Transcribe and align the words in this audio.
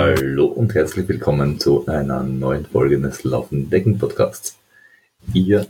Hallo 0.00 0.44
und 0.46 0.76
herzlich 0.76 1.08
willkommen 1.08 1.58
zu 1.58 1.84
einer 1.88 2.22
neuen 2.22 2.64
Folge 2.66 3.00
des 3.00 3.24
Laufenden 3.24 3.68
Decken 3.68 3.98
Podcasts. 3.98 4.56
Ihr 5.34 5.66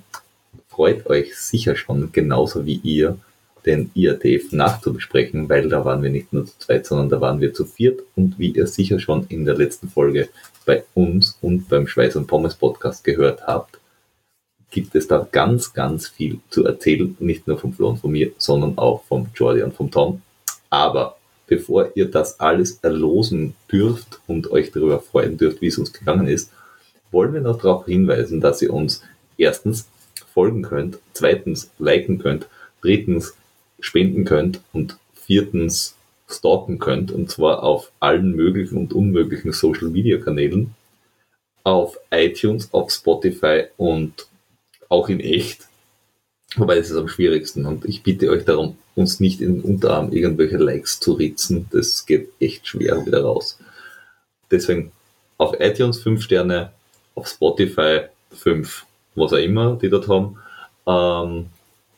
freut 0.69 1.07
euch 1.07 1.35
sicher 1.35 1.75
schon 1.77 2.12
genauso 2.12 2.67
wie 2.67 2.79
ihr, 2.83 3.17
den 3.64 3.91
IATF 3.95 4.53
nachzubesprechen, 4.53 5.49
weil 5.49 5.71
da 5.71 5.82
waren 5.86 6.03
wir 6.03 6.11
nicht 6.11 6.30
nur 6.35 6.45
zu 6.45 6.53
zweit, 6.59 6.85
sondern 6.85 7.09
da 7.09 7.22
waren 7.22 7.41
wir 7.41 7.54
zu 7.54 7.64
viert 7.64 8.03
und 8.17 8.39
wie 8.39 8.50
ihr 8.50 8.67
sicher 8.67 9.00
schon 9.00 9.25
in 9.30 9.46
der 9.46 9.57
letzten 9.57 9.89
Folge 9.89 10.29
bei 10.67 10.85
uns 10.93 11.39
und 11.40 11.71
beim 11.71 11.86
Schweiß 11.86 12.17
und 12.17 12.26
Pommes 12.26 12.54
Podcast 12.54 13.04
gehört 13.04 13.46
habt, 13.46 13.81
gibt 14.71 14.95
es 14.95 15.08
da 15.08 15.26
ganz, 15.32 15.72
ganz 15.72 16.07
viel 16.07 16.40
zu 16.50 16.67
erzählen, 16.67 17.17
nicht 17.18 17.49
nur 17.49 17.57
vom 17.57 17.72
Flo 17.72 17.89
und 17.89 18.00
von 18.00 18.11
mir, 18.11 18.31
sondern 18.36 18.76
auch 18.76 19.04
vom 19.04 19.29
Jordi 19.35 19.63
und 19.63 19.72
vom 19.72 19.90
Tom. 19.90 20.21
Aber 20.68 21.18
bevor 21.48 21.90
ihr 21.94 22.11
das 22.11 22.38
alles 22.38 22.79
erlosen 22.82 23.54
dürft 23.70 24.20
und 24.26 24.50
euch 24.50 24.70
darüber 24.70 25.00
freuen 25.00 25.36
dürft, 25.36 25.61
wie 25.61 25.66
es 25.66 25.79
uns 25.79 25.93
gegangen 25.93 26.29
ist, 26.29 26.52
wollen 27.11 27.32
wir 27.32 27.40
noch 27.40 27.61
darauf 27.61 27.86
hinweisen, 27.86 28.40
dass 28.40 28.62
ihr 28.62 28.72
uns 28.72 29.02
erstens 29.36 29.88
folgen 30.32 30.62
könnt, 30.62 30.98
zweitens 31.14 31.71
liken 31.79 32.19
könnt, 32.19 32.47
drittens 32.83 33.34
spenden 33.80 34.24
könnt 34.24 34.61
und 34.72 34.98
viertens 35.14 35.97
stalken 36.28 36.78
könnt, 36.78 37.11
und 37.11 37.30
zwar 37.30 37.62
auf 37.62 37.91
allen 38.00 38.36
möglichen 38.36 38.77
und 38.77 38.92
unmöglichen 38.92 39.52
Social 39.52 39.88
Media 39.88 40.19
Kanälen, 40.19 40.74
auf 41.64 41.98
iTunes, 42.10 42.72
auf 42.72 42.91
Spotify 42.91 43.64
und 43.77 44.27
auch 44.88 45.08
in 45.08 45.20
echt. 45.20 45.67
Wobei 46.58 46.77
das 46.77 46.91
ist 46.91 46.97
am 46.97 47.08
schwierigsten 47.08 47.67
und 47.67 47.84
ich 47.84 48.03
bitte 48.03 48.30
euch 48.30 48.44
darum, 48.44 48.77
uns 48.94 49.20
nicht 49.20 49.41
in 49.41 49.56
den 49.56 49.62
Unterarm 49.62 50.12
irgendwelche 50.12 50.56
Likes 50.56 51.00
zu 51.00 51.12
ritzen. 51.12 51.69
Das 51.70 52.05
geht 52.05 52.30
echt 52.41 52.66
schwer 52.66 53.05
wieder 53.06 53.22
raus. 53.22 53.58
Deswegen 54.50 54.92
auf 55.36 55.55
iTunes 55.60 56.00
5 56.00 56.22
Sterne, 56.22 56.72
auf 57.14 57.28
Spotify 57.28 58.02
5, 58.33 58.84
was 59.14 59.33
auch 59.33 59.38
immer 59.38 59.77
die 59.80 59.88
dort 59.88 60.08
haben. 60.08 60.38
Ähm, 60.86 61.46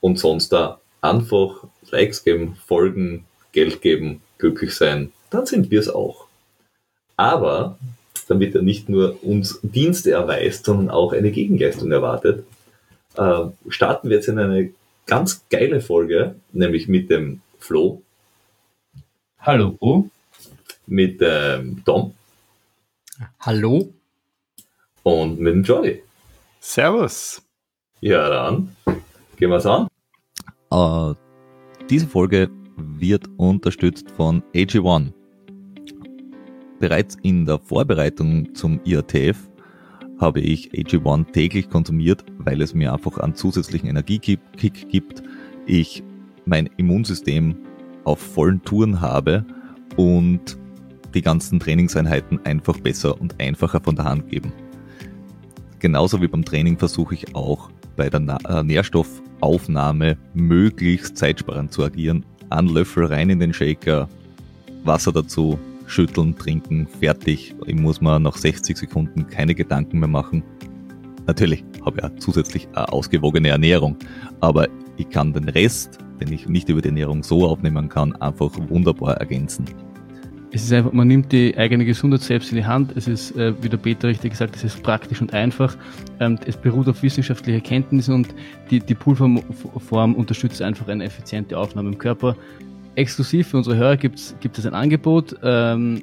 und 0.01 0.19
sonst 0.19 0.51
da 0.51 0.81
einfach 1.01 1.65
Likes 1.91 2.25
geben, 2.25 2.57
folgen, 2.67 3.25
Geld 3.53 3.81
geben, 3.81 4.23
glücklich 4.39 4.75
sein. 4.75 5.13
Dann 5.31 5.47
sind 5.47 5.71
wir 5.71 5.81
es 5.81 5.89
auch. 5.89 6.27
Aber 7.17 7.79
damit 8.29 8.55
er 8.55 8.63
nicht 8.63 8.89
nur 8.89 9.23
uns 9.23 9.59
Dienste 9.63 10.13
erweist, 10.13 10.65
sondern 10.65 10.91
auch 10.91 11.13
eine 11.13 11.31
Gegenleistung 11.31 11.91
erwartet, 11.91 12.45
äh, 13.17 13.45
starten 13.69 14.09
wir 14.09 14.17
jetzt 14.17 14.29
in 14.29 14.39
eine 14.39 14.73
ganz 15.07 15.45
geile 15.51 15.81
Folge, 15.81 16.37
nämlich 16.53 16.89
mit 16.89 17.11
dem 17.11 17.41
Flo. 17.59 18.03
Hallo. 19.41 20.09
Mit 20.87 21.21
dem 21.21 21.85
Tom. 21.85 22.15
Hallo. 23.41 23.93
Und 25.03 25.41
mit 25.41 25.55
dem 25.55 25.63
Jordi. 25.63 26.03
Servus. 26.61 27.43
Ja, 28.01 28.29
dann 28.29 28.77
gehen 29.37 29.51
wir 29.51 29.57
es 29.57 29.67
an. 29.67 29.89
Uh, 30.73 31.15
diese 31.89 32.07
Folge 32.07 32.49
wird 32.77 33.27
unterstützt 33.37 34.11
von 34.11 34.43
AG1. 34.55 35.13
Bereits 36.79 37.17
in 37.23 37.45
der 37.45 37.59
Vorbereitung 37.59 38.55
zum 38.55 38.81
IATF 38.85 39.50
habe 40.21 40.41
ich 40.41 40.71
AG1 40.73 41.33
täglich 41.33 41.71
konsumiert, 41.71 42.25
weil 42.39 42.61
es 42.61 42.75
mir 42.75 42.93
einfach 42.93 43.19
einen 43.19 43.35
zusätzlichen 43.35 43.89
Energiekick 43.89 44.41
gibt. 44.89 45.23
Ich 45.67 46.03
mein 46.45 46.69
Immunsystem 46.77 47.57
auf 48.05 48.21
vollen 48.21 48.63
Touren 48.63 49.01
habe 49.01 49.45
und 49.97 50.59
die 51.15 51.23
ganzen 51.23 51.59
Trainingseinheiten 51.59 52.45
einfach 52.45 52.79
besser 52.79 53.21
und 53.21 53.41
einfacher 53.41 53.81
von 53.81 53.97
der 53.97 54.05
Hand 54.05 54.29
geben. 54.29 54.53
Genauso 55.79 56.21
wie 56.21 56.29
beim 56.29 56.45
Training 56.45 56.79
versuche 56.79 57.15
ich 57.15 57.35
auch 57.35 57.71
bei 57.97 58.11
der 58.11 58.21
äh, 58.21 58.63
Nährstoffaufnahme 58.63 60.19
möglichst 60.35 61.17
zeitsparend 61.17 61.73
zu 61.73 61.83
agieren. 61.83 62.25
Ein 62.51 62.67
Löffel 62.67 63.07
rein 63.07 63.31
in 63.31 63.41
den 63.41 63.55
Shaker, 63.55 64.09
Wasser 64.85 65.13
dazu, 65.13 65.59
schütteln, 65.91 66.37
trinken, 66.37 66.87
fertig. 66.87 67.55
Ich 67.67 67.75
muss 67.75 68.01
mir 68.01 68.19
nach 68.19 68.37
60 68.37 68.77
Sekunden 68.77 69.27
keine 69.27 69.55
Gedanken 69.55 69.99
mehr 69.99 70.09
machen. 70.09 70.43
Natürlich 71.27 71.65
habe 71.85 71.99
ich 71.99 72.05
auch 72.05 72.17
zusätzlich 72.19 72.69
eine 72.75 72.93
ausgewogene 72.93 73.49
Ernährung, 73.49 73.97
aber 74.41 74.69
ich 74.97 75.09
kann 75.11 75.33
den 75.33 75.49
Rest, 75.49 75.99
den 76.21 76.33
ich 76.33 76.49
nicht 76.49 76.69
über 76.69 76.81
die 76.81 76.89
Ernährung 76.89 77.23
so 77.23 77.47
aufnehmen 77.47 77.89
kann, 77.89 78.15
einfach 78.17 78.51
wunderbar 78.69 79.17
ergänzen. 79.17 79.65
Es 80.53 80.65
ist 80.65 80.73
einfach, 80.73 80.93
man 80.93 81.07
nimmt 81.07 81.31
die 81.31 81.57
eigene 81.57 81.85
Gesundheit 81.85 82.23
selbst 82.23 82.51
in 82.51 82.57
die 82.57 82.65
Hand. 82.65 82.97
Es 82.97 83.07
ist, 83.07 83.37
äh, 83.37 83.55
wie 83.63 83.69
der 83.69 83.77
Peter 83.77 84.09
richtig 84.09 84.33
gesagt, 84.33 84.57
es 84.57 84.65
ist 84.65 84.83
praktisch 84.83 85.21
und 85.21 85.33
einfach. 85.33 85.77
Ähm, 86.19 86.39
es 86.45 86.57
beruht 86.57 86.89
auf 86.89 87.03
wissenschaftlicher 87.05 87.61
Kenntnis 87.61 88.09
und 88.09 88.35
die, 88.69 88.81
die 88.81 88.95
Pulverform 88.95 90.15
unterstützt 90.17 90.61
einfach 90.61 90.89
eine 90.89 91.05
effiziente 91.05 91.57
Aufnahme 91.57 91.91
im 91.91 91.99
Körper 91.99 92.35
exklusiv 92.95 93.49
für 93.49 93.57
unsere 93.57 93.77
Hörer 93.77 93.97
gibt 93.97 94.19
es 94.19 94.67
ein 94.67 94.75
Angebot 94.75 95.37
ähm, 95.43 96.03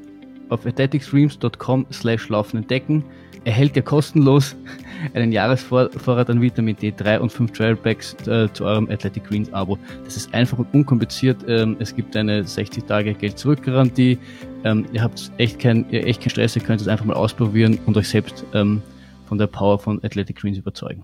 auf 0.50 0.66
athleticstreams.com 0.66 1.86
slash 1.92 2.30
laufen 2.30 2.58
entdecken. 2.58 3.04
Erhält 3.44 3.76
ihr 3.76 3.82
kostenlos 3.82 4.56
einen 5.14 5.32
Jahresvorrat 5.32 6.30
an 6.30 6.42
Vitamin 6.42 6.76
D3 6.76 7.20
und 7.20 7.32
5 7.32 7.52
Trailbacks 7.52 8.14
äh, 8.28 8.52
zu 8.52 8.66
eurem 8.66 8.90
Athletic 8.90 9.24
Greens 9.26 9.52
Abo. 9.54 9.78
Das 10.04 10.18
ist 10.18 10.34
einfach 10.34 10.58
und 10.58 10.74
unkompliziert. 10.74 11.38
Ähm, 11.48 11.78
es 11.80 11.96
gibt 11.96 12.16
eine 12.18 12.44
60 12.44 12.84
Tage 12.86 13.14
Geld 13.14 13.38
zurück 13.38 13.64
Garantie. 13.64 14.18
Ähm, 14.64 14.86
ihr 14.92 15.02
habt 15.02 15.32
echt 15.38 15.60
keinen 15.60 15.90
echt 15.92 16.22
kein 16.22 16.30
Stress, 16.30 16.56
ihr 16.56 16.62
könnt 16.62 16.82
es 16.82 16.88
einfach 16.88 17.06
mal 17.06 17.16
ausprobieren 17.16 17.80
und 17.86 17.96
euch 17.96 18.10
selbst 18.10 18.44
ähm, 18.54 18.82
von 19.28 19.38
der 19.38 19.48
Power 19.48 19.80
von 19.80 20.04
Athletic 20.04 20.38
Greens 20.38 20.58
überzeugen. 20.58 21.04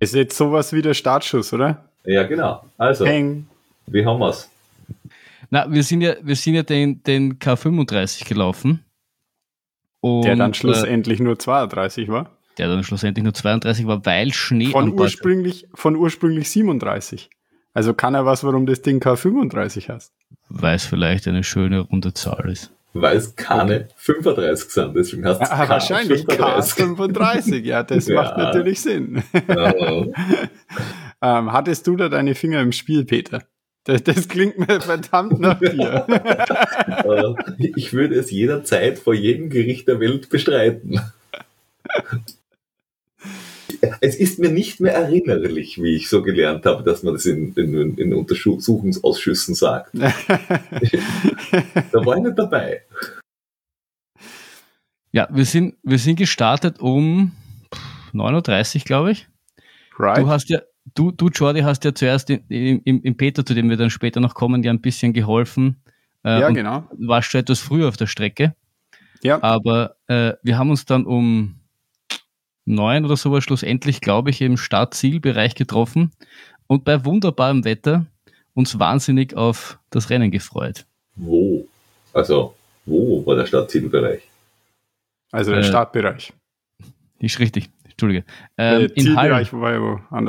Ist 0.00 0.14
jetzt 0.14 0.36
sowas 0.36 0.72
wie 0.72 0.80
der 0.80 0.94
Startschuss, 0.94 1.52
oder? 1.52 1.84
Ja, 2.04 2.22
genau. 2.22 2.62
Also, 2.78 3.04
Peng. 3.04 3.46
wie 3.88 4.06
haben 4.06 4.20
wir 4.20 4.28
es? 4.28 4.48
Na, 5.50 5.70
wir 5.70 5.82
sind 5.82 6.02
ja, 6.02 6.14
wir 6.22 6.36
sind 6.36 6.54
ja 6.54 6.62
den, 6.62 7.02
den 7.02 7.38
K35 7.38 8.28
gelaufen. 8.28 8.84
Und, 10.00 10.24
der 10.24 10.36
dann 10.36 10.54
schlussendlich 10.54 11.20
äh, 11.20 11.22
nur 11.22 11.38
32 11.38 12.08
war. 12.08 12.30
Der 12.56 12.68
dann 12.68 12.84
schlussendlich 12.84 13.22
nur 13.22 13.34
32 13.34 13.86
war, 13.86 14.04
weil 14.04 14.32
Schnee. 14.32 14.70
Von 14.70 14.98
ursprünglich, 14.98 15.66
von 15.74 15.96
ursprünglich 15.96 16.50
37. 16.50 17.30
Also 17.74 17.94
kann 17.94 18.14
er 18.14 18.26
was, 18.26 18.44
warum 18.44 18.66
das 18.66 18.82
Ding 18.82 19.00
K35 19.00 19.88
heißt. 19.88 20.12
Weil 20.48 20.76
es 20.76 20.84
vielleicht 20.84 21.28
eine 21.28 21.44
schöne 21.44 21.80
runde 21.80 22.14
Zahl 22.14 22.50
ist. 22.50 22.72
Weil 22.94 23.16
es 23.16 23.36
keine 23.36 23.84
okay. 23.84 23.86
35 23.96 24.70
sind, 24.70 24.96
deswegen 24.96 25.24
hast 25.26 25.40
du 25.40 25.50
ah, 25.50 25.66
K 25.66 25.68
Wahrscheinlich 25.68 26.24
K35, 26.24 27.62
ja, 27.64 27.82
das 27.82 28.08
ja. 28.08 28.22
macht 28.22 28.38
natürlich 28.38 28.80
Sinn. 28.80 29.22
ähm, 31.22 31.52
hattest 31.52 31.86
du 31.86 31.96
da 31.96 32.08
deine 32.08 32.34
Finger 32.34 32.60
im 32.62 32.72
Spiel, 32.72 33.04
Peter? 33.04 33.42
Das, 33.88 34.02
das 34.02 34.28
klingt 34.28 34.58
mir 34.58 34.82
verdammt 34.82 35.40
nach 35.40 35.58
dir. 35.58 36.04
Äh, 36.08 37.34
ich 37.74 37.94
würde 37.94 38.16
es 38.16 38.30
jederzeit 38.30 38.98
vor 38.98 39.14
jedem 39.14 39.48
Gericht 39.48 39.88
der 39.88 39.98
Welt 39.98 40.28
bestreiten. 40.28 41.00
Es 44.00 44.16
ist 44.16 44.38
mir 44.38 44.50
nicht 44.50 44.80
mehr 44.80 44.92
erinnerlich, 44.92 45.80
wie 45.82 45.96
ich 45.96 46.10
so 46.10 46.22
gelernt 46.22 46.66
habe, 46.66 46.82
dass 46.82 47.02
man 47.02 47.14
das 47.14 47.24
in, 47.24 47.54
in, 47.54 47.96
in 47.96 48.12
Untersuchungsausschüssen 48.12 49.54
sagt. 49.54 49.94
da 49.94 50.12
war 52.04 52.16
ich 52.16 52.22
nicht 52.24 52.38
dabei. 52.38 52.82
Ja, 55.12 55.28
wir 55.30 55.46
sind, 55.46 55.76
wir 55.82 55.98
sind 55.98 56.16
gestartet 56.16 56.78
um 56.80 57.32
9.30 58.12 58.76
Uhr, 58.76 58.82
glaube 58.84 59.12
ich. 59.12 59.28
Right. 59.98 60.18
Du 60.18 60.28
hast 60.28 60.50
ja, 60.50 60.60
du, 60.94 61.10
du, 61.10 61.28
Jordi, 61.28 61.60
hast 61.60 61.84
ja 61.84 61.94
zuerst 61.94 62.30
im, 62.30 62.42
im, 62.48 63.02
im 63.02 63.16
Peter, 63.16 63.44
zu 63.44 63.54
dem 63.54 63.68
wir 63.70 63.76
dann 63.76 63.90
später 63.90 64.20
noch 64.20 64.34
kommen, 64.34 64.62
ja 64.62 64.70
ein 64.70 64.80
bisschen 64.80 65.12
geholfen. 65.12 65.76
Äh, 66.24 66.40
ja, 66.40 66.50
genau. 66.50 66.84
Warst 66.98 67.32
du 67.32 67.38
etwas 67.38 67.60
früher 67.60 67.88
auf 67.88 67.96
der 67.96 68.06
Strecke. 68.06 68.54
Ja. 69.22 69.42
Aber 69.42 69.96
äh, 70.06 70.34
wir 70.42 70.58
haben 70.58 70.70
uns 70.70 70.84
dann 70.84 71.04
um 71.04 71.56
neun 72.64 73.04
oder 73.04 73.16
so 73.16 73.40
schlussendlich, 73.40 74.00
glaube 74.00 74.30
ich, 74.30 74.40
im 74.40 74.56
Start-Ziel-Bereich 74.56 75.54
getroffen 75.54 76.12
und 76.66 76.84
bei 76.84 77.04
wunderbarem 77.04 77.64
Wetter 77.64 78.06
uns 78.54 78.78
wahnsinnig 78.78 79.34
auf 79.36 79.78
das 79.90 80.10
Rennen 80.10 80.30
gefreut. 80.30 80.84
Wo? 81.16 81.66
Also, 82.12 82.54
wo 82.84 83.24
war 83.26 83.36
der 83.36 83.46
Start-Ziel-Bereich? 83.46 84.22
Also 85.32 85.52
der 85.52 85.60
äh, 85.60 85.64
Startbereich. 85.64 86.32
Ist 87.20 87.38
richtig. 87.38 87.70
Entschuldige. 87.98 88.24
Ähm, 88.56 88.88
in, 88.94 89.16
Hall, 89.16 89.44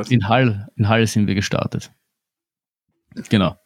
in, 0.10 0.27
Hall, 0.27 0.69
in 0.75 0.89
Hall 0.89 1.06
sind 1.06 1.27
wir 1.27 1.36
gestartet. 1.36 1.92
Genau. 3.30 3.57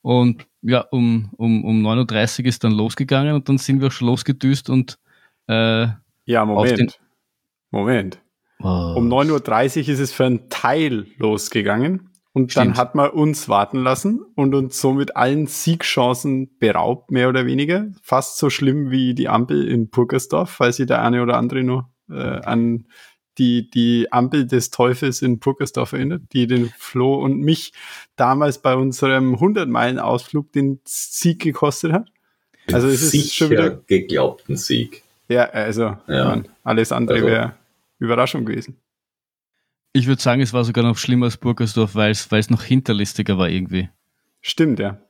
Und 0.00 0.46
ja, 0.62 0.82
um, 0.92 1.32
um, 1.36 1.64
um 1.64 1.84
9.30 1.84 2.40
Uhr 2.40 2.46
ist 2.46 2.62
dann 2.62 2.70
losgegangen 2.70 3.34
und 3.34 3.48
dann 3.48 3.58
sind 3.58 3.80
wir 3.80 3.88
auch 3.88 3.92
schon 3.92 4.06
losgedüst 4.06 4.70
und 4.70 5.00
äh, 5.48 5.88
Ja, 6.24 6.44
Moment. 6.44 7.00
Moment. 7.72 8.22
Oh. 8.60 8.94
Um 8.96 9.08
9.30 9.12 9.32
Uhr 9.32 9.88
ist 9.88 9.98
es 9.98 10.12
für 10.12 10.26
einen 10.26 10.48
Teil 10.48 11.06
losgegangen 11.18 12.10
Und 12.32 12.52
Stimmt. 12.52 12.66
dann 12.68 12.76
hat 12.76 12.94
man 12.94 13.10
uns 13.10 13.48
warten 13.48 13.78
lassen 13.78 14.20
und 14.36 14.54
uns 14.54 14.80
somit 14.80 15.16
allen 15.16 15.48
Siegchancen 15.48 16.58
beraubt, 16.60 17.10
mehr 17.10 17.28
oder 17.28 17.44
weniger. 17.44 17.88
Fast 18.02 18.38
so 18.38 18.50
schlimm 18.50 18.92
wie 18.92 19.14
die 19.14 19.28
Ampel 19.28 19.66
in 19.66 19.90
Purkersdorf, 19.90 20.50
falls 20.50 20.76
sich 20.76 20.86
der 20.86 21.02
eine 21.02 21.22
oder 21.22 21.36
andere 21.36 21.64
noch 21.64 21.88
äh, 22.08 22.40
an 22.44 22.86
die, 23.42 23.68
die 23.68 24.12
Ampel 24.12 24.46
des 24.46 24.70
Teufels 24.70 25.20
in 25.20 25.40
Purkersdorf 25.40 25.92
erinnert, 25.92 26.22
die 26.32 26.46
den 26.46 26.72
Flo 26.78 27.16
und 27.16 27.40
mich 27.40 27.72
damals 28.14 28.62
bei 28.62 28.76
unserem 28.76 29.34
100-Meilen-Ausflug 29.34 30.52
den 30.52 30.78
Sieg 30.84 31.40
gekostet 31.40 31.92
hat. 31.92 32.08
Also 32.70 32.86
es 32.86 33.12
ist 33.12 33.34
schon 33.34 33.50
wieder 33.50 33.70
geglaubten 33.70 34.56
Sieg. 34.56 35.02
Ja, 35.28 35.50
also 35.50 35.96
ja. 36.06 36.24
Man, 36.24 36.48
alles 36.62 36.92
andere 36.92 37.16
also. 37.16 37.26
wäre 37.26 37.54
Überraschung 37.98 38.44
gewesen. 38.44 38.76
Ich 39.92 40.06
würde 40.06 40.22
sagen, 40.22 40.40
es 40.40 40.52
war 40.52 40.64
sogar 40.64 40.84
noch 40.84 40.96
schlimmer 40.96 41.26
als 41.26 41.36
Burgersdorf, 41.36 41.96
weil 41.96 42.12
es 42.12 42.50
noch 42.50 42.62
hinterlistiger 42.62 43.38
war 43.38 43.48
irgendwie. 43.48 43.90
Stimmt, 44.40 44.78
ja. 44.78 45.00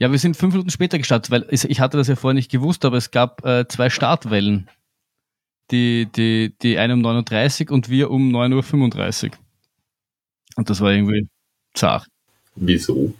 Ja, 0.00 0.10
wir 0.10 0.18
sind 0.18 0.36
fünf 0.36 0.54
Minuten 0.54 0.70
später 0.70 0.98
gestartet, 0.98 1.30
weil 1.30 1.46
ich 1.50 1.80
hatte 1.80 1.96
das 1.96 2.08
ja 2.08 2.16
vorher 2.16 2.34
nicht 2.34 2.50
gewusst, 2.50 2.84
aber 2.84 2.96
es 2.96 3.10
gab 3.10 3.44
äh, 3.44 3.66
zwei 3.68 3.88
Startwellen. 3.90 4.68
Die, 5.70 6.08
die, 6.14 6.54
die 6.62 6.78
eine 6.78 6.94
um 6.94 7.00
9.30 7.04 7.66
Uhr 7.66 7.74
und 7.74 7.90
wir 7.90 8.10
um 8.10 8.34
9.35 8.34 9.24
Uhr. 9.26 9.38
Und 10.56 10.70
das 10.70 10.80
war 10.80 10.92
irgendwie 10.92 11.28
zart. 11.74 12.06
Wieso? 12.56 13.14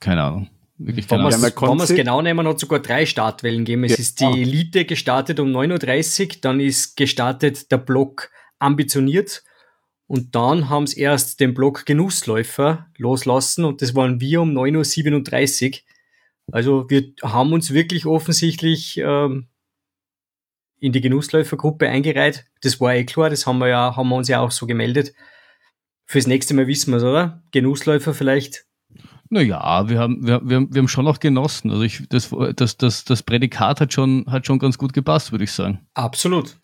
Keine 0.00 0.22
Ahnung. 0.22 0.48
Wirklich 0.78 1.10
wenn 1.10 1.22
wir 1.22 1.82
es 1.82 1.94
genau 1.94 2.20
nehmen, 2.20 2.46
hat 2.46 2.60
sogar 2.60 2.80
drei 2.80 3.06
Startwellen 3.06 3.64
gegeben. 3.64 3.84
Es 3.84 3.92
ja. 3.92 3.98
ist 3.98 4.20
die 4.20 4.42
Elite 4.42 4.84
gestartet 4.84 5.40
um 5.40 5.48
9.30 5.48 6.20
Uhr, 6.20 6.36
dann 6.42 6.60
ist 6.60 6.96
gestartet 6.96 7.70
der 7.72 7.78
Block 7.78 8.30
ambitioniert 8.58 9.42
und 10.06 10.34
dann 10.34 10.68
haben 10.68 10.86
sie 10.86 11.00
erst 11.00 11.40
den 11.40 11.54
Block 11.54 11.86
Genussläufer 11.86 12.86
loslassen 12.98 13.64
und 13.64 13.80
das 13.80 13.94
waren 13.94 14.20
wir 14.20 14.42
um 14.42 14.50
9.37 14.50 15.70
Uhr. 15.70 15.78
Also 16.52 16.88
wir 16.90 17.12
haben 17.22 17.52
uns 17.52 17.72
wirklich 17.72 18.06
offensichtlich 18.06 18.98
ähm, 18.98 19.46
in 20.86 20.92
die 20.92 21.00
Genussläufergruppe 21.00 21.88
eingereiht. 21.88 22.46
Das 22.62 22.80
war 22.80 22.94
eh 22.94 23.04
klar, 23.04 23.28
das 23.28 23.44
haben 23.44 23.58
wir 23.58 23.66
ja, 23.66 23.96
haben 23.96 24.08
wir 24.08 24.14
uns 24.14 24.28
ja 24.28 24.40
auch 24.40 24.52
so 24.52 24.66
gemeldet. 24.66 25.12
Fürs 26.06 26.28
nächste 26.28 26.54
Mal 26.54 26.68
wissen 26.68 26.92
wir 26.92 26.98
es, 26.98 27.02
oder? 27.02 27.42
Genussläufer 27.50 28.14
vielleicht 28.14 28.64
naja, 29.28 29.88
wir 29.88 29.98
haben, 29.98 30.24
wir, 30.24 30.40
wir, 30.44 30.68
wir 30.70 30.78
haben 30.78 30.86
schon 30.86 31.08
auch 31.08 31.18
genossen. 31.18 31.72
Also 31.72 31.82
ich, 31.82 32.08
das, 32.08 32.32
das, 32.54 32.76
das, 32.76 33.04
das 33.04 33.24
Prädikat 33.24 33.80
hat 33.80 33.92
schon, 33.92 34.24
hat 34.28 34.46
schon 34.46 34.60
ganz 34.60 34.78
gut 34.78 34.92
gepasst, 34.92 35.32
würde 35.32 35.42
ich 35.42 35.50
sagen. 35.50 35.80
Absolut. 35.94 36.56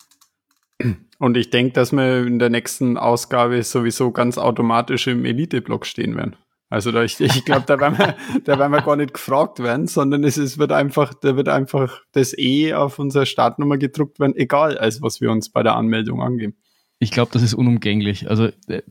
Und 1.19 1.35
ich 1.35 1.49
denke, 1.49 1.73
dass 1.73 1.91
wir 1.91 2.25
in 2.25 2.39
der 2.39 2.49
nächsten 2.49 2.97
Ausgabe 2.97 3.61
sowieso 3.63 4.11
ganz 4.11 4.37
automatisch 4.37 5.07
im 5.07 5.25
Elite-Block 5.25 5.85
stehen 5.85 6.15
werden. 6.15 6.37
Also 6.73 6.91
da 6.91 7.03
ich, 7.03 7.21
ich 7.21 7.45
glaube, 7.45 7.65
da 7.67 7.79
werden 7.79 7.99
wir, 7.99 8.15
da 8.45 8.57
werden 8.57 8.71
wir 8.71 8.81
gar 8.81 8.95
nicht 8.95 9.13
gefragt 9.13 9.59
werden, 9.59 9.85
sondern 9.85 10.23
es, 10.23 10.37
es 10.37 10.57
wird 10.57 10.71
einfach, 10.71 11.13
da 11.13 11.35
wird 11.35 11.47
einfach 11.47 12.01
das 12.13 12.35
E 12.35 12.73
auf 12.73 12.97
unserer 12.97 13.27
Startnummer 13.27 13.77
gedruckt 13.77 14.19
werden, 14.19 14.35
egal 14.35 14.79
als 14.79 14.99
was 14.99 15.21
wir 15.21 15.29
uns 15.29 15.49
bei 15.49 15.61
der 15.61 15.75
Anmeldung 15.75 16.19
angeben. 16.23 16.55
Ich 16.97 17.11
glaube, 17.11 17.29
das 17.31 17.43
ist 17.43 17.53
unumgänglich. 17.53 18.27
Also 18.27 18.49
äh, 18.67 18.81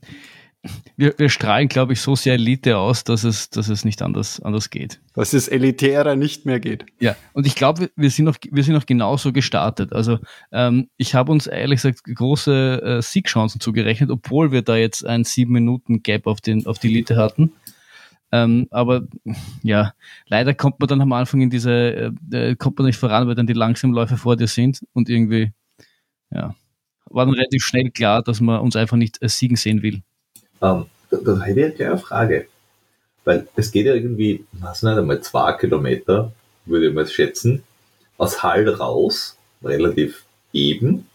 wir, 0.96 1.14
wir 1.18 1.28
strahlen, 1.28 1.68
glaube 1.68 1.92
ich, 1.92 2.00
so 2.00 2.14
sehr 2.14 2.34
Elite 2.34 2.78
aus, 2.78 3.02
dass 3.02 3.24
es, 3.24 3.50
dass 3.50 3.68
es 3.68 3.84
nicht 3.84 4.00
anders, 4.00 4.40
anders 4.40 4.70
geht. 4.70 5.00
Dass 5.14 5.32
es 5.32 5.48
elitärer 5.48 6.14
nicht 6.14 6.46
mehr 6.46 6.60
geht. 6.60 6.86
Ja, 7.00 7.16
und 7.32 7.46
ich 7.46 7.56
glaube, 7.56 7.90
wir 7.96 8.10
sind 8.10 8.26
noch, 8.26 8.36
wir 8.48 8.62
sind 8.62 8.74
noch 8.74 8.86
genauso 8.86 9.32
gestartet. 9.32 9.92
Also 9.92 10.18
ähm, 10.52 10.88
ich 10.96 11.14
habe 11.14 11.32
uns 11.32 11.48
ehrlich 11.48 11.82
gesagt 11.82 12.04
große 12.04 12.82
äh, 12.82 13.02
Siegchancen 13.02 13.60
zugerechnet, 13.60 14.10
obwohl 14.10 14.52
wir 14.52 14.62
da 14.62 14.76
jetzt 14.76 15.04
ein 15.04 15.24
sieben 15.24 15.52
Minuten 15.52 16.02
Gap 16.02 16.26
auf 16.26 16.40
den, 16.40 16.66
auf 16.66 16.78
die 16.78 16.88
Elite 16.88 17.16
hatten. 17.16 17.52
Ähm, 18.30 18.68
aber 18.70 19.02
ja, 19.62 19.92
leider 20.26 20.54
kommt 20.54 20.78
man 20.78 20.88
dann 20.88 21.00
am 21.00 21.12
Anfang 21.12 21.40
in 21.42 21.50
diese, 21.50 21.72
äh, 21.72 22.50
äh 22.50 22.56
kommt 22.56 22.78
man 22.78 22.86
nicht 22.86 22.98
voran, 22.98 23.26
weil 23.26 23.34
dann 23.34 23.48
die 23.48 23.52
Langsamläufe 23.52 24.16
vor 24.16 24.36
dir 24.36 24.46
sind 24.46 24.80
und 24.92 25.08
irgendwie, 25.08 25.52
ja, 26.30 26.54
war 27.06 27.26
dann 27.26 27.34
relativ 27.34 27.62
schnell 27.64 27.90
klar, 27.90 28.22
dass 28.22 28.40
man 28.40 28.60
uns 28.60 28.76
einfach 28.76 28.96
nicht 28.96 29.20
als 29.20 29.36
Siegen 29.38 29.56
sehen 29.56 29.82
will. 29.82 30.02
Ähm, 30.62 30.86
da, 31.10 31.16
da 31.18 31.40
hätte 31.40 31.60
ich 31.60 31.74
gleich 31.76 31.88
eine 31.88 31.98
Frage. 31.98 32.46
Weil 33.24 33.46
es 33.56 33.70
geht 33.70 33.86
ja 33.86 33.94
irgendwie, 33.94 34.44
was 34.52 34.82
nicht 34.82 34.96
einmal 34.96 35.20
zwei 35.20 35.52
Kilometer, 35.52 36.32
würde 36.64 36.88
ich 36.88 36.94
mal 36.94 37.06
schätzen, 37.06 37.62
aus 38.18 38.42
Hall 38.42 38.68
raus, 38.68 39.36
relativ 39.62 40.24
eben, 40.52 41.06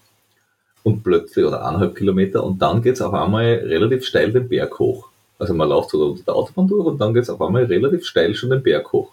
und 0.83 1.03
plötzlich, 1.03 1.45
oder 1.45 1.65
eineinhalb 1.65 1.95
Kilometer, 1.95 2.44
und 2.44 2.61
dann 2.61 2.81
geht 2.81 2.95
es 2.95 3.01
auf 3.01 3.13
einmal 3.13 3.45
relativ 3.45 4.05
steil 4.05 4.31
den 4.31 4.47
Berg 4.47 4.79
hoch. 4.79 5.09
Also 5.39 5.53
man 5.53 5.69
läuft 5.69 5.89
so 5.89 6.03
unter 6.11 6.23
der 6.23 6.35
Autobahn 6.35 6.67
durch 6.67 6.85
und 6.85 6.97
dann 7.00 7.13
geht 7.13 7.23
es 7.23 7.29
auf 7.29 7.41
einmal 7.41 7.65
relativ 7.65 8.05
steil 8.05 8.33
schon 8.35 8.50
den 8.50 8.63
Berg 8.63 8.91
hoch. 8.91 9.11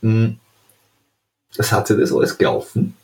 Hm. 0.00 0.38
Das 1.56 1.72
hat 1.72 1.88
sich 1.88 1.98
das 1.98 2.12
alles 2.12 2.38
gelaufen? 2.38 2.96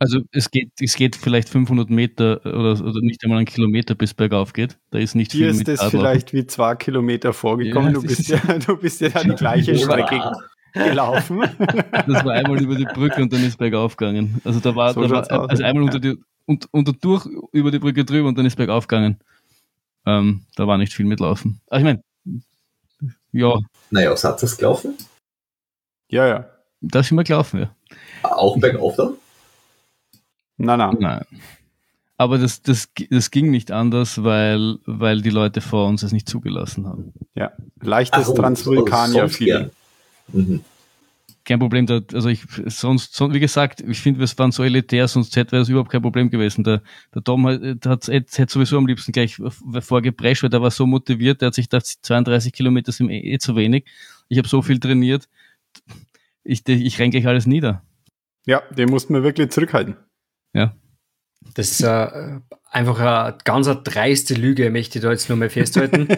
Also 0.00 0.20
es 0.30 0.50
geht, 0.50 0.70
es 0.80 0.94
geht 0.94 1.16
vielleicht 1.16 1.48
500 1.48 1.90
Meter 1.90 2.40
oder, 2.44 2.80
oder 2.80 3.00
nicht 3.00 3.22
einmal 3.24 3.38
einen 3.38 3.46
Kilometer 3.46 3.96
bis 3.96 4.14
bergauf 4.14 4.52
geht. 4.52 4.78
Da 4.90 4.98
ist 4.98 5.16
nicht 5.16 5.32
Hier 5.32 5.52
viel 5.52 5.60
ist 5.62 5.68
es 5.68 5.82
vielleicht 5.90 6.32
wie 6.32 6.46
zwei 6.46 6.76
Kilometer 6.76 7.32
vorgekommen. 7.32 7.94
Ja, 7.94 8.00
du, 8.00 8.06
bist 8.06 8.28
ja, 8.28 8.38
du 8.66 8.76
bist 8.76 9.00
ja 9.00 9.08
die 9.08 9.30
gleiche 9.30 9.76
Strecke 9.76 10.20
gelaufen. 10.72 11.40
Das 12.06 12.24
war 12.24 12.32
einmal 12.32 12.62
über 12.62 12.76
die 12.76 12.84
Brücke 12.84 13.22
und 13.22 13.32
dann 13.32 13.42
ist 13.42 13.58
bergauf 13.58 13.96
gegangen. 13.96 14.40
Also 14.44 14.60
da 14.60 14.74
war, 14.76 14.94
so 14.94 15.02
da 15.02 15.10
war 15.10 15.50
also 15.50 15.64
einmal 15.64 15.82
unter, 15.82 15.98
die, 15.98 16.16
und, 16.46 16.68
unter 16.70 16.92
durch 16.92 17.26
über 17.52 17.72
die 17.72 17.80
Brücke 17.80 18.04
drüber 18.04 18.28
und 18.28 18.38
dann 18.38 18.46
ist 18.46 18.56
bergauf 18.56 18.86
gegangen. 18.86 19.18
Ähm, 20.06 20.44
da 20.54 20.68
war 20.68 20.78
nicht 20.78 20.92
viel 20.92 21.06
mitlaufen. 21.06 21.60
Aber 21.66 21.78
ich 21.78 21.84
meine, 21.84 22.02
ja. 23.32 23.58
Naja, 23.90 24.12
was 24.12 24.22
hat 24.22 24.40
das 24.42 24.56
gelaufen? 24.56 24.94
Ja, 26.08 26.26
ja. 26.26 26.46
Da 26.80 27.02
sind 27.02 27.16
wir 27.16 27.24
gelaufen, 27.24 27.60
ja. 27.60 27.74
Auch 28.22 28.58
bergauf 28.58 28.94
dann? 28.94 29.14
Nein, 30.58 30.78
nein. 30.78 30.96
Nein. 31.00 31.24
Aber 32.16 32.36
das, 32.36 32.62
das, 32.62 32.88
das 33.10 33.30
ging 33.30 33.50
nicht 33.50 33.70
anders, 33.70 34.24
weil, 34.24 34.78
weil 34.86 35.22
die 35.22 35.30
Leute 35.30 35.60
vor 35.60 35.86
uns 35.86 36.02
es 36.02 36.10
nicht 36.10 36.28
zugelassen 36.28 36.86
haben. 36.86 37.12
Ja, 37.36 37.52
leichtes 37.80 38.34
Transvulkanier-Feeling. 38.34 39.70
Mhm. 40.32 40.60
Kein 41.44 41.60
Problem, 41.60 41.86
da, 41.86 42.00
also 42.12 42.28
ich, 42.28 42.42
sonst, 42.66 43.14
sonst, 43.14 43.34
wie 43.34 43.40
gesagt, 43.40 43.80
ich 43.80 44.00
finde, 44.00 44.20
wir 44.20 44.28
waren 44.36 44.50
so 44.50 44.64
elitär, 44.64 45.06
sonst 45.06 45.34
hätte 45.36 45.56
es 45.56 45.68
überhaupt 45.68 45.90
kein 45.90 46.02
Problem 46.02 46.28
gewesen. 46.28 46.64
Der, 46.64 46.82
der 47.14 47.22
Tom 47.22 47.46
hat, 47.46 47.62
hat, 47.86 48.08
hat 48.08 48.50
sowieso 48.50 48.76
am 48.76 48.86
liebsten 48.86 49.12
gleich 49.12 49.40
vorgeprescht, 49.80 50.42
weil 50.42 50.50
der 50.50 50.60
war 50.60 50.72
so 50.72 50.86
motiviert, 50.86 51.40
der 51.40 51.46
hat 51.46 51.54
sich 51.54 51.70
gedacht, 51.70 51.86
32 51.86 52.52
Kilometer 52.52 52.90
sind 52.90 53.10
eh, 53.10 53.34
eh 53.34 53.38
zu 53.38 53.54
wenig. 53.54 53.84
Ich 54.28 54.38
habe 54.38 54.48
so 54.48 54.60
viel 54.60 54.80
trainiert, 54.80 55.28
ich, 56.42 56.68
ich 56.68 56.98
renke 56.98 57.20
gleich 57.20 57.28
alles 57.28 57.46
nieder. 57.46 57.82
Ja, 58.44 58.62
den 58.76 58.90
mussten 58.90 59.14
wir 59.14 59.22
wirklich 59.22 59.50
zurückhalten. 59.50 59.96
Ja. 60.58 60.74
Das 61.54 61.70
ist 61.70 61.82
äh, 61.82 62.40
einfach 62.70 62.98
eine 62.98 63.38
ganz 63.44 63.68
eine 63.68 63.80
dreiste 63.82 64.34
Lüge, 64.34 64.70
möchte 64.70 64.98
ich 64.98 65.04
da 65.04 65.10
jetzt 65.10 65.28
nur 65.28 65.38
mal 65.38 65.50
festhalten. 65.50 66.08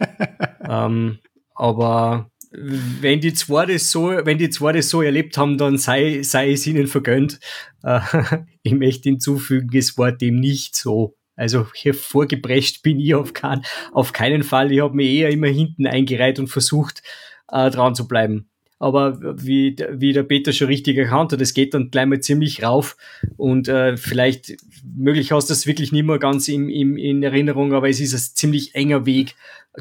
ähm, 0.68 1.18
aber 1.54 2.30
wenn 2.52 3.20
die 3.20 3.34
zwei 3.34 3.66
das 3.66 3.90
so, 3.90 4.08
wenn 4.08 4.38
die 4.38 4.50
zwei 4.50 4.72
das 4.72 4.88
so 4.88 5.02
erlebt 5.02 5.36
haben, 5.36 5.58
dann 5.58 5.76
sei, 5.76 6.22
sei 6.22 6.52
es 6.52 6.66
ihnen 6.66 6.86
vergönnt. 6.86 7.40
Äh, 7.82 8.00
ich 8.62 8.72
möchte 8.72 9.08
hinzufügen, 9.08 9.76
es 9.76 9.98
war 9.98 10.12
dem 10.12 10.36
nicht 10.36 10.76
so. 10.76 11.16
Also 11.36 11.66
hervorgeprescht 11.74 12.82
bin 12.82 13.00
ich 13.00 13.14
auf, 13.14 13.32
kein, 13.32 13.62
auf 13.92 14.12
keinen 14.12 14.42
Fall. 14.42 14.72
Ich 14.72 14.80
habe 14.80 14.94
mich 14.94 15.10
eher 15.10 15.30
immer 15.30 15.48
hinten 15.48 15.86
eingereiht 15.86 16.38
und 16.38 16.48
versucht, 16.48 17.02
äh, 17.50 17.70
dran 17.70 17.94
zu 17.94 18.06
bleiben 18.06 18.50
aber 18.80 19.18
wie, 19.44 19.76
wie 19.92 20.14
der 20.14 20.22
Peter 20.22 20.52
schon 20.52 20.68
richtig 20.68 20.96
erkannt 20.96 21.32
hat, 21.32 21.40
es 21.42 21.52
geht 21.52 21.74
dann 21.74 21.90
gleich 21.90 22.06
mal 22.06 22.20
ziemlich 22.20 22.62
rauf 22.62 22.96
und 23.36 23.68
äh, 23.68 23.98
vielleicht, 23.98 24.56
möglich 24.96 25.32
hast 25.32 25.50
du 25.50 25.52
das 25.52 25.66
wirklich 25.66 25.92
nicht 25.92 26.06
mehr 26.06 26.18
ganz 26.18 26.48
im, 26.48 26.70
im, 26.70 26.96
in 26.96 27.22
Erinnerung, 27.22 27.74
aber 27.74 27.90
es 27.90 28.00
ist 28.00 28.14
ein 28.14 28.34
ziemlich 28.34 28.74
enger 28.74 29.04
Weg, 29.04 29.34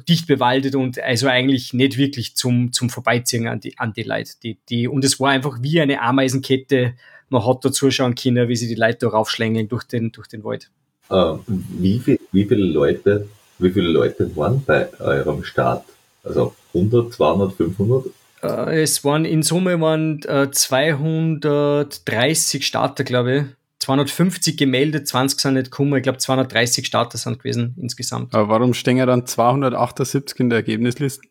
dicht 0.10 0.27
bewaldet 0.27 0.75
und 0.75 1.00
also 1.00 1.27
eigentlich 1.27 1.74
nicht 1.74 1.98
wirklich 1.98 2.36
zum, 2.36 2.74
zum 2.74 2.89
Vorbeiziehen 2.89 3.48
an 3.48 3.62
die, 3.62 3.79
an 3.79 3.94
die 3.94 4.03
Leute. 4.03 4.34
Die, 4.44 4.60
die, 4.68 4.89
und 4.89 5.06
es 5.06 5.18
war 5.18 5.29
einfach 5.29 5.60
wie 5.62 5.79
eine 5.79 6.01
Ameisenkette, 6.01 6.94
man 7.29 7.46
hat 7.46 7.63
da 7.63 7.72
zuschauen 7.72 8.15
können, 8.15 8.50
wie 8.50 8.56
sie 8.58 8.68
die 8.68 8.75
Leute 8.75 9.00
da 9.00 9.08
raufschlängeln 9.08 9.70
durch 9.70 9.86
den, 9.86 10.12
durch 10.12 10.27
den 10.27 10.44
Wald. 10.44 10.70
Uh, 11.10 11.39
wie, 11.48 12.00
viel, 12.00 12.20
wie 12.34 12.44
viele 12.44 12.65
Leute, 12.65 13.29
wie 13.60 13.72
viele 13.72 13.88
Leute 13.88 14.36
waren 14.36 14.62
bei 14.65 14.89
eurem 15.00 15.46
Start? 15.46 15.86
Also 16.22 16.53
100, 16.74 17.13
200, 17.13 17.53
500? 17.53 18.06
Äh, 18.41 18.81
es 18.81 19.03
waren 19.03 19.25
in 19.25 19.43
Summe 19.43 19.79
waren 19.81 20.24
äh, 20.24 20.50
230 20.51 22.65
Starter, 22.65 23.03
glaube 23.03 23.36
ich. 23.36 23.43
250 23.79 24.58
gemeldet, 24.58 25.08
20 25.08 25.39
sind 25.39 25.53
nicht 25.53 25.72
gekommen. 25.72 25.96
Ich 25.96 26.03
glaube, 26.03 26.17
230 26.17 26.86
Starter 26.86 27.17
sind 27.17 27.39
gewesen 27.39 27.75
insgesamt. 27.79 28.36
Aber 28.36 28.50
warum 28.50 28.74
stehen 28.74 28.98
ja 28.98 29.05
dann 29.05 29.25
278 29.25 30.38
in 30.39 30.50
der 30.50 30.58
Ergebnisliste? 30.58 31.25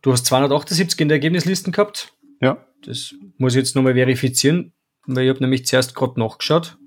Du 0.00 0.12
hast 0.12 0.24
278 0.26 1.00
in 1.00 1.08
der 1.08 1.16
Ergebnisliste 1.16 1.70
gehabt? 1.70 2.14
Ja. 2.40 2.64
Das 2.84 3.14
muss 3.36 3.52
ich 3.52 3.58
jetzt 3.58 3.76
nochmal 3.76 3.94
verifizieren, 3.94 4.72
weil 5.06 5.24
ich 5.24 5.30
habe 5.30 5.40
nämlich 5.40 5.66
zuerst 5.66 5.94
gerade 5.94 6.18
nachgeschaut. 6.18 6.78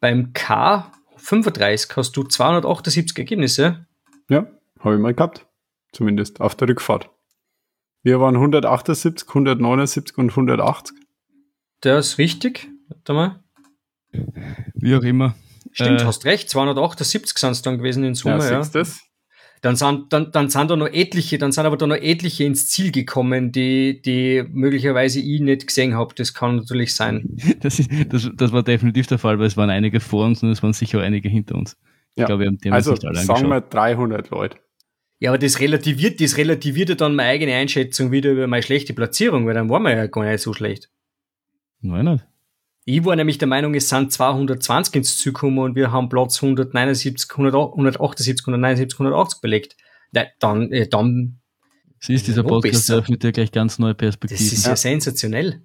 Beim 0.00 0.32
K 0.32 0.90
K35 1.18 1.96
hast 1.96 2.16
du 2.16 2.24
278 2.24 3.18
Ergebnisse. 3.18 3.86
Ja, 4.30 4.46
habe 4.80 4.94
ich 4.94 5.00
mal 5.00 5.14
gehabt. 5.14 5.46
Zumindest 5.92 6.40
auf 6.40 6.54
der 6.54 6.68
Rückfahrt. 6.68 7.10
Wir 8.02 8.20
waren 8.20 8.36
178, 8.36 9.28
179 9.28 10.16
und 10.18 10.30
180. 10.30 10.96
Das 11.80 12.10
ist 12.10 12.18
richtig. 12.18 12.68
Warte 12.88 13.12
mal. 13.12 13.44
Wie 14.74 14.94
auch 14.94 15.02
immer. 15.02 15.34
Stimmt, 15.72 16.00
Äh, 16.00 16.04
hast 16.04 16.24
recht. 16.24 16.48
278 16.48 17.38
sind 17.38 17.50
es 17.50 17.62
dann 17.62 17.78
gewesen 17.78 18.04
in 18.04 18.14
Summe, 18.14 18.38
ja. 18.38 18.62
siehst 18.62 18.74
das? 18.74 19.00
Dann 19.60 19.74
sind, 19.74 20.12
dann, 20.12 20.30
dann 20.30 20.48
sind 20.50 20.70
da 20.70 20.76
noch 20.76 20.86
etliche, 20.86 21.36
dann 21.36 21.50
sind 21.50 21.66
aber 21.66 21.76
da 21.76 21.86
noch 21.86 21.96
etliche 21.96 22.44
ins 22.44 22.68
Ziel 22.68 22.92
gekommen, 22.92 23.50
die, 23.50 24.00
die 24.00 24.44
möglicherweise 24.48 25.20
ich 25.20 25.40
nicht 25.40 25.66
gesehen 25.66 25.96
habe. 25.96 26.14
Das 26.14 26.32
kann 26.32 26.56
natürlich 26.56 26.94
sein. 26.94 27.36
Das, 27.60 27.80
ist, 27.80 27.90
das, 28.08 28.30
das 28.36 28.52
war 28.52 28.62
definitiv 28.62 29.08
der 29.08 29.18
Fall, 29.18 29.38
weil 29.38 29.46
es 29.46 29.56
waren 29.56 29.70
einige 29.70 29.98
vor 29.98 30.26
uns 30.26 30.42
und 30.42 30.50
es 30.50 30.62
waren 30.62 30.72
sicher 30.72 31.00
einige 31.00 31.28
hinter 31.28 31.56
uns. 31.56 31.76
Ja. 32.14 32.22
Ich 32.22 32.26
glaube, 32.26 32.40
wir 32.42 32.46
haben 32.48 32.58
die 32.58 32.70
Also 32.70 32.92
nicht 32.92 33.04
alle 33.04 33.18
sagen 33.18 33.48
wir 33.48 33.60
300 33.60 34.30
Leute. 34.30 34.58
Ja, 35.20 35.30
aber 35.30 35.38
das 35.38 35.58
relativiert, 35.58 36.20
das 36.20 36.36
relativiert 36.36 36.90
ja 36.90 36.94
dann 36.94 37.14
meine 37.14 37.30
eigene 37.30 37.54
Einschätzung 37.54 38.12
wieder 38.12 38.30
über 38.30 38.46
meine 38.46 38.62
schlechte 38.62 38.94
Platzierung, 38.94 39.46
weil 39.46 39.54
dann 39.54 39.68
waren 39.68 39.82
wir 39.82 39.96
ja 39.96 40.06
gar 40.06 40.24
nicht 40.24 40.40
so 40.40 40.52
schlecht. 40.52 40.90
Nein, 41.80 42.04
nicht. 42.04 42.26
Ich 42.84 43.04
war 43.04 43.16
nämlich 43.16 43.36
der 43.36 43.48
Meinung, 43.48 43.74
es 43.74 43.88
sind 43.88 44.12
220 44.12 44.94
ins 44.94 45.18
Ziel 45.18 45.32
gekommen 45.32 45.58
und 45.58 45.74
wir 45.74 45.92
haben 45.92 46.08
Platz 46.08 46.42
179, 46.42 47.30
178, 47.30 48.46
179, 48.46 48.98
180 48.98 49.40
belegt. 49.40 49.76
Nein, 50.12 50.28
dann, 50.38 50.72
äh, 50.72 50.88
dann, 50.88 51.40
Siehst, 52.00 52.28
dieser 52.28 52.44
Podcast 52.44 52.88
eröffnet 52.88 53.22
dir 53.22 53.32
gleich 53.32 53.52
ganz 53.52 53.78
neue 53.78 53.94
das 53.94 54.16
Perspektiven. 54.16 54.46
ist 54.46 54.66
ja, 54.66 54.76
sensationell. 54.76 55.62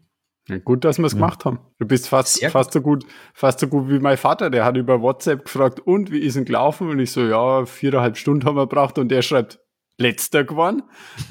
Ja, 0.50 0.58
gut, 0.58 0.84
dass 0.84 0.98
wir 1.00 1.06
es 1.06 1.14
Ja. 1.14 1.20
gemacht 1.20 1.46
haben. 1.46 1.60
Du 1.80 1.88
bist 1.88 2.10
fast, 2.10 2.36
Sehr 2.36 2.52
fast 2.52 2.74
so 2.74 2.82
gut, 2.82 3.06
fast 3.34 3.60
so 3.62 3.68
gut 3.68 3.90
wie 3.90 4.00
mein 4.00 4.18
Vater. 4.18 4.50
Der 4.50 4.66
hat 4.66 4.76
über 4.76 5.02
WhatsApp 5.02 5.46
gefragt, 5.46 5.80
und 5.80 6.12
wie 6.12 6.20
ist 6.20 6.36
denn 6.36 6.44
gelaufen? 6.46 6.90
Und 6.90 7.00
ich 7.00 7.12
so, 7.12 7.22
ja, 7.26 7.66
viereinhalb 7.66 8.18
Stunden 8.18 8.46
haben 8.46 8.58
wir 8.58 8.68
gebraucht. 8.68 8.98
Und 8.98 9.08
der 9.10 9.22
schreibt, 9.22 9.60
letzter 9.98 10.44
geworden? 10.44 10.84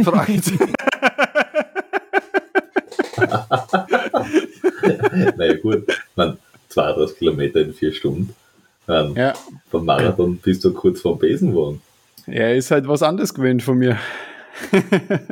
Fragezeichen. 0.03 0.73
naja 5.37 5.55
gut, 5.61 5.85
man, 6.17 6.39
32 6.69 7.19
Kilometer 7.19 7.61
in 7.61 7.73
vier 7.75 7.93
Stunden. 7.93 8.35
Ähm, 8.89 9.15
ja, 9.17 9.33
Beim 9.71 9.85
Marathon 9.85 10.37
bist 10.39 10.65
du 10.65 10.73
kurz 10.73 11.01
vorm 11.01 11.19
Besen 11.19 11.51
geworden. 11.51 11.81
er 12.27 12.57
ist 12.57 12.71
halt 12.71 12.89
was 12.89 13.03
anderes 13.03 13.35
gewöhnt 13.35 13.63
von 13.63 13.79
mir. 13.79 13.99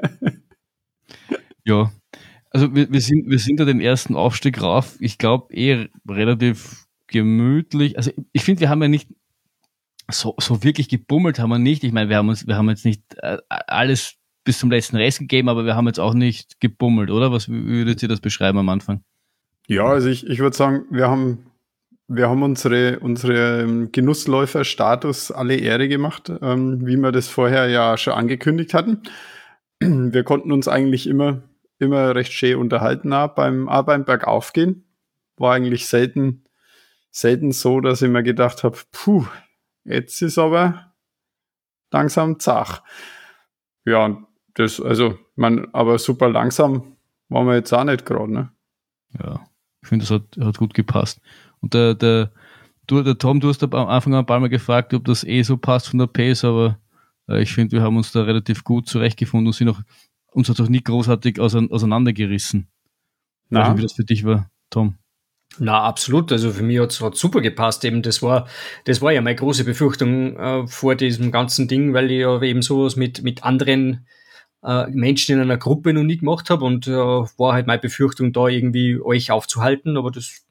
Ja, 1.62 1.92
also 2.50 2.75
wir, 2.75 2.90
wir, 2.92 3.00
sind, 3.00 3.30
wir 3.30 3.38
sind 3.38 3.61
da 3.61 3.64
den 3.64 3.80
ersten 3.80 4.16
Aufstieg 4.16 4.61
rauf. 4.61 4.97
Ich 5.00 5.19
glaube, 5.19 5.54
eh 5.54 5.88
relativ 6.09 6.87
gemütlich. 7.07 7.97
Also 7.97 8.11
ich 8.33 8.42
finde, 8.42 8.61
wir 8.61 8.69
haben 8.69 8.83
ja 8.83 8.88
nicht 8.88 9.09
so, 10.11 10.35
so 10.38 10.62
wirklich 10.62 10.88
gebummelt, 10.88 11.38
haben 11.38 11.50
wir 11.50 11.59
nicht. 11.59 11.85
Ich 11.85 11.92
meine, 11.92 12.09
wir 12.09 12.16
haben 12.16 12.28
uns, 12.28 12.47
wir 12.47 12.57
haben 12.57 12.69
jetzt 12.69 12.85
nicht 12.85 13.02
äh, 13.19 13.38
alles 13.49 14.16
bis 14.45 14.59
zum 14.59 14.71
letzten 14.71 14.97
Rest 14.97 15.21
gegeben, 15.21 15.49
aber 15.49 15.64
wir 15.64 15.76
haben 15.76 15.87
jetzt 15.87 16.00
auch 16.00 16.14
nicht 16.14 16.61
gebummelt, 16.61 17.11
oder? 17.11 17.30
Was 17.30 17.49
würdet 17.49 18.02
ihr 18.02 18.09
das 18.09 18.21
beschreiben 18.21 18.59
am 18.59 18.69
Anfang? 18.69 19.02
Ja, 19.69 19.85
also 19.85 20.09
ich, 20.09 20.26
ich 20.26 20.40
würde 20.40 20.57
sagen, 20.57 20.85
wir 20.90 21.09
haben, 21.09 21.47
wir 22.09 22.28
haben 22.28 22.42
unsere, 22.42 22.99
unsere 22.99 23.62
ähm, 23.62 23.92
Genussläufer-Status 23.92 25.30
alle 25.30 25.57
Ehre 25.57 25.88
gemacht, 25.88 26.33
ähm, 26.42 26.85
wie 26.87 26.97
wir 26.97 27.12
das 27.12 27.28
vorher 27.28 27.69
ja 27.69 27.97
schon 27.97 28.14
angekündigt 28.14 28.75
hatten. 28.75 29.02
Wir 29.80 30.25
konnten 30.25 30.52
uns 30.52 30.66
eigentlich 30.66 31.07
immer, 31.07 31.42
immer 31.80 32.14
recht 32.14 32.32
schön 32.32 32.56
unterhalten 32.56 33.12
auch 33.12 33.34
beim, 33.34 33.68
auch 33.68 33.84
beim 33.84 34.04
Bergaufgehen. 34.04 34.84
War 35.37 35.54
eigentlich 35.54 35.87
selten, 35.87 36.44
selten 37.10 37.52
so, 37.52 37.80
dass 37.80 38.02
ich 38.02 38.10
mir 38.10 38.22
gedacht 38.22 38.62
habe, 38.62 38.78
puh, 38.92 39.26
jetzt 39.84 40.20
ist 40.22 40.38
aber 40.38 40.92
langsam 41.90 42.38
zach. 42.38 42.82
Ja, 43.84 44.22
das, 44.54 44.80
also, 44.80 45.18
man, 45.37 45.68
aber 45.72 45.99
super 45.99 46.28
langsam 46.28 46.96
waren 47.28 47.46
wir 47.46 47.54
jetzt 47.54 47.72
auch 47.72 47.84
nicht 47.84 48.04
gerade, 48.04 48.32
ne? 48.32 48.52
Ja, 49.18 49.40
ich 49.82 49.88
finde, 49.88 50.04
das 50.04 50.10
hat, 50.10 50.44
hat 50.44 50.58
gut 50.58 50.75
gepasst. 50.75 51.20
Und 51.60 51.75
der, 51.75 51.94
der, 51.94 52.32
du, 52.87 53.02
der 53.02 53.18
Tom, 53.18 53.40
du 53.40 53.49
hast 53.49 53.62
am 53.62 53.75
Anfang 53.75 54.14
ein 54.14 54.26
paar 54.26 54.40
Mal 54.40 54.49
gefragt, 54.49 54.92
ob 54.94 55.04
das 55.04 55.25
eh 55.25 55.42
so 55.42 55.56
passt 55.56 55.88
von 55.88 55.99
der 55.99 56.06
Pace, 56.06 56.44
aber 56.44 56.78
äh, 57.28 57.42
ich 57.42 57.52
finde, 57.52 57.72
wir 57.72 57.82
haben 57.82 57.96
uns 57.96 58.12
da 58.12 58.22
relativ 58.22 58.64
gut 58.64 58.88
zurechtgefunden 58.88 59.46
und 59.46 59.52
sind 59.52 59.68
auch, 59.68 59.80
uns 60.32 60.49
hat 60.49 60.60
auch 60.60 60.68
nie 60.68 60.82
großartig 60.82 61.38
ausein- 61.40 61.70
auseinandergerissen. 61.70 62.68
Ich 63.49 63.56
weiß 63.56 63.64
Na? 63.64 63.68
nicht, 63.68 63.78
wie 63.78 63.82
das 63.82 63.92
für 63.94 64.04
dich 64.04 64.25
war, 64.25 64.50
Tom. 64.70 64.96
Na, 65.58 65.82
absolut. 65.82 66.30
Also 66.30 66.52
für 66.52 66.62
mich 66.62 66.78
hat 66.78 66.92
es 66.92 66.99
super 67.18 67.40
gepasst. 67.40 67.84
Eben, 67.84 68.02
das 68.02 68.22
war, 68.22 68.46
das 68.84 69.02
war 69.02 69.12
ja 69.12 69.20
meine 69.20 69.37
große 69.37 69.64
Befürchtung 69.64 70.37
äh, 70.37 70.66
vor 70.68 70.94
diesem 70.94 71.32
ganzen 71.32 71.66
Ding, 71.66 71.92
weil 71.92 72.10
ich 72.10 72.20
ja 72.20 72.40
eben 72.42 72.62
sowas 72.62 72.94
mit, 72.94 73.22
mit 73.22 73.42
anderen 73.42 74.06
äh, 74.62 74.87
Menschen 74.88 75.34
in 75.34 75.40
einer 75.40 75.56
Gruppe 75.56 75.92
noch 75.92 76.04
nie 76.04 76.18
gemacht 76.18 76.50
habe 76.50 76.64
und 76.64 76.87
äh, 76.87 76.92
war 76.92 77.52
halt 77.52 77.66
meine 77.66 77.80
Befürchtung, 77.80 78.32
da 78.32 78.46
irgendwie 78.46 79.00
euch 79.00 79.32
aufzuhalten. 79.32 79.96
Aber 79.96 80.12
das 80.12 80.42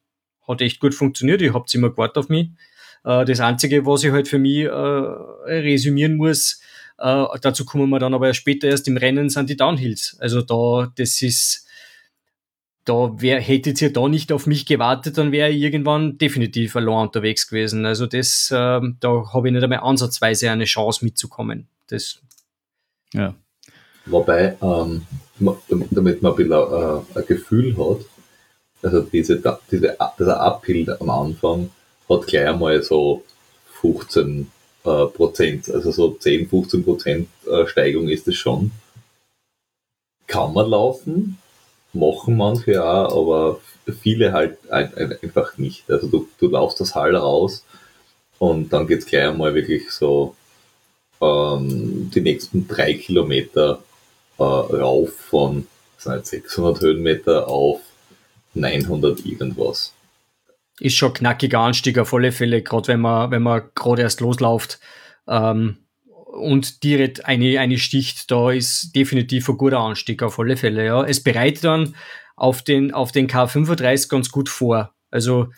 hat 0.46 0.62
echt 0.62 0.82
gut 0.82 0.94
funktioniert. 0.94 1.42
Ihr 1.42 1.54
habt 1.54 1.74
immer 1.74 1.92
gewartet 1.92 2.18
auf 2.18 2.28
mich. 2.30 2.50
Äh, 3.06 3.24
das 3.24 3.40
Einzige, 3.40 3.86
was 3.86 4.04
ich 4.04 4.12
halt 4.12 4.28
für 4.28 4.40
mich 4.40 4.66
äh, 4.66 4.70
resümieren 4.70 6.18
muss, 6.18 6.62
äh, 7.00 7.40
dazu 7.42 7.66
kommen 7.66 7.90
wir 7.90 8.00
dann 8.00 8.14
aber 8.14 8.34
später 8.34 8.68
erst 8.68 8.88
im 8.88 8.98
Rennen, 8.98 9.30
sind 9.30 9.50
die 9.50 9.58
Downhills. 9.58 10.18
Also 10.20 10.42
da, 10.42 10.92
das 10.96 11.22
ist, 11.22 11.68
da 12.86 13.22
wär, 13.22 13.40
hättet 13.40 13.82
ihr 13.82 13.94
da 13.94 14.08
nicht 14.08 14.32
auf 14.32 14.48
mich 14.48 14.66
gewartet, 14.66 15.18
dann 15.18 15.32
wäre 15.32 15.50
ich 15.50 15.62
irgendwann 15.62 16.18
definitiv 16.18 16.76
allein 16.76 17.08
unterwegs 17.08 17.48
gewesen. 17.48 17.86
Also 17.86 18.06
das, 18.06 18.54
ähm, 18.56 18.98
da 19.00 19.34
habe 19.34 19.48
ich 19.48 19.54
nicht 19.54 19.64
einmal 19.64 19.80
ansatzweise 19.80 20.52
eine 20.52 20.66
Chance 20.66 21.06
mitzukommen. 21.06 21.68
Das, 21.88 22.20
Ja. 23.14 23.34
Wobei, 24.06 24.58
ähm, 24.62 25.06
damit 25.40 26.22
man 26.22 26.32
ein 26.32 26.36
bisschen 26.36 26.52
äh, 26.52 27.20
ein 27.20 27.26
Gefühl 27.28 27.78
hat, 27.78 28.06
also 28.82 29.02
diese, 29.02 29.42
diese, 29.72 29.98
dieser 30.18 30.42
Uphill 30.42 30.90
am 31.00 31.10
Anfang 31.10 31.70
hat 32.10 32.28
gleich 32.28 32.48
einmal 32.48 32.82
so 32.82 33.24
15 33.82 34.52
äh, 34.84 35.06
Prozent, 35.06 35.70
also 35.70 35.92
so 35.92 36.12
10, 36.12 36.50
15 36.50 36.84
Prozent 36.84 37.30
äh, 37.48 37.68
Steigung 37.68 38.10
ist 38.10 38.28
es 38.28 38.36
schon. 38.36 38.72
Kann 40.28 40.54
man 40.54 40.70
laufen, 40.70 41.38
machen 41.94 42.38
manche 42.38 42.84
auch, 42.84 43.18
aber 43.18 43.60
viele 44.02 44.32
halt 44.34 44.58
ein, 44.72 44.94
ein, 44.96 45.18
einfach 45.22 45.58
nicht. 45.58 45.90
Also 45.90 46.08
du, 46.08 46.28
du 46.40 46.48
laufst 46.48 46.80
das 46.80 46.96
Hall 46.96 47.16
raus 47.16 47.64
und 48.38 48.72
dann 48.72 48.88
geht's 48.88 49.06
gleich 49.06 49.28
einmal 49.28 49.56
wirklich 49.56 49.92
so 49.92 50.36
ähm, 51.22 52.12
die 52.14 52.22
nächsten 52.22 52.68
drei 52.68 52.94
Kilometer 52.94 53.84
äh, 54.38 54.44
rauf 54.44 55.14
von 55.14 55.68
was 55.96 56.04
sind 56.06 56.16
jetzt 56.16 56.30
600 56.30 56.82
Höhenmeter 56.82 57.48
auf 57.50 57.82
900 58.54 59.26
irgendwas. 59.26 59.94
Ist 60.80 60.96
schon 60.96 61.14
knackiger 61.14 61.60
Anstieg 61.60 61.98
auf 61.98 62.14
alle 62.14 62.32
Fälle, 62.32 62.62
gerade 62.62 62.88
wenn 62.90 63.02
man, 63.02 63.32
wenn 63.32 63.44
man 63.44 63.64
gerade 63.76 64.02
erst 64.02 64.22
losläuft 64.22 64.80
ähm, 65.28 65.78
und 66.32 66.84
direkt 66.84 67.26
eine, 67.26 67.60
eine 67.60 67.78
sticht, 67.78 68.32
da 68.32 68.52
ist 68.52 68.96
definitiv 68.96 69.50
ein 69.50 69.58
guter 69.58 69.80
Anstieg 69.80 70.24
auf 70.24 70.40
alle 70.40 70.58
Fälle. 70.58 70.86
Ja. 70.86 71.04
Es 71.04 71.22
bereitet 71.24 71.64
dann 71.64 71.96
auf 72.36 72.62
den, 72.62 72.94
auf 72.94 73.12
den 73.12 73.28
K35 73.28 74.10
ganz 74.10 74.32
gut 74.32 74.50
vor. 74.50 74.94
Also 75.12 75.50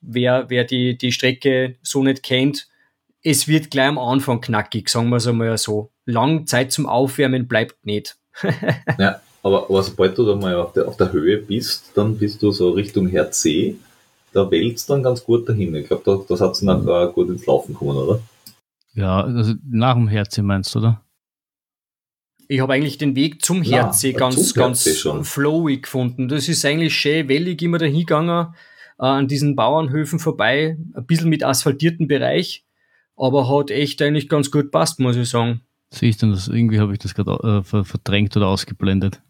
wer, 0.00 0.48
wer 0.48 0.64
die, 0.64 0.96
die 0.96 1.12
Strecke 1.12 1.76
so 1.82 2.02
nicht 2.02 2.22
kennt, 2.22 2.68
es 3.22 3.48
wird 3.48 3.70
gleich 3.70 3.88
am 3.88 3.98
Anfang 3.98 4.40
knackig, 4.40 4.88
sagen 4.88 5.08
wir 5.10 5.16
es 5.16 5.26
einmal 5.26 5.58
so. 5.58 5.90
Lang 6.04 6.46
Zeit 6.46 6.72
zum 6.72 6.86
Aufwärmen 6.86 7.48
bleibt 7.48 7.84
nicht. 7.84 8.16
Ja, 8.98 9.20
aber, 9.42 9.64
aber 9.64 9.82
sobald 9.82 10.16
du 10.18 10.24
da 10.24 10.34
mal 10.34 10.54
auf 10.56 10.72
der, 10.72 10.88
auf 10.88 10.96
der 10.96 11.12
Höhe 11.12 11.38
bist, 11.38 11.92
dann 11.94 12.18
bist 12.18 12.42
du 12.42 12.50
so 12.50 12.70
Richtung 12.70 13.08
Herz 13.08 13.40
C, 13.40 13.76
da 14.32 14.50
wälzt 14.50 14.88
dann 14.90 15.02
ganz 15.02 15.24
gut 15.24 15.48
dahin. 15.48 15.74
Ich 15.74 15.86
glaube, 15.86 16.02
da, 16.04 16.20
das 16.28 16.40
hat 16.40 16.52
es 16.52 16.62
nachher 16.62 17.08
gut 17.08 17.28
ins 17.28 17.46
Laufen 17.46 17.74
kommen, 17.74 17.96
oder? 17.96 18.20
Ja, 18.94 19.22
also 19.22 19.54
nach 19.68 19.94
dem 19.94 20.08
Herzen 20.08 20.44
meinst 20.46 20.74
du, 20.74 20.80
oder? 20.80 21.02
Ich 22.48 22.60
habe 22.60 22.72
eigentlich 22.72 22.98
den 22.98 23.14
Weg 23.14 23.44
zum 23.44 23.62
Ja, 23.62 23.84
Herze 23.84 24.10
zum 24.10 24.18
ganz, 24.18 24.54
ganz 24.54 24.86
Herze 24.86 24.98
schon. 24.98 25.24
flowy 25.24 25.78
gefunden. 25.78 26.28
Das 26.28 26.48
ist 26.48 26.64
eigentlich 26.64 26.94
schön 26.94 27.28
wellig 27.28 27.60
immer 27.62 27.78
dahin 27.78 28.00
gegangen, 28.00 28.54
äh, 28.98 29.04
an 29.04 29.28
diesen 29.28 29.54
Bauernhöfen 29.54 30.18
vorbei, 30.18 30.78
ein 30.94 31.06
bisschen 31.06 31.28
mit 31.28 31.44
asphaltierten 31.44 32.08
Bereich, 32.08 32.64
aber 33.16 33.48
hat 33.48 33.70
echt 33.70 34.00
eigentlich 34.00 34.28
ganz 34.28 34.50
gut 34.50 34.70
passt, 34.70 34.98
muss 34.98 35.16
ich 35.16 35.28
sagen. 35.28 35.60
Sehe 35.90 36.08
ich 36.10 36.16
dann 36.16 36.30
das, 36.30 36.48
irgendwie 36.48 36.80
habe 36.80 36.92
ich 36.92 36.98
das 36.98 37.14
gerade 37.14 37.32
äh, 37.60 37.62
ver- 37.62 37.84
verdrängt 37.84 38.36
oder 38.36 38.48
ausgeblendet. 38.48 39.20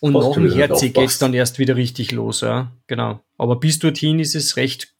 Und 0.00 0.14
Fast 0.14 0.28
nach 0.30 0.34
dem 0.34 0.52
Herze 0.52 0.72
aufpasst. 0.74 0.94
geht's 0.94 1.18
dann 1.18 1.32
erst 1.34 1.58
wieder 1.58 1.76
richtig 1.76 2.10
los, 2.12 2.40
ja. 2.40 2.72
Genau. 2.86 3.20
Aber 3.42 3.58
bis 3.58 3.80
dorthin 3.80 4.20
ist 4.20 4.36
es 4.36 4.56
recht 4.56 4.94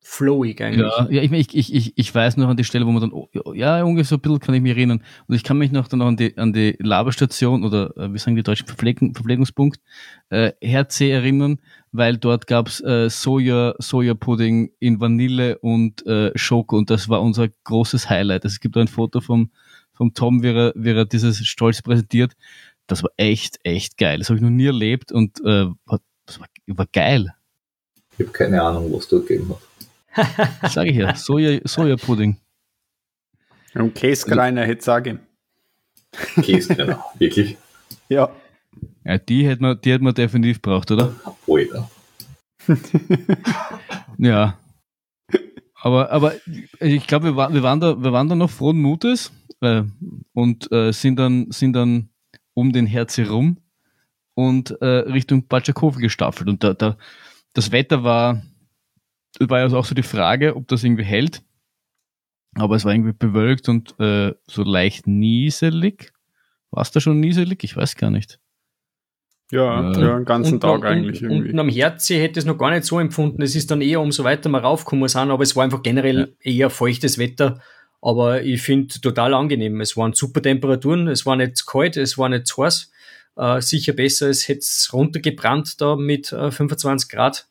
flowig 0.00 0.62
eigentlich. 0.62 0.86
Ja, 0.86 1.08
ja 1.10 1.22
ich, 1.22 1.54
ich, 1.54 1.74
ich, 1.74 1.92
ich 1.98 2.14
weiß 2.14 2.36
noch 2.36 2.48
an 2.48 2.56
die 2.56 2.62
Stelle, 2.62 2.86
wo 2.86 2.92
man 2.92 3.02
dann, 3.02 3.12
oh, 3.12 3.28
ja, 3.52 3.82
ungefähr 3.82 4.04
so 4.04 4.14
ein 4.14 4.20
bisschen 4.20 4.38
kann 4.38 4.54
ich 4.54 4.62
mich 4.62 4.76
erinnern. 4.76 5.02
Und 5.26 5.34
ich 5.34 5.42
kann 5.42 5.58
mich 5.58 5.72
noch 5.72 5.88
dann 5.88 6.00
an 6.00 6.16
die, 6.16 6.38
an 6.38 6.52
die 6.52 6.76
Laberstation 6.78 7.64
oder 7.64 7.96
äh, 7.96 8.12
wie 8.12 8.18
sagen 8.18 8.36
die 8.36 8.44
deutschen 8.44 8.68
Verpflegung, 8.68 9.12
Verpflegungspunkt 9.12 9.80
äh, 10.30 10.52
Herze 10.62 11.06
erinnern, 11.06 11.58
weil 11.90 12.16
dort 12.16 12.46
gab's 12.46 12.80
äh, 12.80 13.10
Soja, 13.10 13.74
Sojapudding 13.80 14.70
in 14.78 15.00
Vanille 15.00 15.58
und 15.58 16.06
äh, 16.06 16.30
Schoko 16.36 16.78
und 16.78 16.90
das 16.90 17.08
war 17.08 17.20
unser 17.20 17.48
großes 17.64 18.08
Highlight. 18.08 18.44
Also 18.44 18.54
es 18.54 18.60
gibt 18.60 18.76
ein 18.76 18.86
Foto 18.86 19.20
vom, 19.20 19.50
vom 19.92 20.14
Tom, 20.14 20.44
wie 20.44 20.50
er, 20.50 20.72
wie 20.76 20.92
er 20.92 21.06
dieses 21.06 21.44
Stolz 21.44 21.82
präsentiert. 21.82 22.34
Das 22.86 23.02
war 23.02 23.10
echt, 23.16 23.58
echt 23.64 23.98
geil. 23.98 24.20
Das 24.20 24.30
habe 24.30 24.38
ich 24.38 24.42
noch 24.44 24.48
nie 24.48 24.66
erlebt 24.66 25.10
und 25.10 25.40
äh, 25.44 25.66
das 26.24 26.40
war, 26.40 26.46
war 26.68 26.86
geil. 26.92 27.34
Ich 28.18 28.26
habe 28.26 28.32
keine 28.32 28.60
Ahnung, 28.60 28.92
was 28.92 29.06
dort 29.06 29.28
gegeben 29.28 29.54
hat. 29.54 29.58
Sag 30.72 30.88
ich 30.88 30.96
ja, 30.96 31.14
Soja, 31.14 31.60
Sojapudding. 31.64 32.36
Und 33.74 33.94
Käskreiner 33.94 34.64
hätte 34.64 34.82
sagen. 34.82 35.20
Käskreiner, 36.42 37.04
wirklich? 37.18 37.56
Ja. 38.08 38.30
Ja, 39.04 39.18
die 39.18 39.46
hätte 39.46 39.62
man, 39.62 39.80
die 39.80 39.92
hätte 39.92 40.02
man 40.02 40.14
definitiv 40.14 40.60
braucht, 40.60 40.90
oder? 40.90 41.14
Alter. 41.46 41.90
Ja. 44.18 44.58
Aber, 45.80 46.10
aber 46.10 46.34
ich 46.80 47.06
glaube, 47.06 47.26
wir, 47.26 47.36
war, 47.36 47.54
wir, 47.54 47.62
waren 47.62 47.78
da, 47.78 48.02
wir 48.02 48.12
waren 48.12 48.28
da 48.28 48.34
noch 48.34 48.50
frohen 48.50 48.82
Mutes 48.82 49.30
äh, 49.60 49.84
und 50.32 50.72
äh, 50.72 50.92
sind, 50.92 51.20
dann, 51.20 51.52
sind 51.52 51.74
dann 51.74 52.08
um 52.54 52.72
den 52.72 52.86
Herz 52.86 53.16
herum 53.16 53.58
und 54.34 54.72
äh, 54.82 54.86
Richtung 54.86 55.46
Batschakowel 55.46 56.00
gestaffelt. 56.00 56.48
Und 56.48 56.64
da, 56.64 56.74
da, 56.74 56.96
das 57.58 57.72
Wetter 57.72 58.04
war, 58.04 58.42
das 59.38 59.48
war 59.50 59.58
ja 59.60 59.66
auch 59.76 59.84
so 59.84 59.94
die 59.94 60.02
Frage, 60.02 60.56
ob 60.56 60.68
das 60.68 60.84
irgendwie 60.84 61.04
hält. 61.04 61.42
Aber 62.54 62.76
es 62.76 62.84
war 62.84 62.92
irgendwie 62.92 63.12
bewölkt 63.12 63.68
und 63.68 63.94
äh, 64.00 64.32
so 64.46 64.62
leicht 64.62 65.06
nieselig. 65.06 66.12
War 66.70 66.82
es 66.82 66.90
da 66.90 67.00
schon 67.00 67.20
nieselig? 67.20 67.62
Ich 67.64 67.76
weiß 67.76 67.96
gar 67.96 68.10
nicht. 68.10 68.38
Ja, 69.50 69.92
Ja. 69.92 70.00
ja, 70.00 70.16
den 70.16 70.24
ganzen 70.24 70.54
Und- 70.54 70.60
Tag 70.60 70.80
und, 70.80 70.84
eigentlich 70.86 71.22
und, 71.22 71.30
irgendwie. 71.30 71.52
Und 71.52 71.58
am 71.58 71.68
Herz 71.68 72.08
hätte 72.10 72.32
ich 72.32 72.36
es 72.38 72.44
noch 72.44 72.58
gar 72.58 72.70
nicht 72.70 72.84
so 72.84 72.98
empfunden. 72.98 73.42
Es 73.42 73.54
ist 73.54 73.70
dann 73.70 73.80
eher 73.80 74.00
umso 74.00 74.24
weiter 74.24 74.48
wir 74.50 74.58
raufgekommen 74.58 75.08
sind, 75.08 75.30
aber 75.30 75.42
es 75.42 75.56
war 75.56 75.64
einfach 75.64 75.82
generell 75.82 76.36
eher 76.40 76.70
feuchtes 76.70 77.18
Wetter. 77.18 77.60
Aber 78.00 78.42
ich 78.42 78.62
finde 78.62 79.00
total 79.00 79.34
angenehm. 79.34 79.80
Es 79.80 79.96
waren 79.96 80.12
super 80.12 80.40
Temperaturen, 80.42 81.08
es 81.08 81.26
war 81.26 81.36
nicht 81.36 81.56
zu 81.56 81.66
kalt, 81.66 81.96
es 81.96 82.16
war 82.18 82.28
nicht 82.28 82.46
zu 82.46 82.62
heiß. 82.64 82.90
Äh, 83.36 83.60
sicher 83.60 83.92
besser, 83.92 84.28
es 84.28 84.48
hätte 84.48 84.60
es 84.60 84.90
runtergebrannt 84.92 85.80
da 85.80 85.96
mit 85.96 86.32
äh, 86.32 86.50
25 86.50 87.08
Grad. 87.08 87.47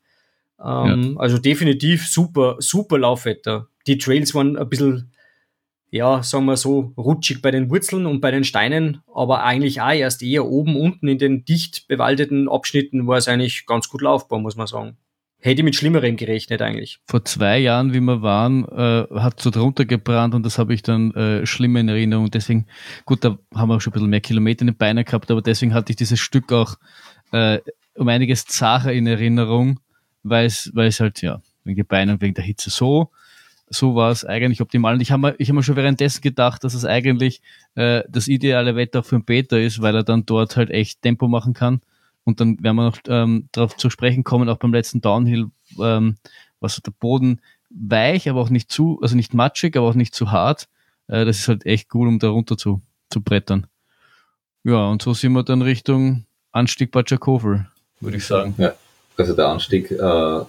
Ähm, 0.64 1.18
Also 1.18 1.38
definitiv 1.38 2.08
super, 2.08 2.56
super 2.60 2.98
Laufwetter. 2.98 3.68
Die 3.86 3.98
Trails 3.98 4.34
waren 4.34 4.58
ein 4.58 4.70
bisschen, 4.70 5.12
ja, 5.90 6.24
sagen 6.24 6.46
wir 6.46 6.58
so, 6.58 6.94
rutschig 6.98 7.42
bei 7.42 7.52
den 7.52 7.70
Wurzeln 7.70 8.06
und 8.06 8.20
bei 8.22 8.32
den 8.32 8.44
Steinen, 8.44 9.02
aber 9.14 9.44
eigentlich 9.44 9.82
auch 9.82 9.92
erst 9.94 10.22
eher 10.24 10.46
oben, 10.46 10.76
unten 10.76 11.08
in 11.08 11.18
den 11.18 11.46
dicht 11.46 11.88
bewaldeten 11.88 12.50
Abschnitten 12.50 13.08
war 13.08 13.18
es 13.18 13.28
eigentlich 13.28 13.66
ganz 13.66 13.88
gut 13.88 14.02
laufbar, 14.02 14.40
muss 14.40 14.56
man 14.56 14.68
sagen. 14.68 14.98
Hätte 15.40 15.62
ich 15.62 15.66
mit 15.66 15.76
Schlimmerem 15.76 16.18
gerechnet 16.18 16.64
eigentlich. 16.64 17.00
vor 17.06 17.24
zwei 17.24 17.60
Jahren, 17.60 17.94
wie 17.94 18.00
wir 18.00 18.24
waren, 18.24 18.66
äh, 18.70 19.06
hat 19.20 19.40
so 19.40 19.52
drunter 19.52 19.86
gebrannt 19.86 20.34
und 20.34 20.44
das 20.44 20.58
habe 20.58 20.74
ich 20.74 20.82
dann 20.82 21.14
äh, 21.14 21.46
schlimmer 21.46 21.80
in 21.80 21.90
Erinnerung. 21.90 22.32
Deswegen, 22.32 22.66
gut, 23.06 23.24
da 23.24 23.38
haben 23.54 23.70
wir 23.70 23.76
auch 23.76 23.82
schon 23.82 23.92
ein 23.92 23.94
bisschen 23.94 24.10
mehr 24.10 24.20
Kilometer 24.20 24.62
in 24.62 24.68
den 24.68 24.78
Beinen 24.78 25.06
gehabt, 25.06 25.30
aber 25.30 25.44
deswegen 25.44 25.76
hatte 25.76 25.92
ich 25.92 25.96
dieses 25.96 26.20
Stück 26.20 26.52
auch 26.52 26.76
äh, 27.32 27.60
um 27.94 28.08
einiges 28.08 28.46
zacher 28.46 28.92
in 28.92 29.06
Erinnerung, 29.06 29.80
weil 30.30 30.46
es, 30.46 30.72
weil 30.74 30.88
es 30.88 31.00
halt, 31.00 31.22
ja, 31.22 31.42
wegen 31.64 31.78
den 31.78 31.86
Beinen 31.86 32.16
und 32.16 32.22
wegen 32.22 32.34
der 32.34 32.44
Hitze 32.44 32.70
so, 32.70 33.12
so 33.70 33.96
war 33.96 34.12
es 34.12 34.26
eigentlich 34.26 34.62
optimal. 34.62 34.94
Und 34.94 35.02
ich 35.02 35.12
habe 35.12 35.22
mir, 35.22 35.36
ich 35.38 35.50
hab 35.50 35.56
mir 35.56 35.64
schon 35.64 35.76
währenddessen 35.76 36.22
gedacht, 36.22 36.64
dass 36.64 36.74
es 36.74 36.86
eigentlich 36.86 37.42
äh, 37.76 38.04
das 38.08 38.28
ideale 38.28 38.76
Wetter 38.76 39.04
für 39.04 39.18
den 39.18 39.26
Peter 39.26 39.60
ist, 39.60 39.82
weil 39.82 39.96
er 39.96 40.04
dann 40.04 40.26
dort 40.26 40.56
halt 40.56 40.70
echt 40.70 41.02
Tempo 41.02 41.28
machen 41.28 41.54
kann. 41.54 41.82
Und 42.24 42.40
dann 42.40 42.62
werden 42.62 42.76
wir 42.76 42.84
noch 42.84 43.00
ähm, 43.08 43.50
darauf 43.52 43.76
zu 43.78 43.90
sprechen 43.90 44.24
kommen, 44.24 44.50
auch 44.50 44.58
beim 44.58 44.74
letzten 44.74 45.02
Downhill, 45.02 45.48
ähm, 45.80 46.18
was 46.60 46.82
der 46.82 46.92
Boden 46.92 47.42
weich, 47.70 48.30
aber 48.30 48.42
auch 48.42 48.50
nicht 48.50 48.72
zu, 48.72 49.00
also 49.02 49.16
nicht 49.16 49.34
matschig, 49.34 49.76
aber 49.78 49.88
auch 49.88 49.94
nicht 49.94 50.16
zu 50.16 50.32
hart. 50.32 50.68
Äh, 51.08 51.26
das 51.26 51.40
ist 51.40 51.48
halt 51.48 51.66
echt 51.66 51.94
cool, 51.94 52.08
um 52.08 52.20
da 52.20 52.30
runter 52.30 52.58
zu, 52.58 52.82
zu 53.10 53.22
brettern. 53.22 53.68
Ja, 54.64 54.88
und 54.88 55.02
so 55.02 55.14
sind 55.14 55.34
wir 55.34 55.44
dann 55.44 55.62
Richtung 55.62 56.26
Anstieg 56.52 56.92
Batschakofel, 56.92 57.68
würde 58.02 58.18
ich 58.18 58.26
sagen. 58.26 58.56
Also 59.18 59.34
der 59.34 59.48
Anstieg, 59.48 59.90
äh, 59.92 59.96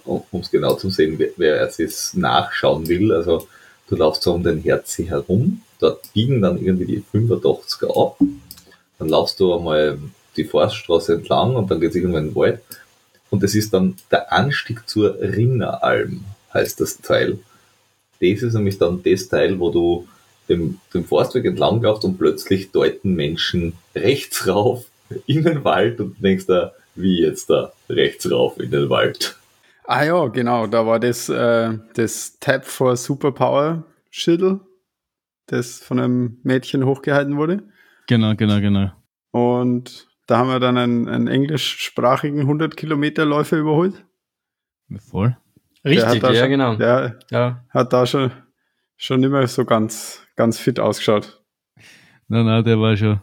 um 0.05 0.23
es 0.39 0.51
genau 0.51 0.75
zu 0.75 0.89
sehen, 0.91 1.15
wer, 1.17 1.29
wer 1.37 1.63
jetzt 1.63 1.79
das 1.79 2.13
nachschauen 2.13 2.87
will, 2.87 3.11
also 3.11 3.47
du 3.87 3.95
laufst 3.95 4.21
so 4.23 4.33
um 4.33 4.43
den 4.43 4.61
Herzi 4.61 5.05
herum, 5.07 5.63
dort 5.79 6.13
biegen 6.13 6.41
dann 6.41 6.63
irgendwie 6.63 6.85
die 6.85 7.03
85er 7.11 7.99
ab, 7.99 8.17
dann 8.99 9.09
laufst 9.09 9.39
du 9.39 9.55
einmal 9.55 9.97
die 10.37 10.43
Forststraße 10.43 11.15
entlang 11.15 11.55
und 11.55 11.71
dann 11.71 11.79
geht 11.79 11.89
es 11.89 11.95
irgendwann 11.95 12.25
in 12.25 12.29
den 12.29 12.35
Wald 12.35 12.61
und 13.31 13.43
das 13.43 13.55
ist 13.55 13.73
dann 13.73 13.95
der 14.11 14.31
Anstieg 14.31 14.87
zur 14.87 15.19
Rinneralm, 15.19 16.23
heißt 16.53 16.79
das 16.79 16.97
Teil. 16.97 17.39
Das 18.21 18.43
ist 18.43 18.53
nämlich 18.53 18.77
dann 18.77 19.01
das 19.01 19.29
Teil, 19.29 19.59
wo 19.59 19.71
du 19.71 20.07
dem, 20.47 20.79
dem 20.93 21.05
Forstweg 21.05 21.45
entlang 21.45 21.81
laufst 21.81 22.03
und 22.03 22.17
plötzlich 22.17 22.71
deuten 22.71 23.15
Menschen 23.15 23.73
rechts 23.95 24.47
rauf 24.47 24.85
in 25.25 25.43
den 25.43 25.63
Wald 25.63 25.99
und 25.99 26.21
denkst 26.21 26.45
da, 26.47 26.73
wie 27.01 27.21
jetzt 27.21 27.49
da 27.49 27.71
rechts 27.89 28.29
rauf 28.31 28.59
in 28.59 28.71
den 28.71 28.89
Wald. 28.89 29.37
Ah 29.85 30.03
ja, 30.03 30.27
genau, 30.27 30.67
da 30.67 30.85
war 30.85 30.99
das, 30.99 31.29
äh, 31.29 31.77
das 31.95 32.37
Tab 32.39 32.65
for 32.65 32.95
Superpower 32.95 33.83
Schilder, 34.11 34.59
das 35.47 35.79
von 35.79 35.99
einem 35.99 36.39
Mädchen 36.43 36.85
hochgehalten 36.85 37.37
wurde. 37.37 37.63
Genau, 38.07 38.35
genau, 38.35 38.59
genau. 38.59 38.91
Und 39.31 40.07
da 40.27 40.37
haben 40.37 40.49
wir 40.49 40.59
dann 40.59 40.77
einen, 40.77 41.07
einen 41.07 41.27
englischsprachigen 41.27 42.41
100 42.41 42.77
Kilometer 42.77 43.25
Läufer 43.25 43.57
überholt. 43.57 44.05
Voll. 45.09 45.35
Richtig, 45.85 46.21
ja, 46.21 46.33
schon, 46.35 46.49
genau. 46.49 46.75
Der 46.75 47.19
Ja. 47.31 47.63
hat 47.69 47.93
da 47.93 48.05
schon, 48.05 48.31
schon 48.97 49.23
immer 49.23 49.47
so 49.47 49.65
ganz, 49.65 50.21
ganz 50.35 50.59
fit 50.59 50.79
ausgeschaut. 50.79 51.41
Nein, 52.27 52.45
nein, 52.45 52.63
der 52.63 52.79
war 52.79 52.95
schon, 52.95 53.21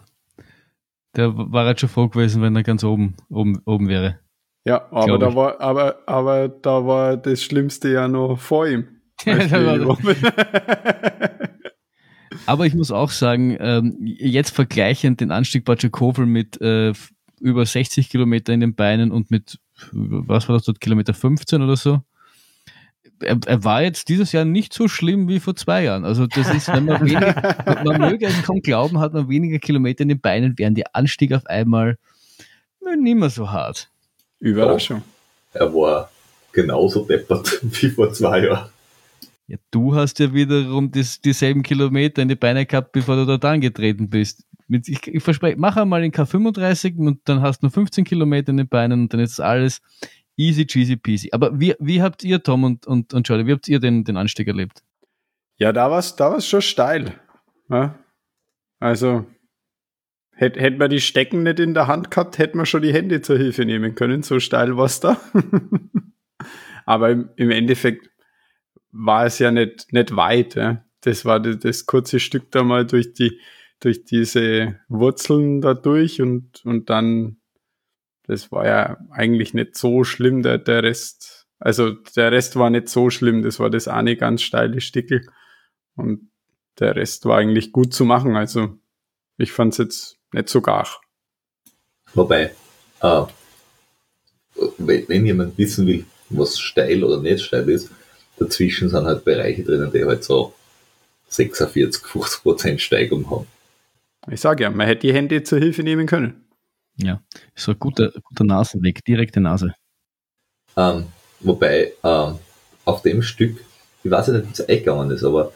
der 1.16 1.32
war 1.36 1.64
halt 1.66 1.80
schon 1.80 1.88
froh 1.88 2.08
gewesen, 2.08 2.42
wenn 2.42 2.54
er 2.54 2.62
ganz 2.62 2.84
oben, 2.84 3.16
oben, 3.28 3.60
oben 3.64 3.88
wäre. 3.88 4.20
Ja, 4.64 4.86
aber 4.90 5.18
da 5.18 5.34
war, 5.34 5.60
aber, 5.60 5.98
aber 6.06 6.48
da 6.48 6.86
war 6.86 7.16
das 7.16 7.42
Schlimmste 7.42 7.92
ja 7.92 8.08
noch 8.08 8.38
vor 8.38 8.66
ihm. 8.66 8.88
Aber 12.46 12.66
ich 12.66 12.74
muss 12.74 12.92
auch 12.92 13.10
sagen, 13.10 13.56
ähm, 13.58 13.96
jetzt 14.02 14.50
vergleichend 14.50 15.20
den 15.20 15.32
Anstieg 15.32 15.64
Batschakofel 15.64 16.26
mit 16.26 16.60
äh, 16.60 16.92
über 17.40 17.66
60 17.66 18.08
Kilometer 18.08 18.52
in 18.52 18.60
den 18.60 18.74
Beinen 18.74 19.10
und 19.10 19.30
mit, 19.30 19.58
was 19.92 20.48
war 20.48 20.56
das 20.56 20.64
dort, 20.64 20.80
Kilometer 20.80 21.12
15 21.12 21.62
oder 21.62 21.76
so. 21.76 22.02
Er, 23.20 23.38
er 23.46 23.64
war 23.64 23.82
jetzt 23.82 24.08
dieses 24.08 24.32
Jahr 24.32 24.44
nicht 24.44 24.72
so 24.72 24.88
schlimm 24.88 25.28
wie 25.28 25.40
vor 25.40 25.56
zwei 25.56 25.84
Jahren. 25.84 26.04
Also 26.04 26.26
das 26.26 26.52
ist, 26.54 26.68
wenn 26.68 26.84
man 26.84 27.00
weniger, 27.00 27.54
man, 27.64 27.84
man 27.84 28.10
möge 28.10 28.26
es 28.26 28.42
kaum 28.42 28.60
glauben, 28.60 28.98
hat 29.00 29.14
man 29.14 29.28
weniger 29.28 29.58
Kilometer 29.58 30.02
in 30.02 30.08
den 30.08 30.20
Beinen, 30.20 30.54
während 30.56 30.76
der 30.76 30.94
Anstieg 30.94 31.32
auf 31.32 31.46
einmal 31.46 31.98
nicht 32.94 33.16
mehr 33.16 33.30
so 33.30 33.50
hart. 33.50 33.90
Überraschung. 34.38 35.02
Er 35.52 35.72
war 35.72 36.10
genauso 36.52 37.04
deppert 37.04 37.58
wie 37.62 37.88
vor 37.88 38.12
zwei 38.12 38.44
Jahren. 38.44 38.70
Ja, 39.48 39.58
du 39.70 39.94
hast 39.94 40.18
ja 40.18 40.32
wiederum 40.32 40.90
das, 40.90 41.20
dieselben 41.20 41.62
Kilometer 41.62 42.20
in 42.20 42.28
die 42.28 42.34
Beine 42.34 42.66
gehabt, 42.66 42.92
bevor 42.92 43.16
du 43.16 43.24
dort 43.26 43.44
angetreten 43.44 44.10
bist. 44.10 44.44
Ich, 44.68 45.06
ich 45.06 45.22
verspreche, 45.22 45.56
mach 45.56 45.76
einmal 45.76 46.02
den 46.02 46.10
K35 46.10 46.96
und 46.96 47.20
dann 47.24 47.40
hast 47.40 47.62
du 47.62 47.66
nur 47.66 47.70
15 47.70 48.04
Kilometer 48.04 48.50
in 48.50 48.56
den 48.56 48.68
Beinen 48.68 49.02
und 49.02 49.12
dann 49.12 49.20
ist 49.20 49.38
alles 49.38 49.80
easy, 50.36 50.66
cheesy, 50.66 50.96
peasy. 50.96 51.30
Aber 51.32 51.58
wie, 51.58 51.74
wie 51.78 52.02
habt 52.02 52.24
ihr, 52.24 52.42
Tom 52.42 52.64
und, 52.64 52.86
und, 52.86 53.14
und 53.14 53.26
Charlie, 53.26 53.46
wie 53.46 53.52
habt 53.52 53.68
ihr 53.68 53.80
den, 53.80 54.04
den 54.04 54.16
Anstieg 54.16 54.48
erlebt? 54.48 54.82
Ja, 55.58 55.72
da 55.72 55.90
war 55.90 55.98
es 55.98 56.16
da 56.16 56.32
war's 56.32 56.46
schon 56.46 56.62
steil. 56.62 57.18
Ja? 57.68 57.98
Also, 58.78 59.26
hätte 60.32 60.60
hätt 60.60 60.78
man 60.78 60.90
die 60.90 61.00
Stecken 61.00 61.42
nicht 61.42 61.60
in 61.60 61.74
der 61.74 61.86
Hand 61.86 62.10
gehabt, 62.10 62.38
hätte 62.38 62.56
man 62.56 62.66
schon 62.66 62.82
die 62.82 62.92
Hände 62.92 63.22
zur 63.22 63.38
Hilfe 63.38 63.64
nehmen 63.64 63.94
können. 63.94 64.22
So 64.22 64.38
steil 64.38 64.76
war 64.76 64.86
es 64.86 65.00
da. 65.00 65.20
Aber 66.84 67.10
im, 67.10 67.30
im 67.36 67.50
Endeffekt 67.50 68.10
war 68.92 69.26
es 69.26 69.38
ja 69.38 69.50
nicht, 69.50 69.92
nicht 69.92 70.14
weit. 70.14 70.54
Ja? 70.54 70.84
Das 71.00 71.24
war 71.24 71.40
das, 71.40 71.58
das 71.58 71.86
kurze 71.86 72.20
Stück 72.20 72.50
da 72.50 72.62
mal 72.62 72.86
durch 72.86 73.14
die 73.14 73.40
durch 73.80 74.04
diese 74.04 74.80
Wurzeln 74.88 75.60
da 75.60 75.74
durch 75.74 76.20
und, 76.20 76.64
und 76.64 76.88
dann, 76.90 77.38
das 78.26 78.50
war 78.50 78.66
ja 78.66 78.96
eigentlich 79.10 79.54
nicht 79.54 79.76
so 79.76 80.04
schlimm, 80.04 80.42
der, 80.42 80.58
der 80.58 80.82
Rest, 80.82 81.46
also 81.58 81.90
der 81.90 82.32
Rest 82.32 82.56
war 82.56 82.70
nicht 82.70 82.88
so 82.88 83.10
schlimm, 83.10 83.42
das 83.42 83.60
war 83.60 83.70
das 83.70 83.88
eine 83.88 84.16
ganz 84.16 84.42
steile 84.42 84.80
Stickel 84.80 85.26
und 85.94 86.28
der 86.78 86.96
Rest 86.96 87.24
war 87.24 87.38
eigentlich 87.38 87.72
gut 87.72 87.94
zu 87.94 88.04
machen, 88.04 88.36
also 88.36 88.76
ich 89.38 89.52
fand 89.52 89.72
es 89.72 89.78
jetzt 89.78 90.18
nicht 90.32 90.48
so 90.48 90.60
gar. 90.60 90.86
Wobei, 92.14 92.52
äh, 93.02 93.22
wenn, 94.78 95.26
jemand 95.26 95.56
wissen 95.58 95.86
will, 95.86 96.04
was 96.30 96.58
steil 96.58 97.04
oder 97.04 97.20
nicht 97.20 97.44
steil 97.44 97.68
ist, 97.68 97.90
dazwischen 98.38 98.88
sind 98.88 99.04
halt 99.04 99.24
Bereiche 99.24 99.62
drinnen, 99.62 99.90
die 99.92 100.04
halt 100.04 100.24
so 100.24 100.54
46, 101.28 102.06
50 102.06 102.42
Prozent 102.42 102.80
Steigung 102.80 103.28
haben. 103.30 103.46
Ich 104.30 104.40
sage 104.40 104.64
ja, 104.64 104.70
man 104.70 104.86
hätte 104.86 105.06
die 105.06 105.12
Hände 105.12 105.42
zur 105.42 105.58
Hilfe 105.58 105.82
nehmen 105.82 106.06
können. 106.06 106.45
Ja, 106.96 107.20
so 107.54 107.72
ein 107.72 107.78
guter, 107.78 108.10
guter 108.22 108.44
Nasenweg, 108.44 109.04
direkte 109.04 109.40
Nase. 109.40 109.74
Ähm, 110.76 111.06
wobei, 111.40 111.92
ähm, 112.02 112.38
auf 112.84 113.02
dem 113.02 113.22
Stück, 113.22 113.64
ich 114.02 114.10
weiß 114.10 114.28
nicht, 114.28 114.46
wie 114.46 114.52
es 114.52 114.60
euch 114.60 114.66
gegangen 114.78 115.10
ist, 115.10 115.24
aber 115.24 115.52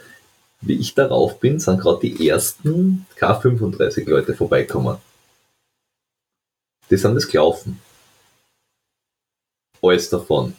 wie 0.61 0.75
ich 0.75 0.95
darauf 0.95 1.41
bin, 1.41 1.59
sind 1.59 1.81
gerade 1.81 2.01
die 2.01 2.29
ersten 2.29 3.07
K35 3.19 4.09
Leute 4.09 4.35
vorbeikommen. 4.35 4.99
Die 6.91 6.97
sind 6.97 7.15
das 7.15 7.29
gelaufen. 7.29 7.81
Alles 9.81 10.11
davon. 10.11 10.55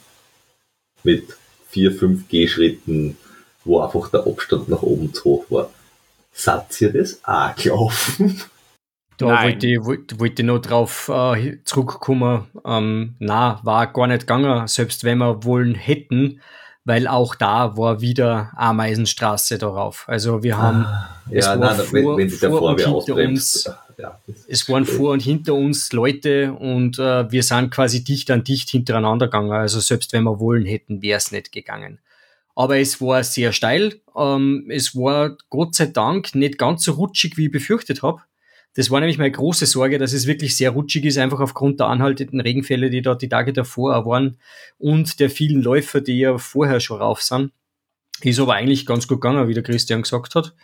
Mit 1.03 1.37
4, 1.69 1.93
5 1.93 2.27
G-Schritten, 2.27 3.17
wo 3.63 3.81
einfach 3.81 4.09
der 4.09 4.25
Abstand 4.25 4.69
nach 4.69 4.81
oben 4.81 5.13
zu 5.13 5.25
hoch 5.25 5.45
war. 5.49 5.71
Seid 6.33 6.81
ihr 6.81 6.93
das 6.93 7.23
auch 7.23 7.55
gelaufen? 7.55 8.41
Da 9.29 9.43
wollte 9.43 9.67
ich, 9.67 9.83
wollte, 9.83 10.19
wollte 10.19 10.41
ich 10.41 10.45
noch 10.47 10.59
drauf 10.59 11.09
äh, 11.13 11.57
zurückkommen. 11.63 12.47
Ähm, 12.65 13.15
na, 13.19 13.59
war 13.63 13.87
gar 13.91 14.07
nicht 14.07 14.21
gegangen, 14.21 14.67
selbst 14.67 15.03
wenn 15.03 15.17
wir 15.19 15.43
wollen 15.43 15.75
hätten, 15.75 16.41
weil 16.85 17.07
auch 17.07 17.35
da 17.35 17.77
war 17.77 18.01
wieder 18.01 18.51
Ameisenstraße 18.55 19.57
darauf. 19.57 20.05
Also 20.07 20.41
wir 20.43 20.57
haben, 20.57 20.85
es 21.29 21.45
ja, 21.45 21.59
war 21.59 21.75
nein, 21.77 21.85
wenn, 21.91 22.03
vor- 22.03 22.17
wenn 22.17 22.29
sich 22.29 22.39
der 22.39 22.49
vor 22.49 22.61
und 22.61 22.81
Vorwehr 22.81 22.85
hinter 22.85 22.97
ausbremst. 22.97 23.67
uns. 23.67 23.75
Ja, 23.97 24.19
das 24.25 24.45
es 24.47 24.67
waren 24.69 24.85
vor 24.85 25.11
und 25.11 25.21
hinter 25.21 25.53
uns 25.53 25.93
Leute 25.93 26.53
und 26.53 26.97
äh, 26.97 27.31
wir 27.31 27.43
sind 27.43 27.69
quasi 27.69 28.03
dicht 28.03 28.31
an 28.31 28.43
dicht 28.43 28.69
hintereinander 28.71 29.27
gegangen. 29.27 29.51
Also 29.51 29.79
selbst 29.79 30.11
wenn 30.13 30.23
wir 30.23 30.39
wollen 30.39 30.65
hätten, 30.65 31.03
wäre 31.03 31.17
es 31.17 31.31
nicht 31.31 31.51
gegangen. 31.51 31.99
Aber 32.55 32.77
es 32.79 32.99
war 32.99 33.23
sehr 33.23 33.53
steil. 33.53 34.01
Ähm, 34.17 34.65
es 34.69 34.95
war 34.95 35.37
Gott 35.49 35.75
sei 35.75 35.85
Dank 35.85 36.33
nicht 36.33 36.57
ganz 36.57 36.83
so 36.83 36.93
rutschig, 36.93 37.37
wie 37.37 37.45
ich 37.45 37.51
befürchtet 37.51 38.01
habe. 38.01 38.21
Das 38.73 38.89
war 38.89 39.01
nämlich 39.01 39.17
meine 39.17 39.31
große 39.31 39.65
Sorge, 39.65 39.97
dass 39.97 40.13
es 40.13 40.27
wirklich 40.27 40.55
sehr 40.55 40.69
rutschig 40.69 41.03
ist, 41.03 41.17
einfach 41.17 41.41
aufgrund 41.41 41.79
der 41.79 41.87
anhaltenden 41.87 42.39
Regenfälle, 42.39 42.89
die 42.89 43.01
dort 43.01 43.21
die 43.21 43.29
Tage 43.29 43.51
davor 43.51 43.97
auch 43.97 44.05
waren 44.05 44.37
und 44.77 45.19
der 45.19 45.29
vielen 45.29 45.61
Läufer, 45.61 45.99
die 45.99 46.19
ja 46.19 46.37
vorher 46.37 46.79
schon 46.79 47.01
rauf 47.01 47.21
sind. 47.21 47.51
Ist 48.21 48.39
aber 48.39 48.53
eigentlich 48.53 48.85
ganz 48.85 49.07
gut 49.07 49.19
gegangen, 49.19 49.47
wie 49.47 49.53
der 49.53 49.63
Christian 49.63 50.03
gesagt 50.03 50.35
hat. 50.35 50.55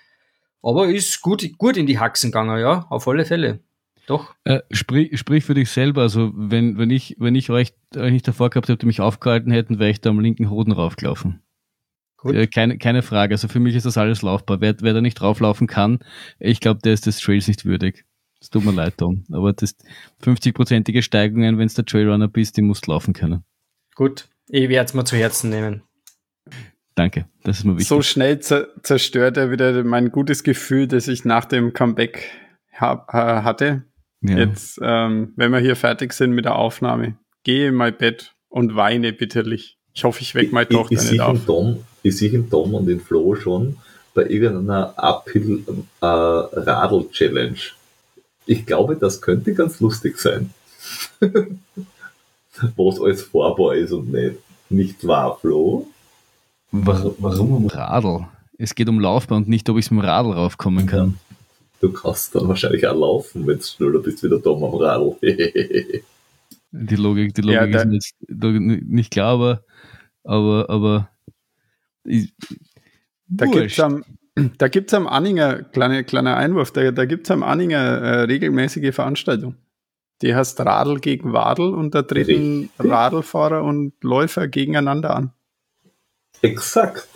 Aber 0.62 0.88
ist 0.88 1.22
gut, 1.22 1.46
gut 1.58 1.76
in 1.76 1.86
die 1.86 2.00
Haxen 2.00 2.32
gegangen, 2.32 2.60
ja, 2.60 2.86
auf 2.89 3.08
alle 3.08 3.26
Fälle. 3.26 3.60
Doch. 4.08 4.34
Äh, 4.46 4.62
sprich, 4.72 5.20
sprich 5.20 5.43
für 5.43 5.54
dich 5.54 5.70
selber. 5.70 6.02
Also 6.02 6.32
wenn, 6.34 6.78
wenn 6.78 6.89
ich, 6.89 7.17
wenn 7.20 7.36
ich 7.36 7.50
euch 7.50 7.74
euch 7.96 8.12
nicht 8.12 8.28
davor 8.28 8.50
gehabt 8.50 8.70
hätte, 8.70 8.86
mich 8.86 9.02
aufgehalten 9.02 9.52
hätten, 9.52 9.80
wäre 9.80 9.91
ich 9.91 10.02
da 10.02 10.10
am 10.10 10.20
linken 10.22 10.50
Hoden 10.50 10.72
raufgelaufen. 10.72 11.41
Gut. 12.17 12.36
Äh, 12.36 12.47
keine, 12.47 12.77
keine 12.77 13.03
Frage. 13.03 13.36
Also 13.36 13.47
für 13.47 13.60
mich 13.60 13.75
ist 13.75 13.86
das 13.86 13.97
alles 13.97 14.21
laufbar. 14.21 14.60
Wer, 14.60 14.75
wer 14.82 14.93
da 14.93 15.01
nicht 15.01 15.15
drauflaufen 15.15 15.67
kann, 15.67 15.99
ich 16.39 16.60
glaube, 16.60 16.82
der 16.84 16.93
ist 16.93 17.06
des 17.06 17.19
Trails 17.19 17.47
nicht 17.47 17.65
würdig. 17.65 18.06
Es 18.39 18.49
tut 18.49 18.65
mir 18.65 18.71
leid, 18.71 18.95
Tom. 18.97 19.23
Aber 19.32 19.53
das 19.53 19.75
50-prozentige 20.23 21.01
Steigungen, 21.01 21.58
wenn 21.58 21.67
du 21.67 21.73
der 21.73 21.86
Trailrunner 21.86 22.27
bist, 22.27 22.58
die 22.58 22.62
musst 22.62 22.88
du 22.88 22.91
laufen 22.91 23.13
können. 23.13 23.43
Gut. 23.95 24.30
Ich 24.49 24.69
werde 24.69 24.86
es 24.86 24.93
mir 24.93 25.03
zu 25.03 25.15
Herzen 25.15 25.49
nehmen. 25.49 25.84
Danke. 26.95 27.25
Das 27.43 27.60
ist 27.60 27.63
mir 27.65 27.73
wichtig. 27.73 27.88
So 27.88 28.01
schnell 28.01 28.39
zer 28.39 28.67
zerstört 28.82 29.38
er 29.38 29.51
wieder 29.51 29.84
mein 29.84 30.12
gutes 30.12 30.43
Gefühl, 30.43 30.88
das 30.88 31.08
ich 31.08 31.25
nach 31.25 31.45
dem 31.45 31.73
Comeback 31.73 32.32
hab, 32.73 33.12
hatte. 33.13 33.84
ja. 34.21 34.38
Jetzt, 34.38 34.80
ähm, 34.82 35.34
wenn 35.36 35.51
wir 35.51 35.60
hier 35.60 35.75
fertig 35.75 36.13
sind 36.13 36.32
mit 36.32 36.45
der 36.45 36.56
Aufnahme, 36.56 37.17
gehe 37.43 37.69
in 37.69 37.75
mein 37.75 37.95
Bett 37.95 38.34
und 38.49 38.75
weine 38.75 39.13
bitterlich. 39.13 39.77
Ich 39.93 40.03
hoffe, 40.03 40.21
ich 40.21 40.36
weck 40.36 40.51
meine 40.51 40.69
Tochter 40.69 40.95
ich, 40.95 41.12
nicht 41.12 41.21
auf. 41.21 41.45
Tom, 41.45 41.84
ich 42.08 42.17
sehe 42.17 42.32
im 42.32 42.50
Tom 42.50 42.74
und 42.74 42.88
den 42.88 43.00
Flo 43.00 43.36
schon 43.36 43.78
bei 44.13 44.26
irgendeiner 44.26 44.93
Uphill 44.98 45.63
äh. 46.02 47.56
Ich 48.50 48.65
glaube, 48.65 48.96
das 48.96 49.22
könnte 49.22 49.54
ganz 49.54 49.80
lustig 49.80 50.17
sein. 50.17 50.50
Was 52.76 53.00
alles 53.00 53.24
fahrbar 53.24 53.76
ist 53.76 53.91
und 53.91 54.12
nicht. 54.12 54.38
Nicht 54.70 55.06
wahr, 55.06 55.38
Flo? 55.39 55.88
Warum, 56.72 57.15
warum 57.20 57.54
um 57.54 57.67
Radl? 57.67 58.26
Es 58.58 58.74
geht 58.74 58.89
um 58.89 59.00
Laufbahn 59.00 59.43
und 59.43 59.50
nicht, 59.50 59.70
ob 59.70 59.78
ich 59.78 59.91
mit 59.91 60.02
dem 60.02 60.06
Radl 60.06 60.32
raufkommen 60.32 60.88
kann. 60.88 61.20
Du 61.80 61.91
kannst 61.91 62.34
dann 62.34 62.48
wahrscheinlich 62.48 62.88
auch 62.88 62.98
laufen, 62.98 63.46
wenn 63.46 63.60
du 63.60 63.63
schneller 63.63 64.00
bist 64.00 64.24
wie 64.24 64.30
der 64.30 64.41
Tom 64.41 64.63
am 64.63 64.74
Radl. 64.74 65.15
Die 66.72 66.96
Logik, 66.96 67.34
die 67.34 67.41
Logik 67.41 67.74
Ja, 67.74 67.82
ist 67.82 68.13
jetzt 68.30 68.30
nicht 68.30 69.12
klar, 69.12 69.34
aber, 69.34 69.63
aber, 70.24 70.70
aber 70.70 71.10
Da 73.28 73.46
wurscht. 73.46 73.60
gibt's 73.60 73.80
am, 73.80 74.04
da 74.58 74.67
gibt's 74.67 74.93
am 74.93 75.08
Anhänger, 75.08 75.63
kleine, 75.63 76.04
kleiner 76.04 76.38
Einwurf, 76.38 76.72
da, 76.72 76.91
da 76.91 77.06
gibt's 77.06 77.32
am 77.32 77.43
Anhänger 77.43 77.80
äh, 77.80 78.22
regelmäßige 78.22 78.93
Veranstaltung. 78.93 79.56
Die 80.22 80.34
heißt 80.34 80.60
Radl 80.62 81.00
gegen 81.00 81.34
Wadel 81.34 81.74
und 81.74 81.93
da 81.93 82.02
treten 82.02 82.70
Richtig. 82.78 82.91
Radlfahrer 82.91 83.63
und 83.63 83.93
Läufer 84.02 84.48
gegeneinander 84.48 85.15
an. 85.15 85.32
Exakt. 86.41 87.08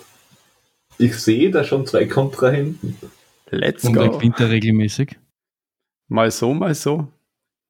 Ich 0.98 1.16
sehe 1.16 1.50
da 1.50 1.64
schon 1.64 1.86
zwei 1.86 2.06
Kontrahenten. 2.06 2.96
Let's 3.50 3.84
und 3.84 3.94
go. 3.94 4.08
gewinnt 4.08 4.38
er 4.38 4.50
regelmäßig. 4.50 5.18
Mal 6.08 6.30
so, 6.30 6.54
mal 6.54 6.74
so. 6.74 7.08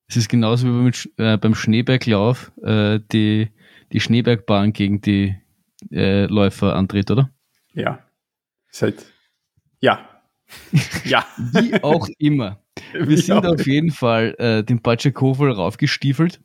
Es 0.06 0.16
ist 0.16 0.28
genauso 0.28 0.66
wie 0.66 0.90
beim, 0.90 0.92
äh, 1.16 1.38
beim 1.38 1.54
Schneeberglauf 1.54 2.52
äh, 2.62 3.00
die, 3.12 3.48
die 3.92 4.00
Schneebergbahn 4.00 4.72
gegen 4.72 5.00
die 5.00 5.34
äh, 5.90 6.26
Läufer 6.26 6.74
antritt, 6.76 7.10
oder? 7.10 7.30
Ja. 7.74 7.98
Ist 8.70 8.82
halt, 8.82 9.06
ja. 9.80 10.08
ja. 11.04 11.24
Wie 11.38 11.82
auch 11.82 12.08
immer. 12.18 12.58
Wir 12.92 13.08
Wie 13.08 13.16
sind 13.16 13.44
auch- 13.46 13.54
auf 13.54 13.66
jeden 13.66 13.90
Fall 13.90 14.34
äh, 14.38 14.62
den 14.64 14.80
Patschakowal 14.82 15.50
raufgestiefelt. 15.52 16.40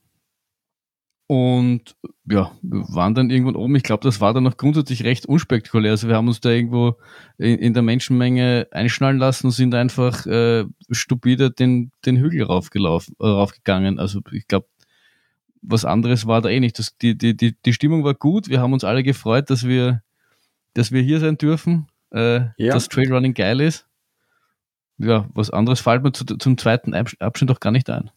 Und 1.29 1.97
ja, 2.29 2.53
wir 2.61 2.85
waren 2.87 3.13
dann 3.13 3.29
irgendwann 3.29 3.57
oben. 3.57 3.75
Ich 3.75 3.83
glaube, 3.83 4.03
das 4.03 4.21
war 4.21 4.33
dann 4.33 4.43
noch 4.43 4.55
grundsätzlich 4.55 5.03
recht 5.03 5.25
unspektakulär. 5.25 5.91
Also 5.91 6.07
wir 6.07 6.15
haben 6.15 6.29
uns 6.29 6.39
da 6.39 6.49
irgendwo 6.49 6.95
in, 7.37 7.57
in 7.59 7.73
der 7.73 7.83
Menschenmenge 7.83 8.67
einschnallen 8.71 9.17
lassen 9.17 9.47
und 9.47 9.51
sind 9.51 9.75
einfach 9.75 10.25
äh, 10.25 10.63
stupide 10.89 11.51
den, 11.51 11.91
den 12.05 12.15
Hügel 12.17 12.43
raufgelaufen, 12.43 13.13
äh, 13.19 13.25
raufgegangen. 13.25 13.99
Also 13.99 14.21
ich 14.31 14.47
glaube, 14.47 14.67
was 15.69 15.85
anderes 15.85 16.25
war 16.27 16.41
da 16.41 16.49
eh 16.49 16.59
nicht. 16.59 16.79
Das, 16.79 16.97
die, 16.97 17.17
die, 17.17 17.35
die, 17.35 17.55
die 17.65 17.73
Stimmung 17.73 18.03
war 18.03 18.13
gut. 18.13 18.47
Wir 18.49 18.61
haben 18.61 18.73
uns 18.73 18.83
alle 18.83 19.03
gefreut, 19.03 19.49
dass 19.49 19.67
wir, 19.67 20.01
dass 20.73 20.91
wir 20.91 21.01
hier 21.01 21.19
sein 21.19 21.37
dürfen, 21.37 21.87
äh, 22.13 22.41
Ja. 22.57 22.73
dass 22.73 22.89
Trailrunning 22.89 23.33
geil 23.33 23.61
ist. 23.61 23.85
Ja, 24.97 25.29
was 25.33 25.49
anderes 25.51 25.79
fällt 25.79 26.03
mir 26.03 26.11
zu, 26.11 26.25
zum 26.25 26.57
zweiten 26.57 26.93
Absch- 26.95 27.19
Abschnitt 27.19 27.51
auch 27.51 27.59
gar 27.59 27.71
nicht 27.71 27.89
ein. 27.89 28.09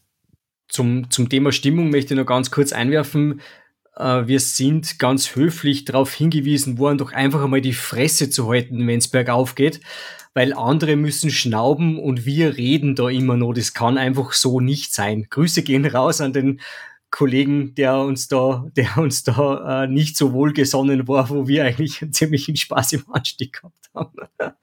Zum, 0.67 1.09
zum 1.11 1.29
Thema 1.29 1.51
Stimmung 1.51 1.89
möchte 1.89 2.13
ich 2.13 2.19
noch 2.19 2.25
ganz 2.25 2.49
kurz 2.49 2.71
einwerfen. 2.73 3.41
Äh, 3.97 4.25
wir 4.27 4.39
sind 4.39 4.97
ganz 4.97 5.35
höflich 5.35 5.85
darauf 5.85 6.13
hingewiesen 6.13 6.77
worden, 6.79 6.97
doch 6.97 7.11
einfach 7.11 7.43
einmal 7.43 7.61
die 7.61 7.73
Fresse 7.73 8.29
zu 8.29 8.49
halten, 8.49 8.87
wenn 8.87 8.97
es 8.99 9.09
bergauf 9.09 9.53
geht, 9.55 9.81
weil 10.33 10.53
andere 10.53 10.95
müssen 10.95 11.29
schnauben 11.29 11.99
und 11.99 12.25
wir 12.25 12.55
reden 12.57 12.95
da 12.95 13.09
immer 13.09 13.35
noch. 13.35 13.53
Das 13.53 13.73
kann 13.73 13.97
einfach 13.97 14.31
so 14.33 14.59
nicht 14.61 14.93
sein. 14.93 15.27
Grüße 15.29 15.61
gehen 15.61 15.85
raus 15.85 16.21
an 16.21 16.31
den 16.33 16.61
Kollegen, 17.11 17.75
der 17.75 17.99
uns 17.99 18.29
da, 18.29 18.65
der 18.75 18.97
uns 18.97 19.23
da 19.23 19.83
äh, 19.83 19.87
nicht 19.87 20.17
so 20.17 20.33
wohlgesonnen 20.33 21.07
war, 21.07 21.29
wo 21.29 21.47
wir 21.47 21.65
eigentlich 21.65 22.01
einen 22.01 22.13
ziemlichen 22.13 22.55
Spaß 22.55 22.93
im 22.93 23.03
Anstieg 23.11 23.61
gehabt 23.61 23.89
haben. 23.93 24.13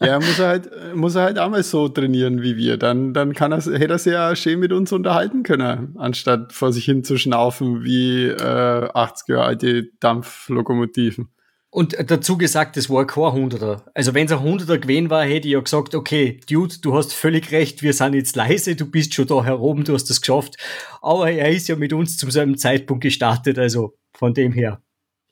Ja, 0.00 0.18
muss 0.18 0.38
er 0.38 0.48
halt, 0.48 0.70
muss 0.94 1.14
er 1.14 1.22
halt 1.22 1.38
auch 1.38 1.50
mal 1.50 1.62
so 1.62 1.88
trainieren 1.88 2.42
wie 2.42 2.56
wir. 2.56 2.76
Dann, 2.76 3.14
dann 3.14 3.34
kann 3.34 3.52
er, 3.52 3.58
hätte 3.58 3.92
er 3.92 3.98
sich 3.98 4.12
ja 4.12 4.34
schön 4.34 4.58
mit 4.58 4.72
uns 4.72 4.92
unterhalten 4.92 5.42
können, 5.42 5.94
anstatt 5.98 6.52
vor 6.52 6.72
sich 6.72 6.84
hin 6.84 7.04
zu 7.04 7.16
schnaufen 7.18 7.84
wie 7.84 8.26
äh, 8.26 8.88
80 8.92 9.28
Jahre 9.28 9.44
alte 9.44 9.88
Dampflokomotiven. 10.00 11.28
Und 11.70 11.96
dazu 12.10 12.38
gesagt, 12.38 12.78
das 12.78 12.88
war 12.88 13.06
kein 13.06 13.32
Hunderter. 13.32 13.84
Also 13.94 14.14
wenn 14.14 14.24
es 14.26 14.32
ein 14.32 14.40
Hunderter 14.40 14.78
gewesen 14.78 15.10
war, 15.10 15.24
hätte 15.24 15.48
ich 15.48 15.52
ja 15.52 15.60
gesagt, 15.60 15.94
okay, 15.94 16.40
Dude, 16.48 16.76
du 16.80 16.94
hast 16.94 17.12
völlig 17.12 17.52
recht, 17.52 17.82
wir 17.82 17.92
sind 17.92 18.14
jetzt 18.14 18.36
leise, 18.36 18.74
du 18.74 18.90
bist 18.90 19.12
schon 19.12 19.26
da 19.26 19.44
heroben, 19.44 19.84
du 19.84 19.92
hast 19.92 20.08
das 20.08 20.22
geschafft. 20.22 20.56
Aber 21.02 21.30
er 21.30 21.50
ist 21.50 21.68
ja 21.68 21.76
mit 21.76 21.92
uns 21.92 22.16
zum 22.16 22.30
selben 22.30 22.56
Zeitpunkt 22.56 23.02
gestartet, 23.02 23.58
also 23.58 23.94
von 24.16 24.32
dem 24.32 24.52
her. 24.52 24.80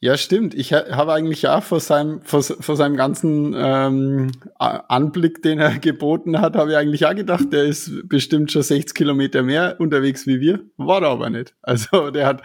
Ja, 0.00 0.16
stimmt. 0.18 0.54
Ich 0.54 0.74
ha- 0.74 0.84
habe 0.94 1.14
eigentlich 1.14 1.48
auch 1.48 1.62
vor 1.62 1.80
seinem, 1.80 2.20
vor, 2.22 2.42
vor 2.42 2.76
seinem 2.76 2.96
ganzen 2.96 3.54
ähm, 3.56 4.30
Anblick, 4.58 5.42
den 5.42 5.58
er 5.58 5.78
geboten 5.78 6.40
hat, 6.40 6.54
habe 6.54 6.72
ich 6.72 6.76
eigentlich 6.76 7.06
auch 7.06 7.14
gedacht, 7.14 7.50
der 7.50 7.64
ist 7.64 8.06
bestimmt 8.08 8.52
schon 8.52 8.62
60 8.62 8.94
Kilometer 8.94 9.42
mehr 9.42 9.76
unterwegs 9.78 10.26
wie 10.26 10.38
wir. 10.40 10.60
War 10.76 11.02
er 11.02 11.08
aber 11.08 11.30
nicht. 11.30 11.54
Also 11.62 12.10
der 12.10 12.26
hat, 12.26 12.42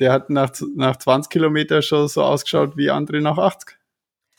der 0.00 0.12
hat 0.12 0.30
nach, 0.30 0.50
nach 0.74 0.96
20 0.96 1.30
Kilometer 1.30 1.80
schon 1.80 2.08
so 2.08 2.22
ausgeschaut 2.22 2.76
wie 2.76 2.90
andere 2.90 3.20
nach 3.20 3.38
80. 3.38 3.78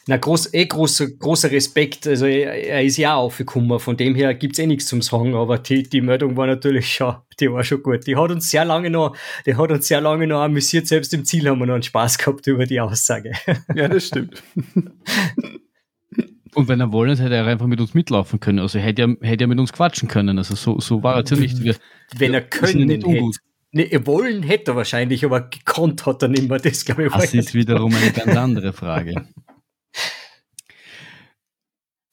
Na, 0.08 0.18
groß, 0.18 0.54
eh 0.54 0.66
großer, 0.66 1.12
großer 1.12 1.52
Respekt. 1.52 2.08
Also 2.08 2.26
er, 2.26 2.54
er 2.54 2.84
ist 2.84 2.98
ja 2.98 3.16
aufgekommen. 3.16 3.80
Von 3.80 3.98
dem 3.98 4.16
her 4.16 4.34
gibt's 4.34 4.58
eh 4.58 4.66
nichts 4.66 4.88
zum 4.88 5.02
Sagen, 5.02 5.36
aber 5.36 5.60
die, 5.60 5.84
die 5.84 6.02
Meldung 6.02 6.36
war 6.38 6.48
natürlich 6.48 6.92
schon, 6.92 7.16
die 7.40 7.52
war 7.52 7.64
schon 7.64 7.84
gut. 7.84 8.08
Die 8.08 8.16
hat 8.16 8.32
uns 8.32 8.50
sehr 8.50 8.66
lange 8.66 8.90
noch, 8.90 9.16
die 9.46 9.56
hat 9.56 9.72
uns 9.72 9.88
sehr 9.88 10.02
lange 10.02 10.26
noch 10.26 10.42
amüsiert. 10.42 10.88
Selbst 10.88 11.14
im 11.14 11.24
Ziel 11.24 11.48
haben 11.48 11.60
wir 11.60 11.68
noch 11.68 11.76
einen 11.76 11.84
Spaß 11.84 12.18
gehabt 12.18 12.48
über 12.48 12.66
die 12.66 12.80
Aussage. 12.80 13.32
Ja, 13.76 13.88
das 13.88 14.08
stimmt. 14.08 14.42
Und 16.54 16.68
wenn 16.68 16.82
er 16.82 16.92
wollen, 16.92 17.18
hätte 17.18 17.36
er 17.36 17.46
einfach 17.46 17.68
mit 17.68 17.80
uns 17.80 17.94
mitlaufen 17.94 18.40
können. 18.40 18.60
Also 18.60 18.80
hätte 18.80 19.04
er, 19.04 19.16
hätte 19.22 19.46
er 19.46 19.48
mit 19.48 19.60
uns 19.60 19.72
quatschen 19.72 20.10
können. 20.10 20.38
Also 20.38 20.56
so, 20.56 20.80
so 20.80 21.02
war 21.02 21.16
er 21.16 21.24
ja 21.26 21.38
nicht. 21.38 21.64
Wir, 21.64 21.76
Wenn 22.18 22.34
er 22.34 22.42
können 22.42 22.88
nicht 22.88 22.98
hätte. 22.98 23.08
ungut. 23.08 23.38
Ne, 23.72 23.90
wollen 24.06 24.44
hätte 24.44 24.72
er 24.72 24.76
wahrscheinlich, 24.76 25.24
aber 25.24 25.42
gekonnt 25.42 26.06
hat 26.06 26.22
er 26.22 26.28
nicht 26.28 26.50
mehr. 26.50 26.60
Das 26.60 26.84
glaube 26.84 27.06
ich 27.06 27.12
war 27.12 27.22
Das 27.22 27.34
ist 27.34 27.54
wiederum 27.54 27.96
eine 27.96 28.12
ganz 28.14 28.36
andere 28.36 28.74
Frage. 28.74 29.26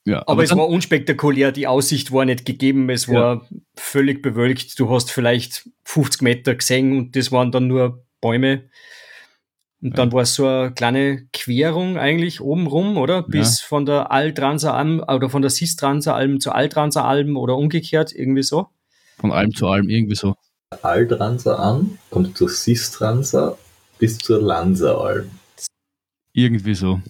Ja, 0.09 0.23
Aber 0.27 0.43
es 0.43 0.49
dann- 0.49 0.59
war 0.59 0.69
unspektakulär, 0.69 1.53
die 1.53 1.67
Aussicht 1.67 2.13
war 2.13 2.25
nicht 2.25 2.47
gegeben, 2.47 2.89
es 2.89 3.09
war 3.09 3.47
völlig 3.77 4.23
bewölkt. 4.23 4.79
Du 4.81 4.89
hast 4.91 5.11
vielleicht 5.11 5.69
50 5.85 6.23
Meter 6.23 6.55
gesehen 6.55 6.97
und 6.97 7.15
das 7.17 7.31
waren 7.31 7.53
dann 7.53 7.67
nur 7.67 8.05
Bäume. 8.23 8.71
Und 9.81 9.97
dann 9.99 10.11
war 10.11 10.23
es 10.23 10.35
so 10.35 10.47
eine 10.47 10.73
kleine 10.73 11.29
Querung 11.33 11.99
eigentlich 11.99 12.41
oben 12.41 12.67
rum, 12.67 12.97
oder? 12.97 13.23
Bis 13.23 13.61
von 13.61 13.85
der 13.87 14.11
Altranser 14.11 14.75
Alm 14.75 15.01
oder 15.07 15.29
von 15.31 15.43
der 15.43 15.51
Sistranser 15.51 16.15
Alm 16.17 16.41
zur 16.41 16.55
Altranser 16.55 17.05
Alm 17.05 17.37
oder 17.37 17.57
umgekehrt, 17.57 18.13
irgendwie 18.13 18.43
so. 18.43 18.69
von 19.19 19.31
allem 19.31 19.53
zu 19.55 19.67
allem 19.67 19.89
irgendwie 19.89 20.15
so. 20.15 20.35
Altranser 20.83 21.59
an, 21.59 21.99
kommt 22.11 22.37
zur 22.37 22.49
Sistranser 22.49 23.59
bis 23.99 24.19
zur 24.19 24.41
Lanseralm. 24.41 25.31
Irgendwie 26.33 26.75
so. 26.75 27.01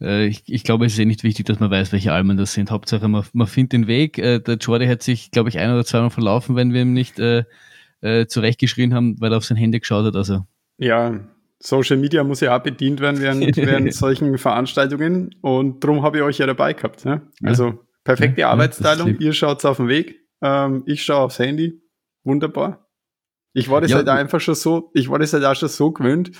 Äh, 0.00 0.26
ich, 0.26 0.42
ich 0.46 0.64
glaube, 0.64 0.86
es 0.86 0.94
ist 0.94 0.98
eh 0.98 1.04
nicht 1.04 1.24
wichtig, 1.24 1.46
dass 1.46 1.60
man 1.60 1.70
weiß, 1.70 1.92
welche 1.92 2.12
Almen 2.12 2.36
das 2.36 2.52
sind. 2.52 2.70
Hauptsache, 2.70 3.08
man, 3.08 3.24
man 3.32 3.46
findet 3.46 3.72
den 3.72 3.86
Weg. 3.86 4.18
Äh, 4.18 4.40
der 4.40 4.56
Jordi 4.56 4.86
hat 4.86 5.02
sich, 5.02 5.30
glaube 5.30 5.48
ich, 5.48 5.58
ein 5.58 5.70
oder 5.72 5.84
zweimal 5.84 6.10
verlaufen, 6.10 6.56
wenn 6.56 6.72
wir 6.72 6.82
ihm 6.82 6.92
nicht 6.92 7.18
äh, 7.18 7.44
äh, 8.00 8.26
zurechtgeschrien 8.26 8.94
haben, 8.94 9.20
weil 9.20 9.32
er 9.32 9.38
auf 9.38 9.44
sein 9.44 9.56
Handy 9.56 9.80
geschaut 9.80 10.04
hat. 10.04 10.16
Also, 10.16 10.44
Ja, 10.78 11.20
Social 11.60 11.96
Media 11.96 12.22
muss 12.24 12.40
ja 12.40 12.56
auch 12.56 12.62
bedient 12.62 13.00
werden 13.00 13.20
während, 13.20 13.56
während 13.56 13.94
solchen 13.94 14.36
Veranstaltungen 14.36 15.34
und 15.40 15.82
darum 15.82 16.02
habe 16.02 16.18
ich 16.18 16.22
euch 16.22 16.38
ja 16.38 16.46
dabei 16.46 16.74
gehabt. 16.74 17.04
Ne? 17.06 17.22
Ja. 17.40 17.48
Also 17.48 17.78
perfekte 18.04 18.42
Ja, 18.42 18.50
Arbeitsteilung, 18.50 19.18
ihr 19.18 19.32
schaut 19.32 19.64
auf 19.64 19.78
den 19.78 19.88
Weg, 19.88 20.20
ähm, 20.42 20.82
ich 20.86 21.02
schaue 21.02 21.20
aufs 21.20 21.38
Handy. 21.38 21.80
Wunderbar. 22.22 22.88
Ich 23.54 23.70
war 23.70 23.80
das 23.80 23.92
Ja, 23.92 23.98
halt 23.98 24.08
einfach 24.08 24.40
schon 24.40 24.54
so, 24.56 24.90
ich 24.94 25.08
war 25.08 25.18
das 25.18 25.32
halt 25.32 25.44
auch 25.44 25.54
schon 25.54 25.68
so 25.68 25.92
gewöhnt 25.92 26.32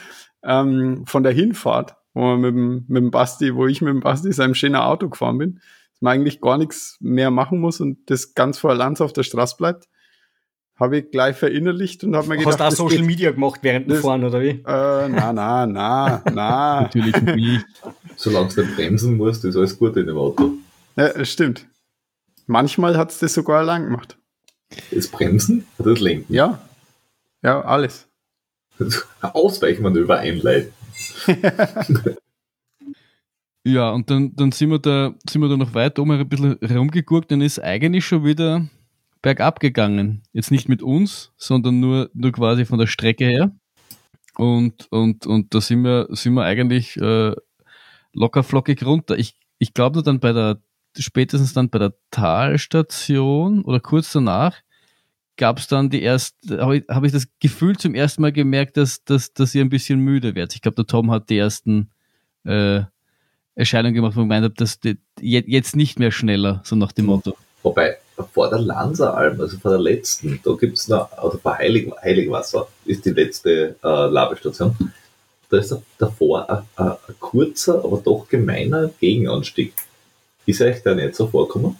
ähm, 0.42 1.04
von 1.06 1.22
der 1.22 1.32
Hinfahrt, 1.32 1.94
wo 2.14 2.20
man 2.22 2.40
mit 2.40 2.54
dem, 2.54 2.84
mit 2.88 3.02
dem 3.02 3.10
Basti, 3.10 3.54
wo 3.54 3.66
ich 3.66 3.80
mit 3.82 3.90
dem 3.92 4.00
Basti 4.00 4.32
seinem 4.32 4.54
schönen 4.54 4.76
Auto 4.76 5.08
gefahren 5.08 5.38
bin, 5.38 5.54
dass 5.92 6.00
man 6.00 6.14
eigentlich 6.14 6.40
gar 6.40 6.56
nichts 6.58 6.96
mehr 7.00 7.30
machen 7.30 7.58
muss 7.60 7.80
und 7.80 7.98
das 8.10 8.34
ganz 8.34 8.58
vor 8.58 8.74
Lanz 8.74 9.00
auf 9.00 9.12
der 9.12 9.22
Straße 9.24 9.56
bleibt. 9.56 9.88
Habe 10.76 10.98
ich 10.98 11.10
gleich 11.12 11.36
verinnerlicht 11.36 12.02
und 12.02 12.16
habe 12.16 12.26
mir 12.28 12.36
gedacht, 12.36 12.58
Hast 12.60 12.78
du 12.78 12.82
auch 12.84 12.88
Social 12.88 12.98
geht- 12.98 13.06
Media 13.06 13.30
gemacht 13.30 13.60
während 13.62 13.88
dem 13.88 13.98
Fahren, 13.98 14.24
oder 14.24 14.40
wie? 14.40 14.48
äh, 14.48 14.62
na, 14.64 15.32
na, 15.32 15.66
na, 15.66 16.22
na. 16.32 16.80
natürlich 16.82 17.20
nie. 17.22 17.60
Solange 18.16 18.48
du 18.48 18.62
nicht 18.62 18.74
bremsen 18.74 19.16
musst, 19.16 19.44
ist 19.44 19.56
alles 19.56 19.78
gut 19.78 19.96
in 19.96 20.06
dem 20.08 20.16
Auto. 20.18 20.52
Ja, 20.96 21.06
es 21.08 21.30
stimmt. 21.30 21.66
Manchmal 22.46 22.96
hat's 22.98 23.18
das 23.20 23.34
sogar 23.34 23.60
allein 23.60 23.84
gemacht. 23.84 24.18
Das 24.90 25.06
Bremsen 25.08 25.64
oder 25.78 25.90
das 25.92 26.00
Lenken. 26.00 26.34
Ja. 26.34 26.58
Ja, 27.42 27.60
alles. 27.60 28.08
Ausweichmanöver 29.20 30.18
einleiten. 30.18 30.72
Ja, 33.66 33.90
und 33.92 34.10
dann, 34.10 34.36
dann 34.36 34.52
sind 34.52 34.70
wir 34.70 34.78
da, 34.78 35.14
sind 35.28 35.40
wir 35.40 35.48
da 35.48 35.56
noch 35.56 35.72
weiter 35.72 36.02
oben 36.02 36.10
ein 36.12 36.28
bisschen 36.28 36.58
herumgeguckt, 36.60 37.30
dann 37.32 37.40
ist 37.40 37.58
eigentlich 37.58 38.04
schon 38.04 38.22
wieder 38.22 38.68
bergab 39.22 39.58
gegangen. 39.58 40.22
Jetzt 40.34 40.50
nicht 40.50 40.68
mit 40.68 40.82
uns, 40.82 41.32
sondern 41.38 41.80
nur, 41.80 42.10
nur 42.12 42.30
quasi 42.32 42.66
von 42.66 42.78
der 42.78 42.86
Strecke 42.86 43.24
her. 43.24 43.56
Und, 44.36 44.86
und, 44.92 45.26
und 45.26 45.54
da 45.54 45.62
sind 45.62 45.82
wir, 45.82 46.08
sind 46.10 46.34
wir 46.34 46.44
eigentlich 46.44 46.98
äh, 46.98 47.32
locker 48.12 48.42
flockig 48.42 48.84
runter. 48.84 49.16
Ich, 49.16 49.38
ich 49.58 49.72
glaube 49.72 49.94
nur 49.94 50.02
dann 50.02 50.20
bei 50.20 50.34
der, 50.34 50.60
spätestens 50.98 51.54
dann 51.54 51.70
bei 51.70 51.78
der 51.78 51.94
Talstation 52.10 53.62
oder 53.64 53.80
kurz 53.80 54.12
danach, 54.12 54.60
gab 55.36 55.58
es 55.58 55.66
dann 55.66 55.90
die 55.90 56.02
erste, 56.02 56.60
habe 56.60 56.78
ich, 56.78 56.84
hab 56.88 57.04
ich 57.04 57.12
das 57.12 57.26
Gefühl 57.40 57.76
zum 57.76 57.94
ersten 57.94 58.22
Mal 58.22 58.32
gemerkt, 58.32 58.76
dass, 58.76 59.04
dass, 59.04 59.32
dass 59.32 59.54
ihr 59.54 59.64
ein 59.64 59.68
bisschen 59.68 59.98
müde 59.98 60.34
werdet. 60.34 60.54
Ich 60.54 60.62
glaube, 60.62 60.76
der 60.76 60.86
Tom 60.86 61.10
hat 61.10 61.28
die 61.30 61.38
ersten 61.38 61.90
äh, 62.44 62.82
Erscheinungen 63.54 63.94
gemacht, 63.94 64.16
wo 64.16 64.20
ich 64.20 64.24
gemeint 64.24 64.44
habe, 64.44 64.54
dass 64.54 64.80
die, 64.80 64.98
je- 65.20 65.44
jetzt 65.46 65.76
nicht 65.76 65.98
mehr 65.98 66.10
schneller, 66.10 66.60
so 66.64 66.76
nach 66.76 66.92
dem 66.92 67.06
Motto. 67.06 67.36
Wobei, 67.62 67.96
vor 68.32 68.50
der 68.50 68.60
Lanseralm, 68.60 69.40
also 69.40 69.58
vor 69.58 69.72
der 69.72 69.80
letzten, 69.80 70.38
da 70.44 70.52
gibt's 70.52 70.86
noch, 70.88 71.10
also 71.12 71.38
vor 71.38 71.56
Heilig, 71.56 71.90
Heiligwasser 72.02 72.68
ist 72.84 73.04
die 73.04 73.10
letzte 73.10 73.76
äh, 73.82 74.06
Labestation. 74.06 74.76
Da 75.50 75.58
ist 75.58 75.76
davor 75.98 76.48
ein, 76.48 76.62
ein, 76.76 76.88
ein 76.90 77.14
kurzer, 77.20 77.84
aber 77.84 77.98
doch 78.04 78.28
gemeiner 78.28 78.90
Gegenanstieg. 79.00 79.72
Ist 80.46 80.60
euch 80.60 80.82
der 80.82 80.94
nicht 80.94 81.14
so 81.14 81.26
vorkommen? 81.26 81.76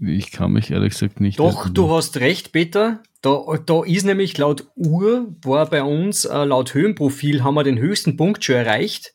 Ich 0.00 0.30
kann 0.30 0.52
mich 0.52 0.70
ehrlich 0.70 0.92
gesagt 0.92 1.20
nicht. 1.20 1.38
Doch, 1.38 1.58
erinnern. 1.58 1.74
du 1.74 1.90
hast 1.90 2.18
recht, 2.18 2.52
Peter. 2.52 3.02
Da, 3.20 3.42
da 3.64 3.82
ist 3.84 4.04
nämlich 4.04 4.38
laut 4.38 4.66
Uhr, 4.76 5.34
war 5.42 5.66
bei 5.66 5.82
uns, 5.82 6.24
äh, 6.24 6.44
laut 6.44 6.72
Höhenprofil, 6.74 7.42
haben 7.42 7.54
wir 7.54 7.64
den 7.64 7.78
höchsten 7.78 8.16
Punkt 8.16 8.44
schon 8.44 8.54
erreicht. 8.54 9.14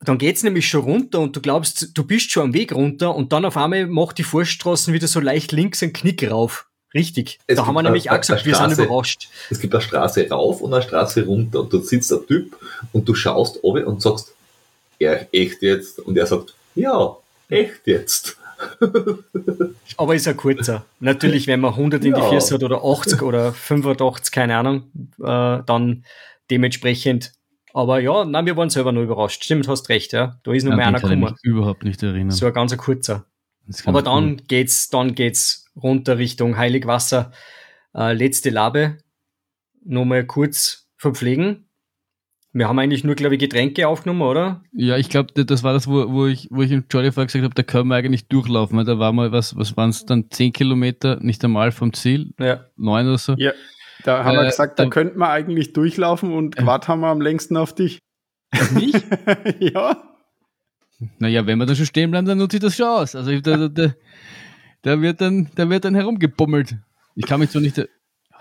Dann 0.00 0.18
geht's 0.18 0.42
nämlich 0.42 0.68
schon 0.68 0.82
runter 0.82 1.20
und 1.20 1.36
du 1.36 1.40
glaubst, 1.40 1.96
du 1.96 2.04
bist 2.04 2.30
schon 2.30 2.44
am 2.44 2.54
Weg 2.54 2.72
runter 2.72 3.14
und 3.14 3.32
dann 3.32 3.44
auf 3.44 3.56
einmal 3.56 3.86
macht 3.86 4.18
die 4.18 4.24
Vorstraßen 4.24 4.92
wieder 4.92 5.06
so 5.06 5.20
leicht 5.20 5.52
links 5.52 5.82
einen 5.82 5.92
Knick 5.92 6.28
rauf. 6.28 6.66
Richtig. 6.92 7.38
Es 7.46 7.56
da 7.56 7.66
haben 7.66 7.74
wir 7.74 7.82
nämlich 7.82 8.10
auch 8.10 8.20
gesagt, 8.20 8.44
wir 8.46 8.54
sind 8.54 8.72
überrascht. 8.72 9.28
Es 9.50 9.60
gibt 9.60 9.74
eine 9.74 9.82
Straße 9.82 10.28
rauf 10.28 10.60
und 10.60 10.72
eine 10.72 10.82
Straße 10.82 11.24
runter 11.24 11.60
und 11.60 11.72
dort 11.72 11.86
sitzt 11.86 12.10
der 12.10 12.24
Typ 12.26 12.56
und 12.92 13.08
du 13.08 13.14
schaust 13.14 13.62
oben 13.62 13.84
und 13.84 14.02
sagst, 14.02 14.34
ja, 14.98 15.12
echt 15.32 15.62
jetzt? 15.62 15.98
Und 16.00 16.16
er 16.16 16.26
sagt, 16.26 16.54
ja, 16.74 17.16
echt 17.48 17.86
jetzt. 17.86 18.35
Aber 19.96 20.14
ist 20.14 20.28
ein 20.28 20.36
kurzer. 20.36 20.84
Natürlich, 21.00 21.46
wenn 21.46 21.60
man 21.60 21.72
100 21.72 22.04
in 22.04 22.14
die 22.14 22.20
Ja. 22.20 22.28
Füße 22.30 22.54
hat 22.54 22.62
oder 22.62 22.84
80 22.84 23.22
oder 23.22 23.52
85, 23.52 24.32
keine 24.32 24.56
Ahnung, 24.56 24.90
äh, 25.20 25.62
dann 25.64 26.04
dementsprechend. 26.50 27.32
Aber 27.72 28.00
ja, 28.00 28.24
nein, 28.24 28.46
wir 28.46 28.56
waren 28.56 28.70
selber 28.70 28.92
nur 28.92 29.02
überrascht. 29.04 29.44
Stimmt, 29.44 29.68
hast 29.68 29.88
recht, 29.88 30.12
ja. 30.12 30.38
Da 30.44 30.52
ist 30.52 30.64
noch 30.64 30.72
An 30.72 30.76
mehr 30.78 30.86
einer 30.88 31.00
kann 31.00 31.10
ich 31.12 31.16
gekommen. 31.18 31.36
mich 31.42 31.44
überhaupt 31.50 31.84
nicht 31.84 32.02
erinnern. 32.02 32.30
So 32.30 32.46
ein 32.46 32.52
ganz 32.54 32.76
kurzer. 32.76 33.26
Kann 33.66 33.88
Aber 33.94 34.02
dann 34.02 34.38
geht's, 34.48 34.88
dann 34.88 35.14
geht's 35.14 35.66
runter 35.76 36.18
Richtung 36.18 36.56
Heiligwasser. 36.56 37.32
Äh, 37.94 38.12
letzte 38.14 38.50
Labe. 38.50 38.98
Nochmal 39.84 40.24
kurz 40.24 40.88
verpflegen. 40.96 41.65
Wir 42.56 42.68
haben 42.68 42.78
eigentlich 42.78 43.04
nur, 43.04 43.14
glaube 43.16 43.34
ich, 43.34 43.40
Getränke 43.40 43.86
aufgenommen, 43.86 44.22
oder? 44.22 44.62
Ja, 44.72 44.96
ich 44.96 45.10
glaube, 45.10 45.44
das 45.44 45.62
war 45.62 45.74
das, 45.74 45.86
wo, 45.88 46.10
wo 46.10 46.26
ich, 46.26 46.48
wo 46.50 46.62
ich 46.62 46.70
im 46.70 46.84
Jolly 46.90 47.12
vorher 47.12 47.26
gesagt 47.26 47.44
habe, 47.44 47.54
da 47.54 47.62
können 47.62 47.88
wir 47.88 47.96
eigentlich 47.96 48.28
durchlaufen. 48.28 48.82
Da 48.86 48.98
war 48.98 49.12
mal 49.12 49.30
was, 49.30 49.56
was 49.56 49.76
waren 49.76 49.90
es 49.90 50.06
dann? 50.06 50.30
Zehn 50.30 50.54
Kilometer, 50.54 51.18
nicht 51.20 51.44
einmal 51.44 51.70
vom 51.70 51.92
Ziel, 51.92 52.32
Ja. 52.40 52.64
neun 52.76 53.06
oder 53.08 53.18
so. 53.18 53.34
Ja. 53.36 53.52
Da 54.04 54.24
haben 54.24 54.36
wir 54.36 54.42
Äh, 54.44 54.46
gesagt, 54.46 54.78
da 54.78 54.86
könnten 54.86 55.18
wir 55.18 55.28
eigentlich 55.28 55.74
durchlaufen 55.74 56.32
und 56.32 56.56
äh. 56.56 56.60
gewartet 56.60 56.88
haben 56.88 57.00
wir 57.00 57.08
am 57.08 57.20
längsten 57.20 57.58
auf 57.58 57.74
dich. 57.74 57.98
Nicht? 58.74 59.04
ja. 59.58 60.02
Naja, 61.18 61.46
wenn 61.46 61.58
wir 61.58 61.66
da 61.66 61.74
schon 61.74 61.84
stehen 61.84 62.10
bleiben, 62.10 62.26
dann 62.26 62.38
nutze 62.38 62.56
ich 62.56 62.62
das 62.62 62.74
schon 62.74 62.86
aus. 62.86 63.14
Also 63.14 63.38
da, 63.38 63.56
da, 63.58 63.68
da, 63.68 63.94
da 64.80 65.00
wird 65.02 65.20
dann, 65.20 65.50
da 65.56 65.68
wird 65.68 65.84
dann 65.84 65.94
herumgebummelt. 65.94 66.74
Ich 67.16 67.26
kann 67.26 67.40
mich 67.40 67.50
so 67.50 67.60
nicht, 67.60 67.86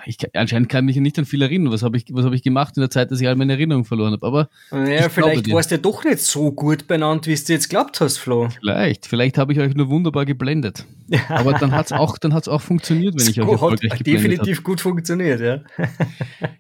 ich 0.06 0.18
anscheinend 0.36 0.70
kann 0.70 0.88
ich 0.88 0.96
mich 0.96 1.02
nicht 1.02 1.20
an 1.20 1.26
viel 1.26 1.42
erinnern. 1.42 1.72
Was 1.74 1.84
habe 1.84 1.98
ich, 1.98 2.06
was 2.12 2.26
habe 2.26 2.36
ich 2.36 2.44
gemacht 2.44 2.78
in 2.78 2.82
der 2.82 2.90
Zeit, 2.90 3.12
dass 3.12 3.22
ich 3.22 3.28
all 3.28 3.36
meine 3.36 3.54
Erinnerungen 3.54 3.86
verloren 3.86 4.14
habe? 4.14 4.26
Aber 4.26 4.50
Naja, 4.72 5.08
Ich 5.08 5.12
vielleicht 5.12 5.52
warst 5.52 5.72
du 5.72 5.80
doch 5.80 6.04
nicht 6.04 6.20
so 6.20 6.52
gut 6.52 6.88
benannt, 6.88 7.28
wie 7.28 7.36
du 7.36 7.54
jetzt 7.54 7.70
glaubt 7.70 8.00
hast, 8.02 8.18
Flo. 8.18 8.50
vielleicht, 8.50 9.06
vielleicht 9.08 9.38
habe 9.38 9.54
ich 9.54 9.60
euch 9.60 9.76
nur 9.76 9.90
wunderbar 9.90 10.26
geblendet. 10.26 10.86
Aber 11.30 11.54
dann 11.54 11.72
hat's 11.72 11.92
auch, 11.92 12.18
dann 12.18 12.34
hat's 12.34 12.48
auch 12.48 12.62
funktioniert, 12.62 13.16
wenn 13.18 13.28
ich 13.30 13.40
euch 13.40 13.46
hat 13.48 13.52
erfolgreich 13.54 13.98
geblendet 13.98 14.24
habe. 14.24 14.30
definitiv 14.30 14.64
gut 14.64 14.82
funktioniert, 14.82 15.40
ja. 15.42 15.62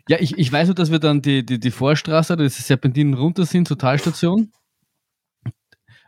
Ja, 0.08 0.18
ich, 0.20 0.38
ich 0.38 0.52
weiß 0.52 0.68
nur, 0.68 0.76
dass 0.76 0.92
wir 0.92 1.00
dann 1.00 1.22
die, 1.22 1.46
die, 1.46 1.60
die 1.60 1.72
Vorstraße, 1.72 2.36
das 2.36 2.56
Serpentinen 2.58 3.14
runter 3.14 3.46
sind 3.46 3.68
zur 3.68 3.78
Talstation. 3.78 4.52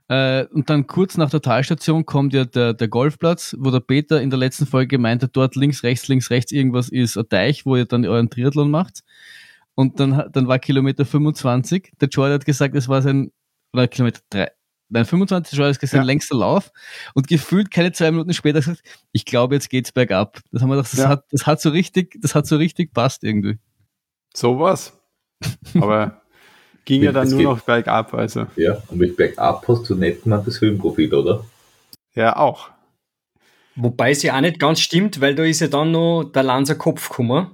Äh, 0.10 0.46
und 0.52 0.70
dann 0.70 0.88
kurz 0.88 1.18
nach 1.18 1.30
der 1.30 1.42
Talstation 1.42 2.06
kommt 2.06 2.34
ja 2.34 2.46
der, 2.46 2.74
der 2.74 2.88
Golfplatz, 2.88 3.56
wo 3.60 3.72
der 3.72 3.82
Peter 3.82 4.22
in 4.22 4.30
der 4.30 4.40
letzten 4.40 4.66
Folge 4.66 4.88
gemeint 4.88 5.22
hat, 5.24 5.32
dort 5.34 5.56
links, 5.56 5.84
rechts, 5.84 6.08
links, 6.08 6.30
rechts 6.30 6.52
irgendwas 6.52 6.90
ist 6.90 7.18
ein 7.18 7.28
Teich, 7.28 7.66
wo 7.66 7.76
ihr 7.76 7.86
dann 7.86 8.06
euren 8.06 8.30
Triathlon 8.30 8.72
macht. 8.72 9.02
Und 9.76 10.00
dann, 10.00 10.30
dann 10.32 10.48
war 10.48 10.60
Kilometer 10.60 11.06
25. 11.06 11.92
Der 12.00 12.08
Jordan 12.08 12.36
hat 12.36 12.46
gesagt, 12.46 12.74
es 12.76 12.88
war 12.88 13.02
sein, 13.02 13.32
oder 13.74 13.88
Kilometer 13.88 14.22
3, 14.30 14.50
nein, 14.90 15.06
25, 15.06 15.58
Jordan 15.58 15.74
hat 15.74 15.80
gesagt, 15.82 15.92
sein 15.92 16.02
Ja. 16.02 16.06
längster 16.06 16.36
Lauf. 16.38 16.72
Und 17.14 17.28
gefühlt 17.28 17.70
keine 17.70 17.92
zwei 17.92 18.10
Minuten 18.12 18.34
später 18.34 18.60
gesagt, 18.60 18.82
ich 19.12 19.26
glaube, 19.26 19.56
jetzt 19.56 19.70
geht's 19.70 19.92
bergab. 19.92 20.40
Das 20.52 20.62
haben 20.62 20.70
wir 20.70 20.78
gedacht, 20.78 20.94
das, 20.94 21.00
Ja. 21.02 21.10
hat, 21.10 21.26
das 21.32 21.46
hat 21.46 21.60
so 21.62 21.70
richtig, 21.70 22.18
das 22.22 22.34
hat 22.34 22.48
so 22.48 22.56
richtig 22.56 22.94
passt 22.94 23.24
irgendwie. 23.24 23.58
Sowas. 24.34 24.98
Aber 25.76 26.22
ging 26.88 27.04
ja 27.04 27.12
dann 27.12 27.28
nur 27.30 27.38
geht- 27.38 27.48
noch 27.48 27.62
bergab, 27.62 28.14
also. 28.14 28.48
Ja, 28.56 28.82
und 28.88 28.98
mit 28.98 29.16
Bergab 29.18 29.68
hast 29.68 29.90
du 29.90 29.96
nicht 29.96 30.26
mal 30.26 30.42
das 30.44 30.60
Höhenprofil, 30.62 31.14
oder? 31.14 31.44
Ja, 32.16 32.36
auch. 32.38 32.70
Wobei 33.76 34.12
es 34.12 34.24
ja 34.24 34.36
auch 34.36 34.42
nicht 34.42 34.58
ganz 34.60 34.80
stimmt, 34.80 35.22
weil 35.22 35.36
da 35.36 35.44
ist 35.44 35.60
ja 35.60 35.68
dann 35.68 35.92
noch 35.92 36.24
der 36.24 36.42
Lanzer 36.44 36.76
Kopf 36.76 37.10
gekommen. 37.10 37.52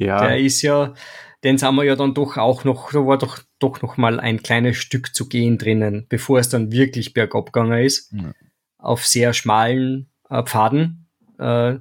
Ja, 0.00 0.20
Der 0.20 0.38
ist 0.38 0.62
ja, 0.62 0.94
den 1.42 1.58
sind 1.58 1.74
wir 1.74 1.82
ja 1.82 1.96
dann 1.96 2.14
doch 2.14 2.36
auch 2.36 2.62
noch, 2.62 2.92
da 2.92 3.04
war 3.04 3.18
doch, 3.18 3.40
doch 3.58 3.82
noch 3.82 3.96
mal 3.96 4.20
ein 4.20 4.42
kleines 4.44 4.76
Stück 4.76 5.12
zu 5.12 5.28
gehen 5.28 5.58
drinnen, 5.58 6.06
bevor 6.08 6.38
es 6.38 6.48
dann 6.48 6.70
wirklich 6.70 7.14
bergab 7.14 7.52
gegangen 7.52 7.82
ist. 7.84 8.12
Ja. 8.12 8.32
Auf 8.78 9.04
sehr 9.04 9.32
schmalen 9.32 10.08
äh, 10.30 10.44
Pfaden, 10.44 11.08
äh, 11.38 11.78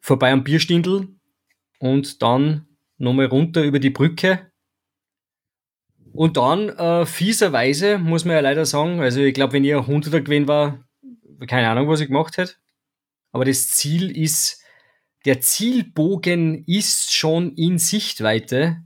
vorbei 0.00 0.32
am 0.32 0.42
Bierstindel 0.42 1.06
und 1.78 2.20
dann 2.20 2.66
nochmal 2.98 3.26
runter 3.26 3.62
über 3.62 3.78
die 3.78 3.90
Brücke. 3.90 4.50
Und 6.14 6.36
dann, 6.36 6.68
äh, 6.68 7.06
fieserweise, 7.06 7.98
muss 7.98 8.24
man 8.24 8.34
ja 8.34 8.40
leider 8.40 8.66
sagen, 8.66 9.00
also 9.00 9.20
ich 9.20 9.34
glaube, 9.34 9.54
wenn 9.54 9.64
ihr 9.64 9.86
100er 9.86 10.20
gewesen 10.20 10.46
war, 10.48 10.84
keine 11.46 11.68
Ahnung, 11.70 11.88
was 11.88 12.00
ich 12.00 12.08
gemacht 12.08 12.36
hätte. 12.36 12.54
Aber 13.32 13.44
das 13.46 13.68
Ziel 13.70 14.14
ist, 14.16 14.60
der 15.24 15.40
Zielbogen 15.40 16.64
ist 16.66 17.14
schon 17.14 17.54
in 17.54 17.78
Sichtweite 17.78 18.76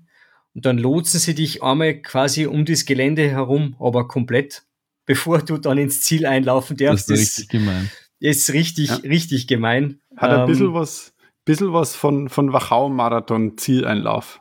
und 0.54 0.64
dann 0.66 0.78
lotsen 0.78 1.18
sie 1.20 1.34
dich 1.34 1.62
einmal 1.62 2.00
quasi 2.00 2.46
um 2.46 2.64
das 2.64 2.84
Gelände 2.86 3.28
herum, 3.28 3.74
aber 3.80 4.06
komplett, 4.06 4.62
bevor 5.04 5.42
du 5.42 5.58
dann 5.58 5.78
ins 5.78 6.02
Ziel 6.02 6.26
einlaufen 6.26 6.76
Das 6.76 7.06
darfst. 7.06 7.10
ist 7.10 7.10
Das, 7.10 7.18
richtig 7.38 7.48
gemein. 7.48 7.90
ist 8.20 8.52
richtig, 8.52 8.88
Ja. 8.90 8.94
richtig 8.96 9.46
gemein. 9.48 10.00
hat 10.16 10.30
ein 10.30 10.40
Ähm, 10.42 10.46
bisschen 10.46 10.74
was, 10.74 11.12
bisschen 11.44 11.72
was 11.72 11.96
von, 11.96 12.28
von 12.28 12.52
Wachau-Marathon-Zieleinlauf. 12.52 14.40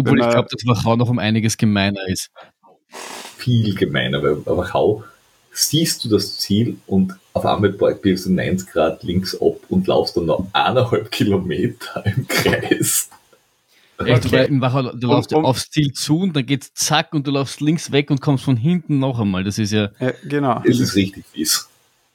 Obwohl 0.00 0.18
Wenn 0.18 0.24
ich 0.26 0.30
glaube, 0.32 0.48
dass 0.50 0.66
Wachau 0.66 0.96
noch 0.96 1.08
um 1.08 1.18
einiges 1.18 1.56
gemeiner 1.56 2.06
ist. 2.08 2.30
Viel 3.36 3.74
gemeiner, 3.74 4.22
weil 4.22 4.36
bei 4.36 4.56
Wachau 4.56 5.04
siehst 5.52 6.04
du 6.04 6.08
das 6.08 6.38
Ziel 6.38 6.76
und 6.86 7.14
auf 7.32 7.44
einmal 7.46 7.70
biegst 7.70 8.26
du 8.26 8.32
90 8.32 8.68
Grad 8.70 9.02
links 9.02 9.34
ab 9.40 9.56
und 9.68 9.86
laufst 9.86 10.16
dann 10.16 10.26
noch 10.26 10.46
eineinhalb 10.52 11.10
Kilometer 11.10 12.04
im 12.06 12.26
Kreis. 12.28 13.08
Echt, 13.98 14.24
Okay. 14.26 14.32
weil 14.32 14.46
im 14.46 14.60
Wachau, 14.60 14.92
du 14.92 15.08
läufst 15.08 15.32
um- 15.34 15.44
aufs 15.44 15.70
Ziel 15.70 15.92
zu 15.92 16.20
und 16.20 16.34
dann 16.34 16.46
geht's 16.46 16.72
zack 16.74 17.12
und 17.12 17.26
du 17.26 17.30
läufst 17.30 17.60
links 17.60 17.92
weg 17.92 18.10
und 18.10 18.20
kommst 18.20 18.44
von 18.44 18.56
hinten 18.56 18.98
noch 18.98 19.18
einmal. 19.20 19.44
Das 19.44 19.58
ist 19.58 19.72
ja, 19.72 19.90
Ja, 20.00 20.12
genau. 20.24 20.62
Es 20.64 20.80
ist 20.80 20.94
richtig 20.96 21.24
fies. 21.32 21.68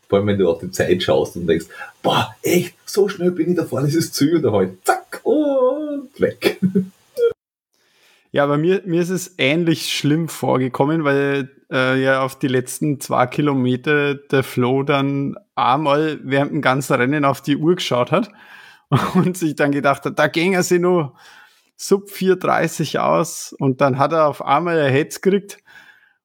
Vor 0.10 0.19
allem, 0.19 0.28
wenn 0.28 0.38
du 0.39 0.50
auf 0.50 0.60
die 0.60 0.71
Zeit 0.71 1.02
schaust 1.04 1.36
und 1.36 1.45
denkst, 1.48 1.65
boah, 2.02 2.36
echt, 2.41 2.76
so 2.86 3.08
schnell 3.10 3.32
bin 3.32 3.52
ich 3.52 3.56
da 3.58 3.65
vorne, 3.65 3.88
ist 3.88 3.98
das 3.98 4.12
Ziel 4.12 4.36
und 4.38 4.43
dann 4.43 4.54
halt 4.54 4.78
zack 4.86 5.21
und 5.24 6.10
weg. 6.19 6.60
Ja, 8.36 8.43
aber 8.43 8.58
mir, 8.58 8.82
mir 8.86 9.02
ist 9.02 9.12
es 9.12 9.36
ähnlich 9.38 9.93
schlimm 9.93 10.28
vorgekommen, 10.28 11.06
weil 11.06 11.50
äh, 11.71 12.04
ja 12.04 12.21
auf 12.21 12.38
die 12.38 12.50
letzten 12.50 13.00
zwei 13.00 13.28
Kilometer 13.28 14.15
der 14.15 14.43
Flo 14.43 14.84
dann 14.84 15.38
einmal 15.56 16.19
während 16.21 16.52
dem 16.52 16.62
ganzen 16.62 16.95
Rennen 16.95 17.24
auf 17.24 17.39
die 17.39 17.56
Uhr 17.56 17.76
geschaut 17.76 18.12
hat 18.12 18.30
und 19.15 19.38
sich 19.38 19.56
dann 19.56 19.71
gedacht 19.71 20.04
hat, 20.04 20.19
da 20.19 20.28
ging 20.28 20.52
er 20.52 20.63
sich 20.63 20.82
nur 20.82 21.15
sub 21.78 22.10
4,30 22.10 22.98
aus 22.98 23.56
und 23.58 23.80
dann 23.80 23.98
hat 23.98 24.12
er 24.12 24.28
auf 24.28 24.43
einmal 24.43 24.82
ein 24.82 24.91
Hetz 24.91 25.21
gekriegt 25.21 25.60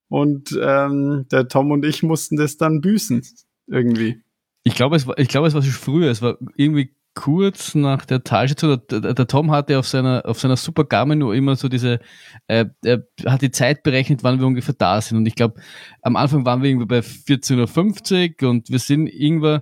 und 0.09 0.59
ähm, 0.61 1.27
der 1.31 1.46
Tom 1.46 1.70
und 1.70 1.85
ich 1.85 2.03
mussten 2.03 2.35
das 2.35 2.57
dann 2.57 2.81
büßen 2.81 3.25
irgendwie. 3.68 4.20
ich 4.64 4.75
glaube, 4.75 4.96
es 4.96 5.07
war, 5.07 5.16
ich 5.16 5.29
glaube, 5.29 5.46
es 5.46 5.55
war 5.55 5.62
schon 5.62 5.70
früher. 5.70 6.11
Es 6.11 6.23
war 6.23 6.38
irgendwie 6.57 6.92
kurz 7.20 7.74
nach 7.74 8.06
der 8.06 8.24
Talstation. 8.24 8.80
Der, 8.90 9.12
der, 9.12 9.26
Tom 9.26 9.50
hatte 9.50 9.78
auf 9.78 9.87
seiner, 9.87 10.22
auf 10.24 10.40
seiner 10.40 10.56
Super 10.56 10.85
Garmin 10.85 11.18
nur 11.18 11.35
immer 11.35 11.54
so 11.54 11.68
diese, 11.68 12.00
äh, 12.46 12.64
er 12.83 13.06
hat 13.26 13.42
die 13.42 13.50
Zeit 13.50 13.83
berechnet, 13.83 14.22
wann 14.22 14.40
wir 14.40 14.46
ungefähr 14.46 14.74
da 14.76 14.98
sind. 15.02 15.18
Und 15.18 15.26
ich 15.26 15.35
glaube, 15.35 15.61
am 16.00 16.16
Anfang 16.16 16.46
waren 16.46 16.62
wir 16.62 16.70
irgendwie 16.70 16.87
bei 16.87 17.00
14.50 17.00 18.42
Uhr 18.42 18.48
und 18.48 18.70
wir 18.70 18.78
sind 18.78 19.06
irgendwann, 19.06 19.61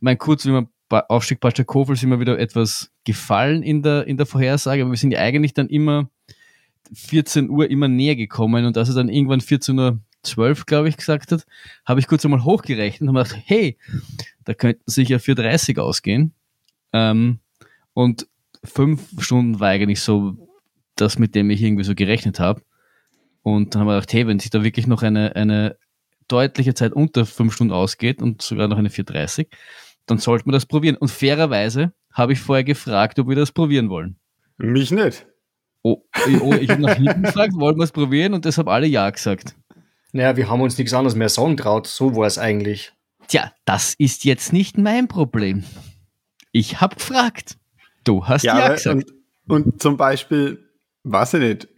mein 0.00 0.18
kurz, 0.18 0.44
wie 0.44 0.50
man 0.50 0.68
bei 0.90 1.02
Aufstieg 1.08 1.40
Paschakofel 1.40 1.96
sind 1.96 2.10
wir 2.10 2.20
wieder 2.20 2.38
etwas 2.38 2.90
gefallen 3.04 3.62
in 3.62 3.82
der, 3.82 4.06
in 4.06 4.18
der 4.18 4.26
Vorhersage, 4.26 4.82
aber 4.82 4.90
wir 4.90 4.98
sind 4.98 5.12
ja 5.12 5.20
eigentlich 5.20 5.54
dann 5.54 5.68
immer 5.68 6.10
14 6.92 7.48
Uhr 7.48 7.70
immer 7.70 7.88
näher 7.88 8.16
gekommen 8.16 8.66
und 8.66 8.76
als 8.76 8.90
er 8.90 8.96
dann 8.96 9.08
irgendwann 9.08 9.40
14 9.40 9.78
Uhr 9.78 9.98
12, 10.24 10.66
glaube 10.66 10.90
ich, 10.90 10.98
gesagt 10.98 11.32
hat, 11.32 11.46
habe 11.86 12.00
ich 12.00 12.06
kurz 12.06 12.24
einmal 12.24 12.44
hochgerechnet 12.44 13.08
und 13.08 13.16
habe 13.16 13.26
gedacht, 13.26 13.42
hey, 13.46 13.78
da 14.44 14.52
könnte 14.52 14.82
sicher 14.84 15.16
4,30 15.16 15.78
ausgehen. 15.78 16.34
Ähm, 16.92 17.40
und 17.94 18.26
fünf 18.64 19.22
Stunden 19.22 19.60
war 19.60 19.68
eigentlich 19.68 20.00
so 20.00 20.34
das, 20.96 21.18
mit 21.18 21.34
dem 21.34 21.50
ich 21.50 21.62
irgendwie 21.62 21.84
so 21.84 21.94
gerechnet 21.94 22.40
habe. 22.40 22.62
Und 23.42 23.74
dann 23.74 23.80
haben 23.80 23.88
wir 23.88 23.94
gedacht, 23.94 24.12
hey, 24.12 24.26
wenn 24.26 24.38
sich 24.38 24.50
da 24.50 24.62
wirklich 24.62 24.86
noch 24.86 25.02
eine, 25.02 25.36
eine 25.36 25.76
deutliche 26.26 26.74
Zeit 26.74 26.92
unter 26.92 27.24
fünf 27.24 27.54
Stunden 27.54 27.72
ausgeht 27.72 28.20
und 28.20 28.42
sogar 28.42 28.68
noch 28.68 28.78
eine 28.78 28.90
4,30, 28.90 29.46
dann 30.06 30.18
sollten 30.18 30.46
wir 30.46 30.52
das 30.52 30.66
probieren. 30.66 30.96
Und 30.96 31.10
fairerweise 31.10 31.92
habe 32.12 32.32
ich 32.32 32.40
vorher 32.40 32.64
gefragt, 32.64 33.18
ob 33.18 33.28
wir 33.28 33.36
das 33.36 33.52
probieren 33.52 33.88
wollen. 33.90 34.16
Mich 34.58 34.90
nicht. 34.90 35.26
Oh, 35.82 36.02
oh 36.40 36.54
ich 36.54 36.68
habe 36.68 36.82
nach 36.82 36.96
hinten 36.96 37.22
gefragt, 37.22 37.54
wollen 37.54 37.76
wir 37.76 37.84
es 37.84 37.92
probieren? 37.92 38.34
Und 38.34 38.44
das 38.44 38.58
haben 38.58 38.68
alle 38.68 38.86
Ja 38.86 39.08
gesagt. 39.08 39.54
Naja, 40.12 40.36
wir 40.36 40.48
haben 40.48 40.60
uns 40.60 40.76
nichts 40.76 40.92
anderes 40.92 41.14
mehr 41.14 41.28
sagen 41.28 41.56
traut. 41.56 41.86
So 41.86 42.16
war 42.16 42.26
es 42.26 42.38
eigentlich. 42.38 42.92
Tja, 43.28 43.52
das 43.64 43.94
ist 43.98 44.24
jetzt 44.24 44.52
nicht 44.52 44.78
mein 44.78 45.06
Problem. 45.06 45.64
Ich 46.52 46.80
habe 46.80 46.96
gefragt. 46.96 47.56
Du 48.04 48.26
hast 48.26 48.42
Ja, 48.44 48.54
aber- 48.54 48.74
gesagt. 48.74 49.10
Und, 49.48 49.66
und 49.66 49.82
zum 49.82 49.96
Beispiel, 49.96 50.68
weiß 51.04 51.34
ich 51.34 51.40
nicht, 51.40 51.68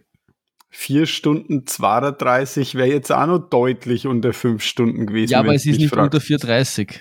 vier 0.69 1.05
Stunden 1.05 1.67
32 1.67 2.75
wäre 2.75 2.87
jetzt 2.89 3.11
auch 3.11 3.25
noch 3.27 3.39
deutlich 3.49 4.07
unter 4.07 4.31
fünf 4.33 4.63
Stunden 4.63 5.05
gewesen. 5.05 5.31
ja, 5.33 5.39
aber 5.39 5.53
es 5.53 5.65
ist 5.65 5.79
nicht 5.79 5.93
fragst. 5.93 6.13
unter 6.15 6.25
4,30. 6.25 6.99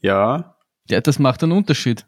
Ja, 0.00 0.56
Ja, 0.88 1.00
das 1.00 1.18
macht 1.18 1.42
einen 1.42 1.52
Unterschied. 1.52 2.06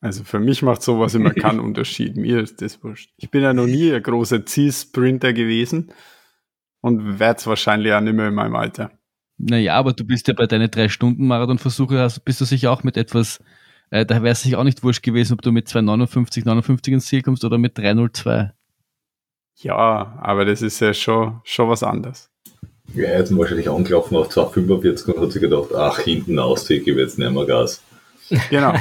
also 0.00 0.24
für 0.24 0.40
mich 0.40 0.62
macht 0.62 0.82
sowas 0.82 1.14
immer 1.14 1.30
keinen 1.34 1.60
Unterschied. 1.60 2.16
Mir 2.16 2.40
ist 2.40 2.60
das 2.62 2.82
wurscht. 2.82 3.12
Ich 3.16 3.30
bin 3.30 3.42
ja 3.42 3.52
noch 3.52 3.66
nie 3.66 3.92
ein 3.92 4.02
großer 4.02 4.44
Zielsprinter 4.46 5.32
gewesen 5.32 5.92
und 6.80 7.18
werde 7.20 7.38
es 7.38 7.46
wahrscheinlich 7.46 7.92
auch 7.92 8.00
nicht 8.00 8.14
mehr 8.14 8.28
in 8.28 8.34
meinem 8.34 8.56
Alter. 8.56 8.90
Naja, 9.36 9.74
aber 9.76 9.92
du 9.92 10.04
bist 10.04 10.26
ja 10.26 10.34
bei 10.34 10.46
deinen 10.46 10.70
drei 10.70 10.88
Stunden 10.88 11.26
Marathonversuche, 11.28 11.98
hast, 12.00 12.24
bist 12.24 12.40
du 12.40 12.44
sicher 12.44 12.72
auch 12.72 12.82
mit 12.82 12.96
etwas, 12.96 13.38
äh, 13.90 14.04
da 14.06 14.22
wäre 14.22 14.32
es 14.32 14.42
sich 14.42 14.56
auch 14.56 14.64
nicht 14.64 14.82
wurscht 14.82 15.02
gewesen, 15.02 15.34
ob 15.34 15.42
du 15.42 15.52
mit 15.52 15.68
2,59, 15.68 16.44
59 16.44 16.94
ins 16.94 17.06
Ziel 17.06 17.22
kommst 17.22 17.44
oder 17.44 17.58
mit 17.58 17.76
3,02. 17.78 18.50
Ja, 19.60 20.18
aber 20.20 20.44
das 20.44 20.62
ist 20.62 20.80
ja 20.80 20.94
schon, 20.94 21.40
schon 21.44 21.68
was 21.68 21.82
anderes. 21.82 22.30
Ja, 22.94 23.10
ist 23.18 23.36
wahrscheinlich 23.36 23.68
angelaufen 23.68 24.16
auf 24.16 24.28
2,45 24.30 25.12
und 25.12 25.20
hat 25.22 25.32
sich 25.32 25.42
gedacht, 25.42 25.74
ach, 25.74 25.98
hinten 26.00 26.38
aus, 26.38 26.70
ich 26.70 26.84
gebe 26.84 27.00
jetzt 27.00 27.18
nicht 27.18 27.30
mehr 27.30 27.44
Gas. 27.44 27.82
Genau, 28.50 28.74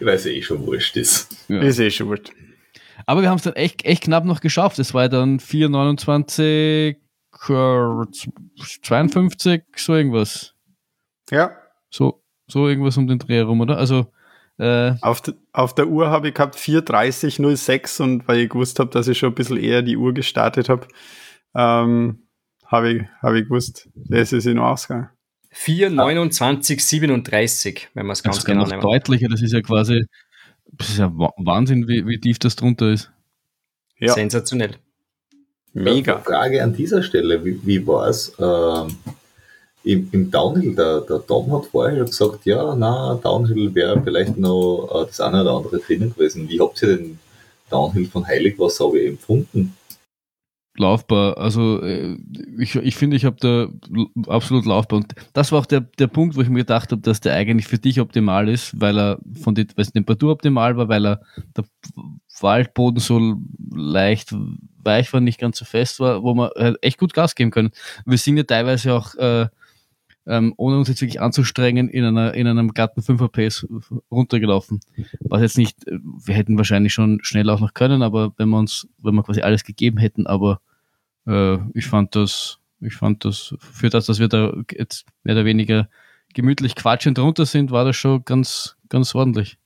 Ich 0.00 0.06
weiß 0.06 0.26
eh 0.26 0.42
schon, 0.42 0.64
wurscht 0.66 0.96
ist. 0.96 1.34
Ja. 1.48 1.60
ist 1.60 1.78
eh 1.78 1.90
schon 1.90 2.08
gut. 2.08 2.30
Aber 3.06 3.22
wir 3.22 3.30
haben 3.30 3.36
es 3.38 3.44
dann 3.44 3.54
echt, 3.54 3.84
echt 3.84 4.04
knapp 4.04 4.24
noch 4.24 4.40
geschafft. 4.40 4.78
Es 4.78 4.92
war 4.92 5.02
ja 5.02 5.08
dann 5.08 5.38
4,29, 5.40 6.42
äh, 6.42 6.96
52, 8.82 9.62
so 9.76 9.94
irgendwas. 9.94 10.54
Ja, 11.30 11.52
So, 11.90 12.22
so 12.48 12.66
irgendwas 12.68 12.96
um 12.96 13.06
den 13.06 13.18
Dreh 13.18 13.36
herum, 13.36 13.60
oder? 13.60 13.76
Also, 13.78 14.06
äh, 14.58 14.94
auf, 15.02 15.20
de, 15.20 15.34
auf 15.52 15.74
der 15.74 15.86
Uhr 15.86 16.10
habe 16.10 16.28
ich 16.28 16.34
gehabt 16.34 16.56
4.30.06 16.56 18.02
und 18.02 18.26
weil 18.26 18.40
ich 18.40 18.48
gewusst 18.50 18.78
habe, 18.80 18.90
dass 18.90 19.06
ich 19.06 19.18
schon 19.18 19.30
ein 19.30 19.34
bisschen 19.34 19.56
eher 19.58 19.82
die 19.82 19.96
Uhr 19.96 20.12
gestartet 20.14 20.68
habe, 20.68 20.88
ähm, 21.54 22.22
habe 22.66 22.92
ich, 22.92 23.02
habe 23.22 23.38
ich 23.38 23.44
gewusst, 23.44 23.88
das 23.94 24.32
ist 24.32 24.46
in 24.46 24.58
Ausgang. 24.58 25.10
4, 25.50 25.90
29, 25.90 26.84
37, 26.84 27.88
wenn 27.94 28.06
man 28.06 28.12
es 28.12 28.22
ganz 28.22 28.36
ganz 28.36 28.44
genau 28.46 28.66
nehmen. 28.66 28.80
deutlicher, 28.82 29.28
das 29.28 29.40
ist 29.42 29.52
ja 29.52 29.60
quasi, 29.62 30.04
das 30.72 30.88
ist 30.90 30.98
ja 30.98 31.10
Wa- 31.16 31.32
Wahnsinn, 31.38 31.88
wie, 31.88 32.06
wie 32.06 32.18
tief 32.20 32.38
das 32.38 32.56
drunter 32.56 32.90
ist. 32.92 33.10
Ja, 33.98 34.12
Sensationell. 34.12 34.76
mega. 35.72 36.18
Frage 36.18 36.62
an 36.62 36.74
dieser 36.74 37.02
Stelle, 37.02 37.44
wie, 37.44 37.58
wie 37.64 37.86
war 37.86 38.08
es 38.08 38.34
ähm, 38.38 38.96
im, 39.88 40.08
im 40.12 40.30
Downhill? 40.30 40.74
Der, 40.74 41.00
der 41.00 41.26
Tom 41.26 41.52
hat 41.52 41.66
vorher 41.66 42.04
gesagt, 42.04 42.44
ja, 42.44 42.74
na, 42.74 43.18
Downhill 43.22 43.74
wäre 43.74 44.00
vielleicht 44.02 44.36
noch 44.36 44.88
äh, 44.92 45.06
das 45.06 45.20
eine 45.20 45.42
oder 45.42 45.52
andere 45.52 45.78
drinnen 45.78 46.14
gewesen. 46.14 46.48
Wie 46.48 46.60
habt 46.60 46.82
ihr 46.82 46.96
den 46.96 47.18
Downhill 47.70 48.06
von 48.06 48.26
Heiligwasser 48.26 48.84
aber 48.84 49.00
empfunden? 49.00 49.74
laufbar. 50.78 51.36
Also 51.38 51.82
äh, 51.82 52.16
ich, 52.58 52.76
ich 52.76 52.96
finde, 52.96 53.16
ich 53.16 53.24
habe 53.24 53.36
da 53.40 53.68
absolut 54.32 54.64
laufbar. 54.64 54.98
Und 54.98 55.14
das 55.32 55.52
war 55.52 55.60
auch 55.60 55.66
der, 55.66 55.80
der 55.80 56.06
Punkt, 56.06 56.36
wo 56.36 56.40
ich 56.40 56.48
mir 56.48 56.58
gedacht 56.60 56.92
habe, 56.92 57.02
dass 57.02 57.20
der 57.20 57.34
eigentlich 57.34 57.66
für 57.66 57.78
dich 57.78 58.00
optimal 58.00 58.48
ist, 58.48 58.80
weil 58.80 58.98
er 58.98 59.18
von 59.42 59.54
der 59.54 59.66
Temperatur 59.66 60.32
optimal 60.32 60.76
war, 60.76 60.88
weil 60.88 61.04
er 61.06 61.20
der 61.56 61.64
Waldboden 62.40 63.00
so 63.00 63.36
leicht 63.74 64.34
weich 64.84 65.12
war, 65.12 65.20
nicht 65.20 65.40
ganz 65.40 65.58
so 65.58 65.64
fest 65.64 66.00
war, 66.00 66.22
wo 66.22 66.34
man 66.34 66.50
halt 66.56 66.78
echt 66.82 66.98
gut 66.98 67.12
Gas 67.12 67.34
geben 67.34 67.50
können. 67.50 67.72
Wir 68.06 68.18
sind 68.18 68.36
ja 68.36 68.44
teilweise 68.44 68.94
auch 68.94 69.14
äh, 69.16 69.48
ähm, 70.28 70.52
ohne 70.58 70.76
uns 70.76 70.88
jetzt 70.88 71.00
wirklich 71.00 71.20
anzustrengen, 71.20 71.88
in 71.88 72.04
einer 72.04 72.34
in 72.34 72.46
einem 72.46 72.74
glatten 72.74 73.00
5er 73.00 73.28
Pace 73.28 73.66
runtergelaufen. 74.10 74.80
Was 75.20 75.40
jetzt 75.40 75.56
nicht, 75.56 75.78
wir 75.86 76.34
hätten 76.34 76.58
wahrscheinlich 76.58 76.92
schon 76.92 77.20
schnell 77.22 77.48
auch 77.48 77.60
noch 77.60 77.72
können, 77.72 78.02
aber 78.02 78.34
wenn 78.36 78.50
wir 78.50 78.58
uns, 78.58 78.86
wenn 78.98 79.14
wir 79.14 79.22
quasi 79.22 79.40
alles 79.40 79.64
gegeben 79.64 79.96
hätten, 79.96 80.26
aber 80.26 80.60
äh, 81.26 81.56
ich 81.72 81.86
fand 81.86 82.14
das, 82.14 82.58
ich 82.80 82.94
fand 82.94 83.24
das, 83.24 83.54
für 83.58 83.88
das, 83.88 84.04
dass 84.06 84.18
wir 84.18 84.28
da 84.28 84.52
jetzt 84.70 85.06
mehr 85.24 85.34
oder 85.34 85.46
weniger 85.46 85.88
gemütlich 86.34 86.74
quatschend 86.74 87.18
runter 87.18 87.46
sind, 87.46 87.70
war 87.70 87.86
das 87.86 87.96
schon 87.96 88.22
ganz, 88.26 88.76
ganz 88.90 89.14
ordentlich. 89.14 89.58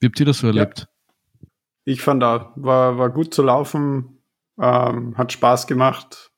Wie 0.00 0.06
habt 0.06 0.18
ihr 0.18 0.26
das 0.26 0.38
so 0.38 0.48
erlebt? 0.48 0.80
Ja. 0.80 1.48
Ich 1.84 2.02
fand 2.02 2.20
da, 2.20 2.52
war, 2.56 2.98
war 2.98 3.10
gut 3.10 3.32
zu 3.32 3.42
laufen, 3.42 4.18
ähm, 4.60 5.16
hat 5.16 5.32
Spaß 5.32 5.68
gemacht, 5.68 6.32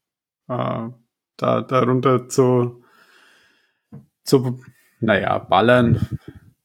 äh, 0.48 0.88
da, 1.36 1.60
da 1.62 1.82
runter 1.82 2.28
zu, 2.28 2.83
zu, 4.24 4.60
naja, 5.00 5.38
ballern, 5.38 6.18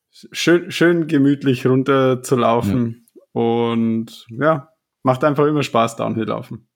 schön, 0.09 0.71
schön 0.71 1.07
gemütlich 1.07 1.65
runter 1.65 2.23
zu 2.23 2.35
laufen 2.35 3.05
ja. 3.13 3.41
und 3.41 4.25
ja, 4.29 4.69
macht 5.03 5.23
einfach 5.23 5.45
immer 5.45 5.63
Spaß, 5.63 5.95
Downhill 5.95 6.25
laufen. 6.25 6.67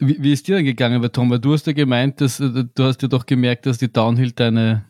Wie, 0.00 0.22
wie 0.22 0.32
ist 0.32 0.46
dir 0.46 0.56
denn 0.56 0.64
gegangen, 0.64 1.02
weil 1.02 1.10
Tom, 1.10 1.30
weil 1.30 1.40
du 1.40 1.52
hast 1.52 1.66
ja 1.66 1.72
gemeint, 1.72 2.20
dass 2.20 2.38
äh, 2.40 2.64
du 2.72 2.84
hast 2.84 3.02
ja 3.02 3.08
doch 3.08 3.26
gemerkt, 3.26 3.66
dass 3.66 3.78
die 3.78 3.92
Downhill 3.92 4.32
deine 4.32 4.84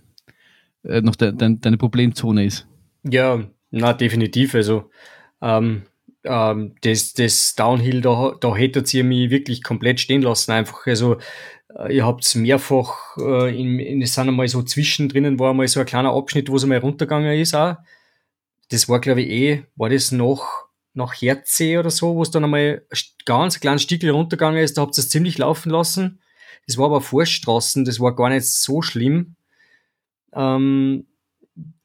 äh, 0.83 1.01
noch 1.01 1.17
de, 1.17 1.33
de, 1.33 1.57
deine 1.59 1.77
Problemzone 1.79 2.45
ist. 2.45 2.67
Ja, 3.05 3.43
na 3.71 3.93
definitiv. 3.93 4.55
Also 4.55 4.91
ähm, 5.41 5.83
ähm, 6.29 6.75
das, 6.83 7.15
das 7.15 7.55
Downhill, 7.55 8.01
da, 8.01 8.35
da 8.41 8.55
hättet 8.55 8.93
ihr 8.95 9.05
mich 9.05 9.31
wirklich 9.31 9.63
komplett 9.63 10.01
stehen 10.01 10.23
lassen. 10.23 10.53
Einfach, 10.53 10.87
also 10.87 11.17
äh, 11.77 11.97
ihr 11.97 12.07
habt 12.07 12.25
es 12.25 12.35
mehrfach 12.35 13.17
äh, 13.19 13.59
in, 13.59 13.79
in, 13.79 14.03
es 14.03 14.15
sind 14.15 14.29
einmal 14.29 14.49
so 14.49 14.63
zwischendrin, 14.63 15.39
war 15.39 15.51
einmal 15.51 15.69
so 15.69 15.81
ein 15.81 15.87
kleiner 15.87 16.13
Abschnitt, 16.13 16.49
wo 16.49 16.57
es 16.57 16.63
einmal 16.63 16.79
runtergegangen 16.79 17.39
ist 17.41 17.55
auch. 17.55 17.77
Das 18.71 18.89
war, 18.89 19.01
glaube 19.01 19.23
ich, 19.23 19.31
eh, 19.31 19.65
war 19.77 19.89
das 19.89 20.13
noch 20.13 20.69
nach 20.95 21.15
Herzsee 21.15 21.79
oder 21.79 21.91
so, 21.91 22.17
wo 22.17 22.23
es 22.23 22.31
dann 22.31 22.45
einmal 22.45 22.83
ganz 23.25 23.61
kleines 23.61 23.83
Stückchen 23.83 24.11
runtergegangen 24.11 24.63
ist, 24.63 24.77
da 24.77 24.83
habt 24.83 24.99
ihr 24.99 25.03
es 25.03 25.09
ziemlich 25.09 25.39
laufen 25.39 25.71
lassen. 25.71 26.21
Das 26.67 26.77
war 26.77 26.87
aber 26.87 27.01
Vorstraßen, 27.01 27.85
das 27.85 28.01
war 28.01 28.15
gar 28.15 28.29
nicht 28.29 28.47
so 28.47 28.83
schlimm. 28.83 29.37
Ähm, 30.35 31.07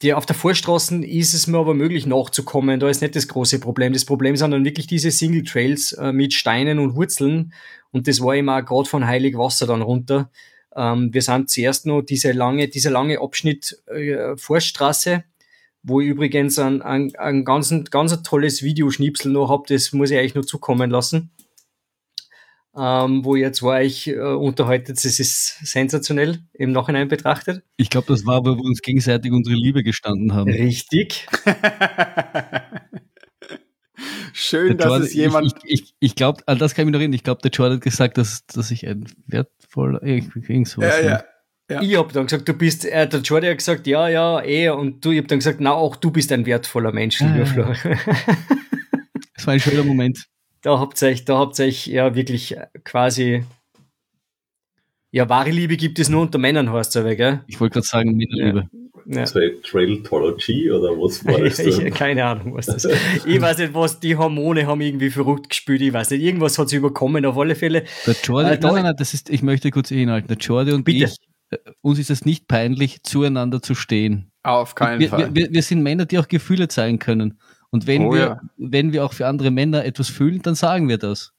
die, 0.02 0.14
auf 0.14 0.26
der 0.26 0.36
Vorstraßen 0.36 1.04
ist 1.04 1.34
es 1.34 1.48
mir 1.48 1.58
aber 1.58 1.74
möglich 1.74 2.06
nachzukommen, 2.06 2.80
da 2.80 2.90
ist 2.90 3.02
nicht 3.02 3.16
das 3.16 3.28
große 3.28 3.60
Problem. 3.60 3.94
Das 3.94 4.06
Problem 4.06 4.36
sind 4.36 4.52
dann 4.52 4.66
wirklich 4.66 4.88
diese 4.88 5.12
Single 5.12 5.44
Trails 5.44 5.94
äh, 5.94 6.12
mit 6.12 6.34
Steinen 6.34 6.80
und 6.80 6.96
Wurzeln 6.96 7.54
und 7.92 8.08
das 8.08 8.22
war 8.22 8.36
immer 8.36 8.62
gerade 8.62 8.88
von 8.88 9.08
Heilig 9.08 9.38
Wasser 9.38 9.66
dann 9.66 9.82
runter. 9.82 10.30
Ähm, 10.76 11.14
wir 11.14 11.22
sind 11.22 11.50
zuerst 11.50 11.86
noch 11.86 12.02
diese 12.02 12.32
lange, 12.32 12.68
dieser 12.68 12.92
lange 12.92 13.22
Abschnitt 13.22 13.82
äh, 13.88 14.36
Forststraße, 14.36 15.24
wo 15.84 16.02
ich 16.02 16.08
übrigens 16.08 16.60
ein, 16.60 16.82
ein, 16.82 17.16
ein 17.18 17.46
ganz, 17.46 17.74
ganz 17.90 18.22
tolles 18.24 18.64
Videoschnipsel 18.64 19.32
noch 19.32 19.50
habe, 19.50 19.64
das 19.68 19.92
muss 19.94 20.12
ich 20.12 20.18
euch 20.18 20.36
noch 20.36 20.46
zukommen 20.46 20.90
lassen. 20.90 21.32
Ähm, 22.76 23.24
wo 23.24 23.36
ihr 23.36 23.54
zwei 23.54 23.86
euch 23.86 24.08
äh, 24.08 24.18
unterhaltet, 24.18 24.98
das 24.98 25.20
ist 25.20 25.60
sensationell 25.64 26.40
im 26.54 26.72
Nachhinein 26.72 27.08
betrachtet. 27.08 27.64
Ich 27.78 27.92
glaube, 27.92 28.08
das 28.08 28.26
war, 28.26 28.44
wo 28.46 28.56
wir 28.56 28.64
uns 28.64 28.82
gegenseitig 28.82 29.32
unsere 29.32 29.56
Liebe 29.56 29.84
gestanden 29.84 30.34
haben. 30.34 30.50
Richtig. 30.50 31.28
Schön, 34.34 34.76
dass 34.78 34.88
Jordan, 34.88 35.08
es 35.08 35.14
jemand. 35.14 35.54
Ich, 35.64 35.82
ich, 35.82 35.96
ich 36.00 36.16
glaube, 36.16 36.42
an 36.48 36.58
das 36.58 36.74
kann 36.74 36.84
ich 36.84 36.86
mich 36.88 36.94
noch 36.94 37.00
erinnern. 37.00 37.14
Ich 37.14 37.24
glaube, 37.24 37.42
der 37.44 37.52
Jordan 37.52 37.76
hat 37.76 37.84
gesagt, 37.84 38.18
dass, 38.18 38.48
dass 38.48 38.72
ich 38.72 38.88
ein 38.88 39.06
wertvoller. 39.28 40.02
Irgend 40.02 40.68
sowas 40.68 41.00
ja, 41.00 41.06
ja. 41.08 41.24
Ja. 41.70 41.82
Ich 41.82 41.96
habe 41.96 42.12
dann 42.12 42.26
gesagt, 42.26 42.48
du 42.48 42.54
bist, 42.54 42.86
äh, 42.86 43.08
der 43.08 43.22
Jordi 43.22 43.48
hat 43.48 43.58
gesagt, 43.58 43.88
ja, 43.88 44.10
ja, 44.10 44.44
eh, 44.44 44.70
und 44.70 45.04
du, 45.06 45.12
ich 45.12 45.20
habe 45.20 45.28
dann 45.28 45.40
gesagt, 45.40 45.62
na, 45.62 45.72
auch 45.72 45.96
du 45.96 46.12
bist 46.12 46.32
ein 46.32 46.46
wertvoller 46.46 46.92
Mensch, 46.92 47.22
lieber 47.22 47.44
ah. 47.44 47.46
Flo. 47.46 47.64
das 49.36 49.48
war 49.48 49.54
ein 49.54 49.60
schöner 49.60 49.84
Moment. 49.84 50.28
Da 50.64 50.80
habt 50.80 51.02
ihr 51.02 51.10
euch, 51.10 51.26
da 51.26 51.38
habt 51.38 51.60
ihr 51.60 51.66
euch 51.66 51.88
ja 51.88 52.16
wirklich 52.16 52.56
quasi, 52.84 53.44
ja, 55.12 55.30
wahre 55.30 55.52
Liebe 55.52 55.78
gibt 55.78 56.00
es 56.00 56.10
nur 56.10 56.22
unter 56.22 56.40
Männern, 56.40 56.72
heißt 56.72 56.96
es 56.96 57.02
aber, 57.02 57.16
gell? 57.16 57.42
Ich 57.48 57.60
wollte 57.60 57.74
gerade 57.74 57.88
sagen, 57.88 58.16
Männerliebe. 58.16 58.70
Ja. 58.72 58.80
Ja. 59.06 59.26
Trailtology 59.26 60.72
oder 60.72 60.92
was 60.92 61.26
war 61.26 61.38
das? 61.44 61.60
ich, 61.60 61.94
keine 61.94 62.24
Ahnung, 62.24 62.56
was 62.56 62.68
das 62.68 62.86
ist. 62.86 62.98
Ich 63.26 63.42
weiß 63.42 63.58
nicht, 63.58 63.74
was 63.74 64.00
die 64.00 64.16
Hormone 64.16 64.66
haben 64.66 64.80
irgendwie 64.80 65.10
verrückt 65.10 65.50
gespielt. 65.50 65.82
Ich 65.82 65.92
weiß 65.92 66.12
nicht, 66.12 66.22
irgendwas 66.22 66.58
hat 66.58 66.70
sie 66.70 66.78
überkommen, 66.78 67.26
auf 67.26 67.38
alle 67.38 67.56
Fälle. 67.56 67.84
Der 68.08 68.16
Jordi, 68.24 68.52
äh, 68.52 68.58
nein, 68.62 68.74
nein, 68.74 68.84
nein, 68.84 68.96
das 68.98 69.14
ist, 69.14 69.30
ich 69.30 69.44
möchte 69.44 69.72
kurz 69.72 69.92
inhalten. 69.92 70.30
Der 70.30 70.38
Jordi 70.38 70.72
und 70.72 70.86
bitte. 70.86 71.06
ich 71.06 71.18
uns 71.82 72.00
ist 72.00 72.10
es 72.10 72.26
nicht 72.26 72.48
peinlich, 72.48 73.04
zueinander 73.04 73.62
zu 73.62 73.76
stehen. 73.76 74.32
Auf 74.44 74.76
keinen 74.76 75.00
wir, 75.00 75.10
Fall. 75.10 75.36
Wir, 75.36 75.52
wir, 75.52 75.62
sind 75.62 75.84
Männer, 75.84 76.06
die 76.06 76.18
auch 76.18 76.28
Gefühle 76.28 76.68
zeigen 76.68 77.00
können. 77.00 77.40
Und 77.74 77.88
wenn, 77.88 78.06
oh, 78.06 78.14
wir, 78.14 78.20
ja. 78.20 78.42
wenn 78.58 78.94
wir 78.94 79.04
auch 79.04 79.14
für 79.14 79.26
andere 79.26 79.50
Männer 79.50 79.84
etwas 79.84 80.08
fühlen, 80.08 80.44
dann 80.44 80.54
sagen 80.54 80.88
wir 80.90 81.00
das. 81.00 81.34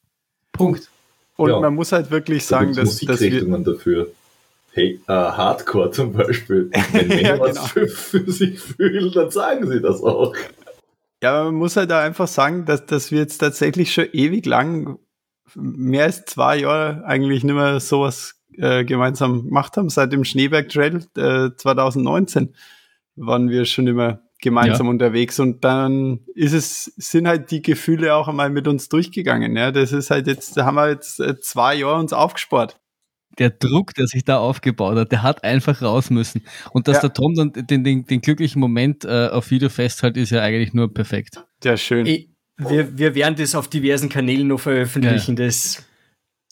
Punkt. 0.51 0.91
Und 1.37 1.51
ja. 1.51 1.61
man 1.61 1.76
muss 1.76 1.93
halt 1.93 2.11
wirklich 2.11 2.45
sagen, 2.45 2.74
dass, 2.74 2.99
dass 2.99 3.20
wir 3.20 3.59
dafür. 3.59 4.09
Hey, 4.72 4.99
uh, 5.09 5.12
Hardcore 5.12 5.93
zum 5.93 6.12
Beispiel. 6.12 6.72
Wenn 6.93 7.07
Männer 7.07 7.22
ja, 7.22 7.32
genau. 7.37 7.45
was 7.45 7.70
für, 7.70 7.87
für, 7.87 8.32
sich 8.32 8.59
fühlen, 8.59 9.12
dann 9.14 9.30
sagen 9.30 9.70
sie 9.70 9.80
das 9.80 10.03
auch. 10.03 10.35
Ja, 11.22 11.45
man 11.45 11.55
muss 11.55 11.76
halt 11.76 11.93
da 11.93 12.03
einfach 12.03 12.26
sagen, 12.26 12.64
dass, 12.64 12.85
dass 12.85 13.12
wir 13.12 13.20
jetzt 13.20 13.39
tatsächlich 13.39 13.95
schon 13.95 14.09
ewig 14.12 14.45
lang, 14.45 14.99
mehr 15.55 16.03
als 16.03 16.24
zwei 16.24 16.59
Jahre 16.59 17.05
eigentlich 17.05 17.45
nicht 17.45 17.55
mehr 17.55 17.78
sowas 17.78 18.41
äh, 18.57 18.85
gemeinsam 18.85 19.45
gemacht 19.45 19.76
haben. 19.76 19.89
Seit 19.89 20.12
dem 20.12 20.24
Schneeberg 20.24 20.68
Trail 20.68 21.07
äh, 21.16 21.51
2019 21.57 22.57
waren 23.14 23.51
wir 23.51 23.66
schon 23.66 23.87
immer 23.87 24.23
gemeinsam 24.45 24.86
ja. 24.86 24.90
unterwegs 24.90 25.40
und 25.40 25.64
dann 25.64 26.20
ist 26.34 26.53
es, 26.53 26.84
sind 26.97 27.26
halt 27.26 27.51
die 27.51 27.62
Gefühle 27.62 28.14
auch 28.14 28.28
einmal 28.28 28.51
mit 28.51 28.68
uns 28.68 28.88
durchgegangen. 28.88 29.57
Ja, 29.57 29.72
das 29.72 29.92
ist 29.92 30.11
halt 30.11 30.26
jetzt, 30.26 30.57
da 30.57 30.66
haben 30.66 30.76
wir 30.76 30.90
jetzt 30.90 31.18
äh, 31.18 31.40
zwei 31.40 31.74
Jahre 31.74 31.99
uns 31.99 32.12
aufgespart. 32.12 32.78
Der 33.38 33.51
Druck, 33.51 33.95
der 33.95 34.07
sich 34.07 34.24
da 34.24 34.38
aufgebaut 34.38 34.97
hat, 34.97 35.11
der 35.11 35.22
hat 35.22 35.42
einfach 35.42 35.82
raus 35.82 36.11
müssen. 36.11 36.42
Und 36.72 36.86
dass 36.86 36.97
ja. 36.97 37.01
der 37.01 37.14
Tom 37.14 37.34
dann 37.34 37.53
den, 37.53 37.82
den, 37.82 38.07
den 38.07 38.20
glücklichen 38.20 38.61
Moment 38.61 39.05
äh, 39.05 39.28
auf 39.28 39.51
Video 39.51 39.68
festhält, 39.68 40.16
ist 40.16 40.30
ja 40.30 40.40
eigentlich 40.40 40.72
nur 40.72 40.92
perfekt. 40.92 41.42
Ja, 41.64 41.76
schön. 41.76 42.07
Ich, 42.07 42.28
wir, 42.59 42.97
wir 42.97 43.16
werden 43.16 43.34
das 43.36 43.57
auf 43.57 43.66
diversen 43.66 44.09
Kanälen 44.09 44.47
noch 44.47 44.61
veröffentlichen. 44.61 45.36
Ja. 45.36 45.47
Das 45.47 45.82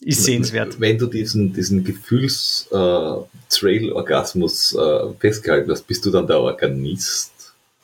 ist 0.01 0.25
sehenswert. 0.25 0.81
Wenn 0.81 0.99
du 0.99 1.07
diesen, 1.07 1.53
diesen 1.53 1.85
Gefühls-Trail-Orgasmus 1.85 4.75
äh, 4.75 4.81
äh, 4.81 5.15
festgehalten 5.21 5.71
hast, 5.71 5.87
bist 5.87 6.05
du 6.05 6.11
dann 6.11 6.27
der 6.27 6.41
Organist 6.41 7.32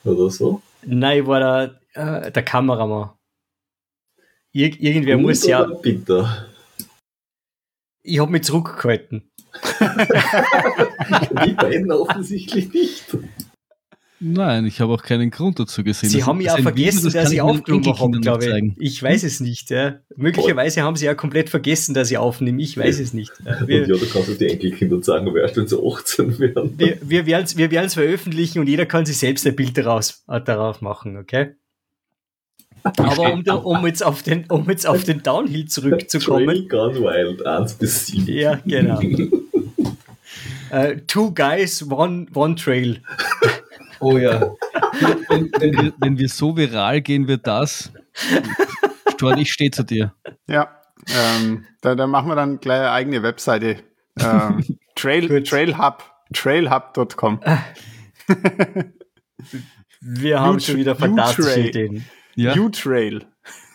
oder 0.03 0.29
so? 0.29 0.61
Nein, 0.85 1.27
war 1.27 1.39
der, 1.39 1.81
äh, 1.93 2.31
der 2.31 2.43
Kameramann. 2.43 3.11
Ir 4.51 4.79
irgendwer 4.81 5.17
Gut 5.17 5.25
muss 5.25 5.45
ja. 5.45 5.63
Bitte. 5.63 6.47
Ich 8.01 8.19
habe 8.19 8.31
mich 8.31 8.43
zurückgehalten. 8.43 9.29
Die 11.45 11.53
beiden 11.53 11.91
offensichtlich 11.91 12.73
nicht. 12.73 13.17
Nein, 14.21 14.65
ich 14.65 14.81
habe 14.81 14.93
auch 14.93 15.01
keinen 15.01 15.31
Grund 15.31 15.59
dazu 15.59 15.81
gesehen. 15.83 16.09
Sie 16.09 16.17
das 16.17 16.27
haben 16.27 16.41
ja 16.41 16.57
vergessen, 16.57 17.05
Video, 17.05 17.21
dass 17.21 17.29
sie 17.29 17.39
aufgenommen 17.39 17.97
haben, 17.97 18.21
glaube 18.21 18.43
ich. 18.43 18.49
Zeigen. 18.51 18.75
Ich 18.77 19.01
weiß 19.01 19.23
es 19.23 19.39
nicht. 19.39 19.69
Ja. 19.69 19.99
Möglicherweise 20.17 20.81
haben 20.81 20.97
sie 20.97 21.05
ja 21.05 21.15
komplett 21.15 21.49
vergessen, 21.49 21.93
dass 21.93 22.09
sie 22.09 22.17
aufnehmen. 22.17 22.59
Ich 22.59 22.77
weiß 22.77 22.97
ja. 22.97 23.03
es 23.03 23.13
nicht. 23.13 23.31
Wir, 23.65 23.81
ja, 23.81 23.87
du 23.87 23.97
kannst 23.97 24.27
es 24.27 24.37
die 24.37 24.47
Enkelkinder 24.47 25.01
sagen, 25.01 25.27
aber 25.29 25.39
erst 25.39 25.55
wenn 25.55 25.67
sie 25.67 25.77
18 25.81 26.37
werden. 26.39 26.73
Wir, 26.77 26.97
wir 27.01 27.25
werden 27.25 27.45
es 27.45 27.55
wir 27.55 27.69
veröffentlichen 27.89 28.59
und 28.59 28.67
jeder 28.67 28.85
kann 28.85 29.05
sich 29.05 29.17
selbst 29.17 29.47
ein 29.47 29.55
Bild 29.55 29.77
daraus, 29.77 30.23
äh, 30.27 30.41
darauf 30.41 30.81
machen, 30.81 31.15
okay? 31.17 31.55
Aber 32.83 33.33
um, 33.33 33.43
um, 33.45 33.85
jetzt 33.87 34.03
auf 34.03 34.23
den, 34.23 34.45
um 34.49 34.69
jetzt 34.69 34.87
auf 34.87 35.03
den 35.03 35.23
Downhill 35.23 35.65
zurückzukommen. 35.65 36.45
Trail 36.45 36.67
Gone 36.67 37.01
Wild 37.01 37.45
1 37.45 37.73
bis 37.75 38.07
7. 38.07 38.27
Ja, 38.27 38.59
genau. 38.65 38.99
uh, 40.71 40.95
two 41.07 41.31
guys, 41.33 41.83
one, 41.89 42.27
one 42.33 42.55
trail. 42.55 42.97
Oh 43.99 44.17
ja. 44.17 44.53
wenn, 45.29 45.51
wenn, 45.59 45.73
wir, 45.73 45.93
wenn, 45.97 46.17
wir, 46.17 46.29
so 46.29 46.55
viral 46.55 47.01
gehen, 47.01 47.27
wird 47.27 47.47
das. 47.47 47.91
Stuart, 49.11 49.39
ich 49.39 49.51
stehe 49.51 49.71
zu 49.71 49.83
dir. 49.83 50.13
Ja, 50.47 50.79
ähm, 51.07 51.65
da, 51.81 51.95
da, 51.95 52.07
machen 52.07 52.29
wir 52.29 52.35
dann 52.35 52.59
gleich 52.59 52.79
eine 52.79 52.91
eigene 52.91 53.23
Webseite. 53.23 53.83
Ähm, 54.19 54.63
Trail, 54.95 55.43
Trailhub, 55.43 56.03
trailhub.com. 56.33 57.39
wir 60.01 60.39
haben 60.39 60.59
schon 60.59 60.77
wieder 60.77 60.95
fantastische 60.95 61.59
Ideen. 61.59 62.05
Ja? 62.35 62.55
U-Trail. 62.55 63.25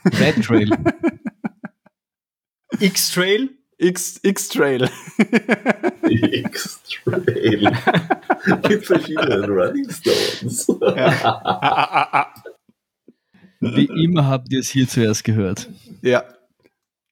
Red 0.05 0.45
Trail. 0.45 0.71
X-Trail. 2.81 3.51
X, 3.79 4.21
X-Trail. 4.23 4.89
X-Trail. 6.09 7.63
Mit 8.69 8.87
verschiedenen 8.87 9.45
Running 9.45 9.91
Stones. 9.91 10.67
Ja. 10.81 12.33
Wie 13.61 13.87
immer 13.87 14.27
habt 14.27 14.53
ihr 14.53 14.61
es 14.61 14.69
hier 14.69 14.87
zuerst 14.87 15.25
gehört. 15.25 15.69
Ja, 16.03 16.25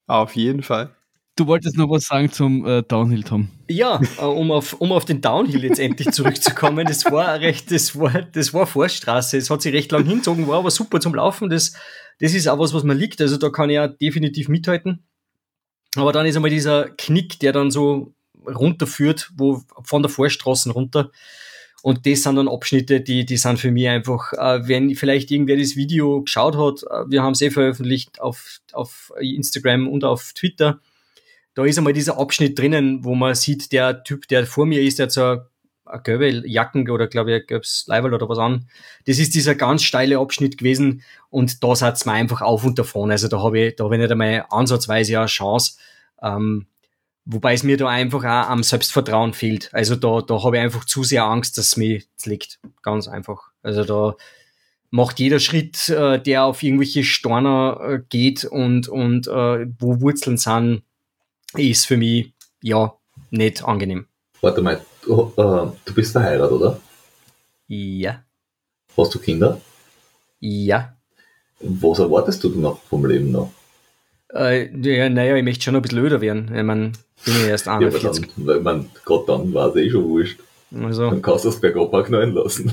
auf 0.06 0.36
jeden 0.36 0.62
Fall. 0.62 0.94
Du 1.34 1.46
wolltest 1.46 1.78
noch 1.78 1.88
was 1.88 2.04
sagen 2.04 2.30
zum 2.30 2.66
äh, 2.66 2.82
Downhill, 2.82 3.22
Tom. 3.22 3.48
Ja, 3.68 4.00
äh, 4.18 4.24
um, 4.24 4.50
auf, 4.50 4.74
um 4.74 4.92
auf 4.92 5.06
den 5.06 5.22
Downhill 5.22 5.64
jetzt 5.64 5.80
endlich 5.80 6.10
zurückzukommen. 6.10 6.86
Das 6.86 7.06
war 7.06 7.40
recht, 7.40 7.70
das 7.70 7.98
war, 7.98 8.22
das 8.22 8.52
war 8.52 8.66
Forststraße. 8.66 9.38
Es 9.38 9.48
hat 9.48 9.62
sich 9.62 9.72
recht 9.72 9.90
lang 9.92 10.04
hingezogen, 10.04 10.46
war 10.46 10.58
aber 10.58 10.70
super 10.70 11.00
zum 11.00 11.14
Laufen. 11.14 11.48
Das, 11.48 11.72
das 12.20 12.34
ist 12.34 12.48
auch 12.48 12.58
was, 12.58 12.74
was 12.74 12.84
mir 12.84 12.92
liegt. 12.92 13.22
Also 13.22 13.38
da 13.38 13.48
kann 13.48 13.70
ich 13.70 13.76
ja 13.76 13.88
definitiv 13.88 14.48
mithalten. 14.48 15.06
Aber 15.96 16.12
dann 16.12 16.26
ist 16.26 16.36
einmal 16.36 16.50
dieser 16.50 16.90
Knick, 16.90 17.38
der 17.40 17.52
dann 17.52 17.70
so 17.70 18.14
runterführt, 18.46 19.30
wo 19.36 19.62
von 19.84 20.02
der 20.02 20.10
Vorstraße 20.10 20.70
runter. 20.70 21.10
Und 21.82 22.06
das 22.06 22.22
sind 22.22 22.36
dann 22.36 22.48
Abschnitte, 22.48 23.00
die, 23.00 23.26
die 23.26 23.36
sind 23.36 23.58
für 23.58 23.72
mich 23.72 23.88
einfach, 23.88 24.32
äh, 24.34 24.66
wenn 24.68 24.94
vielleicht 24.94 25.30
irgendwer 25.32 25.56
das 25.56 25.74
Video 25.74 26.22
geschaut 26.22 26.56
hat, 26.56 26.84
äh, 26.84 27.10
wir 27.10 27.22
haben 27.22 27.32
es 27.32 27.40
eh 27.40 27.50
veröffentlicht 27.50 28.20
auf, 28.20 28.60
auf 28.72 29.12
Instagram 29.20 29.88
und 29.88 30.04
auf 30.04 30.32
Twitter. 30.32 30.80
Da 31.54 31.64
ist 31.64 31.78
einmal 31.78 31.92
dieser 31.92 32.18
Abschnitt 32.18 32.58
drinnen, 32.58 33.04
wo 33.04 33.14
man 33.14 33.34
sieht, 33.34 33.72
der 33.72 34.04
Typ, 34.04 34.28
der 34.28 34.46
vor 34.46 34.64
mir 34.64 34.80
ist, 34.80 35.00
der 35.00 35.06
hat 35.06 35.12
so 35.12 35.24
eine, 35.24 35.46
gelbe 35.98 36.46
Jacken 36.46 36.88
oder 36.88 37.06
glaube 37.06 37.30
ich, 37.32 37.42
ein 37.42 37.46
gelbes 37.46 37.84
Leiberl 37.86 38.14
oder 38.14 38.28
was 38.28 38.38
an. 38.38 38.68
Das 39.06 39.18
ist 39.18 39.34
dieser 39.34 39.54
ganz 39.54 39.82
steile 39.82 40.18
Abschnitt 40.18 40.58
gewesen 40.58 41.02
und 41.30 41.62
da 41.62 41.74
satz 41.74 42.06
mir 42.06 42.12
einfach 42.12 42.40
auf 42.40 42.64
und 42.64 42.78
davon. 42.78 43.10
Also 43.10 43.28
da 43.28 43.42
habe 43.42 43.58
ich, 43.60 43.76
da 43.76 43.84
habe 43.84 43.96
ich 43.96 44.00
nicht 44.00 44.10
einmal 44.10 44.44
ansatzweise 44.50 45.18
eine 45.18 45.26
Chance. 45.26 45.78
Ähm, 46.22 46.66
Wobei 47.24 47.54
es 47.54 47.62
mir 47.62 47.76
da 47.76 47.88
einfach 47.88 48.24
auch 48.24 48.50
am 48.50 48.64
Selbstvertrauen 48.64 49.32
fehlt. 49.32 49.72
Also 49.72 49.94
da, 49.94 50.22
da 50.22 50.42
habe 50.42 50.56
ich 50.56 50.62
einfach 50.62 50.84
zu 50.84 51.04
sehr 51.04 51.24
Angst, 51.24 51.56
dass 51.56 51.68
es 51.68 51.76
mir 51.76 52.02
liegt. 52.24 52.58
Ganz 52.82 53.06
einfach. 53.06 53.50
Also 53.62 53.84
da 53.84 54.16
macht 54.90 55.20
jeder 55.20 55.38
Schritt, 55.38 55.88
äh, 55.88 56.20
der 56.20 56.44
auf 56.44 56.62
irgendwelche 56.62 57.04
Storner 57.04 57.80
äh, 57.80 58.00
geht 58.08 58.44
und, 58.44 58.88
und 58.88 59.28
äh, 59.28 59.66
wo 59.78 60.00
Wurzeln 60.00 60.36
sind, 60.36 60.82
ist 61.56 61.86
für 61.86 61.96
mich 61.96 62.32
ja 62.60 62.94
nicht 63.30 63.62
angenehm. 63.64 64.06
Warte 64.40 64.60
mal, 64.60 64.84
du, 65.02 65.32
äh, 65.36 65.66
du 65.84 65.94
bist 65.94 66.12
verheiratet, 66.12 66.52
oder? 66.52 66.80
Ja. 67.68 68.22
Hast 68.96 69.14
du 69.14 69.18
Kinder? 69.18 69.60
Ja. 70.40 70.94
Was 71.60 71.98
erwartest 71.98 72.42
du 72.44 72.48
noch 72.50 72.80
vom 72.82 73.06
Leben 73.06 73.30
noch? 73.30 73.50
Äh, 74.34 74.70
ja, 74.76 75.08
naja, 75.08 75.36
ich 75.36 75.44
möchte 75.44 75.64
schon 75.64 75.76
ein 75.76 75.82
bisschen 75.82 75.98
öder 75.98 76.20
werden. 76.20 76.50
Ich 76.54 76.62
meine, 76.62 76.92
bin 77.24 77.34
ja 77.42 77.48
erst 77.48 77.68
41. 77.68 78.02
Ja, 78.02 78.08
aber 78.08 78.18
dann, 78.18 78.46
weil 78.46 78.60
man, 78.60 78.90
Gott, 79.04 79.28
dann 79.28 79.52
war 79.54 79.68
es 79.68 79.76
eh 79.76 79.90
schon 79.90 80.04
wurscht. 80.08 80.40
Also, 80.74 81.10
Dann 81.10 81.22
kannst 81.22 81.44
du 81.44 81.50
das 81.50 81.60
bergab 81.60 81.92
auch 81.92 82.04
knallen 82.04 82.32
lassen. 82.32 82.72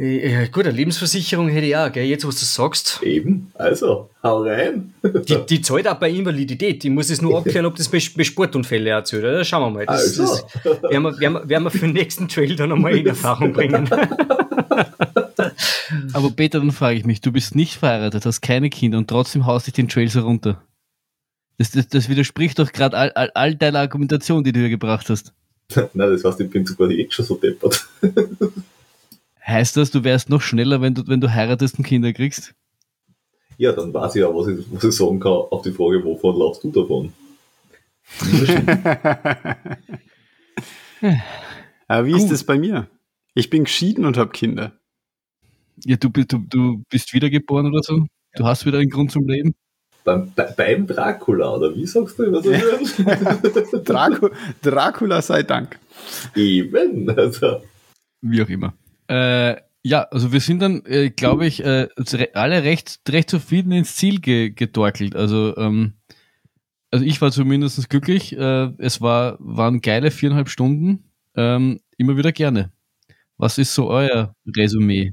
Ja, 0.00 0.46
gut, 0.46 0.64
eine 0.64 0.74
Lebensversicherung 0.74 1.48
hätte 1.48 1.66
ich 1.66 1.76
auch, 1.76 1.92
gell? 1.92 2.04
Jetzt, 2.04 2.26
was 2.26 2.40
du 2.40 2.46
sagst. 2.46 3.00
Eben, 3.02 3.52
also, 3.54 4.08
hau 4.22 4.42
rein. 4.42 4.94
Die, 5.02 5.36
die 5.46 5.60
zahlt 5.60 5.86
auch 5.86 5.96
bei 5.96 6.10
Invalidität. 6.10 6.82
Ich 6.84 6.90
muss 6.90 7.10
es 7.10 7.20
nur 7.20 7.36
abklären, 7.36 7.66
ob 7.66 7.76
das 7.76 7.88
bei, 7.88 8.00
bei 8.16 8.24
Sportunfällen 8.24 8.94
auch 8.94 9.04
zählt. 9.04 9.24
Ja, 9.24 9.44
schauen 9.44 9.62
wir 9.62 9.70
mal. 9.70 9.86
Das, 9.86 10.18
Also. 10.18 10.22
das 10.24 10.44
werden, 10.82 11.02
wir, 11.02 11.20
werden, 11.20 11.34
wir, 11.34 11.48
werden 11.48 11.64
wir 11.64 11.70
für 11.70 11.80
den 11.80 11.92
nächsten 11.92 12.28
Trail 12.28 12.56
dann 12.56 12.72
einmal 12.72 12.96
in 12.96 13.06
Erfahrung 13.06 13.52
bringen. 13.52 13.90
Aber 16.12 16.30
Peter, 16.30 16.60
dann 16.60 16.72
frage 16.72 16.98
ich 16.98 17.04
mich, 17.04 17.20
du 17.20 17.32
bist 17.32 17.54
nicht 17.54 17.76
verheiratet, 17.76 18.24
hast 18.24 18.40
keine 18.40 18.70
Kinder 18.70 18.98
und 18.98 19.08
trotzdem 19.08 19.44
haust 19.46 19.66
dich 19.66 19.74
den 19.74 19.88
Trails 19.88 20.14
herunter. 20.14 20.62
Das, 21.58 21.72
das, 21.72 21.88
das 21.88 22.08
widerspricht 22.08 22.58
doch 22.58 22.72
gerade 22.72 22.96
all, 22.96 23.10
all, 23.12 23.30
all 23.34 23.54
deiner 23.54 23.80
Argumentation, 23.80 24.44
die 24.44 24.52
du 24.52 24.60
hier 24.60 24.70
gebracht 24.70 25.10
hast. 25.10 25.34
Nein, 25.74 26.10
das 26.10 26.24
heißt, 26.24 26.40
ich 26.40 26.50
bin 26.50 26.64
sogar 26.64 26.90
jetzt 26.90 27.14
schon 27.14 27.24
so 27.24 27.36
deppert. 27.36 27.86
Heißt 29.46 29.76
das, 29.76 29.90
du 29.90 30.04
wärst 30.04 30.28
noch 30.28 30.42
schneller, 30.42 30.80
wenn 30.80 30.94
du, 30.94 31.06
wenn 31.06 31.20
du 31.20 31.32
heiratest 31.32 31.78
und 31.78 31.84
Kinder 31.84 32.12
kriegst? 32.12 32.54
Ja, 33.56 33.72
dann 33.72 33.92
weiß 33.92 34.16
ich 34.16 34.22
ja, 34.22 34.34
was 34.34 34.48
ich, 34.48 34.64
was 34.70 34.84
ich 34.84 34.92
sagen 34.92 35.20
kann 35.20 35.32
auf 35.32 35.62
die 35.62 35.72
Frage, 35.72 36.04
wovon 36.04 36.38
laufst 36.38 36.64
du 36.64 36.70
davon? 36.70 37.12
Aber 41.88 42.06
wie 42.06 42.12
Gut. 42.12 42.22
ist 42.22 42.30
das 42.30 42.44
bei 42.44 42.58
mir? 42.58 42.88
Ich 43.34 43.50
bin 43.50 43.64
geschieden 43.64 44.04
und 44.04 44.16
habe 44.16 44.30
Kinder. 44.30 44.72
Ja, 45.84 45.96
du, 45.96 46.08
du, 46.08 46.38
du 46.38 46.82
bist 46.90 47.14
wiedergeboren 47.14 47.66
oder 47.66 47.82
so? 47.82 48.06
Du 48.34 48.44
hast 48.44 48.66
wieder 48.66 48.78
einen 48.78 48.90
Grund 48.90 49.10
zum 49.10 49.26
Leben? 49.26 49.54
Beim, 50.04 50.32
bei, 50.34 50.44
beim 50.56 50.86
Dracula, 50.86 51.56
oder 51.56 51.74
wie 51.74 51.86
sagst 51.86 52.18
du 52.18 52.24
immer 52.24 52.42
so? 52.42 52.50
Dracu 53.84 54.30
Dracula 54.62 55.20
sei 55.20 55.42
Dank. 55.42 55.78
Eben, 56.34 57.10
also. 57.10 57.62
Wie 58.22 58.42
auch 58.42 58.48
immer. 58.48 58.72
Äh, 59.10 59.56
ja, 59.82 60.02
also 60.10 60.32
wir 60.32 60.40
sind 60.40 60.60
dann, 60.60 60.84
äh, 60.84 61.10
glaube 61.10 61.46
ich, 61.46 61.64
äh, 61.64 61.88
alle 62.34 62.62
recht, 62.62 63.00
recht 63.08 63.28
zufrieden 63.28 63.72
ins 63.72 63.96
Ziel 63.96 64.20
ge 64.20 64.50
getorkelt. 64.50 65.16
Also, 65.16 65.56
ähm, 65.56 65.94
also 66.92 67.04
ich 67.04 67.20
war 67.20 67.32
zumindest 67.32 67.90
glücklich. 67.90 68.36
Äh, 68.36 68.70
es 68.78 69.00
war, 69.00 69.36
waren 69.40 69.80
geile 69.80 70.12
viereinhalb 70.12 70.48
Stunden. 70.48 71.10
Ähm, 71.34 71.80
immer 71.96 72.16
wieder 72.16 72.30
gerne. 72.30 72.70
Was 73.36 73.58
ist 73.58 73.74
so 73.74 73.88
euer 73.88 74.36
Resümee? 74.56 75.12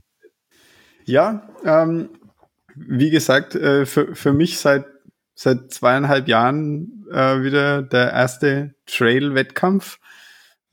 Ja, 1.06 1.50
ähm, 1.66 2.10
wie 2.76 3.10
gesagt, 3.10 3.56
äh, 3.56 3.86
für, 3.86 4.14
für 4.16 4.34
mich 4.34 4.60
seit, 4.60 4.86
seit 5.34 5.72
zweieinhalb 5.72 6.28
Jahren 6.28 7.06
äh, 7.12 7.42
wieder 7.42 7.82
der 7.82 8.12
erste 8.12 8.76
Trail-Wettkampf 8.86 10.00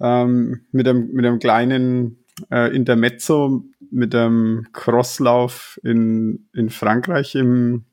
ähm, 0.01 0.66
mit, 0.72 0.89
einem, 0.89 1.12
mit 1.12 1.25
einem 1.25 1.39
kleinen 1.39 2.24
äh, 2.51 2.74
Intermezzo, 2.74 3.64
mit 3.91 4.14
einem 4.14 4.66
Crosslauf 4.72 5.78
in, 5.85 6.49
in 6.53 6.68
Frankreich 6.70 7.35
im, 7.37 7.85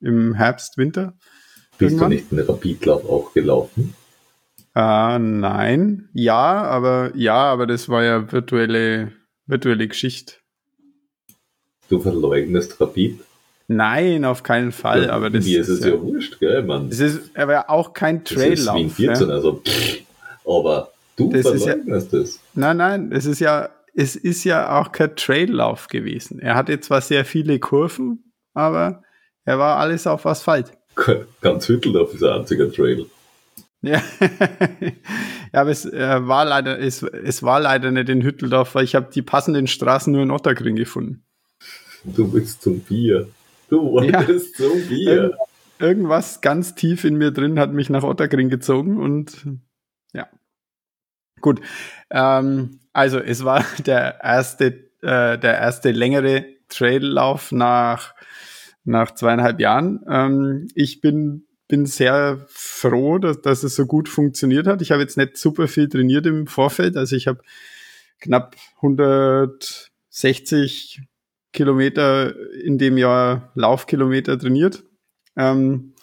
im 0.00 0.34
Herbst, 0.34 0.78
Winter. 0.78 1.14
Bist 1.78 1.92
Irgendwann? 1.92 2.10
du 2.10 2.16
nicht 2.16 2.32
einen 2.32 2.46
Rapidlauf 2.46 3.04
auch 3.08 3.32
gelaufen? 3.34 3.94
Äh, 4.74 5.18
nein, 5.18 6.08
ja, 6.14 6.62
aber 6.62 7.12
ja, 7.16 7.34
aber 7.36 7.66
das 7.66 7.88
war 7.88 8.02
ja 8.04 8.30
virtuelle, 8.32 9.12
virtuelle 9.46 9.88
Geschichte. 9.88 10.34
Du 11.88 11.98
verleugnest 12.00 12.80
Rapid? 12.80 13.20
Nein, 13.66 14.24
auf 14.24 14.42
keinen 14.42 14.72
Fall, 14.72 15.04
Ja, 15.04 15.10
aber 15.12 15.30
das 15.30 15.44
Mir 15.44 15.60
ist 15.60 15.68
es 15.68 15.80
ja, 15.84 15.90
ja 15.90 16.00
wurscht, 16.02 16.38
gell, 16.40 16.62
man. 16.62 16.88
es 16.88 17.00
ist 17.00 17.36
aber 17.36 17.68
auch 17.70 17.92
kein 17.92 18.22
Das 18.24 18.32
ist 18.32 18.38
Wien 18.40 18.54
Traillauf. 18.56 18.94
14, 18.94 19.28
Ja. 19.28 19.34
also 19.34 19.62
pff, 19.64 19.98
aber 20.46 20.90
du 21.16 21.30
Das 21.30 21.46
ist 21.46 21.66
ja- 21.66 21.72
verleugnest 21.74 22.12
es. 22.14 22.40
Nein, 22.54 22.76
nein, 22.78 23.12
es 23.12 23.26
ist 23.26 23.40
ja, 23.40 23.68
es 23.94 24.16
ist 24.16 24.44
ja 24.44 24.80
auch 24.80 24.92
kein 24.92 25.16
Traillauf 25.16 25.88
gewesen. 25.88 26.38
Er 26.40 26.54
hatte 26.54 26.78
zwar 26.80 27.00
sehr 27.00 27.24
viele 27.24 27.58
Kurven, 27.58 28.32
aber 28.54 29.02
er 29.44 29.58
war 29.58 29.78
alles 29.78 30.06
auf 30.06 30.26
Asphalt. 30.26 30.72
Ganz 31.40 31.68
Hütteldorf 31.68 32.14
ist 32.14 32.22
ein 32.22 32.40
einziger 32.40 32.70
Trail. 32.70 33.06
Ja, 33.82 34.02
ja 35.52 35.60
aber 35.60 35.70
es 35.70 35.86
äh, 35.86 36.26
war 36.26 36.44
leider, 36.44 36.78
es, 36.78 37.02
es 37.02 37.42
war 37.42 37.60
leider 37.60 37.90
nicht 37.90 38.08
in 38.08 38.22
Hütteldorf, 38.22 38.74
weil 38.74 38.84
ich 38.84 38.94
habe 38.94 39.10
die 39.12 39.22
passenden 39.22 39.66
Straßen 39.66 40.12
nur 40.12 40.22
in 40.22 40.30
Otterkring 40.30 40.76
gefunden. 40.76 41.24
Du 42.04 42.32
willst 42.32 42.62
zum 42.62 42.80
Bier. 42.80 43.28
Du 43.68 43.82
wolltest 43.92 44.56
zum 44.56 44.88
Bier. 44.88 45.36
Irgendwas 45.78 46.40
ganz 46.40 46.74
tief 46.74 47.04
in 47.04 47.16
mir 47.16 47.30
drin 47.30 47.58
hat 47.58 47.72
mich 47.72 47.88
nach 47.88 48.02
Otterkring 48.02 48.50
gezogen 48.50 49.00
und 49.00 49.46
ja. 50.12 50.28
Gut. 51.40 51.60
Ähm, 52.10 52.79
also 52.92 53.18
es 53.18 53.44
war 53.44 53.64
der 53.86 54.20
erste, 54.22 54.66
äh, 55.02 55.38
der 55.38 55.58
erste 55.58 55.90
längere 55.90 56.46
Traillauf 56.68 57.52
nach, 57.52 58.14
nach 58.84 59.14
zweieinhalb 59.14 59.60
Jahren. 59.60 60.00
Ähm, 60.08 60.68
ich 60.74 61.00
bin, 61.00 61.46
bin 61.68 61.86
sehr 61.86 62.44
froh, 62.48 63.18
dass, 63.18 63.40
dass 63.40 63.62
es 63.62 63.76
so 63.76 63.86
gut 63.86 64.08
funktioniert 64.08 64.66
hat. 64.66 64.82
Ich 64.82 64.92
habe 64.92 65.02
jetzt 65.02 65.16
nicht 65.16 65.36
super 65.36 65.68
viel 65.68 65.88
trainiert 65.88 66.26
im 66.26 66.46
Vorfeld. 66.46 66.96
Also 66.96 67.16
ich 67.16 67.26
habe 67.26 67.40
knapp 68.20 68.56
160 68.76 71.02
Kilometer 71.52 72.34
in 72.62 72.78
dem 72.78 72.96
Jahr 72.96 73.50
Laufkilometer 73.54 74.38
trainiert. 74.38 74.84
Ähm, 75.36 75.94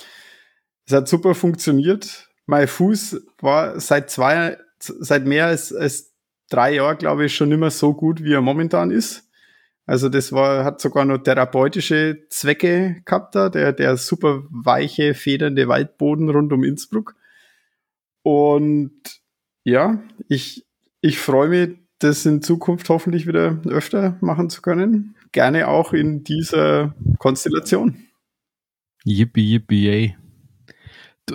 es 0.86 0.94
hat 0.94 1.08
super 1.08 1.36
funktioniert. 1.36 2.30
Mein 2.46 2.68
Fuß 2.68 3.22
war 3.40 3.80
seit 3.80 4.10
zwei, 4.10 4.58
seit 4.80 5.26
mehr 5.26 5.48
als, 5.48 5.74
als 5.74 6.07
drei 6.50 6.76
Jahren, 6.76 6.98
glaube 6.98 7.26
ich, 7.26 7.36
schon 7.36 7.52
immer 7.52 7.72
so 7.72 7.94
gut, 7.94 8.24
wie 8.24 8.34
er 8.34 8.42
momentan 8.42 8.92
ist. 8.92 9.30
Also 9.86 10.10
das 10.10 10.34
war, 10.34 10.66
hat 10.66 10.82
sogar 10.82 11.06
noch 11.06 11.20
therapeutische 11.20 12.26
Zwecke 12.30 13.02
gehabt 13.06 13.36
da, 13.36 13.50
der, 13.50 13.72
der 13.72 13.96
super 13.96 14.44
weiche, 14.50 15.14
federnde 15.14 15.68
Waldboden 15.70 16.30
rund 16.30 16.52
um 16.52 16.64
Innsbruck. 16.64 17.16
Und 18.22 18.92
ja, 19.64 20.02
ich, 20.28 20.66
ich 21.00 21.20
freue 21.20 21.48
mich, 21.48 21.78
das 22.00 22.26
in 22.26 22.42
Zukunft 22.42 22.90
hoffentlich 22.90 23.28
wieder 23.28 23.60
öfter 23.66 24.18
machen 24.22 24.50
zu 24.50 24.62
können. 24.62 25.16
Gerne 25.32 25.68
auch 25.68 25.94
in 25.94 26.24
dieser 26.24 26.94
Konstellation. 27.18 28.08
Yippie, 29.04 29.54
yippie, 29.54 29.86
yay. 29.86 30.18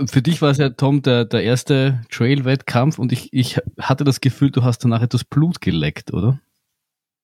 Für 0.07 0.22
dich 0.22 0.40
war 0.40 0.51
es 0.51 0.59
ja, 0.59 0.70
Tom, 0.70 1.03
der, 1.03 1.26
der 1.26 1.43
erste 1.43 2.01
Trail-Wettkampf 2.11 2.99
und 2.99 3.12
ich, 3.12 3.32
ich 3.32 3.59
hatte 3.78 4.05
das 4.05 4.20
Gefühl, 4.20 4.51
du 4.51 4.62
hast 4.62 4.78
danach 4.78 5.03
etwas 5.03 5.24
Blut 5.24 5.61
geleckt, 5.61 6.12
oder? 6.14 6.40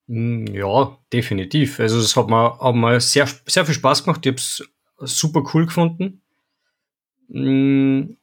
Mm, 0.06 0.46
Ja, 0.48 0.98
definitiv. 1.12 1.80
Also 1.80 1.98
es 1.98 2.14
hat 2.16 2.28
mir, 2.28 2.58
hat 2.60 2.74
mir 2.74 3.00
sehr, 3.00 3.26
sehr 3.46 3.64
viel 3.64 3.74
Spaß 3.74 4.04
gemacht. 4.04 4.24
Ich 4.26 4.30
habe 4.30 4.36
es 4.38 4.62
super 5.00 5.44
cool 5.54 5.66
gefunden. 5.66 6.20
Mm, 7.28 8.16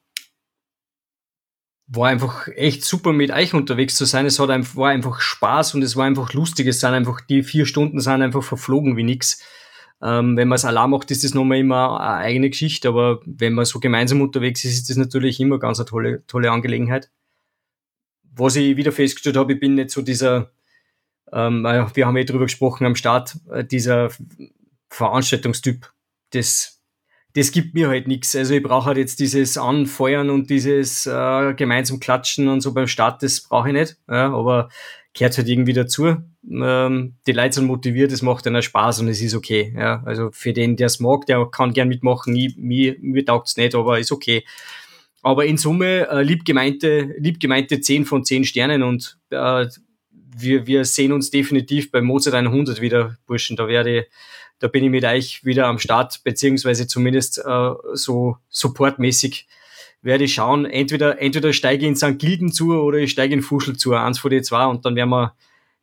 war 1.87 2.09
einfach 2.09 2.47
echt 2.49 2.83
super 2.83 3.13
mit 3.13 3.31
euch 3.31 3.53
unterwegs 3.53 3.95
zu 3.95 4.05
sein. 4.05 4.25
Es 4.25 4.39
hat 4.39 4.49
war 4.75 4.89
einfach 4.89 5.21
Spaß 5.21 5.75
und 5.75 5.83
es 5.83 5.95
war 5.95 6.05
einfach 6.05 6.33
lustig. 6.33 6.67
Es 6.67 6.79
sind 6.79 6.93
einfach, 6.93 7.21
die 7.21 7.43
vier 7.43 7.65
Stunden 7.65 7.99
sind 7.99 8.21
einfach 8.21 8.43
verflogen 8.43 8.97
wie 8.97 9.03
nix. 9.03 9.41
Ähm, 10.01 10.35
wenn 10.37 10.47
man 10.47 10.57
es 10.57 10.65
allein 10.65 10.89
macht, 10.89 11.09
ist 11.11 11.23
das 11.23 11.33
nochmal 11.33 11.59
immer 11.59 11.99
eine 11.99 12.25
eigene 12.25 12.49
Geschichte, 12.49 12.89
aber 12.89 13.21
wenn 13.25 13.53
man 13.53 13.65
so 13.65 13.79
gemeinsam 13.79 14.21
unterwegs 14.21 14.63
ist, 14.65 14.73
ist 14.73 14.89
das 14.89 14.97
natürlich 14.97 15.39
immer 15.39 15.57
ganz 15.57 15.79
eine 15.79 15.85
tolle, 15.85 16.25
tolle 16.27 16.51
Angelegenheit. 16.51 17.09
Was 18.23 18.55
ich 18.57 18.75
wieder 18.75 18.91
festgestellt 18.91 19.37
habe, 19.37 19.53
ich 19.53 19.59
bin 19.59 19.75
nicht 19.75 19.91
so 19.91 20.01
dieser, 20.01 20.51
ähm, 21.31 21.63
wir 21.63 22.05
haben 22.05 22.17
ja 22.17 22.23
drüber 22.23 22.45
gesprochen 22.45 22.85
am 22.85 22.95
Start, 22.95 23.37
äh, 23.49 23.63
dieser 23.63 24.09
Veranstaltungstyp. 24.89 25.91
Das 26.31 26.75
das 27.35 27.51
gibt 27.51 27.73
mir 27.73 27.89
halt 27.89 28.07
nichts. 28.07 28.33
Also 28.35 28.53
ich 28.53 28.63
brauche 28.63 28.85
halt 28.85 28.97
jetzt 28.97 29.19
dieses 29.19 29.57
Anfeuern 29.57 30.29
und 30.29 30.49
dieses 30.49 31.05
äh, 31.05 31.53
gemeinsam 31.53 31.99
Klatschen 31.99 32.47
und 32.47 32.61
so 32.61 32.73
beim 32.73 32.87
Start, 32.87 33.21
das 33.23 33.41
brauche 33.41 33.67
ich 33.67 33.73
nicht. 33.73 33.97
Ja, 34.07 34.33
aber 34.33 34.69
gehört 35.17 35.37
halt 35.37 35.47
irgendwie 35.47 35.73
dazu. 35.73 36.17
Ähm, 36.49 37.15
die 37.25 37.31
Leute 37.31 37.55
sind 37.55 37.65
motiviert, 37.65 38.11
es 38.11 38.21
macht 38.21 38.45
dann 38.45 38.61
Spaß 38.61 38.99
und 38.99 39.07
es 39.07 39.21
ist 39.21 39.33
okay. 39.33 39.73
Ja, 39.75 40.03
also 40.05 40.29
für 40.31 40.53
den, 40.53 40.75
der 40.75 40.87
es 40.87 40.99
mag, 40.99 41.25
der 41.25 41.45
kann 41.47 41.73
gern 41.73 41.87
mitmachen. 41.87 42.35
Ich, 42.35 42.55
mir, 42.57 42.95
mir 42.99 43.25
taugt's 43.25 43.57
nicht, 43.57 43.73
aber 43.73 43.99
ist 43.99 44.11
okay. 44.11 44.45
Aber 45.23 45.45
in 45.45 45.57
Summe 45.57 46.07
äh, 46.07 46.21
lieb 46.21 46.45
gemeinte, 46.45 47.15
lieb 47.17 47.39
gemeinte 47.39 47.79
10 47.79 48.05
von 48.05 48.23
10 48.23 48.43
Sternen 48.43 48.83
und 48.83 49.17
äh, 49.31 49.65
wir, 50.37 50.67
wir 50.67 50.85
sehen 50.85 51.13
uns 51.13 51.31
definitiv 51.31 51.91
bei 51.91 52.01
Mozart 52.01 52.35
100 52.35 52.81
wieder, 52.81 53.17
Burschen. 53.25 53.55
Da 53.55 53.67
werde 53.67 54.05
da 54.59 54.67
bin 54.67 54.83
ich 54.83 54.89
mit 54.89 55.03
euch 55.03 55.43
wieder 55.43 55.67
am 55.67 55.79
Start, 55.79 56.23
beziehungsweise 56.23 56.87
zumindest 56.87 57.39
äh, 57.39 57.71
so 57.93 58.37
supportmäßig 58.49 59.47
werde 60.05 60.23
ich 60.23 60.35
schauen. 60.35 60.65
Entweder, 60.65 61.19
entweder 61.19 61.51
steige 61.51 61.83
ich 61.83 61.89
in 61.89 61.95
St. 61.95 62.19
Gilden 62.19 62.51
zu 62.51 62.73
oder 62.73 62.99
ich 62.99 63.11
steige 63.11 63.33
in 63.33 63.41
Fuschel 63.41 63.75
zu, 63.75 63.93
eins 63.93 64.19
von 64.19 64.31
den 64.31 64.43
zwei, 64.43 64.65
und 64.65 64.85
dann 64.85 64.95
werden 64.95 65.09
wir, 65.09 65.33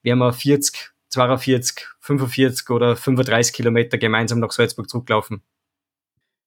werden 0.02 0.20
wir 0.20 0.32
40, 0.32 0.92
42, 1.08 1.86
45 2.00 2.70
oder 2.70 2.96
35 2.96 3.52
Kilometer 3.52 3.98
gemeinsam 3.98 4.40
nach 4.40 4.52
Salzburg 4.52 4.88
zurücklaufen. 4.88 5.42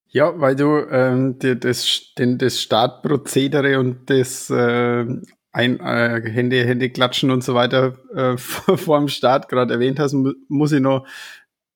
Ja, 0.08 0.40
weil 0.40 0.56
du 0.56 0.78
ähm, 0.90 1.38
die, 1.40 1.60
das, 1.60 2.14
den, 2.18 2.38
das 2.38 2.62
Startprozedere 2.62 3.78
und 3.80 4.10
das 4.10 4.50
äh, 4.50 5.06
ein, 5.52 5.80
äh, 5.82 6.22
Hände, 6.32 6.66
Hände 6.66 6.90
klatschen 6.90 7.32
und 7.32 7.44
so 7.44 7.54
weiter 7.54 7.98
äh, 8.16 8.38
vor 8.38 9.00
dem 9.00 9.10
Start 9.10 9.50
gerade 9.50 9.74
erwähnt 9.74 10.00
hast, 10.00 10.16
muss 10.48 10.72
ich 10.72 10.80
noch 10.80 11.06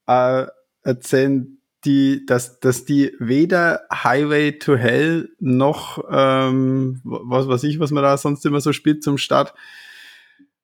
äh, 0.08 0.45
erzählen, 0.84 1.59
die, 1.86 2.26
dass, 2.26 2.60
dass 2.60 2.86
die 2.86 3.16
weder 3.20 3.82
Highway 3.92 4.54
to 4.60 4.76
Hell 4.76 5.30
noch 5.40 6.04
ähm, 6.10 7.00
was 7.04 7.48
weiß 7.48 7.64
ich, 7.64 7.80
was 7.80 7.92
man 7.92 8.04
da 8.04 8.18
sonst 8.18 8.46
immer 8.46 8.62
so 8.62 8.74
spielt 8.74 9.04
zum 9.04 9.18
Start 9.18 9.54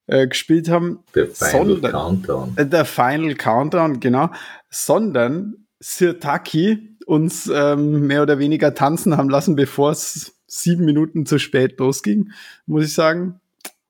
äh, 0.07 0.28
gespielt 0.28 0.70
haben. 0.70 0.99
Der 1.16 1.28
Final 1.28 1.68
sondern, 1.68 1.91
Countdown. 1.91 2.53
Äh, 2.57 2.66
der 2.66 2.86
Final 2.86 3.36
Countdown, 3.36 3.99
genau. 3.99 4.30
Sondern 4.70 5.66
Sirtaki 5.80 6.97
uns 7.05 7.49
ähm, 7.53 8.07
mehr 8.07 8.24
oder 8.24 8.39
weniger 8.39 8.74
tanzen 8.74 9.16
haben 9.16 9.30
lassen, 9.30 9.55
bevor 9.55 9.91
es 9.91 10.36
sieben 10.47 10.86
Minuten 10.86 11.26
zu 11.26 11.39
spät 11.39 11.80
losging, 11.80 12.32
muss 12.66 12.86
ich 12.86 12.93
sagen. 12.93 13.39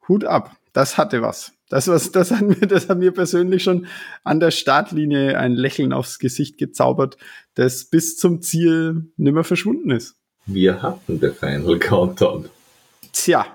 Hut 0.07 0.23
ab. 0.23 0.55
Das 0.73 0.97
hatte 0.97 1.21
was. 1.21 1.54
Das, 1.69 1.87
was, 1.87 2.11
das, 2.11 2.31
hat 2.31 2.41
mir, 2.41 2.67
das 2.67 2.89
hat 2.89 2.99
mir 2.99 3.11
persönlich 3.11 3.63
schon 3.63 3.87
an 4.23 4.39
der 4.39 4.51
Startlinie 4.51 5.37
ein 5.37 5.53
Lächeln 5.53 5.93
aufs 5.93 6.19
Gesicht 6.19 6.57
gezaubert, 6.57 7.17
das 7.55 7.85
bis 7.85 8.17
zum 8.17 8.41
Ziel 8.41 9.11
nimmer 9.17 9.43
verschwunden 9.43 9.91
ist. 9.91 10.15
Wir 10.45 10.81
hatten 10.83 11.19
der 11.19 11.33
Final 11.33 11.79
Countdown. 11.79 12.49
Tja, 13.11 13.47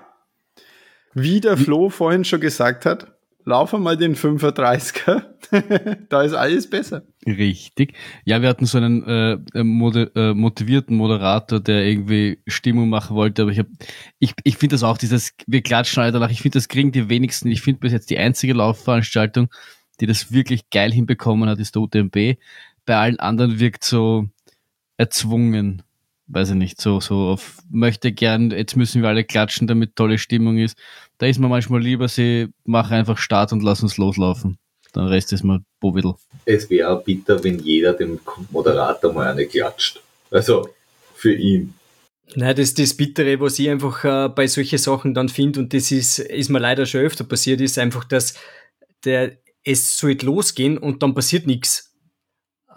wie 1.13 1.39
der 1.39 1.57
Flo 1.57 1.89
vorhin 1.89 2.25
schon 2.25 2.41
gesagt 2.41 2.85
hat, 2.85 3.17
lauf 3.45 3.73
mal 3.73 3.97
den 3.97 4.15
35er, 4.15 5.23
da 6.09 6.21
ist 6.21 6.33
alles 6.33 6.69
besser. 6.69 7.03
Richtig. 7.25 7.93
Ja, 8.25 8.41
wir 8.41 8.49
hatten 8.49 8.65
so 8.65 8.77
einen 8.77 9.03
äh, 9.05 9.37
äh 9.53 9.63
moder 9.63 10.15
äh, 10.15 10.33
motivierten 10.33 10.97
Moderator, 10.97 11.59
der 11.59 11.85
irgendwie 11.85 12.39
Stimmung 12.47 12.89
machen 12.89 13.15
wollte, 13.15 13.43
aber 13.43 13.51
ich 13.51 13.59
habe, 13.59 13.69
ich, 14.19 14.33
ich 14.43 14.57
finde 14.57 14.75
das 14.75 14.83
auch, 14.83 14.97
dieses, 14.97 15.33
wir 15.47 15.61
klatschen 15.61 16.03
alle 16.03 16.11
danach, 16.11 16.31
ich 16.31 16.41
finde, 16.41 16.57
das 16.57 16.67
kriegen 16.67 16.91
die 16.91 17.09
wenigsten, 17.09 17.49
ich 17.49 17.61
finde 17.61 17.79
bis 17.79 17.91
jetzt 17.91 18.09
die 18.09 18.17
einzige 18.17 18.53
Laufveranstaltung, 18.53 19.49
die 19.99 20.05
das 20.05 20.31
wirklich 20.31 20.69
geil 20.69 20.91
hinbekommen 20.91 21.49
hat, 21.49 21.59
ist 21.59 21.75
der 21.75 21.81
UTMB. 21.83 22.37
Bei 22.85 22.97
allen 22.97 23.19
anderen 23.19 23.59
wirkt 23.59 23.83
so 23.83 24.27
erzwungen 24.97 25.83
weiß 26.31 26.49
ich 26.51 26.55
nicht, 26.55 26.79
so, 26.79 26.99
so 26.99 27.29
auf, 27.29 27.57
möchte 27.69 28.11
gern, 28.11 28.51
jetzt 28.51 28.75
müssen 28.75 29.01
wir 29.01 29.09
alle 29.09 29.23
klatschen, 29.23 29.67
damit 29.67 29.95
tolle 29.95 30.17
Stimmung 30.17 30.57
ist. 30.57 30.77
Da 31.17 31.25
ist 31.27 31.39
man 31.39 31.49
manchmal 31.49 31.81
lieber, 31.81 32.07
sie 32.07 32.47
machen 32.65 32.93
einfach 32.93 33.17
Start 33.17 33.51
und 33.51 33.63
lassen 33.63 33.85
uns 33.85 33.97
loslaufen. 33.97 34.57
Dann 34.93 35.07
Rest 35.07 35.31
ist 35.33 35.43
mal 35.43 35.61
Bovidel. 35.79 36.15
Es 36.45 36.69
wäre 36.69 37.01
bitter, 37.01 37.43
wenn 37.43 37.59
jeder 37.59 37.93
dem 37.93 38.19
Moderator 38.49 39.13
mal 39.13 39.27
eine 39.31 39.45
klatscht. 39.45 40.01
Also, 40.29 40.69
für 41.15 41.33
ihn. 41.33 41.73
Nein, 42.35 42.55
das 42.55 42.69
ist 42.69 42.79
das 42.79 42.93
Bittere, 42.93 43.39
was 43.39 43.59
ich 43.59 43.69
einfach 43.69 44.03
äh, 44.03 44.29
bei 44.29 44.47
solchen 44.47 44.77
Sachen 44.77 45.13
dann 45.13 45.29
finde, 45.29 45.59
und 45.59 45.73
das 45.73 45.91
ist, 45.91 46.19
ist 46.19 46.49
mir 46.49 46.59
leider 46.59 46.85
schon 46.85 47.01
öfter 47.01 47.23
passiert, 47.23 47.61
ist 47.61 47.77
einfach, 47.77 48.05
dass 48.05 48.35
der, 49.03 49.37
es 49.63 49.97
sollte 49.97 50.25
losgehen 50.25 50.77
und 50.77 51.03
dann 51.03 51.13
passiert 51.13 51.45
nichts. 51.45 51.93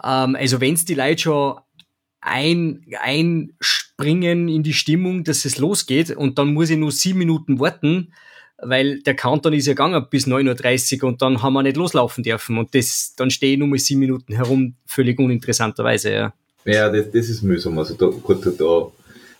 Ähm, 0.03 0.35
also 0.35 0.59
wenn 0.59 0.73
es 0.73 0.85
die 0.85 0.95
Leute 0.95 1.21
schon 1.23 1.59
ein, 2.21 2.85
einspringen 2.99 4.47
in 4.47 4.63
die 4.63 4.73
Stimmung, 4.73 5.23
dass 5.23 5.45
es 5.45 5.57
losgeht 5.57 6.11
und 6.11 6.37
dann 6.39 6.53
muss 6.53 6.69
ich 6.69 6.77
nur 6.77 6.91
sieben 6.91 7.19
Minuten 7.19 7.59
warten, 7.59 8.13
weil 8.57 8.99
der 9.01 9.15
Countdown 9.15 9.53
ist 9.53 9.67
ja 9.67 9.73
gegangen 9.73 10.05
bis 10.09 10.27
9.30 10.27 11.01
Uhr 11.01 11.09
und 11.09 11.21
dann 11.21 11.43
haben 11.43 11.53
wir 11.53 11.63
nicht 11.63 11.77
loslaufen 11.77 12.23
dürfen 12.23 12.57
und 12.57 12.73
das, 12.73 13.13
dann 13.15 13.29
stehe 13.29 13.53
ich 13.53 13.59
nur 13.59 13.67
mal 13.67 13.79
sieben 13.79 13.99
Minuten 13.99 14.33
herum, 14.33 14.75
völlig 14.85 15.19
uninteressanterweise, 15.19 16.11
ja. 16.11 16.33
Ja, 16.65 16.89
das, 16.89 17.11
das 17.11 17.29
ist 17.29 17.43
mühsam. 17.43 17.77
Also 17.77 17.93
da, 17.93 18.07
gut, 18.07 18.43
da, 18.43 18.87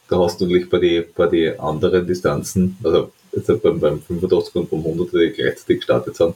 da 0.07 0.19
hast 0.19 0.39
du 0.39 0.45
natürlich 0.45 0.69
bei 0.69 0.77
den 0.77 1.05
bei 1.15 1.27
die 1.27 1.59
anderen 1.59 2.05
Distanzen, 2.05 2.77
also 2.83 3.11
jetzt 3.31 3.47
beim, 3.63 3.79
beim 3.79 4.01
85 4.01 4.55
und 4.55 4.69
beim 4.69 4.79
100, 4.79 5.13
die 5.13 5.33
gleichzeitig 5.35 5.77
gestartet 5.77 6.15
sind, 6.15 6.35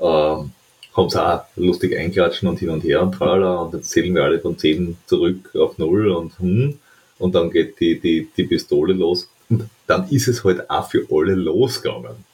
ähm, 0.00 0.52
haben 1.00 1.10
sie 1.10 1.24
auch 1.24 1.44
lustig 1.56 1.96
einklatschen 1.96 2.48
und 2.48 2.58
hin 2.58 2.70
und 2.70 2.84
her 2.84 3.02
und 3.02 3.12
tralala 3.12 3.62
und 3.62 3.74
jetzt 3.74 3.90
zählen 3.90 4.14
wir 4.14 4.24
alle 4.24 4.40
von 4.40 4.56
10 4.56 4.96
zurück 5.06 5.54
auf 5.54 5.78
0 5.78 6.10
und 6.10 6.38
hm, 6.38 6.78
und 7.18 7.34
dann 7.34 7.50
geht 7.50 7.78
die, 7.80 8.00
die, 8.00 8.28
die 8.36 8.44
Pistole 8.44 8.94
los 8.94 9.28
und 9.48 9.68
dann 9.86 10.08
ist 10.08 10.28
es 10.28 10.44
halt 10.44 10.68
auch 10.70 10.90
für 10.90 11.06
alle 11.10 11.34
losgegangen. 11.34 12.24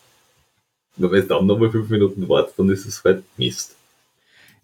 Wenn 0.96 1.10
du 1.10 1.22
dann 1.22 1.46
nochmal 1.46 1.70
5 1.70 1.88
Minuten 1.90 2.28
wartest, 2.28 2.58
dann 2.58 2.70
ist 2.70 2.86
es 2.86 3.02
halt 3.04 3.22
Mist. 3.36 3.74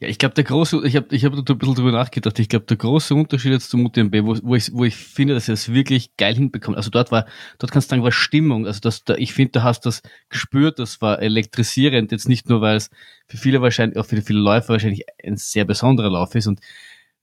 Ja, 0.02 0.08
ich 0.08 0.18
glaube, 0.18 0.34
der 0.34 0.42
große, 0.42 0.84
ich 0.84 0.96
habe 0.96 1.14
ich 1.14 1.24
hab 1.24 1.32
da 1.32 1.52
ein 1.52 1.58
bisschen 1.58 1.76
drüber 1.76 1.92
nachgedacht, 1.92 2.36
ich 2.40 2.48
glaube, 2.48 2.66
der 2.66 2.76
große 2.76 3.14
Unterschied 3.14 3.52
jetzt 3.52 3.70
zum 3.70 3.86
UTMB, 3.86 4.12
wo, 4.24 4.36
wo, 4.42 4.56
ich, 4.56 4.72
wo 4.72 4.84
ich 4.84 4.96
finde, 4.96 5.34
dass 5.34 5.46
er 5.46 5.54
es 5.54 5.72
wirklich 5.72 6.16
geil 6.16 6.34
hinbekommt, 6.34 6.76
also 6.76 6.90
dort 6.90 7.12
war, 7.12 7.24
dort 7.60 7.70
kannst 7.70 7.88
du 7.88 7.90
sagen, 7.90 8.02
war 8.02 8.10
Stimmung, 8.10 8.66
also 8.66 8.80
das, 8.80 9.04
da, 9.04 9.14
ich 9.14 9.32
finde, 9.32 9.52
da 9.52 9.62
hast 9.62 9.84
du 9.84 9.90
das 9.90 10.02
gespürt, 10.28 10.80
das 10.80 11.00
war 11.02 11.22
elektrisierend, 11.22 12.10
jetzt 12.10 12.28
nicht 12.28 12.48
nur, 12.48 12.60
weil 12.60 12.78
es 12.78 12.90
für 13.28 13.36
viele 13.36 13.62
wahrscheinlich, 13.62 13.96
auch 13.96 14.04
für 14.04 14.20
viele 14.22 14.40
Läufer 14.40 14.70
wahrscheinlich 14.70 15.04
ein 15.22 15.36
sehr 15.36 15.64
besonderer 15.64 16.10
Lauf 16.10 16.34
ist 16.34 16.48
und 16.48 16.58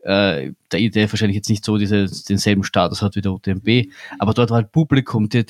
äh, 0.03 0.53
der 0.71 0.79
Idee 0.79 1.11
wahrscheinlich 1.11 1.35
jetzt 1.35 1.49
nicht 1.49 1.65
so 1.65 1.77
diese, 1.77 2.05
denselben 2.29 2.63
Status 2.63 3.01
hat 3.01 3.17
wie 3.17 3.21
der 3.21 3.33
UTMB, 3.33 3.91
aber 4.19 4.33
dort 4.33 4.51
war 4.51 4.55
halt 4.55 4.71
Publikum, 4.71 5.27
da 5.27 5.41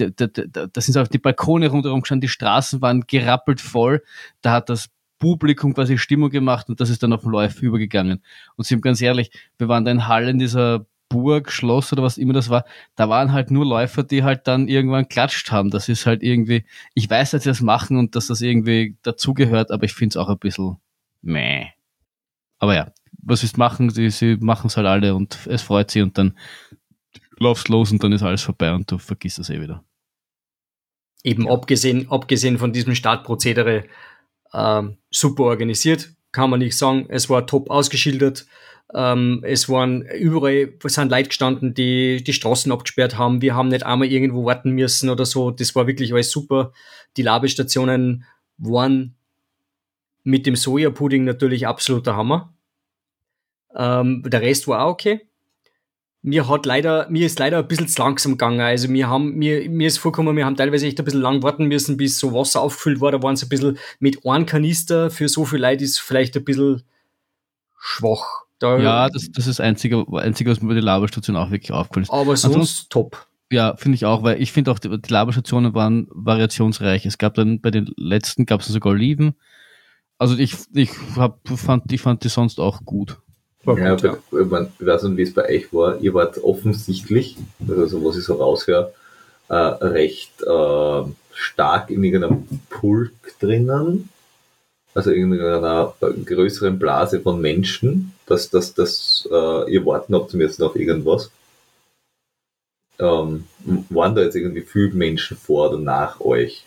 sind 0.81 0.97
auch 0.97 1.07
die 1.07 1.19
Balkone 1.19 1.67
rundherum 1.67 2.01
gestanden, 2.01 2.21
die 2.21 2.27
Straßen 2.27 2.81
waren 2.81 3.03
gerappelt 3.05 3.61
voll, 3.61 4.01
da 4.41 4.53
hat 4.53 4.69
das 4.69 4.89
Publikum 5.19 5.73
quasi 5.73 5.97
Stimmung 5.97 6.29
gemacht 6.29 6.69
und 6.69 6.79
das 6.79 6.89
ist 6.89 7.03
dann 7.03 7.13
auf 7.13 7.21
den 7.21 7.31
Läufer 7.31 7.61
übergegangen. 7.61 8.23
Und 8.55 8.65
sind 8.65 8.81
ganz 8.81 9.01
ehrlich, 9.01 9.31
wir 9.57 9.67
waren 9.67 9.85
da 9.85 9.91
in 9.91 10.07
Hall 10.07 10.27
in 10.27 10.39
dieser 10.39 10.85
Burg, 11.09 11.51
Schloss 11.51 11.91
oder 11.91 12.03
was 12.03 12.17
immer 12.17 12.33
das 12.33 12.49
war, 12.49 12.65
da 12.95 13.09
waren 13.09 13.33
halt 13.33 13.51
nur 13.51 13.65
Läufer, 13.65 14.03
die 14.03 14.23
halt 14.23 14.47
dann 14.47 14.67
irgendwann 14.67 15.09
klatscht 15.09 15.51
haben. 15.51 15.71
Das 15.71 15.89
ist 15.89 16.05
halt 16.05 16.23
irgendwie, 16.23 16.65
ich 16.93 17.09
weiß, 17.09 17.31
dass 17.31 17.43
sie 17.43 17.49
das 17.49 17.61
machen 17.61 17.97
und 17.97 18.15
dass 18.15 18.27
das 18.27 18.41
irgendwie 18.41 18.95
dazugehört, 19.01 19.71
aber 19.71 19.83
ich 19.83 19.93
finde 19.93 20.13
es 20.13 20.17
auch 20.17 20.29
ein 20.29 20.37
bisschen 20.37 20.77
meh. 21.21 21.65
Aber 22.59 22.75
ja, 22.75 22.91
was 23.23 23.43
ist 23.43 23.57
machen? 23.57 23.89
Sie, 23.89 24.09
sie 24.11 24.37
machen 24.39 24.67
es 24.67 24.77
halt 24.77 24.87
alle 24.87 25.15
und 25.15 25.47
es 25.47 25.61
freut 25.61 25.89
sie 25.91 26.01
und 26.01 26.17
dann 26.17 26.37
laufst 27.39 27.69
los 27.69 27.91
und 27.91 28.03
dann 28.03 28.11
ist 28.11 28.23
alles 28.23 28.43
vorbei 28.43 28.73
und 28.73 28.89
du 28.91 28.97
vergisst 28.97 29.39
es 29.39 29.49
eh 29.49 29.59
wieder. 29.59 29.83
Eben 31.23 31.49
abgesehen, 31.49 32.09
abgesehen 32.09 32.57
von 32.57 32.71
diesem 32.71 32.95
Startprozedere 32.95 33.85
ähm, 34.53 34.97
super 35.11 35.43
organisiert, 35.43 36.09
kann 36.31 36.49
man 36.49 36.59
nicht 36.59 36.77
sagen. 36.77 37.05
Es 37.09 37.29
war 37.29 37.47
top 37.47 37.69
ausgeschildert. 37.69 38.45
Ähm, 38.93 39.43
es 39.43 39.69
waren 39.69 40.01
überall 40.01 40.73
sind 40.85 41.11
Leute 41.11 41.29
gestanden, 41.29 41.73
die 41.73 42.23
die 42.23 42.33
Straßen 42.33 42.71
abgesperrt 42.71 43.17
haben. 43.17 43.41
Wir 43.41 43.55
haben 43.55 43.67
nicht 43.67 43.85
einmal 43.85 44.11
irgendwo 44.11 44.45
warten 44.45 44.71
müssen 44.71 45.09
oder 45.09 45.25
so. 45.25 45.51
Das 45.51 45.75
war 45.75 45.85
wirklich 45.85 46.13
alles 46.13 46.31
super. 46.31 46.73
Die 47.17 47.21
Labestationen 47.21 48.25
waren 48.57 49.15
mit 50.23 50.45
dem 50.45 50.55
Sojapudding 50.55 51.23
natürlich 51.23 51.67
absoluter 51.67 52.15
Hammer. 52.15 52.53
Ähm, 53.75 54.23
der 54.25 54.41
Rest 54.41 54.67
war 54.67 54.83
auch 54.83 54.91
okay. 54.91 55.28
Mir 56.21 56.49
hat 56.49 56.65
leider, 56.65 57.09
mir 57.09 57.25
ist 57.25 57.39
leider 57.39 57.59
ein 57.59 57.67
bisschen 57.67 57.87
zu 57.87 58.01
langsam 58.01 58.33
gegangen. 58.33 58.59
Also 58.59 58.89
wir 58.89 59.07
haben, 59.07 59.35
mir, 59.35 59.69
mir 59.69 59.87
ist 59.87 59.99
vorgekommen, 59.99 60.35
wir 60.35 60.45
haben 60.45 60.57
teilweise 60.57 60.85
echt 60.85 60.99
ein 60.99 61.05
bisschen 61.05 61.21
lang 61.21 61.41
warten 61.43 61.65
müssen, 61.65 61.95
bis 61.97 62.19
so 62.19 62.33
Wasser 62.33 62.61
aufgefüllt 62.61 62.99
war. 62.99 63.11
Da 63.11 63.23
waren 63.23 63.35
es 63.35 63.43
ein 63.43 63.49
bisschen 63.49 63.77
mit 63.99 64.25
einem 64.25 64.45
Kanister 64.45 65.09
für 65.11 65.29
so 65.29 65.45
viel 65.45 65.59
Leute 65.59 65.83
ist 65.83 65.99
vielleicht 65.99 66.35
ein 66.35 66.43
bisschen 66.43 66.83
schwach. 67.79 68.43
Da, 68.59 68.77
Ja, 68.77 69.09
das, 69.09 69.31
das 69.31 69.47
ist 69.47 69.59
das 69.59 69.65
Einzige, 69.65 70.05
Einzige, 70.11 70.51
was 70.51 70.61
mir 70.61 70.67
bei 70.67 70.73
der 70.73 70.83
Laberstation 70.83 71.37
auch 71.37 71.51
wirklich 71.51 71.71
aufgefallen 71.71 72.03
ist. 72.03 72.09
aber 72.11 72.35
sonst 72.35 72.45
Ansonsten- 72.45 72.89
top. 72.89 73.25
Ja, 73.51 73.75
finde 73.77 73.95
ich 73.95 74.05
auch, 74.05 74.21
weil 74.21 74.39
ich 74.41 74.51
finde 74.51 74.69
auch, 74.71 74.77
die, 74.77 74.89
die 74.89 75.11
Laberstationen 75.11 75.73
waren 75.73 76.07
variationsreich. 76.11 77.07
Es 77.07 77.17
gab 77.17 77.33
dann 77.33 77.59
bei 77.61 77.71
den 77.71 77.89
letzten 77.97 78.45
gab 78.45 78.61
es 78.61 78.67
sogar 78.67 78.91
Oliven. 78.93 79.33
Also 80.19 80.37
ich, 80.37 80.55
ich 80.73 80.91
hab, 81.15 81.39
fand, 81.47 81.91
ich 81.91 82.01
fand 82.01 82.23
die 82.23 82.29
sonst 82.29 82.59
auch 82.59 82.83
gut. 82.85 83.17
Ja, 83.77 83.91
gut, 83.91 84.03
ja. 84.03 84.17
ich, 84.39 84.47
mein, 84.47 84.71
ich 84.79 84.85
weiß 84.85 85.03
nicht, 85.03 85.17
wie 85.17 85.23
es 85.23 85.33
bei 85.33 85.49
euch 85.49 85.73
war. 85.73 85.99
Ihr 85.99 86.13
wart 86.13 86.43
offensichtlich, 86.43 87.37
also 87.67 88.03
was 88.03 88.17
ich 88.17 88.23
so 88.23 88.35
raushöre, 88.35 88.93
äh, 89.49 89.55
recht 89.55 90.41
äh, 90.41 91.03
stark 91.33 91.89
in 91.89 92.03
irgendeinem 92.03 92.47
Pulk 92.69 93.13
drinnen. 93.39 94.09
Also 94.93 95.11
in 95.11 95.31
irgendeiner 95.31 95.93
größeren 96.25 96.79
Blase 96.79 97.19
von 97.19 97.39
Menschen, 97.39 98.13
dass, 98.25 98.49
dass, 98.49 98.73
dass 98.73 99.27
äh, 99.31 99.71
ihr 99.71 99.85
warten 99.85 100.15
habt 100.15 100.33
müssen 100.33 100.63
auf 100.63 100.75
irgendwas. 100.75 101.31
Ähm, 102.97 103.45
waren 103.89 104.15
da 104.15 104.23
jetzt 104.23 104.35
irgendwie 104.35 104.61
viele 104.61 104.91
Menschen 104.93 105.37
vor 105.37 105.69
oder 105.69 105.77
nach 105.77 106.19
euch? 106.19 106.65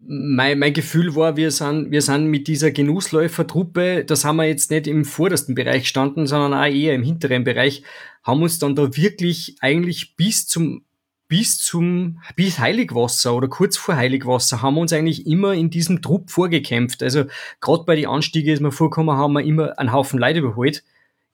Mein, 0.00 0.58
mein 0.58 0.72
Gefühl 0.72 1.16
war, 1.16 1.36
wir 1.36 1.50
sind, 1.50 1.90
wir 1.90 2.02
sind 2.02 2.26
mit 2.26 2.46
dieser 2.46 2.70
Genussläufertruppe, 2.70 4.04
das 4.04 4.24
haben 4.24 4.36
wir 4.36 4.44
jetzt 4.44 4.70
nicht 4.70 4.86
im 4.86 5.04
vordersten 5.04 5.54
Bereich 5.54 5.82
gestanden, 5.82 6.26
sondern 6.26 6.54
auch 6.54 6.72
eher 6.72 6.94
im 6.94 7.02
hinteren 7.02 7.44
Bereich, 7.44 7.82
haben 8.22 8.42
uns 8.42 8.58
dann 8.58 8.76
da 8.76 8.96
wirklich 8.96 9.56
eigentlich 9.60 10.14
bis 10.16 10.46
zum, 10.46 10.84
bis 11.26 11.58
zum, 11.58 12.20
bis 12.36 12.58
Heiligwasser 12.58 13.34
oder 13.34 13.48
kurz 13.48 13.76
vor 13.76 13.96
Heiligwasser 13.96 14.62
haben 14.62 14.76
wir 14.76 14.80
uns 14.82 14.92
eigentlich 14.92 15.26
immer 15.26 15.52
in 15.52 15.68
diesem 15.68 16.00
Trupp 16.00 16.30
vorgekämpft. 16.30 17.02
Also 17.02 17.24
gerade 17.60 17.84
bei 17.84 17.96
den 17.96 18.06
Anstiege 18.06 18.52
ist 18.52 18.60
mir 18.60 18.72
vorgekommen, 18.72 19.16
haben 19.16 19.32
wir 19.32 19.42
immer 19.42 19.78
einen 19.78 19.92
Haufen 19.92 20.20
Leute 20.20 20.38
überholt. 20.38 20.84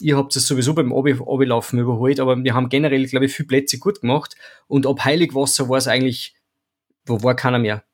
Ihr 0.00 0.16
habt 0.16 0.34
es 0.34 0.48
sowieso 0.48 0.74
beim 0.74 0.92
Abi- 0.92 1.20
Abi-Laufen 1.24 1.78
überholt, 1.78 2.18
aber 2.18 2.42
wir 2.42 2.54
haben 2.54 2.70
generell, 2.70 3.06
glaube 3.06 3.26
ich, 3.26 3.32
viele 3.32 3.46
Plätze 3.46 3.78
gut 3.78 4.00
gemacht. 4.00 4.36
Und 4.66 4.86
ab 4.86 5.04
Heiligwasser 5.04 5.68
war 5.68 5.76
es 5.76 5.86
eigentlich, 5.86 6.34
wo 7.06 7.22
war 7.22 7.36
keiner 7.36 7.60
mehr. 7.60 7.84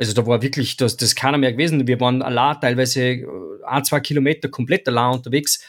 Also 0.00 0.14
da 0.14 0.26
war 0.26 0.40
wirklich, 0.40 0.76
das, 0.78 0.96
das 0.96 1.10
ist 1.10 1.14
keiner 1.16 1.36
mehr 1.38 1.52
gewesen. 1.52 1.86
Wir 1.86 2.00
waren 2.00 2.22
allein 2.22 2.56
teilweise 2.60 3.02
äh, 3.02 3.26
ein, 3.66 3.84
zwei 3.84 4.00
Kilometer 4.00 4.48
komplett 4.48 4.88
allein 4.88 5.12
unterwegs. 5.12 5.62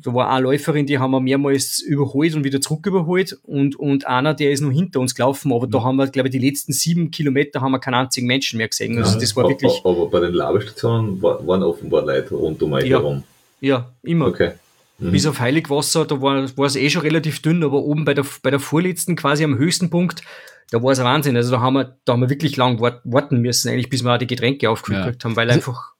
Da 0.00 0.12
war 0.14 0.30
eine 0.30 0.42
Läuferin, 0.42 0.84
die 0.86 0.98
haben 0.98 1.10
wir 1.12 1.20
mehrmals 1.20 1.80
überholt 1.80 2.34
und 2.34 2.44
wieder 2.44 2.60
zurück 2.60 2.86
überholt 2.86 3.36
und, 3.44 3.76
und 3.76 4.06
einer, 4.06 4.34
der 4.34 4.52
ist 4.52 4.60
noch 4.60 4.70
hinter 4.70 5.00
uns 5.00 5.14
gelaufen, 5.14 5.52
aber 5.52 5.66
da 5.66 5.82
haben 5.82 5.96
wir, 5.96 6.06
glaube 6.08 6.28
ich, 6.28 6.32
die 6.32 6.38
letzten 6.44 6.72
sieben 6.72 7.10
Kilometer 7.10 7.60
haben 7.60 7.72
wir 7.72 7.80
keinen 7.80 7.94
einzigen 7.94 8.26
Menschen 8.28 8.58
mehr 8.58 8.68
gesehen. 8.68 8.98
Also 8.98 9.18
das 9.18 9.34
war 9.34 9.44
Aber- 9.44 9.50
wirklich, 9.54 9.72
Aber 9.84 10.06
bei 10.08 10.20
den 10.20 10.34
Labestationen 10.34 11.20
wa- 11.22 11.40
waren 11.44 11.62
offenbar 11.64 12.04
Leute 12.04 12.34
rund 12.34 12.62
um 12.62 12.72
euch 12.74 12.84
Ja. 12.84 12.98
herum. 12.98 13.22
ja, 13.60 13.90
immer. 14.02 14.26
Okay. 14.28 14.52
Mhm. 15.00 15.12
Bis 15.12 15.26
auf 15.26 15.38
Heiligwasser, 15.40 16.04
da 16.04 16.20
war, 16.20 16.48
war 16.56 16.66
es 16.66 16.76
eh 16.76 16.90
schon 16.90 17.02
relativ 17.02 17.42
dünn, 17.42 17.62
aber 17.64 17.78
oben 17.82 18.04
bei 18.04 18.14
der, 18.14 18.24
bei 18.42 18.50
der 18.50 18.60
vorletzten, 18.60 19.14
quasi 19.16 19.42
am 19.44 19.58
höchsten 19.58 19.90
Punkt, 19.90 20.22
da 20.70 20.82
war 20.82 20.92
es 20.92 20.98
ein 20.98 21.04
Wahnsinn. 21.04 21.36
Also 21.36 21.50
da 21.50 21.60
haben 21.60 21.74
wir, 21.74 21.98
da 22.04 22.12
haben 22.12 22.20
wir 22.20 22.30
wirklich 22.30 22.56
lang 22.56 22.80
wart, 22.80 23.00
warten 23.04 23.40
müssen, 23.40 23.68
eigentlich, 23.70 23.88
bis 23.88 24.02
wir 24.02 24.14
auch 24.14 24.18
die 24.18 24.26
Getränke 24.26 24.68
aufgefüllt 24.70 25.22
Ja. 25.22 25.28
haben, 25.28 25.36
weil 25.36 25.48
Also, 25.50 25.58
einfach 25.70 25.94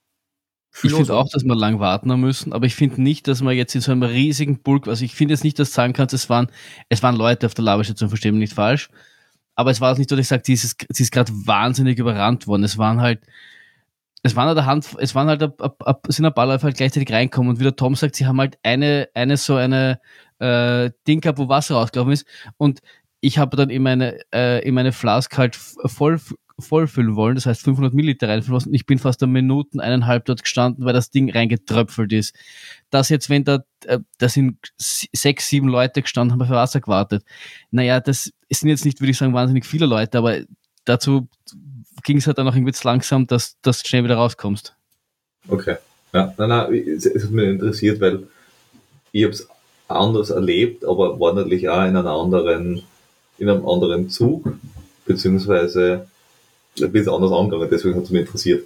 Ich 0.82 0.92
finde 0.92 1.14
auch, 1.14 1.28
dass 1.30 1.44
wir 1.44 1.54
lang 1.56 1.80
warten 1.80 2.12
haben 2.12 2.20
müssen, 2.20 2.52
aber 2.52 2.66
ich 2.66 2.74
finde 2.74 3.02
nicht, 3.02 3.26
dass 3.28 3.40
man 3.42 3.56
jetzt 3.56 3.74
in 3.74 3.80
so 3.80 3.92
einem 3.92 4.02
riesigen 4.02 4.62
Bulk, 4.62 4.86
also 4.86 5.04
ich 5.04 5.14
finde 5.14 5.34
jetzt 5.34 5.44
nicht, 5.44 5.58
dass 5.58 5.70
du 5.70 5.74
sagen 5.74 5.92
kannst, 5.92 6.14
es 6.14 6.28
waren, 6.28 6.48
es 6.88 7.02
waren 7.02 7.16
Leute 7.16 7.46
auf 7.46 7.54
der 7.54 7.64
Laberstation, 7.64 8.08
verstehen 8.10 8.34
mich 8.34 8.50
nicht 8.50 8.54
falsch, 8.54 8.88
aber 9.54 9.70
es 9.70 9.80
war 9.80 9.90
jetzt 9.90 9.98
nicht 9.98 10.10
so, 10.10 10.14
dass 10.16 10.24
ich 10.24 10.28
sage, 10.28 10.42
sie 10.44 10.52
ist, 10.52 10.76
sie 10.90 11.02
ist 11.02 11.10
gerade 11.10 11.32
wahnsinnig 11.32 11.98
überrannt 11.98 12.46
worden. 12.46 12.62
Es 12.62 12.78
waren 12.78 13.00
halt, 13.00 13.20
es 14.22 14.36
waren 14.36 14.48
halt, 14.48 14.66
Hand, 14.66 14.96
es 15.00 15.14
waren 15.14 15.28
halt, 15.28 15.42
ab, 15.42 15.60
ab, 15.62 15.82
ab, 15.86 16.06
sind 16.10 16.26
ein 16.26 16.34
paar 16.34 16.46
Läufer 16.46 16.64
halt 16.64 16.76
gleichzeitig 16.76 17.12
reinkommen 17.12 17.50
und 17.50 17.58
wie 17.58 17.64
der 17.64 17.74
Tom 17.76 17.94
sagt, 17.94 18.16
sie 18.16 18.26
haben 18.26 18.38
halt 18.38 18.58
eine, 18.62 19.08
eine 19.14 19.36
so 19.36 19.56
eine 19.56 20.00
äh, 20.38 20.90
Ding 21.08 21.20
gehabt, 21.20 21.38
wo 21.38 21.48
Wasser 21.48 21.76
rausgelaufen 21.76 22.12
ist 22.12 22.26
und 22.56 22.80
ich 23.20 23.38
habe 23.38 23.56
dann 23.56 23.70
in 23.70 23.82
meine, 23.82 24.18
äh, 24.32 24.66
in 24.66 24.74
meine 24.74 24.92
Flask 24.92 25.36
halt 25.36 25.56
voll, 25.56 26.20
vollfüllen 26.58 27.14
wollen, 27.14 27.36
das 27.36 27.46
heißt 27.46 27.62
500 27.62 27.94
Milliliter 27.94 28.28
reinfüllen 28.28 28.54
lassen. 28.54 28.74
Ich 28.74 28.86
bin 28.86 28.98
fast 28.98 29.22
eine 29.22 29.32
Minuten, 29.32 29.80
eineinhalb 29.80 30.24
dort 30.24 30.42
gestanden, 30.42 30.84
weil 30.84 30.92
das 30.92 31.10
Ding 31.10 31.30
reingetröpfelt 31.30 32.12
ist. 32.12 32.34
Das 32.90 33.08
jetzt, 33.08 33.30
wenn 33.30 33.44
da, 33.44 33.64
äh, 33.84 34.00
da 34.18 34.28
sind 34.28 34.58
sechs, 34.78 35.48
sieben 35.48 35.68
Leute 35.68 36.02
gestanden, 36.02 36.32
haben 36.32 36.42
auf 36.42 36.50
Wasser 36.50 36.80
gewartet. 36.80 37.24
Naja, 37.70 38.00
das 38.00 38.32
sind 38.50 38.68
jetzt 38.68 38.84
nicht, 38.84 39.00
würde 39.00 39.10
ich 39.12 39.18
sagen, 39.18 39.34
wahnsinnig 39.34 39.66
viele 39.66 39.86
Leute, 39.86 40.18
aber 40.18 40.38
dazu 40.84 41.28
ging 42.04 42.18
es 42.18 42.26
halt 42.26 42.38
dann 42.38 42.48
auch 42.48 42.54
irgendwie 42.54 42.74
langsam, 42.82 43.26
dass 43.26 43.60
dass 43.62 43.82
du 43.82 43.88
schnell 43.88 44.04
wieder 44.04 44.16
rauskommst. 44.16 44.74
Okay. 45.48 45.76
Ja, 46.12 46.32
nein, 46.38 46.48
nein, 46.48 46.74
es 46.96 47.06
hat 47.06 47.30
mich 47.30 47.48
interessiert, 47.48 48.00
weil 48.00 48.26
ich 49.12 49.24
habe 49.24 49.34
es 49.34 49.48
anders 49.88 50.30
erlebt, 50.30 50.84
aber 50.84 51.18
war 51.20 51.34
natürlich 51.34 51.68
auch 51.68 51.84
in 51.84 51.96
einer 51.96 52.10
anderen, 52.10 52.82
in 53.38 53.48
einem 53.48 53.66
anderen 53.68 54.08
Zug, 54.10 54.52
beziehungsweise 55.06 56.08
ein 56.80 56.92
bisschen 56.92 57.12
anders 57.12 57.32
angegangen, 57.32 57.68
deswegen 57.70 57.96
hat 57.96 58.04
es 58.04 58.10
mich 58.10 58.20
interessiert. 58.22 58.64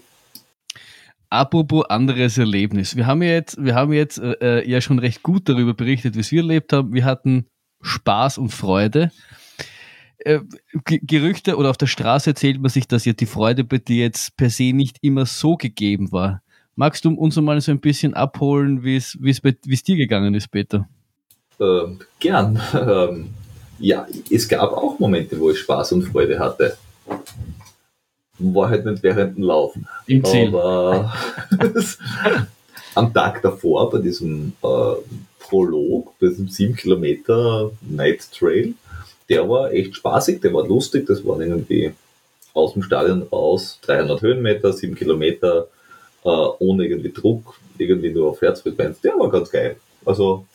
Apropos 1.31 1.87
anderes 1.87 2.37
Erlebnis. 2.37 2.95
Wir 2.95 3.07
haben 3.07 3.23
ja 3.23 3.31
jetzt, 3.31 3.63
wir 3.63 3.75
haben 3.75 3.93
jetzt 3.93 4.19
äh, 4.19 4.69
ja 4.69 4.83
schon 4.83 4.99
recht 4.99 5.23
gut 5.23 5.49
darüber 5.49 5.73
berichtet, 5.73 6.15
wie 6.15 6.21
es 6.21 6.31
wir 6.31 6.43
erlebt 6.43 6.75
haben. 6.75 6.93
Wir 6.93 7.07
hatten 7.07 7.47
Spaß 7.81 8.37
und 8.37 8.51
Freude. 8.51 9.11
Äh, 10.19 10.41
Gerüchte 10.85 11.57
oder 11.57 11.71
auf 11.71 11.79
der 11.79 11.87
Straße 11.87 12.31
erzählt 12.31 12.61
man 12.61 12.71
sich, 12.71 12.87
dass 12.87 13.07
ja 13.07 13.15
die 13.15 13.27
Freude 13.27 13.65
bei 13.65 13.79
dir 13.79 14.05
jetzt 14.05 14.37
per 14.37 14.51
se 14.51 14.73
nicht 14.75 14.99
immer 15.01 15.25
so 15.25 15.57
gegeben 15.57 16.13
war. 16.13 16.43
Magst 16.75 17.05
du 17.05 17.15
uns 17.15 17.37
mal 17.37 17.61
so 17.63 17.73
ein 17.73 17.81
bisschen 17.81 18.13
abholen, 18.13 18.85
wie 18.85 18.97
es 18.97 19.83
dir 19.83 19.97
gegangen 19.97 20.35
ist, 20.35 20.49
Peter? 20.49 20.87
Ähm, 21.59 22.01
gern. 22.21 22.61
Ähm, 22.75 23.35
ja, 23.83 24.07
es 24.31 24.49
gab 24.49 24.73
auch 24.73 24.99
Momente, 24.99 25.39
wo 25.39 25.51
ich 25.51 25.59
Spaß 25.59 25.93
und 25.93 26.05
Freude 26.05 26.39
hatte. 26.39 26.77
War 28.39 28.71
halt 28.71 28.87
nicht 28.87 29.03
während 29.03 29.37
dem 29.37 29.45
Laufen. 29.45 29.87
Im 30.07 30.25
Ziel. 30.25 30.49
Aber 30.49 31.13
am 32.95 33.13
Tag 33.13 33.43
davor 33.43 33.91
bei 33.91 33.99
diesem 33.99 34.53
äh, 34.63 34.95
Prolog, 35.41 36.15
bei 36.21 36.29
diesem 36.29 36.49
7 36.49 36.77
Kilometer 36.77 37.73
Night 37.83 38.31
Trail, 38.33 38.75
der 39.29 39.49
war 39.49 39.73
echt 39.73 39.97
spaßig, 39.97 40.41
der 40.41 40.55
war 40.55 40.67
lustig, 40.67 41.07
das 41.07 41.25
waren 41.27 41.41
irgendwie 41.41 41.93
aus 42.55 42.75
dem 42.75 42.83
Stadion 42.83 43.23
raus 43.23 43.79
300 43.83 44.23
Höhenmeter, 44.23 44.73
7 44.73 44.95
Kilometer, 44.95 45.69
äh, 46.25 46.29
ohne 46.29 46.87
irgendwie 46.87 47.13
Druck, 47.13 47.59
irgendwie 47.79 48.11
nur 48.11 48.31
auf 48.31 48.43
Herzfrequenz, 48.43 49.01
der 49.01 49.19
war 49.19 49.29
ganz 49.29 49.51
geil. 49.51 49.77
Also 50.05 50.47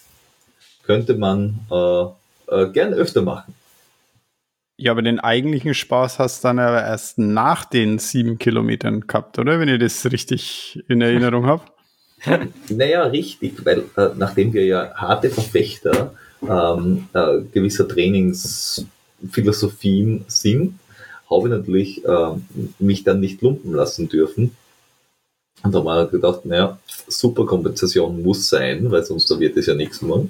könnte 0.83 1.15
man 1.15 1.59
äh, 1.69 2.05
äh, 2.47 2.67
gern 2.67 2.93
öfter 2.93 3.21
machen. 3.21 3.53
Ja, 4.79 4.91
aber 4.91 5.01
den 5.01 5.19
eigentlichen 5.19 5.73
Spaß 5.73 6.19
hast 6.19 6.43
du 6.43 6.49
dann 6.49 6.59
aber 6.59 6.83
erst 6.83 7.17
nach 7.17 7.65
den 7.65 7.97
sieben 7.97 8.37
Kilometern 8.37 9.07
gehabt, 9.07 9.39
oder? 9.39 9.59
Wenn 9.59 9.69
ich 9.69 9.79
das 9.79 10.05
richtig 10.11 10.83
in 10.87 11.01
Erinnerung 11.01 11.47
habe. 11.47 11.63
Naja, 12.69 13.03
richtig, 13.03 13.63
weil 13.65 13.85
äh, 13.95 14.09
nachdem 14.17 14.51
wir 14.53 14.65
ja 14.65 14.91
harte 14.95 15.29
Verfechter 15.29 16.15
ähm, 16.41 17.07
äh, 17.13 17.41
gewisser 17.51 17.87
Trainingsphilosophien 17.87 20.25
sind, 20.27 20.79
habe 21.29 21.47
ich 21.47 21.53
natürlich 21.53 22.03
ähm, 22.05 22.45
mich 22.79 23.03
dann 23.03 23.19
nicht 23.19 23.41
lumpen 23.41 23.73
lassen 23.73 24.09
dürfen. 24.09 24.55
Und 25.63 25.73
da 25.73 25.79
haben 25.79 25.85
wir 25.85 26.07
gedacht, 26.07 26.45
naja, 26.45 26.77
super 27.07 27.45
Kompensation 27.45 28.21
muss 28.21 28.49
sein, 28.49 28.91
weil 28.91 29.03
sonst 29.03 29.29
da 29.29 29.39
wird 29.39 29.57
es 29.57 29.65
ja 29.65 29.73
nichts 29.73 30.01
mehr. 30.01 30.27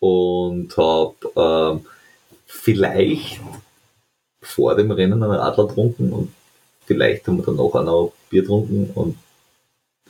Und 0.00 0.76
habe 0.76 1.14
ähm, 1.36 1.86
vielleicht 2.46 3.40
vor 4.42 4.74
dem 4.74 4.90
Rennen 4.90 5.22
einen 5.22 5.32
Radler 5.32 5.68
getrunken 5.68 6.12
und 6.12 6.32
vielleicht 6.86 7.26
haben 7.26 7.38
wir 7.38 7.44
dann 7.44 7.56
noch 7.56 8.12
Bier 8.30 8.42
getrunken 8.42 8.90
und 8.94 9.16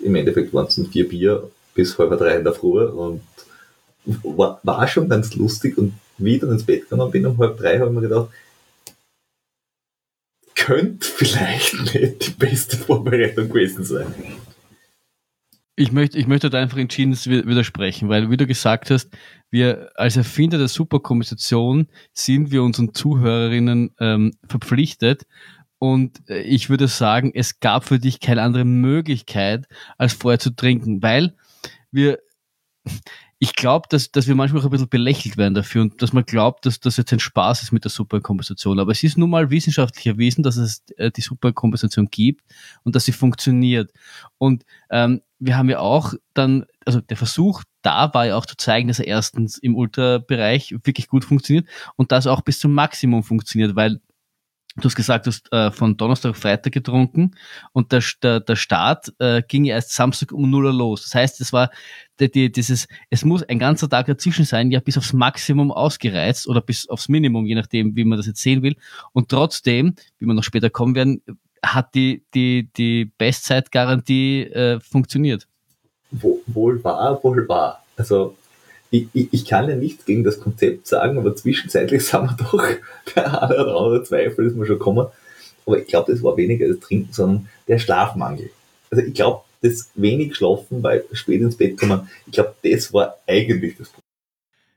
im 0.02 0.14
Endeffekt 0.14 0.54
waren 0.54 0.66
es 0.66 0.76
dann 0.76 0.86
vier 0.86 1.08
Bier 1.08 1.50
bis 1.74 1.98
halb 1.98 2.16
drei 2.18 2.36
in 2.36 2.44
der 2.44 2.54
Früh 2.54 2.84
und 2.84 3.22
war, 4.22 4.60
war 4.62 4.88
schon 4.88 5.08
ganz 5.08 5.34
lustig 5.34 5.76
und 5.76 5.92
wie 6.18 6.34
ich 6.34 6.40
dann 6.40 6.52
ins 6.52 6.64
Bett 6.64 6.88
gegangen 6.88 7.10
bin 7.10 7.26
um 7.26 7.38
halb 7.38 7.58
drei, 7.58 7.78
habe 7.78 7.90
ich 7.90 7.94
mir 7.94 8.08
gedacht, 8.08 8.30
könnte 10.54 11.06
vielleicht 11.06 11.94
nicht 11.94 12.26
die 12.26 12.30
beste 12.32 12.76
Vorbereitung 12.76 13.48
gewesen 13.48 13.84
sein. 13.84 14.14
Ich 15.80 15.92
möchte, 15.92 16.18
ich 16.18 16.26
möchte 16.26 16.50
da 16.50 16.58
einfach 16.58 16.76
entschieden 16.76 17.14
widersprechen, 17.14 18.10
weil, 18.10 18.30
wie 18.30 18.36
du 18.36 18.46
gesagt 18.46 18.90
hast, 18.90 19.16
wir 19.50 19.90
als 19.94 20.14
Erfinder 20.14 20.58
der 20.58 20.68
Superkompensation 20.68 21.88
sind 22.12 22.50
wir 22.50 22.62
unseren 22.62 22.92
Zuhörerinnen 22.92 23.94
ähm, 23.98 24.32
verpflichtet. 24.46 25.26
Und 25.78 26.20
äh, 26.28 26.42
ich 26.42 26.68
würde 26.68 26.86
sagen, 26.86 27.32
es 27.34 27.60
gab 27.60 27.86
für 27.86 27.98
dich 27.98 28.20
keine 28.20 28.42
andere 28.42 28.66
Möglichkeit, 28.66 29.68
als 29.96 30.12
vorher 30.12 30.38
zu 30.38 30.54
trinken, 30.54 31.02
weil 31.02 31.34
wir, 31.90 32.18
ich 33.42 33.54
glaube, 33.54 33.88
dass, 33.88 34.12
dass 34.12 34.28
wir 34.28 34.34
manchmal 34.34 34.60
auch 34.60 34.66
ein 34.66 34.70
bisschen 34.70 34.90
belächelt 34.90 35.38
werden 35.38 35.54
dafür 35.54 35.80
und 35.80 36.02
dass 36.02 36.12
man 36.12 36.24
glaubt, 36.24 36.66
dass 36.66 36.78
das 36.78 36.98
jetzt 36.98 37.10
ein 37.14 37.20
Spaß 37.20 37.62
ist 37.62 37.72
mit 37.72 37.84
der 37.84 37.90
Superkompensation. 37.90 38.78
Aber 38.78 38.92
es 38.92 39.02
ist 39.02 39.16
nun 39.16 39.30
mal 39.30 39.50
wissenschaftlich 39.50 40.06
erwiesen, 40.06 40.42
dass 40.42 40.58
es 40.58 40.84
äh, 40.98 41.10
die 41.10 41.22
Superkompensation 41.22 42.08
gibt 42.10 42.44
und 42.84 42.94
dass 42.94 43.06
sie 43.06 43.12
funktioniert. 43.12 43.92
Und 44.36 44.66
ähm, 44.90 45.22
wir 45.38 45.56
haben 45.56 45.70
ja 45.70 45.78
auch 45.78 46.12
dann, 46.34 46.66
also 46.84 47.00
der 47.00 47.16
Versuch 47.16 47.62
da 47.82 48.12
war 48.12 48.26
ja 48.26 48.36
auch 48.36 48.46
zu 48.46 48.58
zeigen, 48.58 48.88
dass 48.88 48.98
er 48.98 49.06
erstens 49.06 49.56
im 49.56 49.74
Ultrabereich 49.74 50.74
wirklich 50.84 51.08
gut 51.08 51.24
funktioniert 51.24 51.66
und 51.96 52.12
das 52.12 52.26
auch 52.26 52.42
bis 52.42 52.58
zum 52.58 52.74
Maximum 52.74 53.22
funktioniert, 53.22 53.74
weil 53.74 54.00
Du 54.76 54.84
hast 54.84 54.94
gesagt, 54.94 55.26
du 55.26 55.30
hast 55.30 55.52
äh, 55.52 55.72
von 55.72 55.96
Donnerstag 55.96 56.30
auf 56.30 56.36
Freitag 56.36 56.72
getrunken 56.72 57.32
und 57.72 57.90
der, 57.90 58.02
der, 58.22 58.38
der 58.38 58.54
Start 58.54 59.12
äh, 59.18 59.42
ging 59.42 59.64
erst 59.64 59.92
Samstag 59.92 60.30
um 60.30 60.48
0 60.48 60.66
Uhr 60.66 60.72
los. 60.72 61.02
Das 61.02 61.14
heißt, 61.14 61.40
es 61.40 61.52
war 61.52 61.70
die, 62.20 62.30
die, 62.30 62.52
dieses, 62.52 62.86
es 63.10 63.24
muss 63.24 63.42
ein 63.42 63.58
ganzer 63.58 63.88
Tag 63.88 64.06
dazwischen 64.06 64.44
sein, 64.44 64.70
ja 64.70 64.78
bis 64.78 64.96
aufs 64.96 65.12
Maximum 65.12 65.72
ausgereizt 65.72 66.46
oder 66.46 66.60
bis 66.60 66.88
aufs 66.88 67.08
Minimum, 67.08 67.46
je 67.46 67.56
nachdem, 67.56 67.96
wie 67.96 68.04
man 68.04 68.16
das 68.16 68.26
jetzt 68.26 68.42
sehen 68.42 68.62
will. 68.62 68.76
Und 69.12 69.28
trotzdem, 69.28 69.96
wie 70.18 70.26
wir 70.26 70.34
noch 70.34 70.44
später 70.44 70.70
kommen 70.70 70.94
werden, 70.94 71.20
hat 71.64 71.94
die, 71.96 72.24
die, 72.34 72.70
die 72.76 73.06
Bestzeitgarantie 73.18 74.44
äh, 74.44 74.78
funktioniert. 74.80 75.48
Wohl 76.12 76.82
wahr, 76.84 77.18
wohl 77.22 77.48
wahr. 77.48 77.82
Also 77.96 78.36
ich, 78.90 79.08
ich, 79.12 79.44
kann 79.44 79.68
ja 79.68 79.76
nichts 79.76 80.04
gegen 80.04 80.24
das 80.24 80.40
Konzept 80.40 80.86
sagen, 80.86 81.18
aber 81.18 81.36
zwischenzeitlich 81.36 82.04
sind 82.06 82.22
wir 82.22 82.36
doch, 82.36 82.64
der 83.14 83.42
eine 83.42 83.54
oder 83.54 83.76
andere 83.76 84.02
Zweifel 84.04 84.46
ist 84.46 84.56
mir 84.56 84.66
schon 84.66 84.78
gekommen. 84.78 85.06
Aber 85.66 85.78
ich 85.78 85.86
glaube, 85.86 86.12
das 86.12 86.22
war 86.22 86.36
weniger 86.36 86.66
das 86.66 86.80
Trinken, 86.80 87.12
sondern 87.12 87.48
der 87.68 87.78
Schlafmangel. 87.78 88.50
Also 88.90 89.04
ich 89.04 89.14
glaube, 89.14 89.42
das 89.62 89.90
wenig 89.94 90.34
Schlafen, 90.34 90.82
weil 90.82 91.04
spät 91.12 91.40
ins 91.40 91.56
Bett 91.56 91.78
kommen, 91.78 92.08
ich 92.26 92.32
glaube, 92.32 92.54
das 92.62 92.92
war 92.92 93.16
eigentlich 93.26 93.76
das 93.76 93.88
Problem. 93.88 94.00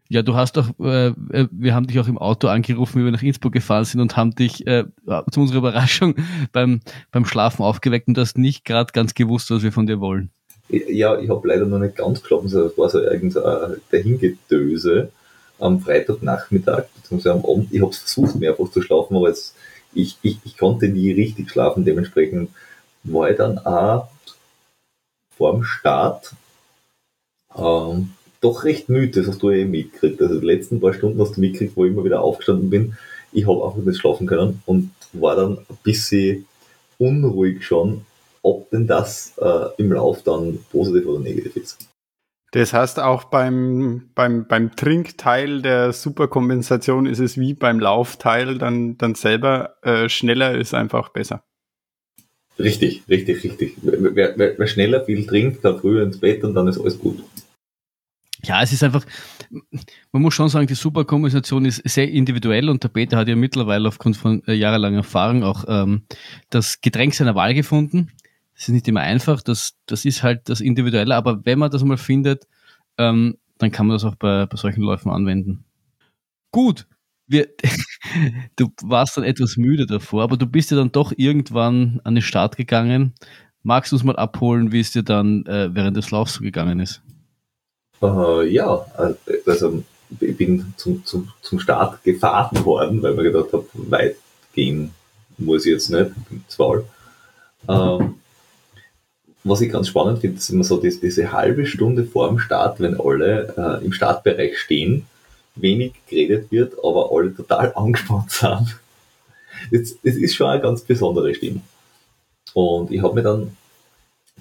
Ja, 0.09 0.21
du 0.21 0.35
hast 0.35 0.57
doch, 0.57 0.69
äh, 0.79 1.07
äh, 1.07 1.47
wir 1.49 1.73
haben 1.73 1.87
dich 1.87 1.99
auch 1.99 2.07
im 2.07 2.19
Auto 2.19 2.47
angerufen, 2.47 3.01
wie 3.01 3.05
wir 3.05 3.11
nach 3.11 3.23
Innsbruck 3.23 3.53
gefahren 3.53 3.85
sind 3.85 4.01
und 4.01 4.15
haben 4.15 4.35
dich 4.35 4.67
äh, 4.67 4.83
zu 5.31 5.39
unserer 5.39 5.57
Überraschung 5.57 6.15
beim, 6.51 6.81
beim 7.11 7.25
Schlafen 7.25 7.63
aufgeweckt 7.63 8.07
und 8.07 8.17
hast 8.17 8.37
nicht 8.37 8.65
gerade 8.65 8.91
ganz 8.91 9.15
gewusst, 9.15 9.49
was 9.49 9.63
wir 9.63 9.71
von 9.71 9.87
dir 9.87 9.99
wollen. 9.99 10.29
Ja, 10.73 11.19
ich 11.19 11.29
habe 11.29 11.47
leider 11.47 11.65
noch 11.65 11.79
nicht 11.79 11.95
ganz 11.95 12.21
geglaubt, 12.21 12.45
das 12.45 12.77
war 12.77 12.89
so 12.89 12.99
irgendein 12.99 13.77
Dahingetöse 13.91 15.11
am 15.59 15.79
Freitagnachmittag, 15.79 16.85
beziehungsweise 16.95 17.33
am 17.33 17.45
Abend. 17.45 17.71
Ich 17.71 17.81
habe 17.81 17.91
es 17.91 17.99
versucht, 17.99 18.35
mehrfach 18.35 18.71
zu 18.71 18.81
schlafen, 18.81 19.15
aber 19.15 19.29
es, 19.29 19.53
ich, 19.93 20.17
ich, 20.21 20.39
ich 20.43 20.57
konnte 20.57 20.87
nie 20.87 21.11
richtig 21.11 21.51
schlafen. 21.51 21.85
Dementsprechend 21.85 22.49
war 23.03 23.29
ich 23.29 23.37
dann 23.37 23.59
auch 23.59 24.09
vorm 25.37 25.63
Start 25.63 26.33
ähm, 27.55 28.11
doch 28.41 28.63
recht 28.63 28.89
müde, 28.89 29.21
das 29.21 29.27
hast 29.27 29.41
du 29.41 29.51
eh 29.51 29.65
mitgekriegt. 29.65 30.21
Also 30.21 30.39
die 30.39 30.45
letzten 30.45 30.81
paar 30.81 30.93
Stunden 30.93 31.21
hast 31.21 31.37
du 31.37 31.41
mitgekriegt, 31.41 31.77
wo 31.77 31.85
ich 31.85 31.91
immer 31.91 32.03
wieder 32.03 32.21
aufgestanden 32.21 32.69
bin. 32.69 32.97
Ich 33.31 33.47
habe 33.47 33.65
einfach 33.65 33.77
nicht 33.77 33.99
schlafen 33.99 34.27
können 34.27 34.61
und 34.65 34.91
war 35.13 35.35
dann 35.35 35.59
ein 35.59 35.77
bisschen 35.83 36.45
unruhig 36.97 37.65
schon, 37.65 38.05
ob 38.43 38.69
denn 38.69 38.85
das 38.85 39.33
äh, 39.39 39.69
im 39.77 39.91
Lauf 39.91 40.21
dann 40.23 40.59
positiv 40.71 41.07
oder 41.07 41.19
negativ 41.19 41.55
ist. 41.55 41.89
Das 42.51 42.71
heißt, 42.71 42.99
auch 42.99 43.23
beim, 43.23 44.11
beim, 44.13 44.45
beim 44.45 44.75
Trinkteil 44.75 45.63
der 45.63 45.91
Superkompensation 45.91 47.07
ist 47.07 47.17
es 47.17 47.39
wie 47.39 47.55
beim 47.55 47.79
Laufteil 47.79 48.59
dann, 48.59 48.95
dann 48.99 49.15
selber 49.15 49.77
äh, 49.81 50.07
schneller 50.07 50.55
ist 50.55 50.75
einfach 50.75 51.09
besser. 51.09 51.43
Richtig, 52.59 53.01
richtig, 53.09 53.43
richtig. 53.43 53.77
Wer, 53.81 54.37
wer, 54.37 54.57
wer 54.59 54.67
schneller 54.67 55.03
viel 55.03 55.25
trinkt, 55.25 55.63
kann 55.63 55.79
früher 55.79 56.03
ins 56.03 56.19
Bett 56.19 56.43
und 56.43 56.53
dann 56.53 56.67
ist 56.67 56.79
alles 56.79 56.99
gut. 56.99 57.23
Ja, 58.45 58.61
es 58.61 58.73
ist 58.73 58.83
einfach, 58.83 59.05
man 60.11 60.21
muss 60.21 60.33
schon 60.33 60.49
sagen, 60.49 60.67
die 60.67 60.75
Superkompensation 60.75 61.65
ist 61.65 61.81
sehr 61.89 62.09
individuell 62.09 62.69
und 62.69 62.83
der 62.83 62.89
Peter 62.89 63.17
hat 63.17 63.29
ja 63.29 63.35
mittlerweile 63.35 63.87
aufgrund 63.87 64.17
von 64.17 64.43
äh, 64.45 64.53
jahrelanger 64.53 64.97
Erfahrung 64.97 65.43
auch 65.43 65.63
ähm, 65.67 66.03
das 66.49 66.81
Getränk 66.81 67.15
seiner 67.15 67.35
Wahl 67.35 67.53
gefunden. 67.53 68.11
Das 68.55 68.63
ist 68.63 68.69
nicht 68.69 68.87
immer 68.87 69.01
einfach, 69.01 69.41
das, 69.41 69.75
das 69.85 70.05
ist 70.05 70.23
halt 70.23 70.47
das 70.49 70.61
Individuelle, 70.61 71.15
aber 71.15 71.45
wenn 71.45 71.59
man 71.59 71.71
das 71.71 71.83
mal 71.83 71.97
findet, 71.97 72.47
ähm, 72.97 73.37
dann 73.57 73.71
kann 73.71 73.87
man 73.87 73.95
das 73.95 74.05
auch 74.05 74.15
bei, 74.15 74.45
bei 74.45 74.57
solchen 74.57 74.81
Läufen 74.81 75.11
anwenden. 75.11 75.63
Gut, 76.51 76.85
wir, 77.27 77.47
du 78.55 78.71
warst 78.83 79.17
dann 79.17 79.23
etwas 79.23 79.57
müde 79.57 79.85
davor, 79.85 80.23
aber 80.23 80.37
du 80.37 80.45
bist 80.45 80.71
ja 80.71 80.77
dann 80.77 80.91
doch 80.91 81.13
irgendwann 81.15 81.99
an 82.03 82.15
den 82.15 82.21
Start 82.21 82.57
gegangen. 82.57 83.13
Magst 83.63 83.91
du 83.91 83.95
uns 83.95 84.03
mal 84.03 84.17
abholen, 84.17 84.71
wie 84.71 84.81
es 84.81 84.91
dir 84.91 85.03
dann 85.03 85.45
äh, 85.45 85.73
während 85.73 85.97
des 85.97 86.11
Laufs 86.11 86.35
so 86.35 86.41
gegangen 86.41 86.79
ist? 86.79 87.01
Uh, 88.01 88.41
ja, 88.41 88.85
also 89.45 89.83
ich 90.19 90.37
bin 90.37 90.73
zum, 90.75 91.03
zum, 91.05 91.31
zum 91.41 91.59
Start 91.59 92.03
gefahren 92.03 92.63
worden, 92.65 93.01
weil 93.01 93.15
man 93.15 93.23
gedacht 93.23 93.53
habe, 93.53 93.65
weit 93.73 94.17
gehen 94.53 94.91
muss 95.37 95.65
ich 95.65 95.71
jetzt 95.71 95.89
nicht, 95.89 96.11
bin 96.29 96.43
zu 96.47 96.83
ähm, 97.67 98.15
was 99.43 99.61
ich 99.61 99.71
ganz 99.71 99.89
spannend 99.89 100.19
finde, 100.19 100.37
ist 100.37 100.49
immer 100.49 100.63
so 100.63 100.77
diese, 100.77 101.01
diese 101.01 101.31
halbe 101.31 101.65
Stunde 101.65 102.05
vor 102.05 102.29
dem 102.29 102.39
Start, 102.39 102.79
wenn 102.79 102.99
alle 102.99 103.53
äh, 103.57 103.85
im 103.85 103.91
Startbereich 103.91 104.57
stehen, 104.57 105.05
wenig 105.55 105.93
geredet 106.07 106.51
wird, 106.51 106.73
aber 106.83 107.11
alle 107.11 107.35
total 107.35 107.73
angespannt 107.75 108.31
sind. 108.31 108.79
Das, 109.71 109.95
das 110.03 110.15
ist 110.15 110.35
schon 110.35 110.47
eine 110.47 110.61
ganz 110.61 110.81
besondere 110.81 111.33
Stimme. 111.33 111.61
Und 112.53 112.91
ich 112.91 113.01
habe 113.01 113.15
mir 113.15 113.23
dann 113.23 113.57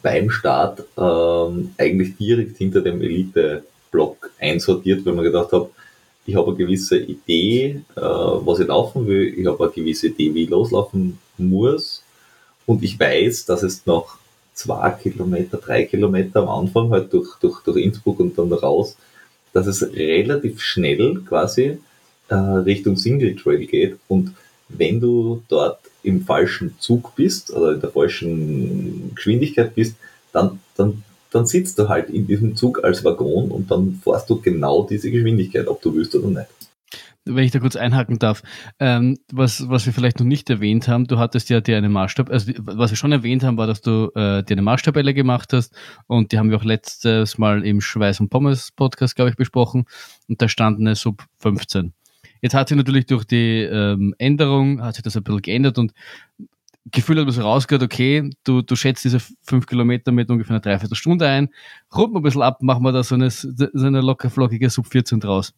beim 0.03 0.31
Start 0.31 0.85
ähm, 0.97 1.75
eigentlich 1.79 2.17
direkt 2.17 2.59
hinter 2.59 2.81
dem 2.81 3.01
Elite-Block 3.01 4.31
einsortiert, 4.39 5.05
weil 5.05 5.15
man 5.15 5.25
gedacht 5.25 5.53
habe, 5.53 5.71
ich 6.25 6.37
habe 6.37 6.49
eine 6.49 6.57
gewisse 6.57 6.99
Idee, 6.99 7.83
äh, 7.97 8.01
was 8.01 8.61
ich 8.61 8.69
laufen 8.69 9.07
will, 9.07 9.35
ich 9.37 9.47
habe 9.47 9.65
eine 9.65 9.73
gewisse 9.73 10.09
Idee, 10.09 10.35
wie 10.35 10.45
ich 10.45 10.51
loslaufen 10.51 11.19
muss 11.39 12.03
und 12.67 12.83
ich 12.83 12.99
weiß, 12.99 13.45
dass 13.47 13.63
es 13.63 13.85
noch 13.87 14.19
zwei 14.55 14.91
Kilometer, 14.91 15.59
drei 15.59 15.85
Kilometer 15.85 16.43
am 16.43 16.49
Anfang 16.49 16.91
halt 16.91 17.13
durch, 17.13 17.37
durch, 17.41 17.63
durch 17.63 17.79
Innsbruck 17.79 18.21
und 18.21 18.39
dann 18.39 18.53
raus, 18.53 18.97
dass 19.53 19.67
es 19.67 19.83
relativ 19.83 20.61
schnell 20.61 21.21
quasi 21.27 21.79
äh, 22.29 22.35
Richtung 22.35 22.97
Single 22.97 23.37
Trail 23.37 23.67
geht. 23.67 23.97
Und 24.09 24.35
wenn 24.69 25.01
du 25.01 25.43
dort 25.49 25.81
im 26.03 26.23
falschen 26.23 26.75
Zug 26.79 27.15
bist 27.15 27.53
oder 27.53 27.73
in 27.73 27.81
der 27.81 27.91
falschen 27.91 29.15
Geschwindigkeit 29.15 29.75
bist, 29.75 29.97
dann, 30.33 30.61
dann, 30.77 31.03
dann 31.31 31.47
sitzt 31.47 31.79
du 31.79 31.89
halt 31.89 32.11
in 32.11 32.27
diesem 32.27 32.57
Zug 32.57 32.83
als 32.83 33.05
Waggon 33.05 33.51
und 33.51 33.71
dann 33.71 34.01
fährst 34.03 34.29
du 34.31 34.41
genau 34.41 34.87
diese 34.89 35.11
Geschwindigkeit, 35.11 35.69
ob 35.69 35.83
du 35.83 35.95
willst 35.95 36.15
oder 36.15 36.29
nicht 36.29 36.62
wenn 37.25 37.45
ich 37.45 37.53
da 37.53 37.61
kurz 37.61 37.77
einhaken 37.77 38.19
darf, 38.19 38.43
ähm, 38.79 39.19
was, 39.33 39.69
was 39.69 39.87
wir 39.87 39.93
vielleicht 39.93 40.19
noch 40.19 40.27
nicht 40.27 40.51
erwähnt 40.51 40.89
haben, 40.89 41.07
du 41.07 41.19
hattest 41.19 41.51
ja 41.51 41.61
dir 41.61 41.77
eine 41.77 41.89
Maßstab, 41.89 42.31
also 42.31 42.53
was 42.59 42.91
wir 42.91 42.97
schon 42.97 43.13
erwähnt 43.13 43.45
haben, 43.45 43.57
war, 43.57 43.67
dass 43.67 43.81
du 43.81 44.11
äh, 44.15 44.43
dir 44.43 44.55
eine 44.55 44.63
Maßstabelle 44.63 45.15
gemacht 45.15 45.53
hast 45.53 45.75
und 46.07 46.33
die 46.33 46.39
haben 46.39 46.51
wir 46.51 46.57
auch 46.57 46.65
letztes 46.65 47.39
Mal 47.39 47.65
im 47.65 47.81
Schweiß 47.81 48.21
und 48.21 48.31
Pommes 48.31 48.73
Podcast, 48.73 49.17
glaube 49.17 49.31
ich, 49.31 49.37
besprochen 49.37 49.85
und 50.29 50.43
da 50.43 50.49
stand 50.49 50.81
eine 50.81 50.95
Sub 50.95 51.25
15. 51.39 51.93
Jetzt 52.41 52.55
hat 52.55 52.69
sich 52.69 52.77
natürlich 52.77 53.07
durch 53.07 53.25
die 53.25 53.61
ähm, 53.63 54.15
Änderung, 54.19 54.83
hat 54.83 54.97
sich 54.97 55.05
das 55.05 55.17
ein 55.17 55.23
bisschen 55.23 55.43
geändert 55.43 55.79
und 55.79 55.93
Gefühl 56.91 57.19
hat 57.19 57.27
man 57.27 57.33
so 57.33 57.43
rausgehört, 57.43 57.85
okay, 57.85 58.29
du, 58.43 58.61
du 58.61 58.75
schätzt 58.75 59.05
diese 59.05 59.21
fünf 59.43 59.67
Kilometer 59.67 60.11
mit 60.11 60.29
ungefähr 60.29 60.57
einer 60.57 60.61
Dreiviertelstunde 60.61 61.29
ein, 61.29 61.49
rund 61.95 62.17
ein 62.17 62.23
bisschen 62.23 62.43
ab, 62.43 62.61
machen 62.61 62.83
wir 62.83 62.91
da 62.91 63.05
so 63.05 63.15
eine, 63.15 63.31
so 63.31 63.47
eine 63.75 64.01
locker 64.01 64.31
flockige 64.31 64.69
Sub 64.69 64.89
14 64.89 65.21
draus. 65.21 65.55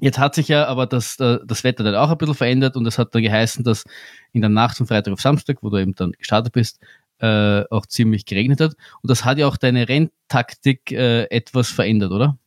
Jetzt 0.00 0.18
hat 0.18 0.34
sich 0.34 0.48
ja 0.48 0.66
aber 0.66 0.86
das, 0.86 1.18
äh, 1.20 1.38
das 1.44 1.62
Wetter 1.62 1.84
dann 1.84 1.94
auch 1.94 2.10
ein 2.10 2.18
bisschen 2.18 2.34
verändert 2.34 2.76
und 2.76 2.86
es 2.86 2.98
hat 2.98 3.14
dann 3.14 3.22
geheißen, 3.22 3.64
dass 3.64 3.84
in 4.32 4.40
der 4.40 4.50
Nacht 4.50 4.76
von 4.78 4.86
Freitag 4.86 5.12
auf 5.12 5.20
Samstag, 5.20 5.58
wo 5.62 5.70
du 5.70 5.76
eben 5.76 5.94
dann 5.94 6.12
gestartet 6.12 6.52
bist, 6.52 6.80
äh, 7.20 7.64
auch 7.70 7.86
ziemlich 7.86 8.24
geregnet 8.24 8.60
hat. 8.60 8.72
Und 9.02 9.10
das 9.10 9.24
hat 9.24 9.38
ja 9.38 9.46
auch 9.46 9.56
deine 9.56 9.88
Renntaktik 9.88 10.92
äh, 10.92 11.24
etwas 11.24 11.68
verändert, 11.68 12.12
oder? 12.12 12.38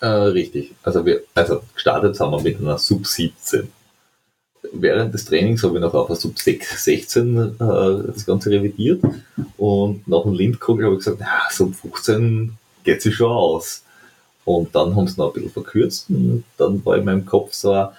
Äh, 0.00 0.06
richtig. 0.06 0.74
Also 0.82 1.04
wir, 1.04 1.22
also 1.34 1.62
gestartet 1.74 2.18
haben 2.20 2.32
wir 2.32 2.42
mit 2.42 2.60
einer 2.60 2.78
Sub 2.78 3.06
17. 3.06 3.68
Während 4.72 5.14
des 5.14 5.24
Trainings 5.26 5.62
habe 5.62 5.76
ich 5.76 5.80
noch 5.80 5.94
auf 5.94 6.08
einer 6.08 6.16
Sub 6.16 6.38
16 6.38 7.36
äh, 7.36 7.54
das 7.58 8.26
Ganze 8.26 8.50
revidiert 8.50 9.02
und 9.56 10.06
nach 10.08 10.22
dem 10.22 10.32
Lindkogel 10.32 10.86
habe 10.86 10.94
ich 10.94 11.04
gesagt, 11.04 11.18
na, 11.20 11.50
Sub 11.50 11.74
15 11.74 12.56
geht 12.82 13.02
sich 13.02 13.14
schon 13.14 13.30
aus. 13.30 13.83
Und 14.44 14.74
dann 14.74 14.94
haben 14.94 15.08
sie 15.08 15.18
noch 15.18 15.28
ein 15.28 15.32
bisschen 15.34 15.50
verkürzt 15.50 16.10
und 16.10 16.44
dann 16.58 16.84
war 16.84 16.96
in 16.96 17.04
meinem 17.04 17.24
Kopf 17.24 17.54
so, 17.54 17.72
ja, 17.72 17.92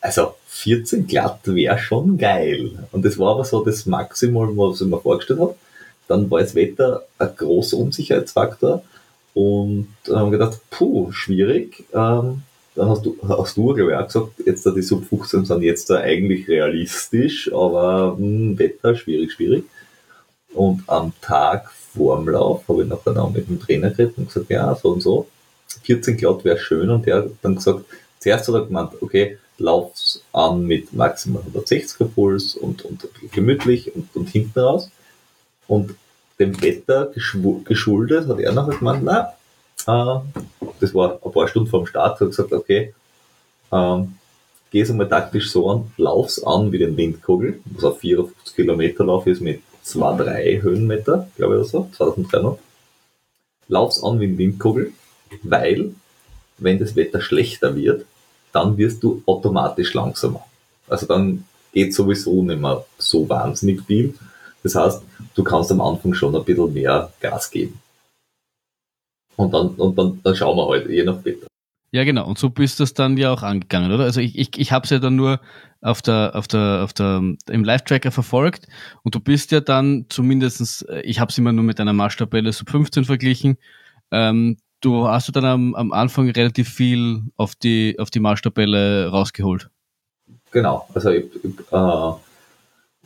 also 0.00 0.34
14 0.48 1.06
glatt 1.06 1.40
wäre 1.44 1.78
schon 1.78 2.18
geil. 2.18 2.86
Und 2.90 3.04
das 3.04 3.18
war 3.18 3.32
aber 3.32 3.44
so 3.44 3.64
das 3.64 3.86
Maximum, 3.86 4.56
was 4.56 4.80
ich 4.80 4.88
mir 4.88 5.00
vorgestellt 5.00 5.40
habe. 5.40 5.54
Dann 6.08 6.30
war 6.30 6.40
das 6.40 6.54
Wetter 6.54 7.04
ein 7.18 7.30
großer 7.36 7.76
Unsicherheitsfaktor 7.76 8.82
und 9.34 9.88
äh, 10.08 10.14
haben 10.14 10.32
gedacht, 10.32 10.58
puh, 10.70 11.12
schwierig. 11.12 11.84
Ähm, 11.92 12.42
dann 12.74 12.88
hast 12.88 13.06
du, 13.06 13.16
hast 13.28 13.56
du, 13.56 13.74
glaube 13.74 13.92
ich, 13.92 13.96
auch 13.96 14.06
gesagt, 14.06 14.32
jetzt 14.44 14.66
die 14.66 14.82
Sub 14.82 15.04
15 15.04 15.44
sind 15.44 15.62
jetzt 15.62 15.90
da 15.90 15.98
eigentlich 15.98 16.48
realistisch, 16.48 17.52
aber 17.52 18.16
mh, 18.18 18.18
hm, 18.18 18.58
Wetter 18.58 18.96
schwierig, 18.96 19.32
schwierig. 19.32 19.64
Und 20.54 20.82
am 20.86 21.12
Tag 21.20 21.70
vorm 21.70 22.28
Lauf 22.28 22.66
habe 22.68 22.82
ich 22.82 22.88
nachher 22.88 23.12
noch 23.12 23.30
mit 23.30 23.48
dem 23.48 23.60
Trainer 23.60 23.90
geredet 23.90 24.14
und 24.16 24.26
gesagt, 24.26 24.50
ja, 24.50 24.74
so 24.74 24.90
und 24.90 25.02
so 25.02 25.26
14 25.82 26.16
glatt 26.16 26.44
wäre 26.44 26.58
schön 26.58 26.90
und 26.90 27.06
der 27.06 27.16
hat 27.16 27.30
dann 27.42 27.56
gesagt, 27.56 27.84
zuerst 28.18 28.48
hat 28.48 28.54
er 28.54 28.66
gemeint, 28.66 28.90
okay, 29.00 29.38
lauf's 29.58 30.22
an 30.32 30.66
mit 30.66 30.92
maximal 30.92 31.42
160er 31.54 32.06
Puls 32.06 32.54
und, 32.54 32.84
und 32.84 33.08
gemütlich 33.32 33.94
und, 33.94 34.14
und 34.14 34.28
hinten 34.28 34.60
raus. 34.60 34.90
Und 35.66 35.94
dem 36.38 36.60
Wetter 36.62 37.12
geschuldet 37.64 38.28
hat 38.28 38.38
er 38.38 38.52
nachher 38.52 38.78
gemeint, 38.78 39.02
na, 39.04 39.34
äh, 39.86 40.20
das 40.80 40.94
war 40.94 41.18
ein 41.24 41.32
paar 41.32 41.48
Stunden 41.48 41.68
vor 41.68 41.80
dem 41.80 41.86
Start, 41.86 42.20
hat 42.20 42.28
gesagt, 42.28 42.52
okay, 42.52 42.94
ähm, 43.72 44.14
geh 44.70 44.80
es 44.80 44.90
einmal 44.90 45.08
taktisch 45.08 45.50
so 45.50 45.70
an, 45.70 45.92
lauf's 45.96 46.42
an 46.42 46.72
wie 46.72 46.78
den 46.78 46.96
Windkugel, 46.96 47.60
was 47.64 47.84
auf 47.84 47.98
54 47.98 48.54
Kilometer 48.54 49.04
Lauf 49.04 49.26
ist 49.26 49.40
mit 49.40 49.62
2-3 49.84 50.62
Höhenmeter, 50.62 51.28
glaube 51.36 51.54
ich 51.54 51.60
oder 51.60 51.68
so, 51.68 51.88
2300. 51.96 52.58
Lauf's 53.68 54.02
an 54.02 54.20
wie 54.20 54.26
ein 54.26 54.38
Windkugel, 54.38 54.92
weil, 55.42 55.94
wenn 56.58 56.78
das 56.78 56.96
Wetter 56.96 57.20
schlechter 57.20 57.74
wird, 57.76 58.04
dann 58.52 58.76
wirst 58.76 59.02
du 59.02 59.22
automatisch 59.26 59.94
langsamer. 59.94 60.44
Also 60.88 61.06
dann 61.06 61.44
geht 61.72 61.94
sowieso 61.94 62.42
nicht 62.42 62.60
mehr 62.60 62.84
so 62.98 63.28
wahnsinnig 63.28 63.82
viel. 63.82 64.14
Das 64.62 64.74
heißt, 64.74 65.02
du 65.34 65.44
kannst 65.44 65.70
am 65.70 65.80
Anfang 65.80 66.14
schon 66.14 66.34
ein 66.34 66.44
bisschen 66.44 66.72
mehr 66.72 67.12
Gas 67.20 67.50
geben. 67.50 67.80
Und 69.36 69.54
dann, 69.54 69.68
und 69.68 69.96
dann, 69.96 70.20
dann 70.22 70.34
schauen 70.34 70.56
wir 70.56 70.68
halt, 70.68 70.88
je 70.88 71.04
nach 71.04 71.24
Wetter. 71.24 71.46
Ja, 71.90 72.04
genau. 72.04 72.26
Und 72.26 72.38
so 72.38 72.50
bist 72.50 72.80
du 72.80 72.84
es 72.84 72.92
dann 72.92 73.16
ja 73.16 73.32
auch 73.32 73.42
angegangen, 73.42 73.92
oder? 73.92 74.04
Also 74.04 74.20
ich, 74.20 74.36
ich, 74.36 74.58
ich 74.58 74.72
habe 74.72 74.84
es 74.84 74.90
ja 74.90 74.98
dann 74.98 75.16
nur 75.16 75.40
auf 75.80 76.02
der, 76.02 76.32
auf 76.34 76.46
der, 76.48 76.82
auf 76.82 76.92
der, 76.92 77.22
im 77.48 77.64
Live-Tracker 77.64 78.10
verfolgt 78.10 78.66
und 79.04 79.14
du 79.14 79.20
bist 79.20 79.52
ja 79.52 79.60
dann 79.60 80.06
zumindestens, 80.08 80.84
ich 81.02 81.20
habe 81.20 81.30
es 81.30 81.38
immer 81.38 81.52
nur 81.52 81.64
mit 81.64 81.80
einer 81.80 81.92
Marschtabelle 81.92 82.52
Sub 82.52 82.68
15 82.68 83.04
verglichen. 83.04 83.56
Ähm, 84.10 84.58
du 84.80 85.08
hast 85.08 85.28
du 85.28 85.32
dann 85.32 85.44
am, 85.44 85.74
am 85.74 85.92
Anfang 85.92 86.30
relativ 86.30 86.68
viel 86.68 87.22
auf 87.36 87.54
die, 87.54 87.96
auf 87.98 88.10
die 88.10 88.20
Marschtabelle 88.20 89.08
rausgeholt. 89.08 89.70
Genau. 90.50 90.88
Also 90.94 91.10
ich, 91.10 91.26
ich, 91.44 91.72
äh, 91.72 92.12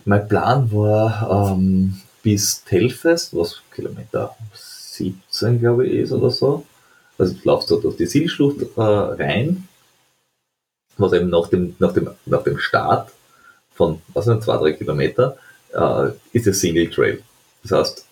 mein 0.04 0.28
Plan 0.28 0.70
war 0.72 1.52
ähm, 1.52 2.00
bis 2.22 2.64
Telfest, 2.64 3.36
was 3.36 3.62
Kilometer 3.74 4.34
17, 4.54 5.58
glaube 5.60 5.86
ich, 5.86 5.94
ist 5.94 6.12
oder 6.12 6.30
so. 6.30 6.64
Also 7.18 7.34
du 7.34 7.40
laufst 7.44 7.70
da 7.70 7.76
durch 7.76 7.96
die 7.96 8.06
Sielschlucht 8.06 8.62
äh, 8.62 8.80
rein, 8.80 9.68
was 10.96 11.12
eben 11.12 11.30
nach 11.30 11.48
dem, 11.48 11.74
nach 11.78 11.92
dem, 11.92 12.10
nach 12.26 12.42
dem 12.42 12.58
Start 12.58 13.10
von, 13.74 14.00
was 14.12 14.26
sind 14.26 14.42
zwei, 14.42 14.56
drei 14.56 14.72
Kilometer, 14.72 15.36
äh, 15.72 16.10
ist 16.32 16.46
der 16.46 16.54
Single 16.54 16.90
Trail. 16.90 17.22
Das 17.62 17.72
heißt, 17.72 18.06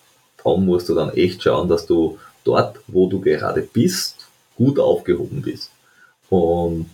da 0.45 0.57
musst 0.57 0.89
du 0.89 0.95
dann 0.95 1.11
echt 1.11 1.43
schauen, 1.43 1.69
dass 1.69 1.87
du 1.87 2.19
dort, 2.45 2.81
wo 2.87 3.09
du 3.09 3.21
gerade 3.21 3.63
bist, 3.63 4.27
gut 4.57 4.79
aufgehoben 4.79 5.43
bist. 5.43 5.71
Und 6.29 6.91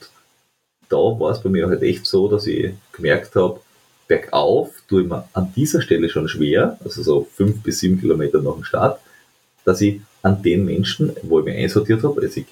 da 0.88 0.96
war 0.96 1.32
es 1.32 1.42
bei 1.42 1.50
mir 1.50 1.66
halt 1.68 1.82
echt 1.82 2.06
so, 2.06 2.28
dass 2.28 2.46
ich 2.46 2.72
gemerkt 2.92 3.34
habe, 3.34 3.60
bergauf 4.08 4.70
tue 4.88 5.02
ich 5.02 5.08
mir 5.08 5.28
an 5.32 5.52
dieser 5.54 5.82
Stelle 5.82 6.08
schon 6.08 6.28
schwer, 6.28 6.78
also 6.84 7.02
so 7.02 7.26
fünf 7.34 7.62
bis 7.62 7.80
sieben 7.80 8.00
Kilometer 8.00 8.40
nach 8.40 8.54
dem 8.54 8.64
Start, 8.64 9.00
dass 9.64 9.80
ich 9.80 10.00
an 10.22 10.42
den 10.42 10.64
Menschen, 10.64 11.16
wo 11.22 11.40
ich 11.40 11.44
mich 11.44 11.56
einsortiert 11.56 12.02
habe, 12.02 12.20
also 12.20 12.40
ich 12.40 12.46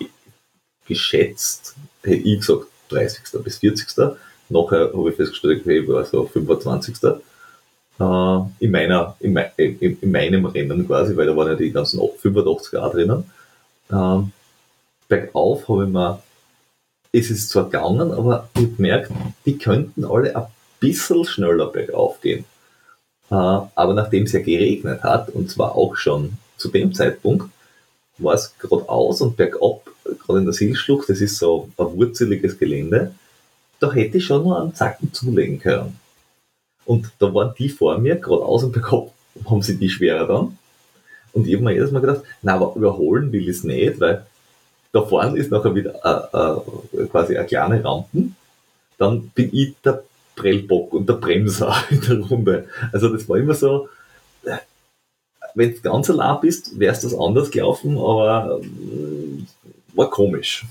geschätzt, 0.86 1.74
hätte 2.02 2.28
ich 2.28 2.40
gesagt 2.40 2.66
30. 2.88 3.42
bis 3.42 3.58
40. 3.58 3.88
Nachher 4.48 4.92
habe 4.92 5.10
ich 5.10 5.16
festgestellt, 5.16 5.66
ich 5.66 5.88
war 5.88 6.04
so 6.04 6.26
25. 6.26 6.96
Äh, 7.98 8.64
in, 8.64 8.70
meiner, 8.70 9.16
in, 9.20 9.32
mein, 9.32 9.50
in, 9.56 9.98
in, 10.00 10.10
meinem 10.10 10.46
Rennen 10.46 10.86
quasi, 10.86 11.16
weil 11.16 11.26
da 11.26 11.36
waren 11.36 11.48
ja 11.48 11.54
die 11.54 11.70
ganzen 11.70 12.00
85 12.00 12.72
Grad 12.72 12.94
drinnen. 12.94 13.24
Äh, 13.90 14.30
bergauf 15.08 15.68
habe 15.68 15.84
ich 15.84 15.90
mir, 15.90 16.22
es 17.12 17.30
ist 17.30 17.50
zwar 17.50 17.64
gegangen, 17.64 18.10
aber 18.10 18.48
ich 18.54 18.62
habe 18.62 18.72
gemerkt, 18.72 19.12
die 19.46 19.58
könnten 19.58 20.04
alle 20.04 20.34
ein 20.34 20.46
bisschen 20.80 21.24
schneller 21.24 21.66
bergauf 21.66 22.20
gehen. 22.20 22.44
Äh, 23.30 23.34
aber 23.34 23.94
nachdem 23.94 24.24
es 24.24 24.32
ja 24.32 24.40
geregnet 24.40 25.02
hat, 25.04 25.30
und 25.30 25.50
zwar 25.50 25.76
auch 25.76 25.96
schon 25.96 26.32
zu 26.56 26.68
dem 26.68 26.92
Zeitpunkt, 26.92 27.48
war 28.18 28.34
es 28.34 28.54
geradeaus 28.58 29.20
und 29.20 29.36
bergab, 29.36 29.82
gerade 30.04 30.40
in 30.40 30.44
der 30.44 30.54
Silschlucht, 30.54 31.08
das 31.08 31.20
ist 31.20 31.38
so 31.38 31.68
ein 31.76 31.96
wurzeliges 31.96 32.58
Gelände, 32.58 33.14
da 33.80 33.92
hätte 33.92 34.18
ich 34.18 34.24
schon 34.24 34.44
noch 34.44 34.60
einen 34.60 34.74
Zacken 34.74 35.12
zulegen 35.12 35.60
können. 35.60 35.98
Und 36.84 37.10
da 37.18 37.32
waren 37.34 37.54
die 37.58 37.68
vor 37.68 37.98
mir, 37.98 38.16
geradeaus 38.16 38.64
und 38.64 38.72
bergab, 38.72 39.10
haben 39.48 39.62
sie 39.62 39.76
die 39.76 39.90
schwerer 39.90 40.26
dann. 40.26 40.58
Und 41.32 41.46
ich 41.46 41.54
habe 41.54 41.64
mir 41.64 41.72
jedes 41.72 41.90
Mal 41.90 42.00
gedacht, 42.00 42.22
na, 42.42 42.54
aber 42.54 42.74
überholen 42.76 43.32
will 43.32 43.42
ich 43.42 43.48
es 43.48 43.64
nicht, 43.64 44.00
weil 44.00 44.26
da 44.92 45.02
vorne 45.02 45.38
ist 45.38 45.50
nachher 45.50 45.74
wieder 45.74 45.94
äh, 46.04 47.02
äh, 47.02 47.06
quasi 47.06 47.36
eine 47.36 47.46
kleine 47.46 47.84
Rampen. 47.84 48.36
Dann 48.98 49.28
bin 49.30 49.50
ich 49.52 49.74
der 49.84 50.04
Prellbock 50.36 50.92
und 50.92 51.08
der 51.08 51.14
Bremser 51.14 51.74
in 51.90 52.00
der 52.02 52.20
Runde. 52.20 52.68
Also 52.92 53.08
das 53.08 53.28
war 53.28 53.36
immer 53.38 53.54
so, 53.54 53.88
wenn 55.54 55.74
du 55.74 55.80
ganz 55.80 56.10
allein 56.10 56.40
bist, 56.40 56.78
wäre 56.78 56.92
es 56.92 57.00
das 57.00 57.14
anders 57.14 57.50
gelaufen, 57.50 57.96
aber 57.96 58.60
äh, 58.60 59.96
war 59.96 60.10
komisch. 60.10 60.66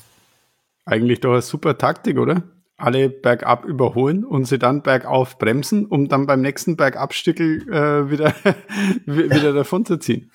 Eigentlich 0.86 1.22
doch 1.22 1.32
eine 1.32 1.42
super 1.42 1.78
Taktik, 1.78 2.18
oder? 2.18 2.44
Alle 2.84 3.10
bergab 3.10 3.64
überholen 3.66 4.26
und 4.26 4.46
sie 4.46 4.60
dann 4.60 4.84
bergauf 4.84 5.38
bremsen, 5.38 5.86
um 5.86 6.10
dann 6.10 6.26
beim 6.26 6.42
nächsten 6.42 6.76
Bergabstückel 6.76 7.62
äh, 7.70 8.12
wieder, 8.12 8.34
wieder 9.06 9.54
davon 9.54 9.86
zu 9.86 9.98
ziehen. 9.98 10.30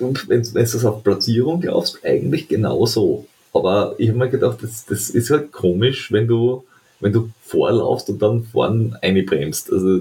Und 0.00 0.28
wenn, 0.28 0.42
das 0.52 0.84
auf 0.84 1.04
Platzierung 1.04 1.60
glaubst, 1.60 2.04
eigentlich 2.04 2.48
genauso. 2.48 3.26
Aber 3.52 3.94
ich 3.98 4.08
habe 4.08 4.18
mir 4.18 4.28
gedacht, 4.28 4.58
das, 4.62 4.84
das 4.86 5.10
ist 5.10 5.30
halt 5.30 5.52
komisch, 5.52 6.10
wenn 6.10 6.26
du, 6.26 6.64
wenn 6.98 7.12
du 7.12 7.30
vorlaufst 7.42 8.10
und 8.10 8.20
dann 8.20 8.42
vorn 8.42 8.96
einbremst. 9.00 9.72
Also 9.72 10.00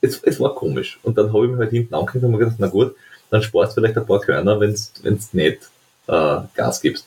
es, 0.00 0.22
es 0.22 0.40
war 0.40 0.54
komisch. 0.54 0.98
Und 1.02 1.18
dann 1.18 1.32
habe 1.32 1.44
ich 1.44 1.52
mir 1.52 1.58
halt 1.58 1.70
hinten 1.70 1.94
angehört 1.94 2.24
und 2.24 2.30
mir 2.30 2.38
gedacht, 2.38 2.56
na 2.58 2.68
gut, 2.68 2.94
dann 3.30 3.42
sparst 3.42 3.76
du 3.76 3.80
vielleicht 3.80 3.98
ein 3.98 4.06
paar 4.06 4.20
Körner, 4.20 4.58
wenn 4.60 4.72
du 4.72 5.18
nicht 5.32 5.70
äh, 6.06 6.40
Gas 6.54 6.80
gibst. 6.80 7.06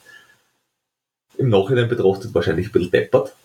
Im 1.38 1.50
Nachhinein 1.50 1.90
betrachtet 1.90 2.34
wahrscheinlich 2.36 2.68
ein 2.68 2.72
bisschen 2.72 2.92
deppert, 2.92 3.36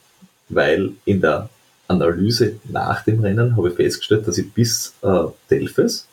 weil 0.48 0.92
in 1.04 1.20
der 1.20 1.48
Analyse 1.88 2.58
nach 2.64 3.04
dem 3.04 3.20
Rennen 3.20 3.56
habe 3.56 3.68
ich 3.70 3.74
festgestellt, 3.74 4.26
dass 4.26 4.38
ich 4.38 4.52
bis 4.52 4.94
äh, 5.02 5.24
Delfes, 5.50 6.06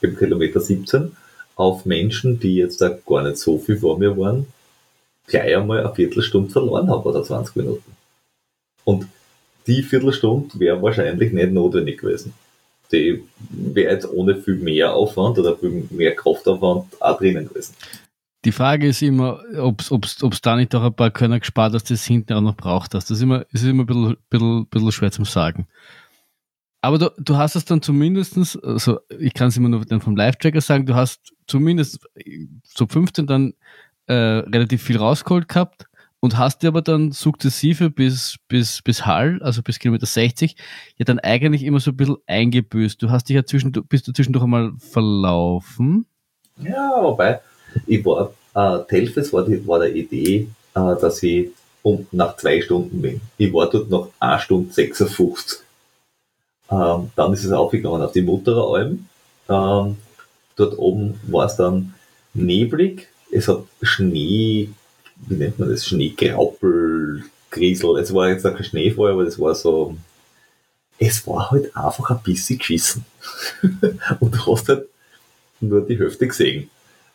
im 0.00 0.16
Kilometer 0.16 0.60
17, 0.60 1.16
auf 1.56 1.84
Menschen, 1.84 2.38
die 2.38 2.56
jetzt 2.56 2.80
da 2.80 2.88
gar 2.88 3.22
nicht 3.22 3.38
so 3.38 3.58
viel 3.58 3.78
vor 3.78 3.98
mir 3.98 4.16
waren, 4.16 4.46
gleich 5.26 5.56
einmal 5.56 5.84
eine 5.84 5.94
Viertelstunde 5.94 6.50
verloren 6.50 6.88
habe 6.88 7.08
oder 7.08 7.24
20 7.24 7.56
Minuten. 7.56 7.96
Und 8.84 9.08
die 9.66 9.82
Viertelstunde 9.82 10.58
wäre 10.60 10.80
wahrscheinlich 10.80 11.32
nicht 11.32 11.52
notwendig 11.52 11.98
gewesen 12.00 12.32
die 12.92 13.24
wäre 13.50 13.92
jetzt 13.92 14.10
ohne 14.10 14.36
viel 14.36 14.56
mehr 14.56 14.94
Aufwand 14.94 15.38
oder 15.38 15.56
viel 15.56 15.86
mehr 15.90 16.14
Kraftaufwand 16.14 17.00
auch 17.00 17.18
drinnen 17.18 17.48
gewesen. 17.48 17.74
Die 18.48 18.52
Frage 18.52 18.86
ist 18.86 19.02
immer, 19.02 19.42
ob 19.58 19.82
es 19.82 20.40
da 20.40 20.56
nicht 20.56 20.74
auch 20.74 20.82
ein 20.82 20.94
paar 20.94 21.10
Körner 21.10 21.38
gespart 21.38 21.74
hast, 21.74 21.90
das 21.90 22.06
hinten 22.06 22.32
auch 22.32 22.40
noch 22.40 22.56
braucht 22.56 22.94
hast. 22.94 23.10
Das 23.10 23.18
ist 23.18 23.22
immer, 23.22 23.44
ist 23.52 23.62
immer 23.62 23.82
ein 23.82 23.86
bisschen, 23.86 24.16
bisschen, 24.30 24.66
bisschen 24.68 24.92
schwer 24.92 25.12
zu 25.12 25.24
sagen. 25.24 25.68
Aber 26.80 26.96
du, 26.96 27.10
du 27.18 27.36
hast 27.36 27.56
es 27.56 27.66
dann 27.66 27.82
zumindestens, 27.82 28.56
also 28.56 29.00
ich 29.18 29.34
kann 29.34 29.48
es 29.48 29.58
immer 29.58 29.68
nur 29.68 29.84
dann 29.84 30.00
vom 30.00 30.16
Live-Tracker 30.16 30.62
sagen, 30.62 30.86
du 30.86 30.94
hast 30.94 31.34
zumindest 31.46 32.08
so 32.64 32.86
15 32.86 33.26
dann 33.26 33.52
äh, 34.06 34.14
relativ 34.14 34.82
viel 34.82 34.96
rausgeholt 34.96 35.46
gehabt 35.46 35.84
und 36.20 36.38
hast 36.38 36.62
dir 36.62 36.68
aber 36.68 36.80
dann 36.80 37.12
sukzessive 37.12 37.90
bis, 37.90 38.36
bis, 38.48 38.80
bis 38.80 39.04
Hall, 39.04 39.42
also 39.42 39.62
bis 39.62 39.78
Kilometer 39.78 40.06
60, 40.06 40.56
ja 40.96 41.04
dann 41.04 41.18
eigentlich 41.18 41.64
immer 41.64 41.80
so 41.80 41.90
ein 41.90 41.98
bisschen 41.98 42.16
eingebüßt. 42.26 43.02
Du 43.02 43.10
hast 43.10 43.28
dich 43.28 43.34
ja 43.34 43.44
zwischendurch, 43.44 43.86
bist 43.88 44.08
du 44.08 44.12
zwischendurch 44.12 44.44
einmal 44.44 44.72
verlaufen. 44.78 46.06
Ja, 46.56 47.02
wobei, 47.02 47.40
ich 47.86 48.04
war, 48.04 48.32
äh, 48.54 48.84
Telfes 48.88 49.32
war, 49.32 49.44
die, 49.44 49.66
war 49.66 49.80
der 49.80 49.94
Idee, 49.94 50.48
äh, 50.74 50.96
dass 51.00 51.22
ich 51.22 51.50
um, 51.82 52.06
nach 52.12 52.36
zwei 52.36 52.60
Stunden 52.60 53.00
bin. 53.00 53.20
Ich 53.36 53.52
war 53.52 53.70
dort 53.70 53.88
noch 53.90 54.10
1 54.18 54.42
Stunde 54.42 54.72
56. 54.72 55.60
Ähm, 56.70 57.10
dann 57.16 57.32
ist 57.32 57.44
es 57.44 57.52
aufgegangen 57.52 58.02
auf 58.02 58.12
die 58.12 58.22
Mutterer 58.22 58.74
Alm. 58.74 59.06
Ähm, 59.48 59.96
dort 60.56 60.78
oben 60.78 61.20
war 61.28 61.46
es 61.46 61.56
dann 61.56 61.94
neblig. 62.34 63.08
Es 63.30 63.48
hat 63.48 63.62
Schnee 63.82 64.70
wie 65.26 65.34
nennt 65.34 65.58
man 65.58 65.68
das, 65.68 65.86
Schneegraupel, 65.86 67.24
Griesel. 67.50 67.98
Es 67.98 68.12
war 68.14 68.28
jetzt 68.28 68.44
kein 68.44 68.64
Schneefall, 68.64 69.12
aber 69.12 69.24
das 69.24 69.38
war 69.38 69.54
so, 69.54 69.96
es 70.98 71.26
war 71.26 71.50
halt 71.50 71.74
einfach 71.76 72.10
ein 72.10 72.22
bisschen 72.22 72.58
geschissen. 72.58 73.04
und 74.20 74.34
du 74.34 74.52
hast 74.52 74.68
halt 74.68 74.88
nur 75.60 75.80
die 75.86 75.98
Hälfte 75.98 76.28
gesehen. 76.28 76.70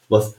Was 0.09 0.35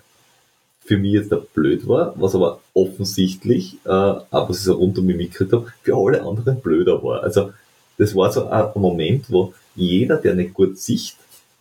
für 0.85 0.99
mich 0.99 1.13
jetzt 1.15 1.33
da 1.33 1.41
blöd 1.55 1.89
war, 1.89 2.15
was 2.17 2.35
aber 2.35 2.61
offensichtlich, 2.75 3.79
äh, 3.85 3.89
aber 3.89 4.51
ich 4.51 4.59
so 4.59 4.75
rund 4.75 4.99
um 4.99 5.07
mich 5.07 5.17
mitgekriegt 5.17 5.53
habe, 5.53 5.73
für 5.83 5.97
alle 5.97 6.23
anderen 6.23 6.61
blöder 6.61 7.03
war. 7.03 7.23
Also 7.23 7.53
das 7.97 8.15
war 8.15 8.31
so 8.33 8.47
ein 8.47 8.71
Moment, 8.75 9.31
wo 9.31 9.55
jeder, 9.75 10.17
der 10.17 10.35
nicht 10.35 10.55
gut 10.55 10.79
sieht 10.79 11.17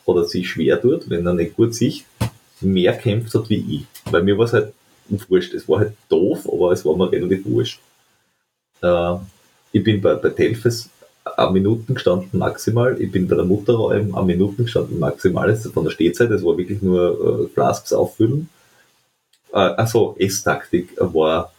oder 0.05 0.25
sich 0.25 0.49
schwer 0.49 0.81
tut, 0.81 1.09
wenn 1.09 1.25
er 1.25 1.33
nicht 1.33 1.55
gut 1.55 1.73
sieht, 1.73 2.03
mehr 2.59 2.93
kämpft 2.93 3.33
hat 3.33 3.49
wie 3.49 3.77
ich. 3.77 4.11
Weil 4.11 4.23
mir 4.23 4.37
war 4.37 4.45
es 4.45 4.53
halt 4.53 4.73
wurscht. 5.09 5.53
Es 5.53 5.67
war 5.69 5.79
halt 5.79 5.93
doof, 6.09 6.47
aber 6.51 6.71
es 6.71 6.83
war 6.85 6.95
mir 6.95 7.11
relativ 7.11 7.45
wurscht. 7.45 7.79
Äh, 8.81 9.15
ich 9.71 9.83
bin 9.83 10.01
bei, 10.01 10.15
bei 10.15 10.29
Telfes 10.29 10.89
am 11.37 11.53
Minuten 11.53 11.93
gestanden 11.93 12.39
maximal. 12.39 12.99
Ich 13.01 13.11
bin 13.11 13.27
bei 13.27 13.35
der 13.35 13.45
Mutterräum 13.45 14.15
am 14.15 14.25
Minuten 14.25 14.65
gestanden 14.65 14.99
maximal. 14.99 15.47
Das 15.47 15.65
ist 15.65 15.73
von 15.73 15.85
der 15.85 15.91
Stehzeit, 15.91 16.29
das 16.29 16.43
war 16.43 16.57
wirklich 16.57 16.81
nur 16.81 17.45
äh, 17.45 17.53
Flasks 17.53 17.93
auffüllen. 17.93 18.49
Äh, 19.53 19.57
also 19.57 20.15
S-Taktik 20.19 20.89
war 20.97 21.53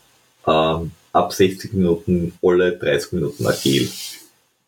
ähm, 0.47 0.91
ab 1.13 1.33
60 1.33 1.73
Minuten 1.73 2.37
alle 2.43 2.77
30 2.77 3.13
Minuten 3.13 3.47
agil. 3.47 3.91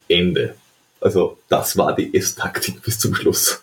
Ende. 0.08 0.54
Also 1.00 1.38
das 1.48 1.76
war 1.76 1.94
die 1.94 2.14
S-Taktik 2.16 2.82
bis 2.82 2.98
zum 2.98 3.14
Schluss. 3.14 3.62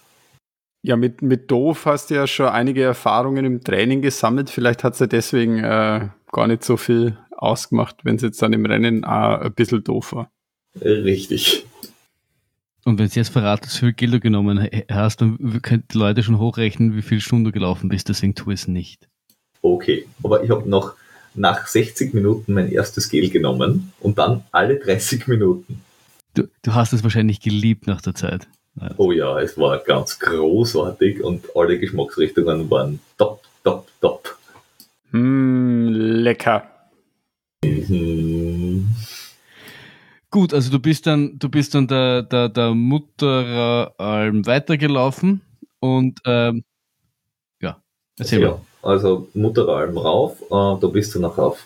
Ja, 0.85 0.97
mit, 0.97 1.21
mit 1.21 1.49
Doof 1.49 1.85
hast 1.85 2.09
du 2.09 2.15
ja 2.15 2.27
schon 2.27 2.47
einige 2.47 2.83
Erfahrungen 2.83 3.45
im 3.45 3.63
Training 3.63 4.01
gesammelt. 4.01 4.49
Vielleicht 4.49 4.83
hat 4.83 4.93
es 4.93 4.99
ja 4.99 5.07
deswegen 5.07 5.63
äh, 5.63 6.09
gar 6.31 6.47
nicht 6.47 6.65
so 6.65 6.75
viel 6.75 7.17
ausgemacht, 7.31 8.03
wenn 8.03 8.17
es 8.17 8.21
jetzt 8.21 8.41
dann 8.41 8.51
im 8.51 8.65
Rennen 8.65 9.05
auch 9.05 9.39
ein 9.39 9.53
bisschen 9.53 9.83
doof 9.83 10.11
war. 10.11 10.31
Richtig. 10.81 11.65
Und 12.83 12.99
wenn 12.99 13.07
du 13.07 13.13
jetzt 13.15 13.29
verratest, 13.29 13.77
wie 13.77 13.85
viel 13.85 13.93
Geld 13.93 14.13
du 14.13 14.19
genommen 14.19 14.67
hast, 14.91 15.21
dann 15.21 15.61
können 15.61 15.85
die 15.89 15.97
Leute 15.97 16.21
schon 16.21 16.37
hochrechnen, 16.37 16.97
wie 16.97 17.01
viel 17.01 17.21
Stunden 17.21 17.45
du 17.45 17.51
gelaufen 17.53 17.87
bist, 17.87 18.09
deswegen 18.09 18.35
tu 18.35 18.51
es 18.51 18.67
nicht. 18.67 19.07
Okay, 19.63 20.05
aber 20.21 20.43
ich 20.43 20.49
habe 20.49 20.69
noch 20.69 20.93
nach 21.35 21.67
60 21.67 22.13
Minuten 22.13 22.53
mein 22.53 22.69
erstes 22.69 23.09
Gel 23.09 23.29
genommen 23.29 23.93
und 24.01 24.17
dann 24.17 24.43
alle 24.51 24.77
30 24.77 25.27
Minuten. 25.27 25.81
Du, 26.33 26.43
du 26.61 26.73
hast 26.73 26.91
es 26.91 27.01
wahrscheinlich 27.03 27.39
geliebt 27.39 27.87
nach 27.87 28.01
der 28.01 28.13
Zeit. 28.13 28.47
Oh 28.97 29.11
ja, 29.11 29.39
es 29.39 29.57
war 29.57 29.79
ganz 29.79 30.19
großartig 30.19 31.23
und 31.23 31.45
alle 31.55 31.79
Geschmacksrichtungen 31.79 32.69
waren 32.69 32.99
top, 33.17 33.41
top, 33.63 33.87
top. 34.01 34.37
Mm, 35.11 35.87
lecker. 35.89 36.67
Mhm. 37.63 38.89
Gut, 40.29 40.53
also 40.53 40.71
du 40.71 40.79
bist 40.79 41.07
dann, 41.07 41.39
du 41.39 41.47
bist 41.47 41.73
dann 41.73 41.87
der, 41.87 42.23
der, 42.23 42.49
der 42.49 42.73
Mutteralm 42.73 44.45
weitergelaufen 44.45 45.41
und 45.79 46.19
ähm, 46.25 46.63
ja, 47.61 47.81
erzähl 48.17 48.41
ja, 48.41 48.49
mal. 48.49 48.61
Also 48.83 49.27
Mutteralm 49.33 49.97
rauf, 49.97 50.41
äh, 50.41 50.79
da 50.81 50.87
bist 50.91 51.15
du 51.15 51.19
noch 51.19 51.37
auf 51.37 51.63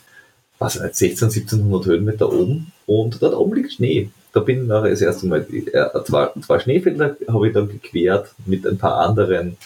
was, 0.60 0.74
16, 0.74 1.30
1700 1.30 1.86
Höhenmeter 1.86 2.32
oben 2.32 2.72
und 2.86 3.22
dort 3.22 3.36
oben 3.36 3.56
liegt 3.56 3.74
Schnee 3.74 4.10
da 4.38 4.44
bin 4.44 4.62
ich 4.62 4.68
nachher 4.68 4.92
das 4.92 5.02
erste 5.02 5.26
Mal, 5.26 5.48
äh, 5.52 6.04
zwei, 6.04 6.30
zwei 6.46 6.60
Schneefelder 6.60 7.18
habe 7.28 7.48
ich 7.48 7.54
dann 7.54 7.70
gequert 7.70 8.36
mit 8.46 8.68
ein 8.68 8.78
paar 8.78 8.98
anderen, 8.98 9.58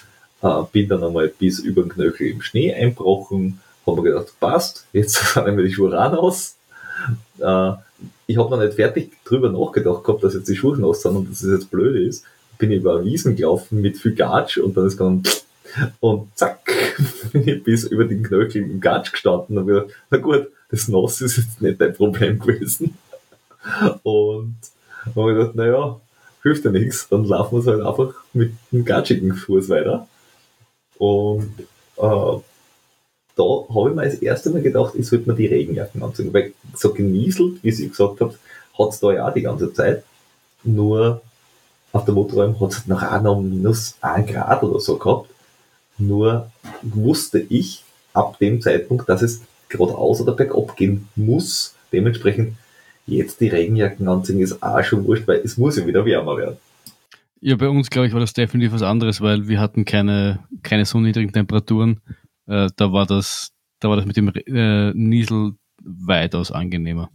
äh, 0.42 0.62
bin 0.72 0.88
dann 0.88 1.04
einmal 1.04 1.28
bis 1.28 1.60
über 1.60 1.82
den 1.82 1.90
Knöchel 1.90 2.28
im 2.28 2.42
Schnee 2.42 2.74
einbrochen, 2.74 3.60
habe 3.86 4.02
mir 4.02 4.12
gedacht, 4.12 4.34
passt, 4.40 4.86
jetzt 4.94 5.16
sind 5.34 5.58
wir 5.58 5.64
die 5.64 5.74
Schuhe 5.74 5.92
ran 5.92 6.16
aus. 6.16 6.56
Äh, 7.40 7.72
ich 8.28 8.38
habe 8.38 8.50
noch 8.50 8.60
nicht 8.60 8.76
fertig 8.76 9.12
drüber 9.26 9.50
nachgedacht 9.50 10.06
gehabt, 10.06 10.24
dass 10.24 10.36
jetzt 10.36 10.48
die 10.48 10.56
Schuhe 10.56 10.78
nass 10.80 11.02
sind 11.02 11.18
und 11.18 11.30
dass 11.30 11.44
es 11.44 11.52
jetzt 11.52 11.70
blöd 11.70 12.08
ist. 12.08 12.24
Bin 12.58 12.72
ich 12.72 12.80
über 12.80 13.04
Wiesen 13.04 13.36
gelaufen 13.36 13.82
mit 13.82 13.98
viel 13.98 14.16
Gatsch 14.16 14.58
und 14.58 14.78
dann 14.78 14.88
ist 14.88 14.98
gegangen, 14.98 15.24
und 16.00 16.38
zack, 16.38 16.60
bin 17.32 17.48
ich 17.48 17.64
bis 17.64 17.84
über 17.86 18.06
den 18.06 18.24
Knöchel 18.24 18.64
im 18.64 18.80
Gatsch 18.82 19.12
gestanden 19.12 19.58
und 19.58 19.68
gedacht, 19.68 19.88
na 20.10 20.18
gut, 20.18 20.48
das 20.70 20.88
Nass 20.88 21.22
ist 21.22 21.38
jetzt 21.38 21.62
nicht 21.62 21.80
dein 21.82 21.94
Problem 21.94 22.40
gewesen. 22.40 22.98
Und 24.04 24.56
habe 25.16 25.32
ich 25.32 25.38
gedacht, 25.38 25.56
naja, 25.56 26.00
hilft 26.44 26.66
ja 26.66 26.72
nichts, 26.72 27.08
dann 27.10 27.26
laufen 27.26 27.56
wir 27.56 27.60
es 27.60 27.68
halt 27.68 27.86
einfach 27.86 28.14
mit 28.34 28.54
einem 28.72 28.86
gatschigen 28.86 29.36
Fuß 29.36 29.70
weiter. 29.70 30.08
Und 30.98 31.54
äh, 31.98 32.42
da 33.36 33.44
habe 33.44 33.90
ich 33.90 33.96
mir 33.96 34.02
als 34.02 34.16
erstes 34.16 34.54
Mal 34.54 34.62
gedacht, 34.62 34.94
ich 34.96 35.08
sollte 35.08 35.30
mir 35.30 35.36
die 35.36 35.48
Regenjacken 35.48 36.02
anziehen. 36.04 36.34
Weil 36.34 36.54
so 36.76 36.94
genieselt, 36.94 37.64
wie 37.64 37.72
Sie 37.72 37.90
gesagt 37.90 38.22
habt, 38.22 38.38
hat 38.78 38.90
es 38.90 39.00
da 39.00 39.12
ja 39.12 39.28
auch 39.28 39.34
die 39.34 39.42
ganze 39.42 39.74
Zeit. 39.74 40.04
Nur 40.64 41.22
auf 41.92 42.06
der 42.06 42.14
Motorräume 42.14 42.60
hat 42.60 42.72
es 42.72 42.90
auch 42.90 43.22
noch 43.22 43.42
minus 43.42 43.96
1 44.02 44.32
Grad 44.32 44.64
oder 44.64 44.80
so 44.80 44.98
gehabt. 44.98 45.31
Nur 46.02 46.52
wusste 46.82 47.40
ich 47.40 47.84
ab 48.14 48.40
dem 48.40 48.62
Zeitpunkt, 48.62 49.08
dass 49.08 49.22
es 49.22 49.42
geradeaus 49.70 50.22
oder 50.22 50.34
bergab 50.34 50.76
gehen 50.76 51.08
muss. 51.16 51.76
Dementsprechend 51.92 52.56
jetzt 53.08 53.40
die 53.42 53.48
Regenjacken 53.48 54.08
anziehen 54.08 54.40
ist 54.40 54.62
auch 54.62 54.84
schon 54.84 55.06
wurscht, 55.06 55.28
weil 55.28 55.42
es 55.44 55.58
muss 55.58 55.78
ja 55.78 55.86
wieder 55.86 56.06
wärmer 56.06 56.38
werden. 56.38 56.58
Ja, 57.40 57.56
bei 57.56 57.68
uns, 57.68 57.90
glaube 57.90 58.08
ich, 58.08 58.14
war 58.14 58.20
das 58.20 58.34
definitiv 58.34 58.72
was 58.72 58.84
anderes, 58.84 59.20
weil 59.22 59.48
wir 59.48 59.60
hatten 59.60 59.84
keine, 59.84 60.40
keine 60.62 60.86
so 60.86 61.00
niedrigen 61.00 61.34
Temperaturen. 61.34 62.00
Äh, 62.48 62.70
da 62.76 62.94
war 62.94 63.08
das, 63.08 63.52
da 63.80 63.90
war 63.90 63.96
das 63.96 64.06
mit 64.06 64.16
dem 64.16 64.32
äh, 64.36 64.94
Niesel 64.94 65.54
weitaus 65.84 66.52
angenehmer. 66.52 67.10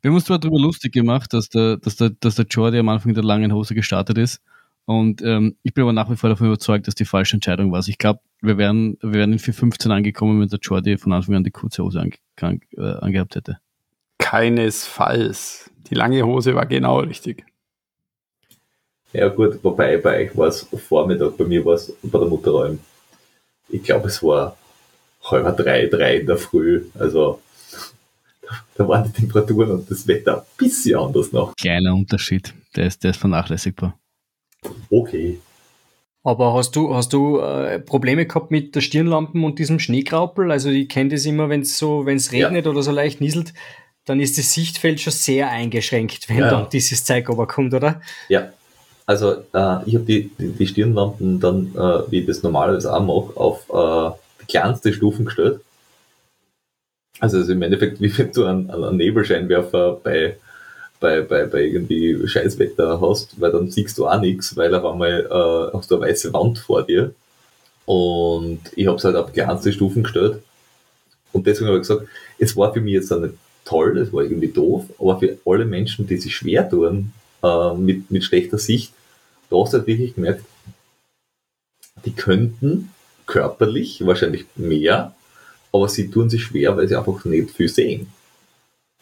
Wir 0.00 0.10
haben 0.10 0.14
uns 0.14 0.26
zwar 0.26 0.38
darüber 0.38 0.60
lustig 0.60 0.92
gemacht, 0.92 1.32
dass 1.32 1.48
der, 1.48 1.78
dass 1.78 1.96
der, 1.96 2.10
dass 2.10 2.36
der 2.36 2.46
Jordi 2.46 2.78
am 2.78 2.88
Anfang 2.88 3.14
der 3.14 3.24
langen 3.24 3.52
Hose 3.52 3.74
gestartet 3.74 4.18
ist. 4.18 4.40
Und 4.86 5.22
ähm, 5.22 5.56
ich 5.62 5.72
bin 5.72 5.82
aber 5.82 5.92
nach 5.92 6.10
wie 6.10 6.16
vor 6.16 6.28
davon 6.28 6.48
überzeugt, 6.48 6.86
dass 6.86 6.94
die 6.94 7.06
falsche 7.06 7.36
Entscheidung 7.36 7.70
war. 7.70 7.76
Also 7.76 7.90
ich 7.90 7.98
glaube, 7.98 8.20
wir 8.42 8.58
wären, 8.58 8.98
wir 9.00 9.14
wären 9.14 9.32
in 9.32 9.38
4.15 9.38 9.90
angekommen, 9.90 10.40
wenn 10.40 10.48
der 10.48 10.58
Jordi 10.60 10.98
von 10.98 11.12
Anfang 11.12 11.36
an 11.36 11.44
die 11.44 11.50
kurze 11.50 11.82
Hose 11.82 12.00
ange, 12.00 12.60
äh, 12.76 12.80
angehabt 12.80 13.34
hätte. 13.36 13.58
Keinesfalls. 14.18 15.70
Die 15.88 15.94
lange 15.94 16.22
Hose 16.24 16.54
war 16.54 16.66
genau 16.66 17.00
richtig. 17.00 17.44
Ja 19.12 19.28
gut, 19.28 19.62
wobei 19.62 19.96
bei 19.98 20.24
euch 20.24 20.36
war 20.36 20.48
es 20.48 20.66
Vormittag, 20.88 21.36
bei 21.36 21.44
mir 21.44 21.64
war 21.64 21.74
es 21.74 21.92
bei 22.02 22.18
der 22.18 22.28
Mutterräum. 22.28 22.80
Ich 23.68 23.82
glaube, 23.82 24.08
es 24.08 24.22
war 24.22 24.56
halb 25.22 25.56
drei, 25.56 25.86
drei 25.86 26.16
in 26.16 26.26
der 26.26 26.36
Früh. 26.36 26.84
Also 26.98 27.40
da 28.74 28.86
waren 28.86 29.04
die 29.04 29.20
Temperaturen 29.20 29.70
und 29.70 29.90
das 29.90 30.06
Wetter 30.06 30.38
ein 30.38 30.46
bisschen 30.58 30.98
anders 30.98 31.32
noch. 31.32 31.54
Kleiner 31.56 31.94
Unterschied, 31.94 32.52
der 32.76 32.88
ist, 32.88 33.04
der 33.04 33.10
ist 33.10 33.20
vernachlässigbar. 33.20 33.98
Okay. 34.90 35.38
Aber 36.22 36.54
hast 36.54 36.74
du, 36.74 36.94
hast 36.94 37.12
du 37.12 37.38
äh, 37.38 37.78
Probleme 37.78 38.26
gehabt 38.26 38.50
mit 38.50 38.74
der 38.74 38.80
Stirnlampen 38.80 39.44
und 39.44 39.58
diesem 39.58 39.78
Schneegraupel? 39.78 40.50
Also 40.50 40.70
ich 40.70 40.88
kenne 40.88 41.10
das 41.10 41.26
immer, 41.26 41.50
wenn 41.50 41.60
es 41.60 41.78
so, 41.78 42.06
wenn 42.06 42.16
es 42.16 42.32
regnet 42.32 42.64
ja. 42.64 42.70
oder 42.70 42.82
so 42.82 42.92
leicht 42.92 43.20
nieselt, 43.20 43.52
dann 44.06 44.20
ist 44.20 44.38
das 44.38 44.52
Sichtfeld 44.52 45.00
schon 45.00 45.12
sehr 45.12 45.50
eingeschränkt, 45.50 46.28
wenn 46.28 46.38
ja, 46.38 46.50
dann 46.50 46.68
dieses 46.70 47.04
Zeug 47.04 47.28
aber 47.28 47.46
kommt, 47.46 47.74
oder? 47.74 48.00
Ja, 48.28 48.52
also 49.06 49.32
äh, 49.32 49.84
ich 49.86 49.94
habe 49.94 50.04
die, 50.06 50.30
die, 50.38 50.52
die, 50.52 50.66
Stirnlampen 50.66 51.40
dann, 51.40 51.72
äh, 51.74 52.10
wie 52.10 52.20
ich 52.20 52.26
das 52.26 52.42
normalerweise 52.42 52.94
auch 52.94 53.00
mache, 53.00 53.36
auf 53.36 53.68
äh, 53.68 54.16
die 54.40 54.46
kleinste 54.46 54.92
Stufen 54.94 55.26
gestellt. 55.26 55.60
Also, 57.20 57.38
also 57.38 57.52
im 57.52 57.62
Endeffekt, 57.62 58.00
wie 58.00 58.16
wenn 58.16 58.32
du 58.32 58.44
einen, 58.44 58.70
einen 58.70 58.96
Nebelscheinwerfer 58.96 60.00
bei, 60.02 60.36
bei, 61.00 61.20
bei, 61.20 61.46
bei 61.46 61.62
irgendwie 61.62 62.26
Scheißwetter 62.26 63.00
hast, 63.00 63.40
weil 63.40 63.52
dann 63.52 63.70
siehst 63.70 63.98
du 63.98 64.06
auch 64.06 64.20
nichts, 64.20 64.56
weil 64.56 64.74
auf 64.74 64.84
einmal 64.84 65.26
äh, 65.26 65.76
hast 65.76 65.90
du 65.90 65.96
eine 65.96 66.06
weiße 66.06 66.32
Wand 66.32 66.58
vor 66.58 66.82
dir. 66.82 67.14
Und 67.86 68.60
ich 68.76 68.86
habe 68.86 68.96
es 68.96 69.04
halt 69.04 69.16
auf 69.16 69.32
kleinste 69.32 69.72
Stufen 69.72 70.02
gestellt. 70.02 70.42
Und 71.32 71.46
deswegen 71.46 71.68
habe 71.68 71.78
ich 71.78 71.86
gesagt, 71.86 72.06
es 72.38 72.56
war 72.56 72.72
für 72.72 72.80
mich 72.80 72.94
jetzt 72.94 73.10
nicht 73.10 73.34
toll, 73.64 73.94
das 73.94 74.12
war 74.12 74.22
irgendwie 74.22 74.48
doof, 74.48 74.84
aber 74.98 75.18
für 75.18 75.38
alle 75.44 75.64
Menschen, 75.64 76.06
die 76.06 76.16
sich 76.16 76.36
schwer 76.36 76.68
tun 76.68 77.12
äh, 77.42 77.74
mit, 77.74 78.10
mit 78.10 78.24
schlechter 78.24 78.58
Sicht, 78.58 78.92
da 79.50 79.56
hast 79.56 79.72
du 79.72 79.78
halt 79.78 79.86
wirklich 79.86 80.14
gemerkt, 80.14 80.44
die 82.04 82.12
könnten 82.12 82.90
körperlich 83.26 84.04
wahrscheinlich 84.06 84.44
mehr, 84.54 85.14
aber 85.72 85.88
sie 85.88 86.10
tun 86.10 86.30
sich 86.30 86.44
schwer, 86.44 86.76
weil 86.76 86.88
sie 86.88 86.96
einfach 86.96 87.24
nicht 87.24 87.50
viel 87.50 87.68
sehen. 87.68 88.12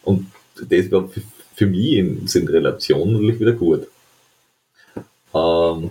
Und 0.03 0.27
das 0.55 0.91
war 0.91 1.09
für, 1.53 1.67
mich 1.67 1.93
in, 1.93 2.27
in 2.31 2.47
Relation 2.47 3.13
natürlich 3.13 3.39
wieder 3.39 3.53
gut. 3.53 3.87
Ähm, 5.33 5.89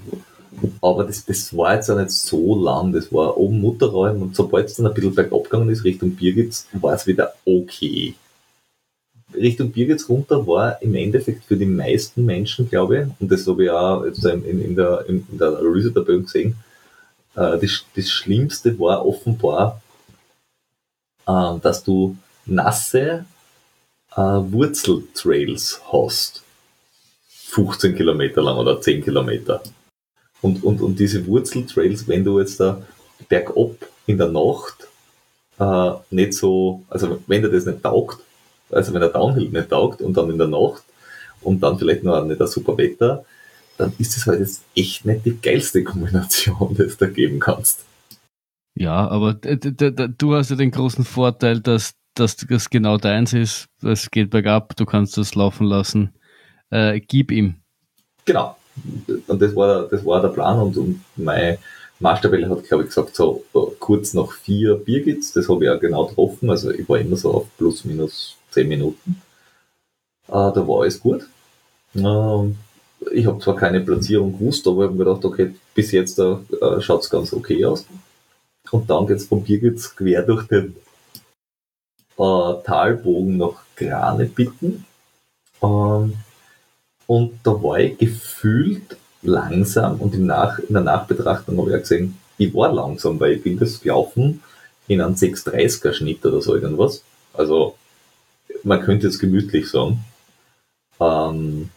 aber 0.81 1.05
das, 1.05 1.25
das 1.25 1.57
war 1.57 1.75
jetzt 1.75 1.91
auch 1.91 1.99
nicht 1.99 2.11
so 2.11 2.63
lang, 2.63 2.93
das 2.93 3.13
war 3.13 3.37
oben 3.37 3.61
Mutterräum 3.61 4.23
und 4.23 4.37
sobald 4.37 4.67
es 4.67 4.77
dann 4.77 4.87
ein 4.87 4.95
bisschen 4.95 5.15
bergab 5.15 5.45
gegangen 5.45 5.71
ist, 5.71 5.85
Richtung 5.85 6.15
Birgitz, 6.15 6.69
war 6.73 6.95
es 6.95 7.07
wieder 7.07 7.35
okay. 7.45 8.15
Richtung 9.35 9.73
Birgitz 9.73 10.09
runter 10.09 10.47
war 10.47 10.81
im 10.83 10.95
Endeffekt 10.95 11.45
für 11.45 11.57
die 11.57 11.67
meisten 11.67 12.25
Menschen, 12.25 12.69
glaube 12.69 12.99
ich, 12.99 13.21
und 13.21 13.33
das 13.33 13.47
habe 13.47 13.65
ich 13.65 13.71
auch 13.71 14.05
jetzt 14.05 14.25
in, 14.25 14.45
in, 14.45 14.77
der, 14.77 15.07
in, 15.09 15.27
der 15.31 15.49
Analyse 15.49 15.91
der 15.91 16.03
Bögen 16.03 16.25
gesehen, 16.25 16.57
äh, 17.35 17.59
das, 17.59 17.85
das 17.97 18.11
Schlimmste 18.11 18.79
war 18.79 19.07
offenbar, 19.07 19.81
äh, 21.27 21.59
dass 21.61 21.83
du 21.83 22.17
nasse 22.45 23.25
äh, 24.17 24.21
Wurzeltrails 24.21 25.81
hast. 25.91 26.43
15 27.29 27.95
Kilometer 27.95 28.43
lang 28.43 28.57
oder 28.57 28.81
10 28.81 29.05
Kilometer. 29.05 29.63
Und, 30.41 30.65
und, 30.65 30.81
und 30.81 30.99
diese 30.99 31.27
Wurzeltrails, 31.27 32.09
wenn 32.09 32.25
du 32.25 32.41
jetzt 32.41 32.59
da 32.59 32.83
bergab 33.29 33.77
in 34.07 34.19
der 34.19 34.29
Nacht 34.29 34.89
äh, 35.59 35.93
nicht 36.11 36.35
so, 36.35 36.83
also 36.89 37.21
wenn 37.27 37.43
dir 37.43 37.51
das 37.51 37.67
nicht 37.67 37.83
taugt, 37.83 38.19
also 38.71 38.93
wenn 38.93 39.01
der 39.01 39.11
Downhill 39.11 39.51
nicht 39.51 39.69
taugt 39.69 40.01
und 40.01 40.17
dann 40.17 40.31
in 40.31 40.39
der 40.39 40.49
Nacht 40.49 40.83
und 41.43 41.63
dann 41.63 41.79
vielleicht 41.79 42.03
noch 42.03 42.25
nicht 42.25 42.41
ein 42.41 42.47
super 42.47 42.77
Wetter, 42.79 43.25
dann 43.77 43.93
ist 43.99 44.17
es 44.17 44.27
halt 44.27 44.41
jetzt 44.41 44.63
echt 44.75 45.05
nicht 45.05 45.25
die 45.25 45.39
geilste 45.41 45.85
Kombination, 45.85 46.71
die 46.71 46.87
du 46.87 46.97
da 46.99 47.07
geben 47.07 47.39
kannst. 47.39 47.85
Ja, 48.75 49.07
aber 49.09 49.35
du 49.35 50.35
hast 50.35 50.51
ja 50.51 50.57
den 50.57 50.71
großen 50.71 51.05
Vorteil, 51.05 51.61
dass, 51.61 51.93
dass 52.15 52.37
das 52.37 52.71
genau 52.71 52.97
deins 52.97 53.33
ist. 53.33 53.67
Es 53.83 54.11
geht 54.11 54.31
bergab, 54.31 54.77
du 54.77 54.85
kannst 54.85 55.17
das 55.17 55.35
laufen 55.35 55.67
lassen. 55.67 56.15
Äh, 56.71 57.01
gib 57.01 57.31
ihm. 57.31 57.57
Genau. 58.25 58.57
Und 59.27 59.43
das 59.43 59.55
war, 59.55 59.89
das 59.89 60.05
war 60.05 60.23
der 60.23 60.29
Plan 60.29 60.59
und, 60.59 60.77
und 60.77 61.05
mein 61.17 61.59
Maßstabelle 62.01 62.49
hat, 62.49 62.65
glaube 62.65 62.85
ich, 62.85 62.89
gesagt, 62.89 63.15
so 63.15 63.45
kurz 63.79 64.15
nach 64.15 64.33
vier 64.33 64.75
Birgits, 64.75 65.33
das 65.33 65.49
habe 65.49 65.65
ich 65.65 65.71
auch 65.71 65.81
genau 65.81 66.07
getroffen, 66.07 66.51
also 66.51 66.71
ich 66.71 66.89
war 66.89 66.99
immer 66.99 67.17
so 67.17 67.33
auf 67.33 67.47
plus 67.57 67.85
minus 67.85 68.37
zehn 68.51 68.69
Minuten. 68.69 69.23
Äh, 70.29 70.33
da 70.33 70.67
war 70.67 70.83
alles 70.83 71.01
gut. 71.01 71.29
Ähm, 71.95 72.57
ich 73.13 73.27
habe 73.27 73.41
zwar 73.41 73.57
keine 73.57 73.81
Platzierung 73.81 74.39
gewusst, 74.39 74.67
aber 74.67 74.85
ich 74.85 74.89
habe 74.89 74.99
mir 74.99 75.05
gedacht, 75.05 75.25
okay, 75.25 75.55
bis 75.75 75.93
jetzt 75.93 76.19
äh, 76.19 76.37
schaut 76.81 77.03
es 77.03 77.11
ganz 77.11 77.33
okay 77.33 77.65
aus. 77.65 77.87
Und 78.71 78.89
dann 78.89 79.07
geht 79.07 79.19
es 79.19 79.27
von 79.27 79.43
Birgits 79.43 79.95
quer 79.95 80.23
durch 80.23 80.47
den 80.47 80.75
äh, 82.19 82.63
Talbogen 82.65 83.37
nach 83.37 83.63
Granebitten. 83.77 84.85
Ähm, 85.63 86.15
und 87.07 87.41
da 87.43 87.51
war 87.63 87.79
ich 87.79 87.99
gefühlt 87.99 88.97
langsam 89.23 90.01
und 90.01 90.15
im 90.15 90.27
Nach 90.27 90.59
in 90.59 90.75
der 90.75 90.83
Nachbetrachtung 90.83 91.59
habe 91.59 91.71
ich 91.71 91.77
auch 91.77 91.81
gesehen, 91.81 92.19
ich 92.39 92.55
war 92.55 92.73
langsam, 92.73 93.21
weil 93.21 93.33
ich 93.33 93.43
bin 93.43 93.59
das 93.59 93.81
gelaufen 93.81 94.43
in 94.89 95.01
einem 95.01 95.15
630er 95.15 95.93
Schnitt 95.93 96.25
oder 96.25 96.41
so 96.43 96.55
irgendwas. 96.55 97.05
Also 97.33 97.77
man 98.65 98.81
könnte 98.81 99.07
jetzt 99.07 99.19
gemütlich 99.19 99.71
sagen. 99.71 100.05
Ähm, 101.01 101.71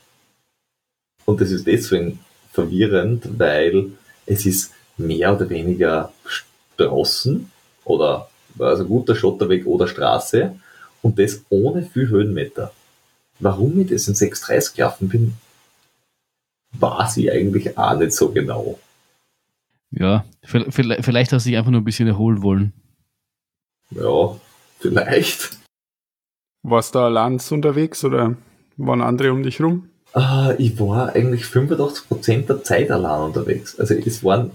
und 1.26 1.41
das 1.41 1.52
ist 1.52 1.68
deswegen 1.68 2.20
verwirrend, 2.52 3.40
weil 3.40 3.91
es 4.26 4.45
ist 4.45 4.72
mehr 4.98 5.36
oder 5.36 5.49
weniger 5.49 6.12
Straßen 6.26 7.52
oder 7.84 8.30
also 8.60 8.86
guter 8.86 9.15
Schotterweg 9.15 9.65
oder 9.65 9.88
Straße 9.88 10.56
und 11.02 11.19
das 11.19 11.44
ohne 11.49 11.84
viel 11.84 12.10
Höhenmeter. 12.10 12.72
Warum 13.40 13.80
ich 13.82 13.90
das 13.90 14.07
in 14.07 14.15
630 14.15 14.76
gelaufen 14.76 15.10
bin, 15.10 15.34
weiß 16.73 17.18
ich 17.18 17.32
eigentlich 17.32 17.77
auch 17.77 17.98
nicht 17.98 18.14
so 18.14 18.30
genau. 18.30 18.80
Ja, 19.91 20.26
vielleicht, 20.44 21.06
vielleicht 21.06 21.32
hast 21.32 21.45
du 21.45 21.49
dich 21.49 21.57
einfach 21.57 21.72
nur 21.72 21.82
ein 21.82 21.86
bisschen 21.86 22.07
erholen 22.07 22.41
wollen. 22.41 22.73
Ja, 23.91 24.36
vielleicht. 24.80 25.57
Warst 26.64 26.95
du 26.95 26.99
allein 26.99 27.40
unterwegs 27.49 28.03
oder 28.03 28.36
waren 28.77 29.02
andere 29.02 29.32
um 29.32 29.44
dich 29.44 29.61
rum? 29.61 29.90
Uh, 30.15 30.53
ich 30.57 30.80
war 30.80 31.14
eigentlich 31.14 31.44
85% 31.44 32.45
der 32.48 32.64
Zeit 32.64 32.90
allein 32.90 33.22
unterwegs. 33.22 33.77
Also 33.80 33.95
es 33.95 34.23
waren, 34.23 34.52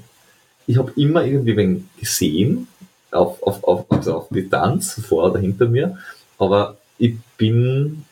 ich 0.66 0.78
habe 0.78 0.92
immer 0.96 1.24
irgendwie 1.24 1.56
wen 1.56 1.88
gesehen, 1.98 2.66
auf, 3.10 3.42
auf, 3.42 3.64
auf, 3.64 3.90
also 3.90 4.16
auf 4.16 4.28
Distanz, 4.30 5.00
vor 5.06 5.30
oder 5.30 5.40
hinter 5.40 5.68
mir, 5.68 5.98
aber 6.38 6.76
ich 6.98 7.16
bin 7.36 8.04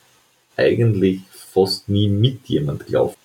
eigentlich 0.56 1.20
fast 1.30 1.88
nie 1.88 2.08
mit 2.08 2.46
jemand 2.48 2.86
gelaufen. 2.86 3.16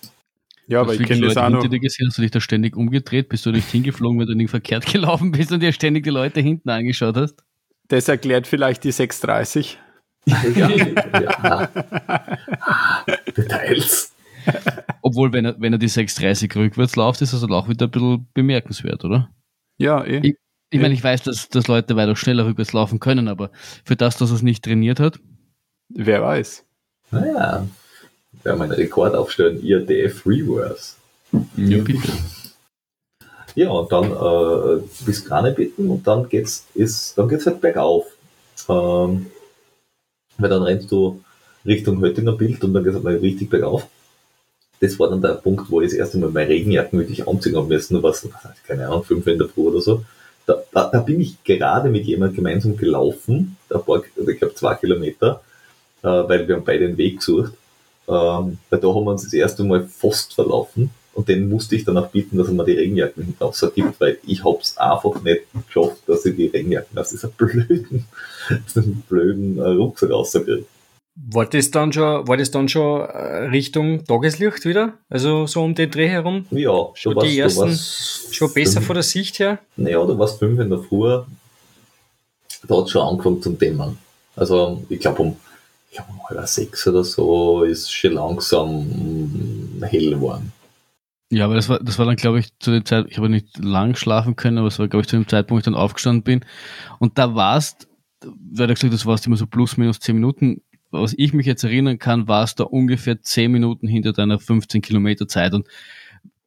Ja, 0.67 0.81
aber 0.81 0.93
ich 0.93 1.03
kenne 1.03 1.27
das 1.27 1.37
auch 1.37 1.49
noch. 1.49 1.67
Dir 1.67 1.79
gesehen, 1.79 2.07
hast 2.07 2.17
du 2.17 2.21
dich 2.21 2.31
da 2.31 2.39
ständig 2.39 2.75
umgedreht, 2.75 3.29
bist 3.29 3.45
du 3.45 3.51
nicht 3.51 3.69
hingeflogen, 3.69 4.19
weil 4.19 4.25
du 4.25 4.35
nicht 4.35 4.49
verkehrt 4.49 4.85
gelaufen 4.91 5.31
bist 5.31 5.51
und 5.51 5.59
dir 5.59 5.73
ständig 5.73 6.03
die 6.03 6.09
Leute 6.09 6.39
hinten 6.39 6.69
angeschaut 6.69 7.17
hast? 7.17 7.43
Das 7.89 8.07
erklärt 8.07 8.47
vielleicht 8.47 8.83
die 8.83 8.91
630. 8.91 9.77
ja, 10.25 10.69
ja. 10.69 11.69
Details. 13.35 14.13
Obwohl, 15.01 15.33
wenn 15.33 15.45
er, 15.45 15.59
wenn 15.59 15.73
er 15.73 15.79
die 15.79 15.89
630 15.89 16.55
rückwärts 16.55 16.95
läuft, 16.95 17.21
ist 17.21 17.33
das 17.33 17.43
auch 17.43 17.67
wieder 17.67 17.87
ein 17.87 17.91
bisschen 17.91 18.27
bemerkenswert, 18.33 19.03
oder? 19.03 19.29
Ja, 19.77 20.03
eh. 20.05 20.21
Ich, 20.23 20.35
ich 20.73 20.81
meine, 20.81 20.93
ich 20.95 21.03
weiß, 21.03 21.23
dass, 21.23 21.49
dass 21.49 21.67
Leute 21.67 21.95
weiter 21.95 22.15
schneller 22.15 22.45
rückwärts 22.45 22.73
laufen 22.73 22.99
können, 22.99 23.27
aber 23.27 23.51
für 23.85 23.95
das, 23.95 24.17
dass 24.17 24.31
er 24.31 24.37
es 24.37 24.41
nicht 24.41 24.63
trainiert 24.63 24.99
hat. 24.99 25.19
Wer 25.89 26.23
weiß. 26.23 26.65
Naja, 27.11 27.67
wir 28.41 28.51
haben 28.51 28.61
einen 28.61 28.71
Rekord 28.71 29.13
aufstellen, 29.13 29.63
IRTF 29.63 30.25
Reverse. 30.25 30.95
Ja, 31.55 31.77
bitte. 31.77 32.11
Ja, 33.55 33.69
und 33.69 33.91
dann 33.91 34.11
äh, 34.11 34.81
bis 35.05 35.25
Krane 35.25 35.51
bitten 35.51 35.89
und 35.89 36.07
dann 36.07 36.27
geht's, 36.27 36.65
ist, 36.73 37.15
dann 37.17 37.29
geht's 37.29 37.45
halt 37.45 37.61
bergauf. 37.61 38.05
Ähm, 38.67 39.27
weil 40.39 40.49
dann 40.49 40.63
rennst 40.63 40.91
du 40.91 41.21
Richtung 41.65 42.01
Höttinger 42.01 42.31
Bild 42.31 42.63
und 42.63 42.73
dann 42.73 42.83
geht's 42.83 42.95
halt 42.95 43.03
mal 43.03 43.15
richtig 43.15 43.51
bergauf. 43.51 43.87
Das 44.79 44.99
war 44.99 45.11
dann 45.11 45.21
der 45.21 45.35
Punkt, 45.35 45.69
wo 45.69 45.81
ich 45.81 45.89
das 45.91 45.97
erste 45.97 46.17
Mal 46.17 46.31
meine 46.31 46.49
Regenjacken 46.49 46.97
wirklich 46.97 47.27
anziehen 47.27 47.55
habe 47.55 47.67
müssen, 47.67 48.01
was, 48.01 48.27
keine 48.65 48.87
Ahnung, 48.87 49.03
fünf 49.03 49.27
in 49.27 49.37
der 49.37 49.47
Früh 49.47 49.67
oder 49.67 49.81
so. 49.81 50.03
Da, 50.45 50.61
da, 50.73 50.89
da 50.89 50.99
bin 50.99 51.21
ich 51.21 51.43
gerade 51.43 51.89
mit 51.89 52.05
jemandem 52.05 52.35
gemeinsam 52.35 52.75
gelaufen, 52.77 53.57
ein 53.69 53.83
paar, 53.83 54.03
ich 54.03 54.39
glaube 54.39 54.55
zwei 54.55 54.75
Kilometer, 54.75 55.41
äh, 56.01 56.07
weil 56.07 56.47
wir 56.47 56.55
haben 56.55 56.65
beide 56.65 56.87
den 56.87 56.97
Weg 56.97 57.17
gesucht. 57.17 57.53
Ähm, 58.07 58.57
weil 58.69 58.79
da 58.79 58.87
haben 58.89 59.05
wir 59.05 59.11
uns 59.11 59.23
das 59.23 59.33
erste 59.33 59.63
Mal 59.63 59.85
fast 59.85 60.33
verlaufen 60.33 60.89
und 61.13 61.29
den 61.29 61.47
musste 61.47 61.75
ich 61.75 61.85
dann 61.85 61.97
auch 61.97 62.07
bitten, 62.07 62.37
dass 62.37 62.47
er 62.47 62.53
mir 62.53 62.65
die 62.65 62.73
Regenjacken 62.73 63.23
hinten 63.23 63.43
aufs 63.43 63.65
gibt, 63.73 64.01
weil 64.01 64.17
ich 64.25 64.43
hab's 64.43 64.77
einfach 64.77 65.21
nicht 65.21 65.43
geschafft, 65.67 66.01
dass 66.07 66.25
ich 66.25 66.35
die 66.35 66.47
Regenjacken 66.47 66.97
aus 66.97 67.11
dieser 67.11 67.27
blöden, 67.27 68.05
aus 68.49 68.73
diesem 68.73 69.01
blöden 69.07 69.57
äh, 69.59 69.69
Rucksack 69.69 70.09
rauskriege. 70.09 70.65
War 71.15 71.45
das 71.45 71.69
dann 71.69 71.93
schon, 71.93 72.27
war 72.27 72.37
das 72.37 72.49
dann 72.49 72.67
schon 72.67 73.01
äh, 73.01 73.45
Richtung 73.49 74.03
Tageslicht 74.03 74.65
wieder? 74.65 74.93
Also 75.09 75.45
so 75.45 75.61
um 75.61 75.75
den 75.75 75.91
Dreh 75.91 76.07
herum? 76.07 76.47
Ja, 76.49 76.87
schon 76.95 77.19
die 77.19 77.37
ersten, 77.37 77.77
schon 78.33 78.51
besser 78.51 78.81
von 78.81 78.95
der 78.95 79.03
Sicht 79.03 79.37
her? 79.37 79.59
Naja, 79.75 80.03
du 80.03 80.17
warst 80.17 80.39
fünf 80.39 80.59
in 80.59 80.71
der 80.71 80.79
Früh, 80.79 81.21
da 82.67 82.77
hat 82.77 82.89
schon 82.89 83.07
angefangen 83.07 83.41
zum 83.41 83.57
Dämmern. 83.57 83.97
Also 84.35 84.83
ich 84.89 84.99
glaube 84.99 85.21
um 85.21 85.37
ich 85.91 85.97
glaube 85.97 86.11
um 86.11 86.27
halb 86.27 86.47
sechs 86.47 86.87
oder 86.87 87.03
so 87.03 87.63
ist 87.63 87.91
schon 87.91 88.13
langsam 88.13 89.79
hell 89.81 90.09
geworden. 90.09 90.51
Ja, 91.29 91.45
aber 91.45 91.55
das 91.55 91.69
war, 91.69 91.79
das 91.79 91.97
war 91.97 92.05
dann, 92.05 92.15
glaube 92.15 92.39
ich, 92.39 92.49
zu 92.59 92.69
der 92.71 92.85
Zeit, 92.85 93.07
ich 93.09 93.17
habe 93.17 93.29
nicht 93.29 93.57
lang 93.57 93.95
schlafen 93.95 94.35
können, 94.35 94.59
aber 94.59 94.67
es 94.67 94.77
war, 94.77 94.87
glaube 94.87 95.01
ich, 95.01 95.07
zu 95.07 95.15
dem 95.15 95.27
Zeitpunkt, 95.27 95.51
wo 95.51 95.57
ich 95.57 95.65
dann 95.65 95.73
aufgestanden 95.75 96.23
bin. 96.23 96.45
Und 96.99 97.17
da 97.17 97.33
warst, 97.33 97.87
weil 98.21 98.67
du 98.67 98.73
gesagt 98.73 98.93
das 98.93 99.05
warst 99.05 99.25
immer 99.25 99.37
so 99.37 99.47
plus 99.47 99.77
minus 99.77 99.99
zehn 99.99 100.15
Minuten. 100.15 100.61
Was 101.01 101.13
ich 101.17 101.33
mich 101.33 101.45
jetzt 101.45 101.63
erinnern 101.63 101.99
kann, 101.99 102.27
warst 102.27 102.59
da 102.59 102.65
ungefähr 102.65 103.21
zehn 103.21 103.51
Minuten 103.51 103.87
hinter 103.87 104.13
deiner 104.13 104.39
15 104.39 104.81
Kilometer 104.81 105.27
Zeit. 105.27 105.53
Und 105.53 105.67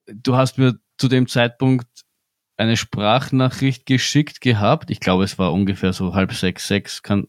du 0.06 0.36
hast 0.36 0.58
mir 0.58 0.78
zu 0.98 1.08
dem 1.08 1.26
Zeitpunkt 1.26 1.86
eine 2.56 2.76
Sprachnachricht 2.76 3.86
geschickt 3.86 4.40
gehabt. 4.40 4.90
Ich 4.90 5.00
glaube, 5.00 5.24
es 5.24 5.38
war 5.38 5.52
ungefähr 5.52 5.92
so 5.92 6.14
halb 6.14 6.32
sechs, 6.32 6.68
sechs, 6.68 7.02
kann, 7.02 7.26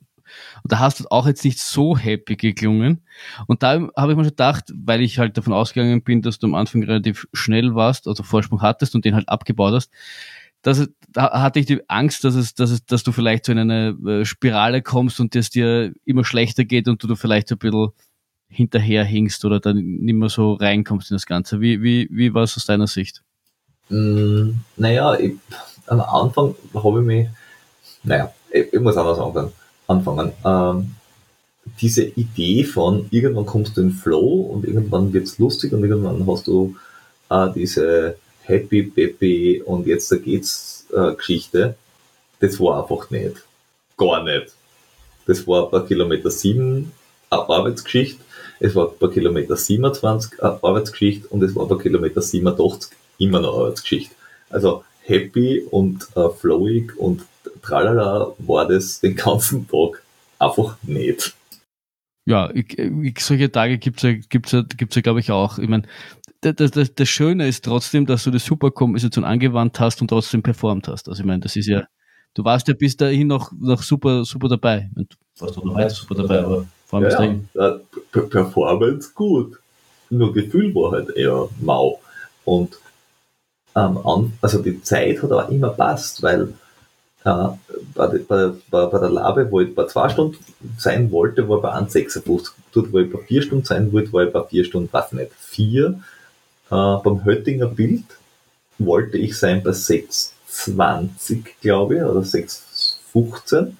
und 0.63 0.71
da 0.71 0.79
hast 0.79 0.99
du 0.99 1.05
auch 1.09 1.27
jetzt 1.27 1.43
nicht 1.45 1.59
so 1.59 1.97
happy 1.97 2.35
geklungen. 2.35 3.03
Und 3.47 3.63
da 3.63 3.73
habe 3.95 4.11
ich 4.11 4.17
mir 4.17 4.23
schon 4.23 4.31
gedacht, 4.31 4.65
weil 4.75 5.01
ich 5.01 5.19
halt 5.19 5.37
davon 5.37 5.53
ausgegangen 5.53 6.03
bin, 6.03 6.21
dass 6.21 6.39
du 6.39 6.47
am 6.47 6.55
Anfang 6.55 6.83
relativ 6.83 7.27
schnell 7.33 7.75
warst, 7.75 8.07
also 8.07 8.23
Vorsprung 8.23 8.61
hattest 8.61 8.95
und 8.95 9.05
den 9.05 9.15
halt 9.15 9.29
abgebaut 9.29 9.73
hast, 9.73 9.91
dass, 10.67 10.85
da 11.13 11.41
hatte 11.41 11.59
ich 11.59 11.65
die 11.65 11.89
Angst, 11.89 12.25
dass 12.25 12.35
es, 12.35 12.53
dass 12.53 12.71
es, 12.71 12.85
dass 12.85 13.01
du 13.03 13.13
vielleicht 13.13 13.45
so 13.45 13.53
in 13.53 13.59
eine 13.59 13.97
äh, 14.05 14.25
Spirale 14.25 14.81
kommst 14.81 15.21
und 15.21 15.33
es 15.33 15.49
dir 15.49 15.93
immer 16.03 16.25
schlechter 16.25 16.65
geht 16.65 16.89
und 16.89 17.01
du 17.01 17.15
vielleicht 17.15 17.49
ein 17.53 17.57
bisschen 17.57 17.87
hinterher 18.49 19.05
hingst 19.05 19.45
oder 19.45 19.61
dann 19.61 19.77
nicht 19.77 20.15
mehr 20.15 20.27
so 20.27 20.55
reinkommst 20.55 21.09
in 21.09 21.15
das 21.15 21.25
Ganze. 21.25 21.61
Wie, 21.61 21.81
wie, 21.81 22.09
wie 22.11 22.33
war 22.33 22.43
es 22.43 22.57
aus 22.57 22.65
deiner 22.65 22.87
Sicht? 22.87 23.23
Mm, 23.87 24.55
naja, 24.75 25.17
ich, 25.17 25.35
am 25.85 26.01
Anfang 26.01 26.53
habe 26.73 26.99
ich 26.99 27.05
mich, 27.05 27.27
naja, 28.03 28.33
ich, 28.51 28.73
ich 28.73 28.79
muss 28.81 28.97
anders 28.97 29.19
anfangen 29.19 29.53
anfangen. 29.87 30.33
Ähm, 30.43 30.95
diese 31.79 32.03
Idee 32.03 32.65
von 32.65 33.07
irgendwann 33.09 33.45
kommst 33.45 33.77
du 33.77 33.81
in 33.81 33.91
Flow 33.91 34.41
und 34.41 34.65
irgendwann 34.65 35.13
wird's 35.13 35.39
lustig 35.39 35.71
und 35.71 35.81
irgendwann 35.81 36.27
hast 36.27 36.47
du 36.47 36.75
äh, 37.29 37.47
diese 37.55 38.17
Happy 38.47 38.83
Peppy 38.83 39.61
und 39.63 39.87
jetzt 39.87 40.11
da 40.11 40.15
geht's 40.15 40.85
äh, 40.93 41.13
Geschichte, 41.13 41.75
das 42.39 42.59
war 42.59 42.81
einfach 42.81 43.09
nicht. 43.09 43.43
Gar 43.97 44.23
nicht. 44.23 44.53
Das 45.25 45.45
war 45.47 45.69
bei 45.69 45.81
Kilometer 45.81 46.31
7 46.31 46.91
eine 47.29 47.41
Arbeitsgeschichte, 47.49 48.23
es 48.59 48.73
war 48.73 48.87
bei 48.87 49.07
Kilometer 49.09 49.57
27 49.57 50.41
eine 50.41 50.63
Arbeitsgeschichte 50.63 51.27
und 51.27 51.43
es 51.43 51.55
war 51.55 51.67
bei 51.67 51.75
Kilometer 51.75 52.21
87 52.21 52.91
immer 53.17 53.41
noch 53.41 53.59
Arbeitsgeschichte. 53.59 54.15
Also 54.49 54.83
happy 55.03 55.65
und 55.69 56.07
äh, 56.15 56.29
flowig 56.29 56.97
und 56.97 57.25
tralala 57.61 58.33
war 58.39 58.67
das 58.67 59.01
den 59.01 59.15
ganzen 59.15 59.67
Tag 59.67 60.01
einfach 60.39 60.77
nicht. 60.83 61.33
Ja, 62.25 62.49
ich, 62.53 62.77
ich, 62.77 63.19
solche 63.19 63.49
Tage 63.49 63.77
gibt's 63.77 64.03
ja, 64.03 64.11
gibt's 64.11 64.51
ja, 64.51 64.61
gibt's 64.61 64.95
ja, 64.95 65.01
glaube 65.01 65.21
ich, 65.21 65.31
auch. 65.31 65.59
Ich 65.59 65.69
meine, 65.69 65.83
das, 66.41 66.71
das, 66.71 66.93
das 66.93 67.09
Schöne 67.09 67.47
ist 67.47 67.65
trotzdem, 67.65 68.05
dass 68.05 68.23
du 68.23 68.31
die 68.31 68.39
Superkompensation 68.39 69.25
angewandt 69.25 69.79
hast 69.79 70.01
und 70.01 70.09
trotzdem 70.09 70.43
performt 70.43 70.87
hast. 70.87 71.09
Also 71.09 71.21
ich 71.21 71.25
meine, 71.25 71.41
das 71.41 71.55
ist 71.55 71.67
ja, 71.67 71.83
du 72.33 72.43
warst 72.43 72.67
ja 72.67 72.73
bis 72.73 72.95
dahin 72.95 73.27
noch, 73.27 73.51
noch 73.59 73.81
super, 73.81 74.23
super 74.25 74.47
dabei. 74.47 74.89
Du 74.95 75.05
warst 75.39 75.57
auch 75.57 75.63
noch 75.63 75.75
weiter 75.75 75.89
super 75.89 76.15
dabei, 76.15 76.39
aber 76.39 76.65
vor 76.85 76.99
allem 76.99 77.49
ja. 77.53 77.79
Ja, 78.13 78.21
Performance 78.21 79.11
gut. 79.13 79.59
Nur 80.09 80.33
Gefühl 80.33 80.73
war 80.73 80.91
halt 80.91 81.09
eher 81.15 81.49
mau. 81.59 81.99
Und 82.45 82.77
ähm, 83.75 84.31
also 84.41 84.61
die 84.61 84.81
Zeit 84.81 85.21
hat 85.21 85.31
aber 85.31 85.49
immer 85.49 85.69
passt, 85.69 86.23
weil 86.23 86.53
äh, 87.25 87.47
bei, 87.93 88.07
bei, 88.19 88.51
bei, 88.69 88.85
bei 88.85 88.99
der 88.99 89.09
Labe, 89.09 89.51
wo 89.51 89.59
ich 89.59 89.75
bei 89.75 89.85
zwei 89.85 90.07
Stunden 90.09 90.37
sein 90.77 91.11
wollte, 91.11 91.47
war 91.49 91.61
bei 91.61 91.73
1,56. 91.73 92.51
Dort, 92.71 92.93
wo 92.93 92.99
ich 92.99 93.11
bei 93.11 93.19
vier 93.19 93.41
Stunden 93.41 93.65
sein 93.65 93.91
wollte, 93.91 94.13
war 94.13 94.23
ich 94.23 94.31
bei 94.31 94.43
vier 94.43 94.63
Stunden, 94.63 94.91
weiß 94.91 95.11
nicht, 95.13 95.31
vier. 95.33 95.99
Äh, 96.69 96.97
beim 97.03 97.23
Höttinger 97.23 97.67
Bild 97.67 98.03
wollte 98.77 99.17
ich 99.17 99.37
sein 99.37 99.63
bei 99.63 99.71
6,20, 99.71 101.45
glaube 101.61 101.95
ich, 101.95 102.01
oder 102.01 102.21
6,15. 102.21 103.73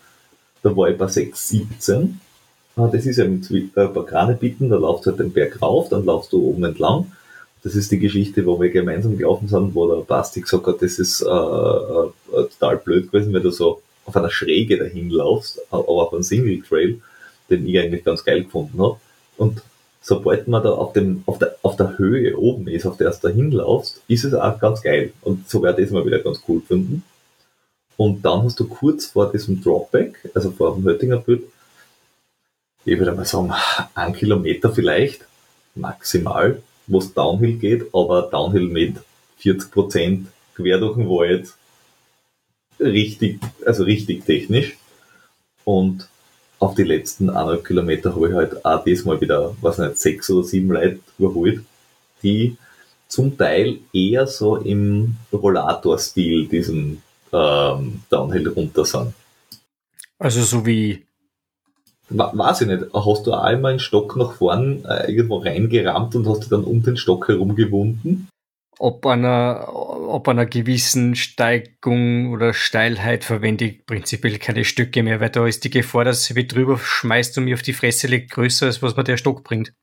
Da 0.63 0.75
war 0.75 0.89
ich 0.89 0.97
bei 0.97 1.05
6,17. 1.05 2.13
Ah, 2.75 2.87
das 2.91 3.05
ist 3.05 3.17
ja 3.17 3.25
mit 3.25 3.49
äh, 3.51 3.87
bei 3.87 4.03
Kranebitten, 4.03 4.69
da 4.69 4.77
laufst 4.77 5.05
du 5.05 5.09
halt 5.09 5.19
den 5.19 5.33
Berg 5.33 5.61
rauf, 5.61 5.89
dann 5.89 6.05
laufst 6.05 6.31
du 6.31 6.41
oben 6.43 6.63
entlang. 6.63 7.11
Das 7.63 7.75
ist 7.75 7.91
die 7.91 7.99
Geschichte, 7.99 8.45
wo 8.45 8.61
wir 8.61 8.69
gemeinsam 8.69 9.17
gelaufen 9.17 9.47
sind, 9.47 9.73
wo 9.73 9.87
der 9.87 10.03
Basti 10.03 10.41
gesagt 10.41 10.67
hat, 10.67 10.81
das 10.81 10.99
ist 10.99 11.21
äh, 11.21 11.25
äh, 11.25 12.09
total 12.31 12.77
blöd 12.77 13.11
gewesen, 13.11 13.33
wenn 13.33 13.41
du 13.41 13.49
so 13.49 13.81
auf 14.05 14.15
einer 14.15 14.29
Schräge 14.29 14.77
dahin 14.77 15.09
laufst, 15.09 15.59
aber 15.71 15.87
auf 15.87 16.13
einem 16.13 16.23
Single 16.23 16.61
Trail, 16.61 17.01
den 17.49 17.67
ich 17.67 17.79
eigentlich 17.79 18.03
ganz 18.03 18.23
geil 18.23 18.43
gefunden 18.43 18.79
habe. 18.79 18.97
Und 19.37 19.61
sobald 20.07 20.47
man 20.47 20.63
da 20.63 20.71
auf, 20.71 20.93
dem, 20.93 21.23
auf, 21.25 21.37
der, 21.37 21.57
auf 21.63 21.75
der 21.75 21.97
Höhe 21.97 22.37
oben 22.37 22.69
ist, 22.69 22.85
auf 22.85 22.95
der 22.95 23.11
du 23.11 23.17
dahin 23.23 23.51
laufst, 23.51 24.01
ist 24.07 24.23
es 24.23 24.33
auch 24.33 24.57
ganz 24.57 24.81
geil. 24.81 25.11
Und 25.21 25.49
so 25.49 25.61
werde 25.61 25.81
ich 25.81 25.89
das 25.89 25.93
mal 25.93 26.05
wieder 26.05 26.19
ganz 26.19 26.41
cool 26.47 26.61
finden. 26.65 27.03
Und 27.97 28.23
dann 28.23 28.43
hast 28.43 28.57
du 28.57 28.69
kurz 28.69 29.07
vor 29.07 29.29
diesem 29.29 29.61
Dropback, 29.61 30.29
also 30.33 30.51
vor 30.51 30.75
dem 30.75 30.85
Höttinger 30.85 31.17
Bild, 31.17 31.43
ich 32.85 32.97
würde 32.97 33.11
mal 33.11 33.25
sagen, 33.25 33.51
ein 33.95 34.13
Kilometer 34.13 34.71
vielleicht, 34.71 35.25
maximal, 35.75 36.63
wo 36.85 36.99
es 36.99 37.13
Downhill 37.13 37.57
geht, 37.57 37.93
aber 37.93 38.29
Downhill 38.31 38.69
mit 38.69 38.95
40 39.39 39.71
Prozent 39.71 40.27
quer 40.55 40.77
durch 40.77 40.95
den 40.95 41.09
Wald, 41.09 41.53
richtig, 42.79 43.41
also 43.65 43.83
richtig 43.83 44.25
technisch. 44.25 44.77
Und 45.65 46.07
auf 46.59 46.75
die 46.75 46.83
letzten 46.83 47.29
eineinhalb 47.29 47.65
Kilometer 47.65 48.15
habe 48.15 48.29
ich 48.29 48.33
halt 48.33 48.65
auch 48.65 48.83
diesmal 48.83 49.21
wieder, 49.21 49.55
was 49.61 49.77
nicht, 49.77 49.97
sechs 49.97 50.29
oder 50.29 50.43
sieben 50.43 50.71
Leute 50.71 50.99
überholt, 51.17 51.63
die 52.23 52.57
zum 53.07 53.37
Teil 53.37 53.79
eher 53.93 54.27
so 54.27 54.57
im 54.57 55.15
Rollator-Stil 55.31 56.47
diesen 56.47 57.01
ähm, 57.31 58.01
Downhill 58.09 58.49
runter 58.49 58.85
sind. 58.85 59.13
Also 60.19 60.41
so 60.41 60.65
wie 60.65 61.07
Weiß 62.09 62.61
ich 62.61 62.67
nicht. 62.67 62.85
Hast 62.93 63.27
du 63.27 63.33
auch 63.33 63.43
einmal 63.43 63.71
einen 63.71 63.79
Stock 63.79 64.15
nach 64.15 64.33
vorn 64.33 64.85
äh, 64.85 65.11
irgendwo 65.11 65.37
reingerammt 65.37 66.15
und 66.15 66.27
hast 66.27 66.41
dich 66.41 66.49
dann 66.49 66.63
um 66.63 66.81
den 66.81 66.95
Stock 66.95 67.27
herumgewunden? 67.27 68.29
Ob 68.79 69.05
einer, 69.05 69.67
ob 70.07 70.27
einer 70.27 70.45
gewissen 70.45 71.15
Steigung 71.15 72.31
oder 72.31 72.53
Steilheit 72.53 73.23
verwende 73.23 73.65
ich 73.65 73.85
prinzipiell 73.85 74.37
keine 74.37 74.63
Stücke 74.63 75.03
mehr, 75.03 75.19
weil 75.19 75.29
da 75.29 75.45
ist 75.45 75.63
die 75.63 75.69
Gefahr, 75.69 76.05
dass 76.05 76.25
sie 76.25 76.35
wieder 76.35 76.47
drüber 76.47 76.77
schmeißt 76.77 77.37
und 77.37 77.45
mir 77.45 77.55
auf 77.55 77.61
die 77.61 77.73
Fresse 77.73 78.07
legt, 78.07 78.31
größer 78.31 78.65
als 78.65 78.81
was 78.81 78.95
mir 78.95 79.03
der 79.03 79.17
Stock 79.17 79.43
bringt. 79.43 79.73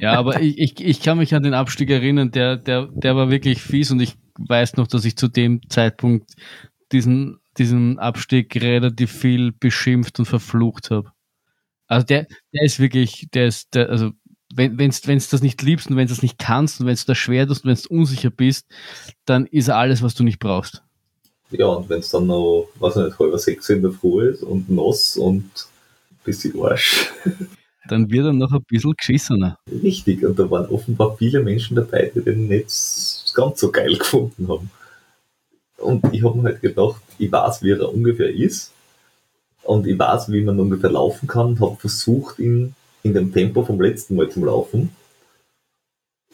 ja, 0.00 0.14
aber 0.14 0.40
ich, 0.40 0.58
ich, 0.58 0.84
ich 0.84 1.00
kann 1.02 1.18
mich 1.18 1.34
an 1.34 1.42
den 1.42 1.54
Abstieg 1.54 1.90
erinnern, 1.90 2.30
der, 2.30 2.56
der, 2.56 2.88
der 2.92 3.16
war 3.16 3.30
wirklich 3.30 3.62
fies 3.62 3.90
und 3.90 4.00
ich 4.00 4.16
weiß 4.38 4.76
noch, 4.76 4.86
dass 4.86 5.04
ich 5.04 5.16
zu 5.16 5.28
dem 5.28 5.60
Zeitpunkt 5.68 6.32
diesen, 6.90 7.38
diesen 7.58 7.98
Abstieg 7.98 8.54
relativ 8.56 9.12
viel 9.12 9.52
beschimpft 9.52 10.18
und 10.18 10.26
verflucht 10.26 10.90
habe. 10.90 11.12
Also 11.86 12.06
der, 12.06 12.26
der 12.54 12.62
ist 12.62 12.80
wirklich, 12.80 13.28
der 13.34 13.46
ist, 13.46 13.74
der, 13.74 13.90
also 13.90 14.12
wenn 14.54 14.76
du 14.76 14.98
wenn's 15.06 15.28
das 15.28 15.42
nicht 15.42 15.62
liebst 15.62 15.88
und 15.88 15.96
wenn 15.96 16.06
du 16.06 16.12
das 16.12 16.22
nicht 16.22 16.38
kannst 16.38 16.80
und 16.80 16.86
wenn 16.86 16.94
du 16.94 17.02
das 17.06 17.18
schwer 17.18 17.46
tust 17.46 17.64
und 17.64 17.70
wenn 17.70 17.82
du 17.82 18.00
unsicher 18.00 18.30
bist, 18.30 18.66
dann 19.24 19.46
ist 19.46 19.68
er 19.68 19.76
alles, 19.76 20.02
was 20.02 20.14
du 20.14 20.24
nicht 20.24 20.38
brauchst. 20.38 20.82
Ja, 21.50 21.66
und 21.66 21.88
wenn 21.88 22.00
es 22.00 22.10
dann 22.10 22.26
noch, 22.26 22.68
weiß 22.78 22.96
nicht, 22.96 23.18
halber 23.18 23.38
sechs 23.38 23.68
in 23.68 23.82
der 23.82 23.92
Früh 23.92 24.28
ist 24.30 24.42
und 24.42 24.70
nass 24.70 25.16
und 25.16 25.44
ein 25.44 26.18
bisschen 26.24 26.58
Arsch. 26.62 27.10
Dann 27.88 28.08
wird 28.10 28.26
er 28.26 28.32
noch 28.32 28.52
ein 28.52 28.62
bisschen 28.68 28.94
geschissener. 28.96 29.58
Richtig, 29.82 30.24
und 30.24 30.38
da 30.38 30.48
waren 30.48 30.66
offenbar 30.66 31.16
viele 31.16 31.42
Menschen 31.42 31.74
dabei, 31.74 32.12
die 32.14 32.22
den 32.22 32.46
nicht 32.46 33.34
ganz 33.34 33.60
so 33.60 33.72
geil 33.72 33.96
gefunden 33.96 34.46
haben. 34.46 34.70
Und 35.78 36.04
ich 36.12 36.22
habe 36.22 36.38
mir 36.38 36.50
halt 36.50 36.62
gedacht, 36.62 37.02
ich 37.18 37.30
weiß, 37.30 37.62
wie 37.64 37.72
er 37.72 37.92
ungefähr 37.92 38.30
ist 38.30 38.70
und 39.64 39.86
ich 39.86 39.98
weiß, 39.98 40.30
wie 40.30 40.42
man 40.42 40.60
ungefähr 40.60 40.90
laufen 40.90 41.26
kann 41.26 41.46
und 41.48 41.60
habe 41.60 41.76
versucht, 41.76 42.38
ihn 42.38 42.76
in 43.02 43.14
dem 43.14 43.32
Tempo 43.32 43.64
vom 43.64 43.80
letzten 43.80 44.16
Mal 44.16 44.30
zu 44.30 44.44
laufen. 44.44 44.94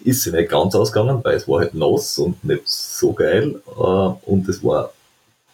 Ist 0.04 0.22
sie 0.22 0.30
nicht 0.30 0.50
ganz 0.50 0.74
ausgegangen, 0.74 1.20
weil 1.24 1.36
es 1.36 1.48
war 1.48 1.60
halt 1.60 1.74
nass 1.74 2.18
und 2.18 2.42
nicht 2.44 2.68
so 2.68 3.12
geil. 3.12 3.60
Äh, 3.66 3.80
und 3.80 4.48
es 4.48 4.62
war 4.62 4.92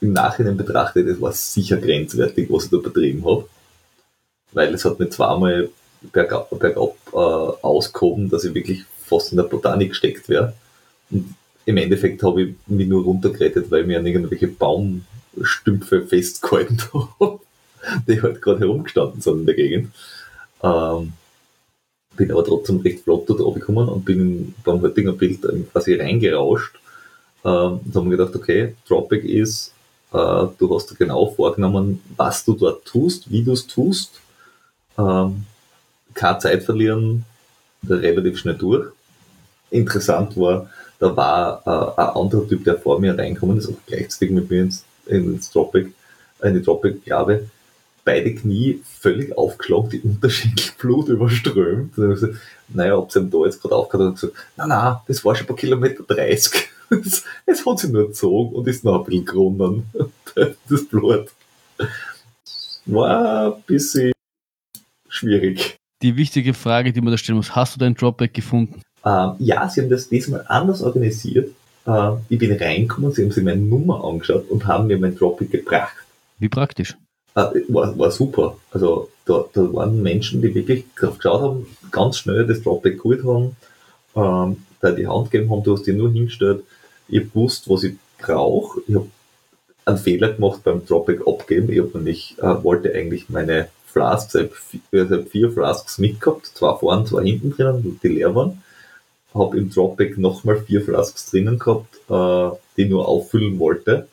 im 0.01 0.13
Nachhinein 0.13 0.57
betrachtet, 0.57 1.07
es 1.07 1.21
war 1.21 1.33
sicher 1.33 1.79
grenzwertig, 1.79 2.51
was 2.51 2.65
ich 2.65 2.71
da 2.71 2.77
betrieben 2.79 3.25
habe. 3.25 3.49
Weil 4.53 4.75
es 4.75 4.85
hat 4.85 4.99
mir 4.99 5.09
zweimal 5.09 5.71
bergab, 6.13 6.51
bergab 6.59 6.95
äh, 7.13 7.17
ausgehoben, 7.17 8.29
dass 8.29 8.45
ich 8.45 8.55
wirklich 8.55 8.85
fast 9.07 9.33
in 9.33 9.39
der 9.39 9.45
Botanik 9.45 9.91
gesteckt 9.91 10.29
wäre. 10.29 10.53
Und 11.11 11.35
im 11.65 11.77
Endeffekt 11.79 12.23
habe 12.23 12.43
ich 12.43 12.55
mich 12.67 12.87
nur 12.87 13.05
runtergerettet, 13.05 13.71
weil 13.71 13.83
ich 13.83 13.87
mir 13.87 13.99
an 13.99 14.07
irgendwelche 14.07 14.49
Baumstümpfe 14.49 16.07
festgehalten 16.07 16.83
habe 17.21 17.41
die 18.07 18.21
halt 18.21 18.41
gerade 18.43 18.61
herumgestanden 18.61 19.21
sind 19.21 19.41
in 19.41 19.47
der 19.47 19.55
Gegend. 19.55 19.91
Ähm, 20.65 21.13
bin 22.17 22.31
aber 22.31 22.45
trotzdem 22.45 22.81
recht 22.81 23.01
flott 23.01 23.29
dort 23.29 23.41
runtergekommen 23.41 23.89
und 23.89 24.05
bin 24.05 24.55
beim 24.65 24.81
heutigen 24.81 25.17
Bild 25.17 25.41
quasi 25.73 25.95
reingerauscht. 25.95 26.77
Ähm, 27.45 27.81
und 27.85 27.95
habe 27.95 28.07
mir 28.07 28.17
gedacht, 28.17 28.35
okay, 28.35 28.75
Dropback 28.89 29.25
ist, 29.25 29.73
äh, 30.13 30.47
du 30.59 30.75
hast 30.75 30.91
dir 30.91 30.97
genau 30.97 31.27
vorgenommen, 31.31 32.01
was 32.17 32.45
du 32.45 32.55
dort 32.55 32.85
tust, 32.85 33.31
wie 33.31 33.43
du 33.43 33.53
es 33.53 33.67
tust, 33.67 34.21
ähm, 34.97 35.45
keine 36.15 36.39
Zeit 36.39 36.63
verlieren, 36.63 37.25
relativ 37.89 38.39
schnell 38.39 38.55
durch. 38.55 38.89
Interessant 39.71 40.37
war, 40.37 40.71
da 41.01 41.17
war 41.17 41.63
äh, 41.67 42.01
ein 42.01 42.09
anderer 42.17 42.49
Typ, 42.49 42.65
der 42.65 42.79
vor 42.79 43.01
mir 43.01 43.19
reinkommen 43.19 43.59
ist, 43.59 43.69
auch 43.69 43.87
gleichzeitig 43.87 44.31
mit 44.31 44.49
mir 44.49 44.63
ins, 44.63 44.85
ins 45.07 45.51
Dropback, 45.51 45.93
in 46.43 46.55
die 46.55 46.63
Dropback-Gabe, 46.63 47.51
beide 48.05 48.35
Knie 48.35 48.81
völlig 48.85 49.37
aufgeschlagen, 49.37 49.91
die 49.91 50.01
Unterschenkel 50.01 50.73
Blut 50.79 51.09
überströmt. 51.09 51.97
Dann 51.97 52.13
ich 52.13 52.21
gesagt, 52.21 52.39
naja, 52.69 52.97
ob 52.97 53.11
sie 53.11 53.21
ihm 53.21 53.31
da 53.31 53.39
jetzt 53.45 53.61
gerade 53.61 53.75
aufgehört 53.75 54.09
hat, 54.09 54.21
gesagt, 54.21 54.35
na 54.57 54.67
na, 54.67 55.05
das 55.07 55.25
war 55.25 55.35
schon 55.35 55.47
bei 55.47 55.55
Kilometer 55.55 56.03
30. 56.03 56.69
Es 57.47 57.67
hat 57.67 57.79
sich 57.79 57.91
nur 57.91 58.09
gezogen 58.09 58.55
und 58.55 58.69
ist 58.69 58.85
noch 58.85 59.01
ein 59.01 59.05
bisschen 59.05 59.25
gerunnen. 59.25 59.85
Das 60.69 60.85
Blut. 60.87 61.29
War 62.87 63.55
ein 63.55 63.63
bisschen 63.69 64.13
schwierig. 65.09 65.77
Die 66.03 66.17
wichtige 66.17 66.55
Frage, 66.55 66.93
die 66.93 67.01
man 67.01 67.13
da 67.13 67.19
stellen 67.19 67.37
muss, 67.37 67.55
hast 67.55 67.77
du 67.77 67.79
dein 67.79 67.95
Dropback 67.95 68.35
gefunden? 68.35 68.83
Ähm, 69.05 69.35
ja, 69.39 69.69
sie 69.69 69.81
haben 69.81 69.91
das 69.91 70.09
diesmal 70.09 70.45
anders 70.49 70.83
organisiert. 70.83 71.51
Ähm, 71.87 72.19
ich 72.29 72.39
bin 72.41 72.51
reingekommen, 72.51 73.13
sie 73.13 73.23
haben 73.23 73.31
sich 73.31 73.45
meine 73.45 73.61
Nummer 73.61 74.03
angeschaut 74.03 74.51
und 74.51 74.67
haben 74.67 74.89
mir 74.89 74.99
mein 74.99 75.17
Dropback 75.17 75.53
gebracht. 75.53 75.95
Wie 76.41 76.49
praktisch. 76.49 76.97
Äh, 77.35 77.63
war, 77.69 77.99
war 77.99 78.11
super. 78.11 78.57
Also 78.71 79.11
da, 79.25 79.45
da 79.53 79.73
waren 79.73 80.03
Menschen, 80.03 80.41
die 80.41 80.55
wirklich 80.55 80.85
drauf 80.95 81.19
geschaut 81.19 81.43
haben, 81.43 81.67
ganz 81.91 82.19
schnell 82.19 82.47
das 82.47 82.63
Dropback 82.63 82.99
geholt 82.99 83.25
haben, 83.25 83.57
ähm, 84.17 84.65
da 84.81 84.93
die 84.93 85.07
Hand 85.07 85.31
gegeben 85.31 85.51
haben, 85.51 85.65
du 85.65 85.73
hast 85.73 85.87
dir 85.87 85.95
nur 85.95 86.13
hingestellt, 86.13 86.63
ich 87.09 87.33
gewusst, 87.33 87.69
was 87.69 87.85
ich 87.85 87.95
brauche. 88.19 88.81
Ich 88.87 88.95
habe 88.95 89.09
einen 89.85 89.99
Fehler 89.99 90.33
gemacht 90.33 90.61
beim 90.65 90.87
Dropback 90.87 91.27
abgeben. 91.27 91.71
Ich 91.73 91.79
habe 91.81 91.91
nämlich, 91.95 92.37
äh, 92.39 92.63
wollte 92.63 92.95
eigentlich 92.95 93.29
meine 93.29 93.69
Flasks, 93.87 94.35
ich 94.35 94.51
habe 94.93 95.25
vier 95.25 95.53
Flasks 95.53 95.99
mitgehabt, 95.99 96.47
zwei 96.47 96.75
vorne, 96.77 97.05
zwei 97.05 97.25
hinten 97.25 97.51
drinnen, 97.51 98.01
die 98.03 98.09
leer 98.09 98.35
waren. 98.35 98.63
Habe 99.35 99.59
im 99.59 99.71
Dropback 99.71 100.19
nochmal 100.19 100.61
vier 100.63 100.83
Flasks 100.83 101.31
drinnen 101.31 101.59
gehabt, 101.59 101.97
äh, 102.09 102.57
die 102.77 102.87
nur 102.89 103.09
auffüllen 103.09 103.59
wollte 103.59 104.09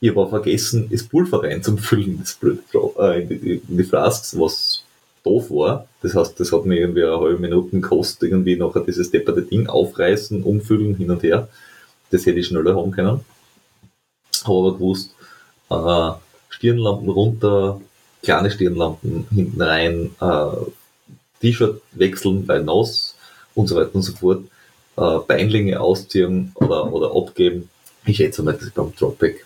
ich 0.00 0.14
habe 0.14 0.28
vergessen, 0.28 0.88
das 0.90 1.02
Pulver 1.02 1.42
reinzufüllen, 1.42 2.20
das 2.20 2.34
Blöd, 2.34 2.60
äh, 2.98 3.22
in, 3.22 3.28
die, 3.28 3.62
in 3.68 3.76
die 3.76 3.84
Flasks, 3.84 4.38
was 4.38 4.84
doof 5.24 5.50
war. 5.50 5.88
Das 6.02 6.14
heißt, 6.14 6.38
das 6.38 6.52
hat 6.52 6.64
mir 6.64 6.76
irgendwie 6.76 7.04
eine 7.04 7.18
halbe 7.18 7.38
Minute 7.38 7.70
gekostet, 7.70 8.30
irgendwie 8.30 8.56
nachher 8.56 8.80
dieses 8.80 9.10
depperte 9.10 9.42
Ding 9.42 9.66
aufreißen, 9.66 10.42
umfüllen, 10.42 10.96
hin 10.96 11.10
und 11.10 11.22
her. 11.22 11.48
Das 12.10 12.24
hätte 12.26 12.38
ich 12.38 12.46
schneller 12.46 12.76
haben 12.76 12.92
können. 12.92 13.20
Habe 14.44 14.58
aber 14.58 14.74
gewusst, 14.74 15.14
äh, 15.70 16.10
Stirnlampen 16.48 17.08
runter, 17.08 17.80
kleine 18.22 18.50
Stirnlampen 18.50 19.26
hinten 19.30 19.60
rein, 19.60 20.10
äh, 20.20 20.46
T-Shirt 21.40 21.82
wechseln 21.92 22.46
bei 22.46 22.58
nass 22.58 23.16
und 23.54 23.66
so 23.66 23.76
weiter 23.76 23.94
und 23.94 24.02
so 24.02 24.12
fort, 24.12 24.44
äh, 24.96 25.18
Beinlinge 25.26 25.80
ausziehen 25.80 26.52
oder, 26.54 26.92
oder 26.92 27.14
abgeben. 27.14 27.68
Ich 28.06 28.16
schätze 28.16 28.42
mal, 28.42 28.54
dass 28.54 28.68
ich 28.68 28.74
beim 28.74 28.94
Dropback 28.96 29.44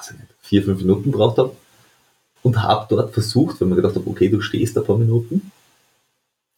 weiß 0.00 0.12
ich 0.12 0.18
nicht, 0.18 0.34
vier, 0.40 0.62
fünf 0.64 0.80
Minuten 0.80 1.10
braucht 1.10 1.38
habe 1.38 1.56
und 2.42 2.62
habe 2.62 2.86
dort 2.88 3.12
versucht, 3.12 3.60
weil 3.60 3.68
mir 3.68 3.76
gedacht 3.76 3.94
habe, 3.94 4.08
okay, 4.08 4.28
du 4.28 4.40
stehst 4.40 4.76
da 4.76 4.80
paar 4.80 4.96
Minuten, 4.96 5.52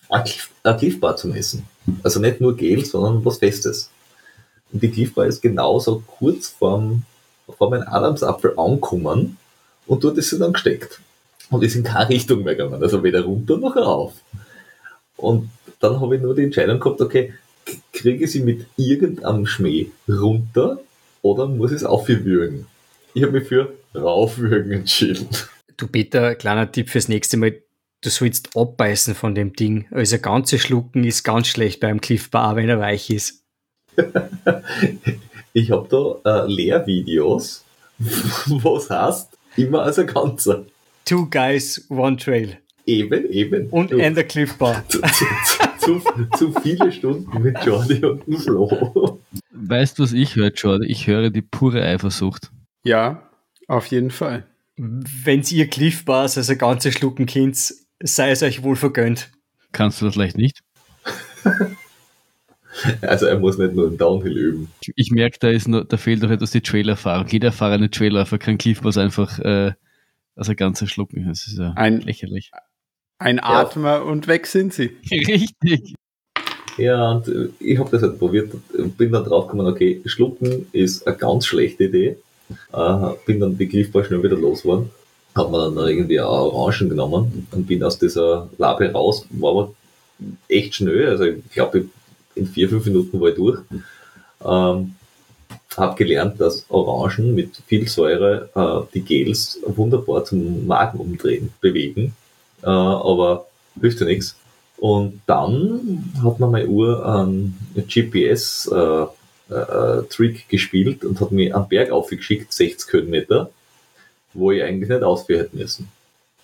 ein, 0.09 0.24
Cliff, 0.24 0.51
Cliffbar 0.78 1.16
zu 1.16 1.28
messen. 1.28 1.64
Also 2.02 2.20
nicht 2.20 2.40
nur 2.40 2.56
Gel, 2.56 2.85
sondern 2.85 3.24
was 3.24 3.39
Festes. 3.39 3.90
Und 4.73 4.82
die 4.82 4.90
Cliffbar 4.90 5.27
ist 5.27 5.40
genauso 5.40 6.02
kurz 6.06 6.48
vorm, 6.48 7.02
vor 7.59 7.70
meinem 7.70 7.89
Adamsapfel 7.89 8.55
angekommen 8.56 9.36
und 9.86 10.05
dort 10.05 10.19
ist 10.19 10.31
sie 10.31 10.39
dann 10.39 10.52
gesteckt. 10.52 11.01
Und 11.51 11.62
ist 11.64 11.74
in 11.74 11.82
keine 11.82 12.10
Richtung 12.10 12.44
mehr 12.44 12.55
gegangen, 12.55 12.82
also 12.82 13.02
weder 13.02 13.23
runter 13.23 13.59
noch 13.59 13.77
rauf. 13.77 14.14
Und 15.16 15.51
dann 15.81 16.01
habe 16.01 16.16
ich 16.16 16.23
nur 16.23 16.35
die 16.35 16.44
Entscheidung 16.44 16.81
gehabt, 16.81 17.01
okay, 17.01 17.35
kriege 17.93 18.24
ich 18.24 18.32
sie 18.32 18.40
mit 18.40 18.66
irgendeinem 18.77 19.47
Schmäh 19.47 19.90
runter 20.09 20.78
oder 21.20 21.47
muss 21.47 21.70
ich 21.70 21.78
es 21.78 21.85
aufwürgen? 21.85 22.66
Ich 23.15 23.23
habe 23.23 23.33
mich 23.33 23.49
für 23.49 23.73
raufwürgen 23.95 24.73
entschieden. 24.73 25.29
Du 25.77 25.87
Peter, 25.87 26.35
kleiner 26.35 26.71
Tipp 26.71 26.89
fürs 26.89 27.09
nächste 27.09 27.37
Mal, 27.37 27.63
du 28.01 28.11
sollst 28.11 28.57
abbeißen 28.57 29.15
von 29.15 29.35
dem 29.35 29.53
Ding. 29.53 29.87
Also 29.91 30.19
ganze 30.19 30.59
Schlucken 30.59 31.05
ist 31.05 31.23
ganz 31.23 31.49
schlecht 31.49 31.81
beim 31.81 32.01
Cliffbar, 32.01 32.57
wenn 32.57 32.69
er 32.69 32.81
weich 32.81 33.11
ist. 33.11 33.45
ich 35.53 35.71
habe 35.71 36.21
da 36.25 36.45
äh, 36.45 36.51
Lehrvideos, 36.51 37.65
was 37.99 38.89
heißt, 38.89 39.37
immer 39.57 39.83
als 39.83 39.99
ein 39.99 40.07
Ganzer. 40.07 40.65
Two 41.05 41.29
guys, 41.29 41.85
one 41.91 42.17
trail. 42.17 42.57
Eben, 42.87 43.31
eben. 43.31 43.69
Und 43.69 43.93
in 43.93 44.15
der 44.15 44.25
Cliffbar. 44.25 44.85
Zu, 44.89 45.01
zu, 45.01 45.99
zu, 46.01 46.29
zu, 46.39 46.61
viele 46.63 46.91
Stunden 46.91 47.43
mit 47.43 47.57
Jordi 47.65 48.05
und 48.05 48.27
dem 48.27 48.39
Flo. 48.39 49.21
Weißt 49.51 49.99
du, 49.99 50.05
was 50.05 50.13
ich 50.13 50.37
höre, 50.37 50.53
Jordi? 50.53 50.87
Ich 50.87 51.07
höre 51.07 51.31
die 51.31 51.43
pure 51.43 51.83
Eifersucht. 51.83 52.51
Ja, 52.85 53.29
auf 53.69 53.87
jeden 53.87 54.11
Fall. 54.11 54.47
Wenn 54.77 55.43
ihr 55.51 55.69
Cliffbars, 55.69 56.39
also 56.39 56.57
ganze 56.57 56.93
Schlucken 56.93 57.27
Kind, 57.27 57.75
sei 58.03 58.31
es 58.31 58.43
euch 58.43 58.63
wohl 58.63 58.77
vergönnt. 58.77 59.31
Kannst 59.73 60.01
du 60.01 60.07
das 60.07 60.15
vielleicht 60.15 60.37
nicht? 60.37 60.61
Also 63.03 63.27
er 63.27 63.39
muss 63.39 63.59
nicht 63.59 63.75
nur 63.75 63.87
im 63.87 63.99
Downhill 63.99 64.37
üben. 64.37 64.73
Ich 64.97 65.11
merke, 65.11 65.37
da 65.39 65.51
ist 65.51 65.69
nur, 65.69 65.85
da 65.85 65.99
fehlt 65.99 66.23
doch 66.23 66.31
etwas 66.31 66.53
die 66.53 66.63
Trailerfahrung. 66.63 67.29
Jeder 67.29 67.49
erfahrene 67.49 67.91
Trailerfahrer 67.91 68.39
kann 68.39 68.57
Cliffbars 68.57 68.97
einfach 68.97 69.39
äh, 69.41 69.73
also 70.35 70.55
ganze 70.55 70.87
schlucken. 70.87 71.27
Das 71.29 71.47
ist 71.47 71.59
ja 71.59 71.73
ein, 71.77 72.01
lächerlich. 72.01 72.51
Ein 73.19 73.41
Atmer 73.41 73.97
ja. 73.97 74.01
und 74.01 74.27
weg 74.27 74.47
sind 74.47 74.73
sie. 74.73 74.97
Richtig. 75.11 75.95
Ja, 76.79 77.13
und 77.13 77.29
äh, 77.29 77.49
ich 77.61 77.79
habe 77.79 77.91
das 77.91 78.03
halt 78.03 78.19
probiert 78.19 78.53
und 78.73 78.97
bin 78.97 79.13
dann 79.13 79.25
draufgekommen, 79.25 79.67
okay, 79.67 80.01
schlucken 80.07 80.67
ist 80.73 81.07
eine 81.07 81.17
ganz 81.17 81.47
schlechte 81.47 81.85
Idee. 81.85 82.17
Äh, 82.73 83.15
bin 83.27 83.41
dann 83.41 83.57
die 83.57 83.69
Cliffbar 83.69 84.05
schnell 84.05 84.23
wieder 84.23 84.37
losgeworden. 84.37 84.91
Hab 85.35 85.51
mir 85.51 85.70
dann 85.70 85.89
irgendwie 85.89 86.20
auch 86.20 86.53
Orangen 86.53 86.91
genommen 86.91 87.49
und 87.51 87.66
bin 87.66 87.83
aus 87.83 87.99
dieser 87.99 88.49
Labe 88.59 88.93
raus, 88.93 89.27
war 89.31 89.51
aber 89.51 89.73
echt 90.49 90.74
schnell, 90.74 91.09
also 91.09 91.24
ich 91.24 91.51
glaube, 91.51 91.87
in 92.35 92.47
vier, 92.47 92.69
fünf 92.69 92.87
Minuten 92.87 93.20
war 93.20 93.29
ich 93.29 93.35
durch. 93.35 93.61
Ähm, 94.45 94.95
habe 95.77 95.97
gelernt, 95.97 96.41
dass 96.41 96.66
Orangen 96.69 97.35
mit 97.35 97.57
viel 97.66 97.89
Säure 97.89 98.51
äh, 98.55 98.93
die 98.95 99.01
Gels 99.03 99.59
wunderbar 99.66 100.24
zum 100.24 100.66
Magen 100.66 100.99
umdrehen, 100.99 101.53
bewegen, 101.61 102.15
äh, 102.62 102.66
aber 102.66 103.47
hilft 103.81 104.01
ja 104.01 104.07
nichts. 104.07 104.37
Und 104.79 105.20
dann 105.27 106.12
hat 106.23 106.41
mir 106.41 106.49
meine 106.49 106.66
Uhr 106.66 107.07
einen 107.07 107.57
GPS-Trick 107.77 108.73
äh, 108.73 109.07
äh 109.48 110.28
gespielt 110.48 111.05
und 111.05 111.20
hat 111.20 111.32
mir 111.32 111.55
einen 111.55 111.69
Berg 111.69 111.90
aufgeschickt, 111.90 112.52
60 112.52 112.93
Höhenmeter, 112.93 113.51
wo 114.32 114.51
ich 114.51 114.62
eigentlich 114.62 114.89
nicht 114.89 115.02
ausführen 115.02 115.43
hätte 115.43 115.56
müssen. 115.56 115.89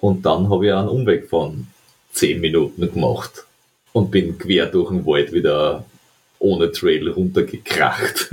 Und 0.00 0.24
dann 0.24 0.48
habe 0.50 0.66
ich 0.66 0.72
einen 0.72 0.88
Umweg 0.88 1.28
von 1.28 1.66
10 2.12 2.40
Minuten 2.40 2.92
gemacht 2.92 3.44
und 3.92 4.10
bin 4.10 4.38
quer 4.38 4.66
durch 4.66 4.90
den 4.90 5.06
Wald 5.06 5.32
wieder 5.32 5.84
ohne 6.38 6.70
Trail 6.70 7.08
runtergekracht. 7.08 8.30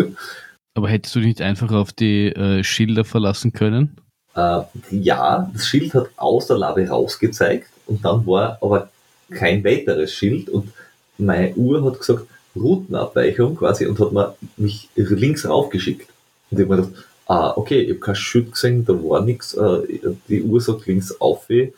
Aber 0.76 0.90
hättest 0.90 1.16
du 1.16 1.20
nicht 1.20 1.42
einfach 1.42 1.72
auf 1.72 1.94
die 1.94 2.28
äh, 2.28 2.64
Schilder 2.64 3.06
verlassen 3.06 3.54
können? 3.54 3.98
Äh, 4.36 4.62
ja, 4.92 5.50
das 5.54 5.68
Schild 5.68 5.94
hat 5.94 6.10
aus 6.18 6.48
der 6.48 6.58
Labe 6.58 6.88
rausgezeigt 6.88 7.70
und 7.88 8.04
dann 8.04 8.28
war 8.28 8.58
aber 8.62 8.90
kein 9.32 9.64
weiteres 9.64 10.14
Schild 10.14 10.50
und 10.50 10.72
meine 11.18 11.56
Uhr 11.56 11.84
hat 11.86 12.00
gesagt, 12.00 12.28
Routenabweichung 12.56 13.56
quasi 13.56 13.86
und 13.86 14.00
hat 14.00 14.12
mir 14.12 14.36
mich 14.58 14.90
links 14.96 15.48
raufgeschickt. 15.48 16.10
Und 16.52 16.60
ich 16.60 16.66
habe 16.66 16.76
mir 16.76 16.82
gedacht, 16.84 17.06
ah, 17.28 17.54
okay, 17.56 17.82
ich 17.82 17.90
habe 17.90 18.00
kein 18.00 18.16
Schild 18.16 18.52
gesehen, 18.52 18.86
da 18.86 18.94
war 18.94 19.22
nichts, 19.22 19.54
äh, 19.54 19.82
die 20.28 20.44
Uhr 20.44 20.62
sagt 20.62 20.86
links 20.88 21.20
auf, 21.20 21.50
ich 21.50 21.74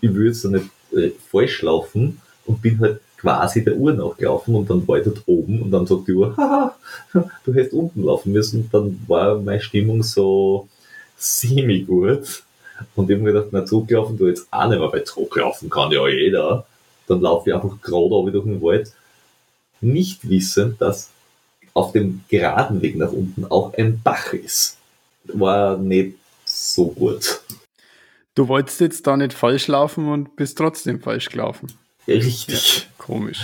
würde 0.00 0.28
jetzt 0.28 0.44
da 0.44 0.48
nicht 0.48 0.66
äh, 0.92 1.10
falsch 1.30 1.62
laufen 1.62 2.20
und 2.46 2.62
bin 2.62 2.80
halt 2.80 3.00
quasi 3.16 3.64
der 3.64 3.76
Uhr 3.76 3.92
nachgelaufen 3.92 4.54
und 4.54 4.70
dann 4.70 4.86
war 4.86 4.98
ich 4.98 5.04
dort 5.04 5.22
oben 5.26 5.62
und 5.62 5.70
dann 5.70 5.86
sagt 5.86 6.08
die 6.08 6.12
Uhr, 6.12 6.34
haha, 6.36 6.76
du 7.44 7.54
hättest 7.54 7.72
unten 7.72 8.04
laufen 8.04 8.32
müssen. 8.32 8.68
Dann 8.70 9.00
war 9.06 9.38
meine 9.38 9.60
Stimmung 9.60 10.02
so 10.02 10.68
semi-gut. 11.16 12.42
Und 12.94 13.10
ich 13.10 13.16
habe 13.16 13.24
mir 13.24 13.32
gedacht, 13.32 13.48
na, 13.52 13.64
zurücklaufen 13.64 14.18
du 14.18 14.28
jetzt 14.28 14.46
auch 14.50 14.68
nicht 14.68 14.78
mehr, 14.78 14.92
weil 14.92 15.04
zurücklaufen 15.04 15.70
kann 15.70 15.92
ja 15.92 16.06
jeder. 16.08 16.66
Dann 17.08 17.20
laufe 17.20 17.48
ich 17.48 17.54
einfach 17.56 17.80
gerade 17.80 18.30
durch 18.30 18.44
den 18.44 18.60
Wald, 18.62 18.92
nicht 19.86 20.28
wissend, 20.28 20.80
dass 20.80 21.10
auf 21.74 21.92
dem 21.92 22.22
geraden 22.28 22.82
Weg 22.82 22.96
nach 22.96 23.12
unten 23.12 23.44
auch 23.44 23.74
ein 23.74 24.00
Bach 24.02 24.32
ist. 24.32 24.78
War 25.24 25.76
nicht 25.76 26.16
so 26.44 26.88
gut. 26.88 27.40
Du 28.34 28.48
wolltest 28.48 28.80
jetzt 28.80 29.06
da 29.06 29.16
nicht 29.16 29.32
falsch 29.32 29.66
laufen 29.66 30.08
und 30.08 30.36
bist 30.36 30.58
trotzdem 30.58 31.00
falsch 31.00 31.28
gelaufen. 31.28 31.72
Richtig. 32.06 32.78
Ja, 32.78 32.84
komisch. 32.98 33.40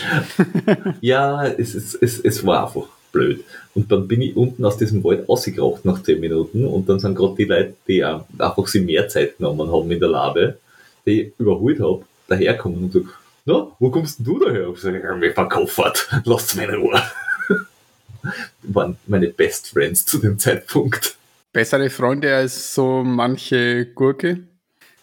ja, 1.00 1.46
es, 1.46 1.74
es, 1.74 1.94
es, 1.94 2.20
es 2.20 2.46
war 2.46 2.66
einfach 2.66 2.88
blöd. 3.10 3.44
Und 3.74 3.90
dann 3.90 4.08
bin 4.08 4.22
ich 4.22 4.36
unten 4.36 4.64
aus 4.64 4.76
diesem 4.76 5.02
Wald 5.04 5.28
rausgekracht 5.28 5.84
nach 5.84 6.02
10 6.02 6.20
Minuten 6.20 6.64
und 6.64 6.88
dann 6.88 6.98
sind 6.98 7.14
gerade 7.14 7.34
die 7.36 7.44
Leute, 7.44 7.74
die 7.86 8.04
einfach 8.04 8.66
sich 8.66 8.84
mehr 8.84 9.08
Zeit 9.08 9.38
genommen 9.38 9.70
haben 9.70 9.90
in 9.90 10.00
der 10.00 10.08
Labe, 10.08 10.58
die 11.06 11.22
ich 11.22 11.32
überholt 11.38 11.80
habe, 11.80 12.04
daherkommen 12.28 12.84
und 12.84 12.92
gesagt, 12.92 13.14
na, 13.44 13.68
wo 13.78 13.90
kommst 13.90 14.18
denn 14.18 14.26
du 14.26 14.38
daher? 14.38 14.68
Ich 14.70 14.80
sage, 14.80 15.14
mir 15.18 15.32
verkoffert, 15.32 16.08
lasst 16.24 16.56
meine 16.56 16.76
Ruhe. 16.76 17.02
waren 18.62 18.96
meine 19.06 19.28
Best 19.28 19.68
Friends 19.68 20.06
zu 20.06 20.18
dem 20.18 20.38
Zeitpunkt. 20.38 21.16
Bessere 21.52 21.90
Freunde 21.90 22.34
als 22.34 22.74
so 22.74 23.02
manche 23.04 23.86
Gurke? 23.86 24.38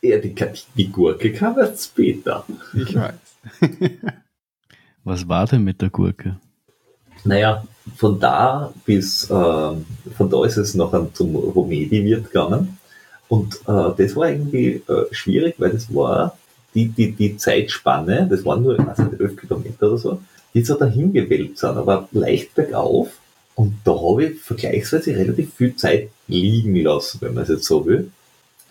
Ja, 0.01 0.17
die, 0.17 0.33
die 0.75 0.91
Gurke 0.91 1.33
kam 1.33 1.59
erst 1.59 1.91
später. 1.91 2.45
Ich 2.73 2.95
weiß. 2.95 3.13
Was 5.03 5.27
war 5.27 5.45
denn 5.45 5.63
mit 5.63 5.81
der 5.81 5.89
Gurke? 5.89 6.37
Naja, 7.25 7.63
von 7.97 8.19
da 8.19 8.73
bis, 8.85 9.25
äh, 9.25 9.29
von 9.29 10.29
da 10.29 10.45
ist 10.45 10.57
es 10.57 10.73
noch 10.73 10.93
zum 11.13 11.35
Romedi-Wirt 11.35 12.25
gegangen. 12.25 12.77
Und 13.27 13.55
äh, 13.67 13.91
das 13.97 14.15
war 14.15 14.29
irgendwie 14.29 14.81
äh, 14.87 15.05
schwierig, 15.11 15.55
weil 15.57 15.71
das 15.71 15.93
war 15.93 16.37
die, 16.73 16.87
die, 16.87 17.11
die 17.11 17.37
Zeitspanne, 17.37 18.27
das 18.29 18.45
waren 18.45 18.63
nur 18.63 18.79
also 18.87 19.03
11 19.03 19.35
Kilometer 19.37 19.87
oder 19.87 19.97
so, 19.97 20.21
die 20.53 20.63
so 20.63 20.75
dahin 20.75 21.13
gewälzt 21.13 21.59
sind, 21.59 21.77
aber 21.77 22.07
leicht 22.11 22.55
bergauf. 22.55 23.09
Und 23.55 23.75
da 23.83 23.91
habe 23.91 24.25
ich 24.25 24.39
vergleichsweise 24.39 25.15
relativ 25.15 25.53
viel 25.53 25.75
Zeit 25.75 26.09
liegen 26.27 26.75
lassen, 26.77 27.19
wenn 27.21 27.33
man 27.33 27.43
es 27.43 27.49
jetzt 27.49 27.65
so 27.65 27.85
will. 27.85 28.11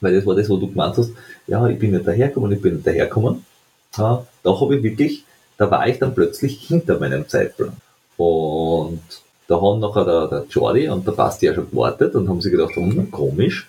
Weil 0.01 0.15
das 0.15 0.25
war 0.25 0.35
das, 0.35 0.49
wo 0.49 0.57
du 0.57 0.69
gemeint 0.69 0.97
hast, 0.97 1.11
ja, 1.47 1.67
ich 1.69 1.79
bin 1.79 1.91
nicht 1.91 2.07
dahergekommen, 2.07 2.53
ich 2.53 2.63
bin 2.63 2.77
nicht 2.77 2.87
dahergekommen 2.87 3.45
da 3.99 4.25
habe 4.45 4.77
ich 4.77 4.83
wirklich, 4.83 5.25
da 5.57 5.71
war 5.71 5.87
ich 5.89 5.99
dann 5.99 6.15
plötzlich 6.15 6.61
hinter 6.67 6.99
meinem 6.99 7.29
Zeitplan. 7.29 7.73
Und 8.17 9.03
da 9.47 9.61
haben 9.61 9.81
nachher 9.81 10.05
der, 10.05 10.27
der 10.29 10.47
Jordi 10.51 10.89
und 10.89 11.07
der 11.07 11.13
Basti 11.13 11.47
ja 11.47 11.55
schon 11.55 11.71
gewartet 11.71 12.15
und 12.15 12.29
haben 12.29 12.41
sich 12.41 12.53
gedacht, 12.53 12.75
hm, 12.75 13.11
komisch, 13.11 13.69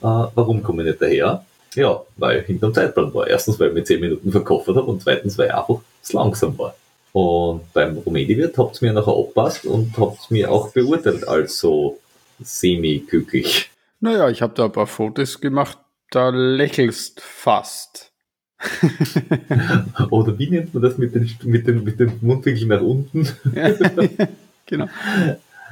äh, 0.00 0.02
warum 0.02 0.62
komme 0.62 0.82
ich 0.82 0.88
nicht 0.88 1.02
daher? 1.02 1.44
Ja, 1.74 2.02
weil 2.16 2.40
ich 2.40 2.46
hinterm 2.46 2.74
Zeitplan 2.74 3.12
war. 3.14 3.26
Erstens, 3.26 3.58
weil 3.60 3.68
ich 3.68 3.74
mit 3.74 3.86
10 3.86 4.00
Minuten 4.00 4.32
verkauft 4.32 4.68
habe 4.68 4.82
und 4.82 5.02
zweitens, 5.02 5.36
weil 5.38 5.50
einfach 5.50 5.80
zu 6.02 6.16
langsam 6.16 6.58
war. 6.58 6.74
Und 7.12 7.72
beim 7.72 7.98
Romedi-Wirt 7.98 8.56
habt 8.58 8.80
ihr 8.82 8.88
mir 8.88 8.94
nachher 8.94 9.16
abpasst 9.16 9.64
und 9.64 9.96
habt 9.96 10.30
mir 10.30 10.50
auch 10.50 10.72
beurteilt 10.72 11.26
als 11.26 11.58
so 11.58 11.98
semi-glücklich. 12.40 13.70
Naja, 14.00 14.28
ich 14.28 14.42
habe 14.42 14.54
da 14.54 14.66
ein 14.66 14.72
paar 14.72 14.86
Fotos 14.86 15.40
gemacht, 15.40 15.78
da 16.10 16.28
lächelst 16.28 17.20
fast. 17.20 18.12
Oder 20.10 20.38
wie 20.38 20.50
nennt 20.50 20.74
man 20.74 20.82
das 20.82 20.98
mit 20.98 21.14
den, 21.14 21.30
mit 21.44 21.66
den, 21.66 21.84
mit 21.84 22.00
den 22.00 22.18
Mundwinkeln 22.20 22.68
nach 22.68 22.80
unten? 22.80 23.28
genau. 24.66 24.88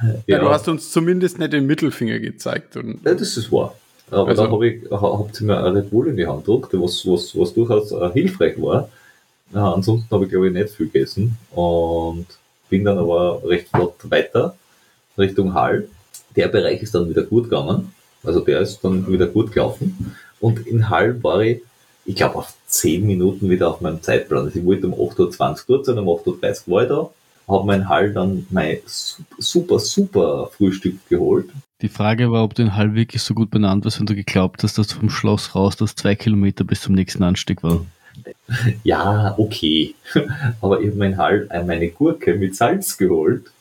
Ja. 0.01 0.15
ja. 0.25 0.39
du 0.39 0.49
hast 0.49 0.67
uns 0.67 0.91
zumindest 0.91 1.37
nicht 1.39 1.53
den 1.53 1.65
Mittelfinger 1.65 2.19
gezeigt. 2.19 2.77
Und 2.77 3.03
ja, 3.03 3.13
das 3.13 3.35
ist 3.35 3.51
wahr. 3.51 3.75
Aber 4.09 4.27
also, 4.27 4.45
da 4.45 4.51
hab 4.51 4.61
ich, 4.61 4.89
habt 4.89 5.41
ihr 5.41 5.47
mir 5.47 5.63
ein 5.63 5.73
Red 5.73 5.89
Bull 5.89 6.07
in 6.07 6.17
die 6.17 6.27
Hand 6.27 6.45
gedruckt, 6.45 6.73
was, 6.73 7.05
was, 7.05 7.37
was 7.37 7.53
durchaus 7.53 7.91
uh, 7.91 8.11
hilfreich 8.11 8.61
war. 8.61 8.89
Uh, 9.53 9.59
ansonsten 9.59 10.09
habe 10.11 10.25
ich, 10.25 10.31
glaube 10.31 10.47
ich, 10.47 10.53
nicht 10.53 10.69
viel 10.69 10.87
gegessen 10.87 11.37
und 11.51 12.25
bin 12.69 12.85
dann 12.85 12.97
aber 12.97 13.41
recht 13.45 13.69
flott 13.69 13.95
weiter 14.09 14.55
Richtung 15.17 15.53
Hall. 15.53 15.87
Der 16.35 16.47
Bereich 16.47 16.81
ist 16.81 16.95
dann 16.95 17.09
wieder 17.09 17.23
gut 17.23 17.45
gegangen. 17.45 17.93
Also 18.23 18.41
der 18.41 18.61
ist 18.61 18.81
dann 18.83 19.11
wieder 19.11 19.27
gut 19.27 19.51
gelaufen. 19.51 20.15
Und 20.39 20.65
in 20.67 20.89
Hall 20.89 21.21
war 21.23 21.41
ich 21.41 21.61
ich 22.07 22.15
glaube, 22.15 22.37
auf 22.37 22.53
10 22.67 23.05
Minuten 23.05 23.49
wieder 23.49 23.69
auf 23.69 23.81
meinem 23.81 24.01
Zeitplan. 24.01 24.45
Also 24.45 24.57
ich 24.57 24.65
wollte 24.65 24.87
um 24.87 24.93
8.20 24.93 25.19
Uhr 25.19 25.57
dort 25.67 25.85
sein, 25.85 25.99
um 25.99 26.07
8.30 26.07 26.67
Uhr 26.67 26.73
war 26.73 26.83
ich 26.83 26.89
da, 26.89 27.09
habe 27.47 27.67
meinen 27.67 27.89
Hall 27.89 28.13
dann 28.13 28.47
mein 28.49 28.79
super, 28.85 29.77
super 29.77 30.49
Frühstück 30.55 31.05
geholt 31.09 31.49
Die 31.81 31.89
Frage 31.89 32.31
war, 32.31 32.43
ob 32.43 32.55
du 32.55 32.63
den 32.63 32.75
Hall 32.75 32.95
wirklich 32.95 33.21
so 33.21 33.35
gut 33.35 33.51
benannt 33.51 33.85
hast, 33.85 33.99
wenn 33.99 34.07
du 34.07 34.15
geglaubt 34.15 34.63
hast, 34.63 34.79
dass 34.79 34.87
du 34.87 34.95
vom 34.95 35.11
Schloss 35.11 35.53
raus 35.53 35.75
das 35.75 35.95
zwei 35.95 36.15
Kilometer 36.15 36.63
bis 36.63 36.81
zum 36.81 36.95
nächsten 36.95 37.23
Anstieg 37.23 37.63
war. 37.63 37.85
Ja, 38.83 39.35
okay. 39.37 39.93
Aber 40.61 40.81
ich 40.81 40.87
habe 40.87 40.97
meinen 40.97 41.17
Hall, 41.17 41.47
äh, 41.51 41.63
meine 41.63 41.89
Gurke 41.89 42.33
mit 42.33 42.55
Salz 42.55 42.97
geholt. 42.97 43.51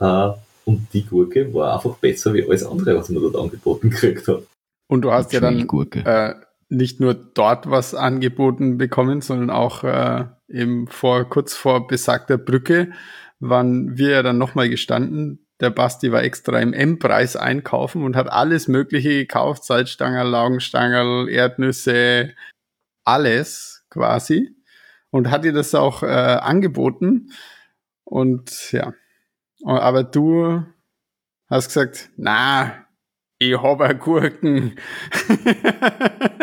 Äh, 0.00 0.30
und 0.64 0.86
die 0.94 1.04
Gurke 1.04 1.52
war 1.52 1.74
einfach 1.74 1.98
besser 1.98 2.32
wie 2.32 2.42
alles 2.42 2.64
andere, 2.64 2.96
was 2.96 3.10
man 3.10 3.22
dort 3.22 3.36
angeboten 3.36 3.90
gekriegt 3.90 4.26
hat. 4.26 4.44
Und 4.88 5.02
du 5.02 5.12
hast 5.12 5.34
ja 5.34 5.40
dann 5.40 5.66
Gurke. 5.66 6.00
äh, 6.06 6.34
nicht 6.70 6.98
nur 6.98 7.12
dort 7.12 7.68
was 7.70 7.94
angeboten 7.94 8.78
bekommen, 8.78 9.20
sondern 9.20 9.50
auch 9.50 9.84
äh, 9.84 10.24
eben 10.48 10.86
vor 10.88 11.28
kurz 11.28 11.54
vor 11.54 11.86
besagter 11.86 12.38
Brücke 12.38 12.92
waren 13.38 13.98
wir 13.98 14.10
ja 14.10 14.22
dann 14.22 14.38
nochmal 14.38 14.70
gestanden. 14.70 15.45
Der 15.60 15.70
Basti 15.70 16.12
war 16.12 16.22
extra 16.22 16.58
im 16.60 16.72
M-Preis 16.72 17.34
einkaufen 17.36 18.02
und 18.02 18.16
hat 18.16 18.30
alles 18.30 18.68
Mögliche 18.68 19.10
gekauft: 19.10 19.64
Salzstangerl, 19.64 20.28
Laugenstangerl, 20.28 21.28
Erdnüsse, 21.28 22.34
alles 23.04 23.84
quasi. 23.90 24.54
Und 25.10 25.30
hat 25.30 25.44
dir 25.44 25.52
das 25.52 25.74
auch 25.74 26.02
äh, 26.02 26.06
angeboten. 26.06 27.32
Und 28.04 28.72
ja, 28.72 28.92
aber 29.64 30.04
du 30.04 30.62
hast 31.48 31.68
gesagt, 31.68 32.10
na, 32.16 32.86
ich 33.38 33.60
habe 33.60 33.94
Gurken. 33.96 34.76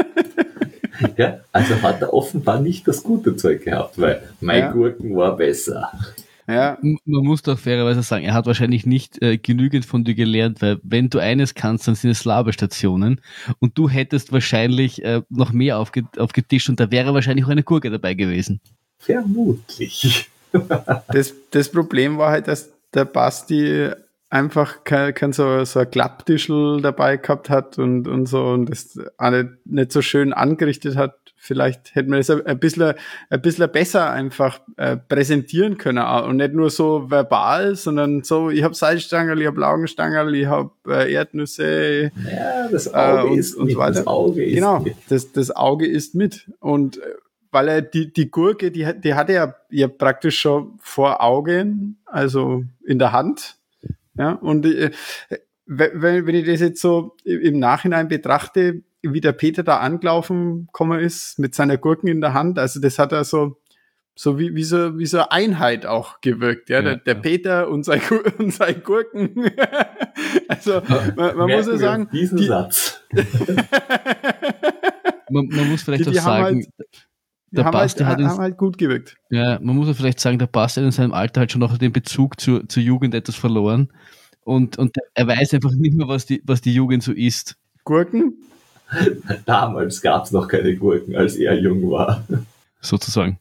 Ja, 1.17 1.39
also 1.51 1.81
hat 1.81 2.01
er 2.01 2.13
offenbar 2.13 2.59
nicht 2.59 2.87
das 2.87 3.03
gute 3.03 3.35
Zeug 3.35 3.63
gehabt, 3.63 3.99
weil 3.99 4.23
mein 4.39 4.59
Ja. 4.59 4.71
Gurken 4.71 5.15
war 5.15 5.35
besser. 5.35 5.91
Ja, 6.47 6.77
Man 6.81 6.99
muss 7.05 7.41
doch 7.41 7.57
fairerweise 7.57 8.03
sagen, 8.03 8.25
er 8.25 8.33
hat 8.33 8.45
wahrscheinlich 8.45 8.85
nicht 8.85 9.21
äh, 9.21 9.37
genügend 9.37 9.85
von 9.85 10.03
dir 10.03 10.15
gelernt, 10.15 10.61
weil 10.61 10.79
wenn 10.83 11.09
du 11.09 11.19
eines 11.19 11.55
kannst, 11.55 11.87
dann 11.87 11.95
sind 11.95 12.11
es 12.11 12.25
Labestationen 12.25 13.21
und 13.59 13.77
du 13.77 13.89
hättest 13.89 14.31
wahrscheinlich 14.31 15.03
äh, 15.03 15.21
noch 15.29 15.53
mehr 15.53 15.79
aufge 15.79 16.03
aufgetischt 16.17 16.69
und 16.69 16.79
da 16.79 16.91
wäre 16.91 17.13
wahrscheinlich 17.13 17.45
auch 17.45 17.49
eine 17.49 17.63
Gurke 17.63 17.89
dabei 17.89 18.13
gewesen. 18.13 18.59
Vermutlich. 18.99 20.29
das, 21.11 21.33
das 21.51 21.69
Problem 21.69 22.17
war 22.17 22.31
halt, 22.31 22.47
dass 22.47 22.69
der 22.93 23.05
Basti 23.05 23.89
einfach 24.29 24.83
kein, 24.83 25.13
kein 25.13 25.31
so, 25.31 25.63
so 25.63 25.79
ein 25.79 25.91
Klapptischel 25.91 26.81
dabei 26.81 27.17
gehabt 27.17 27.49
hat 27.49 27.77
und, 27.77 28.07
und 28.07 28.25
so 28.25 28.47
und 28.47 28.65
das 28.65 28.99
auch 29.17 29.29
nicht, 29.29 29.49
nicht 29.65 29.91
so 29.91 30.01
schön 30.01 30.33
angerichtet 30.33 30.95
hat. 30.95 31.22
Vielleicht 31.45 31.93
hätte 31.93 32.09
man 32.09 32.19
das 32.19 32.29
ein, 32.29 32.57
bisschen, 32.57 32.93
ein 33.29 33.41
bisschen 33.41 33.69
besser 33.69 34.09
einfach 34.11 34.61
äh, 34.77 34.95
präsentieren 34.95 35.77
können 35.77 36.01
und 36.01 36.37
nicht 36.37 36.53
nur 36.53 36.69
so 36.69 37.11
verbal, 37.11 37.75
sondern 37.75 38.23
so, 38.23 38.49
ich 38.49 38.63
habe 38.63 38.73
Salzstangerl, 38.73 39.41
ich 39.41 39.47
habe 39.47 39.59
Laugenstangerl, 39.59 40.33
ich 40.35 40.45
habe 40.45 40.71
äh, 40.87 41.11
Erdnüsse, 41.11 42.11
Ja, 42.31 42.69
das 42.71 42.93
Auge 42.93 43.19
Äh, 43.19 43.31
und- 43.31 43.37
ist 43.39 43.55
und 43.55 43.65
mit. 43.65 43.73
so 43.73 43.79
weiter. 43.79 43.93
Das 43.95 44.07
Auge 44.07 44.45
ist 44.45 44.55
genau, 44.55 44.79
mit. 44.79 44.95
das, 45.09 45.33
das 45.33 45.51
Auge 45.53 45.85
ist 45.85 46.15
mit. 46.15 46.49
Und 46.61 46.99
äh, 46.99 47.01
weil 47.51 47.67
er 47.67 47.81
die, 47.81 48.13
die 48.13 48.31
Gurke, 48.31 48.71
die, 48.71 48.85
hat- 48.87 49.03
die 49.03 49.13
hatte 49.13 49.33
er 49.33 49.57
ja 49.69 49.89
praktisch 49.89 50.39
schon 50.39 50.79
vor 50.79 51.21
Augen, 51.21 51.97
also 52.05 52.63
in 52.85 52.99
der 52.99 53.11
Hand. 53.11 53.57
Ja, 54.17 54.31
und 54.31 54.65
äh, 54.65 54.91
wenn, 55.65 56.25
wenn 56.25 56.35
ich 56.35 56.45
das 56.45 56.61
jetzt 56.61 56.79
so 56.81 57.15
im 57.25 57.59
Nachhinein 57.59 58.07
betrachte, 58.07 58.83
wie 59.03 59.21
der 59.21 59.33
Peter 59.33 59.63
da 59.63 59.77
angelaufen 59.77 60.65
gekommen 60.67 60.99
ist 60.99 61.37
mit 61.39 61.53
seiner 61.55 61.77
Gurken 61.77 62.07
in 62.07 62.21
der 62.21 62.33
Hand, 62.33 62.57
also 62.57 62.79
das 62.79 62.97
hat 62.99 63.11
er 63.11 63.23
so, 63.23 63.57
so 64.15 64.39
wie, 64.39 64.55
wie 64.55 64.63
so, 64.63 64.97
wie 64.97 65.05
so 65.05 65.27
Einheit 65.29 65.85
auch 65.85 66.21
gewirkt, 66.21 66.69
ja, 66.69 66.77
Ja, 66.77 66.81
der, 66.83 66.95
der 66.97 67.13
ja. 67.15 67.19
Peter 67.21 67.67
und 67.69 67.83
sein, 67.83 68.01
und 68.37 68.51
sein 68.53 68.81
Gurken. 68.83 69.31
also, 70.47 70.81
man, 71.15 71.35
man 71.37 71.49
muss 71.49 71.67
ja 71.67 71.77
sagen, 71.77 72.09
Diesen 72.11 72.37
die- 72.37 72.45
Satz. 72.45 73.01
Man, 75.29 75.47
man 75.47 75.69
muss 75.69 75.81
vielleicht 75.83 76.05
Die- 76.05 76.11
die 76.11 76.19
auch 76.19 76.23
sagen, 76.23 76.57
halt- 76.57 76.69
der 77.51 77.65
haben, 77.65 77.73
halt, 77.75 77.83
Basti 77.85 78.03
hat 78.03 78.17
haben 78.17 78.23
ins- 78.25 78.37
halt 78.37 78.57
gut 78.57 78.77
gewirkt. 78.77 79.15
Ja, 79.29 79.59
man 79.61 79.75
muss 79.75 79.87
ja 79.87 79.93
vielleicht 79.93 80.19
sagen, 80.19 80.39
der 80.39 80.47
Basti 80.47 80.79
hat 80.79 80.85
in 80.85 80.91
seinem 80.91 81.13
Alter 81.13 81.41
halt 81.41 81.51
schon 81.51 81.61
noch 81.61 81.77
den 81.77 81.91
Bezug 81.91 82.39
zur, 82.39 82.67
zur 82.67 82.83
Jugend 82.83 83.13
etwas 83.15 83.35
verloren. 83.35 83.91
Und, 84.41 84.77
und 84.77 84.95
er 85.13 85.27
weiß 85.27 85.53
einfach 85.53 85.71
nicht 85.71 85.95
mehr, 85.95 86.07
was 86.07 86.25
die, 86.25 86.41
was 86.45 86.61
die 86.61 86.73
Jugend 86.73 87.03
so 87.03 87.11
ist, 87.13 87.55
Gurken? 87.83 88.35
Damals 89.45 90.01
gab 90.01 90.25
es 90.25 90.31
noch 90.31 90.47
keine 90.47 90.75
Gurken, 90.75 91.15
als 91.15 91.35
er 91.35 91.55
jung 91.59 91.89
war. 91.91 92.23
sozusagen. 92.81 93.39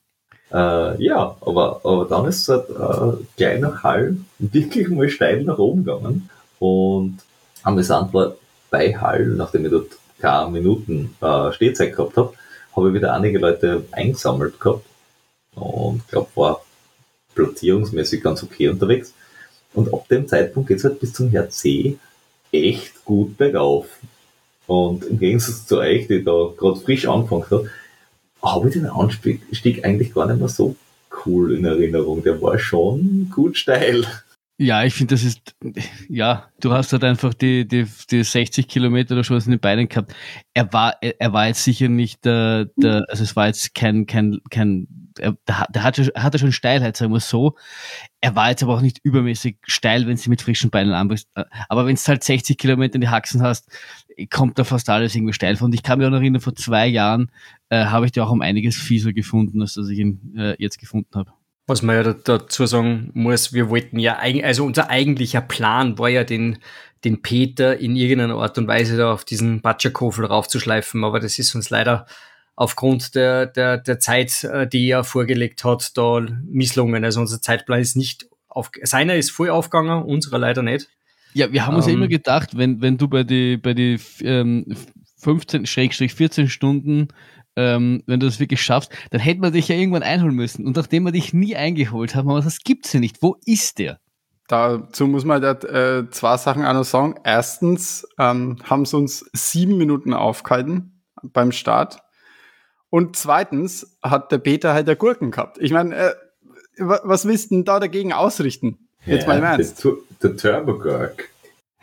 Äh, 0.53 1.03
ja, 1.03 1.37
aber, 1.41 1.81
aber 1.85 2.05
dann 2.05 2.27
ist 2.27 2.49
es 2.49 2.49
halt, 2.49 2.69
äh, 2.69 3.25
gleich 3.37 3.61
nach 3.61 3.83
Hall 3.83 4.17
wirklich 4.39 4.89
mal 4.89 5.09
steil 5.09 5.45
nach 5.45 5.59
oben 5.59 5.85
gegangen. 5.85 6.29
Und 6.59 7.19
amüsant 7.63 8.13
war 8.13 8.35
bei 8.71 8.97
Hall, 8.97 9.27
nachdem 9.29 9.65
ich 9.65 9.71
dort 9.71 9.91
keine 10.21 10.51
Minuten 10.51 11.17
äh, 11.21 11.53
Stehzeit 11.53 11.97
gehabt 11.97 12.17
habe, 12.17 12.35
habe 12.77 12.89
ich 12.89 12.95
wieder 12.95 13.15
einige 13.15 13.39
Leute 13.39 13.85
eingesammelt 13.93 14.61
gehabt. 14.61 14.85
Und 15.55 16.07
glaube, 16.09 16.29
war 16.35 16.65
platzierungsmäßig 17.35 18.23
ganz 18.23 18.43
okay 18.43 18.69
unterwegs. 18.69 19.15
Und 19.75 19.93
ab 19.93 20.07
dem 20.09 20.29
Zeitpunkt 20.29 20.69
geht 20.69 20.79
es 20.79 20.85
halt 20.85 21.01
bis 21.01 21.13
zum 21.13 21.31
Herz 21.31 21.59
C 21.59 21.99
echt 22.53 23.05
gut 23.05 23.37
bergauf. 23.39 23.87
Und 24.67 25.05
im 25.05 25.19
Gegensatz 25.19 25.67
zu 25.67 25.79
euch, 25.79 26.07
die 26.09 26.23
da 26.25 26.49
gerade 26.57 26.77
frisch 26.81 27.07
angefangen 27.07 27.45
hat, 27.51 27.63
habe 28.43 28.69
ich 28.69 28.75
den 28.75 28.87
Anstieg 28.87 29.85
eigentlich 29.85 30.15
gar 30.15 30.27
nicht 30.27 30.39
mehr 30.39 30.49
so 30.49 30.77
cool 31.27 31.55
in 31.55 31.65
Erinnerung. 31.65 32.23
Der 32.23 32.41
war 32.41 32.59
schon 32.59 33.31
gut 33.35 33.57
steil. 33.57 34.05
Ja, 34.59 34.85
ich 34.85 34.95
finde, 34.95 35.15
das 35.15 35.25
ist, 35.25 35.41
ja, 36.09 36.49
du 36.61 36.73
hast 36.73 36.93
halt 36.93 37.03
einfach 37.03 37.35
die, 37.35 37.67
die, 37.67 37.87
die 38.11 38.23
60 38.23 38.69
Kilometer 38.69 39.15
oder 39.15 39.25
sowas 39.25 39.47
in 39.47 39.51
den 39.53 39.61
Beinen 39.61 39.89
gehabt. 39.89 40.15
Er 40.55 40.73
war, 40.73 40.97
er, 41.01 41.33
war 41.33 41.49
jetzt 41.49 41.65
sicher 41.65 41.89
nicht 41.89 42.25
der, 42.25 42.67
der, 42.77 43.05
also 43.09 43.25
es 43.25 43.35
war 43.35 43.49
jetzt 43.49 43.75
kein, 43.75 44.07
kein, 44.07 44.39
kein, 44.51 44.87
er, 45.19 45.37
der, 45.49 45.59
hat- 45.61 45.75
der 45.75 45.83
hatte, 45.83 46.13
hatte 46.17 46.39
schon 46.39 46.53
Steilheit, 46.53 46.97
sagen 46.97 47.13
wir 47.13 47.19
so. 47.21 47.57
Er 48.21 48.37
war 48.37 48.51
jetzt 48.51 48.63
aber 48.63 48.75
auch 48.75 48.83
nicht 48.83 49.01
übermäßig 49.03 49.57
steil, 49.67 50.07
wenn 50.07 50.17
sie 50.17 50.31
mit 50.31 50.43
frischen 50.43 50.71
Beinen 50.71 50.93
anbrichst. 50.93 51.29
Aber 51.69 51.87
wenn 51.87 51.97
du 51.97 52.01
halt 52.03 52.23
60 52.23 52.57
Kilometer 52.57 52.97
in 52.97 53.01
die 53.01 53.09
Haxen 53.09 53.43
hast, 53.43 53.69
kommt 54.31 54.59
da 54.59 54.65
fast 54.65 54.89
alles 54.89 55.15
irgendwie 55.15 55.33
steil 55.33 55.57
von. 55.57 55.67
Und 55.67 55.75
ich 55.75 55.83
kann 55.83 55.99
mich 55.99 56.07
auch 56.07 56.11
noch 56.11 56.19
erinnern, 56.21 56.41
vor 56.41 56.55
zwei 56.55 56.87
Jahren 56.87 57.31
äh, 57.69 57.85
habe 57.87 58.07
ich 58.07 58.13
die 58.13 58.21
auch 58.21 58.31
um 58.31 58.41
einiges 58.43 58.77
fieser 58.77 59.13
gefunden, 59.13 59.61
als 59.63 59.75
dass 59.75 59.89
ich 59.89 59.99
ihn 59.99 60.35
äh, 60.37 60.55
jetzt 60.59 60.79
gefunden 60.79 61.15
habe. 61.15 61.33
Was 61.67 61.83
man 61.83 61.97
ja 61.97 62.03
da- 62.03 62.15
dazu 62.39 62.67
sagen 62.67 63.11
muss, 63.15 63.53
wir 63.53 63.71
wollten 63.71 63.99
ja, 63.99 64.19
also 64.19 64.65
unser 64.65 64.91
eigentlicher 64.91 65.41
Plan 65.41 65.97
war 65.99 66.09
ja 66.09 66.25
den, 66.25 66.59
den 67.05 67.23
Peter 67.23 67.79
in 67.79 67.95
irgendeiner 67.97 68.35
Art 68.37 68.59
und 68.59 68.67
Weise 68.67 68.97
da 68.97 69.13
auf 69.13 69.25
diesen 69.25 69.61
Batschakofel 69.61 70.25
raufzuschleifen, 70.25 71.05
aber 71.05 71.21
das 71.21 71.39
ist 71.39 71.55
uns 71.55 71.71
leider 71.71 72.07
aufgrund 72.57 73.15
der, 73.15 73.47
der, 73.47 73.79
der 73.79 73.99
Zeit, 73.99 74.45
äh, 74.45 74.67
die 74.67 74.91
er 74.91 75.05
vorgelegt 75.05 75.65
hat, 75.65 75.97
da 75.97 76.21
misslungen. 76.45 77.05
Also 77.05 77.21
unser 77.21 77.41
Zeitplan 77.41 77.81
ist 77.81 77.97
nicht 77.97 78.29
auf, 78.49 78.71
seiner 78.83 79.15
ist 79.15 79.31
voll 79.31 79.49
aufgegangen, 79.49 80.03
unserer 80.03 80.39
leider 80.39 80.63
nicht. 80.63 80.89
Ja, 81.35 81.53
wir 81.53 81.67
haben 81.67 81.77
uns 81.77 81.87
ja 81.87 81.93
Ähm. 81.93 81.99
immer 81.99 82.09
gedacht, 82.09 82.57
wenn, 82.57 82.81
wenn 82.83 82.99
du 82.99 83.09
bei 83.09 83.25
die, 83.25 83.57
bei 83.57 83.75
die 83.75 83.99
ähm, 84.23 84.67
15, 85.19 85.67
Schrägstrich 85.67 86.15
14 86.15 86.49
Stunden, 86.49 87.09
ähm, 87.57 88.03
wenn 88.07 88.21
du 88.21 88.27
das 88.27 88.41
wirklich 88.41 88.63
schaffst, 88.63 88.93
dann 89.11 89.21
hätten 89.21 89.43
wir 89.43 89.51
dich 89.51 89.69
ja 89.69 89.77
irgendwann 89.77 90.03
einholen 90.03 90.35
müssen. 90.35 90.67
Und 90.67 90.77
nachdem 90.77 91.05
wir 91.05 91.13
dich 91.13 91.33
nie 91.35 91.55
eingeholt 91.57 92.15
haben, 92.15 92.29
haben 92.29 92.35
wir 92.35 92.41
gesagt, 92.41 92.57
das 92.59 92.65
gibt's 92.65 92.93
ja 92.93 93.01
nicht. 93.01 93.23
Wo 93.23 93.37
ist 93.45 93.79
der? 93.79 93.99
Dazu 94.49 95.07
muss 95.07 95.25
man 95.25 95.43
halt, 95.43 95.65
äh, 95.65 96.11
zwei 96.11 96.37
Sachen 96.37 96.65
auch 96.65 96.75
noch 96.75 96.85
sagen. 96.85 97.15
Erstens 97.25 98.07
ähm, 98.19 98.57
haben 98.65 98.85
sie 98.85 98.97
uns 98.97 99.25
sieben 99.33 99.79
Minuten 99.79 100.13
aufgehalten 100.15 101.03
beim 101.23 101.53
Start. 101.53 101.99
Und 102.91 103.17
zweitens 103.17 103.99
hat 104.03 104.33
der 104.33 104.39
Peter 104.39 104.75
halt 104.75 104.89
der 104.89 104.97
Gurken 104.97 105.31
gehabt. 105.31 105.59
Ich 105.59 105.73
meine, 105.73 105.95
äh, 105.95 106.13
wa- 106.79 107.01
was 107.05 107.25
willst 107.27 107.51
du 107.51 107.55
denn 107.57 107.65
da 107.65 107.81
dagegen 107.81 108.13
ausrichten? 108.13 108.79
Jetzt 109.07 109.27
mal 109.27 109.39
im 109.39 109.45
Ernst. 109.45 109.81
Tu- 109.81 109.97
der 110.23 110.37
Turbo 110.37 110.79
Gurk. 110.79 111.29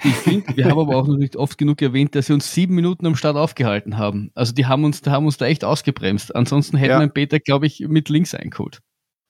Ich 0.02 0.16
finde, 0.16 0.56
wir 0.56 0.66
haben 0.66 0.80
aber 0.80 0.96
auch 0.96 1.08
noch 1.08 1.18
nicht 1.18 1.36
oft 1.36 1.58
genug 1.58 1.82
erwähnt, 1.82 2.16
dass 2.16 2.28
sie 2.28 2.34
uns 2.34 2.54
sieben 2.54 2.74
Minuten 2.74 3.06
am 3.06 3.16
Start 3.16 3.36
aufgehalten 3.36 3.98
haben. 3.98 4.32
Also 4.34 4.54
die 4.54 4.66
haben 4.66 4.86
uns, 4.86 5.02
die 5.02 5.10
haben 5.10 5.26
uns 5.26 5.38
da 5.38 5.46
echt 5.46 5.66
ausgebremst. 5.66 6.34
Ansonsten 6.34 6.78
hätten 6.78 6.92
Ja. 6.92 7.00
wir 7.00 7.08
den 7.08 7.14
Peter, 7.14 7.40
glaube 7.40 7.68
ich, 7.68 7.82
mit 7.82 8.08
links 8.08 8.34
eingeholt. 8.34 8.80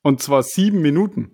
Und 0.03 0.21
zwar 0.21 0.43
sieben 0.43 0.81
Minuten. 0.81 1.31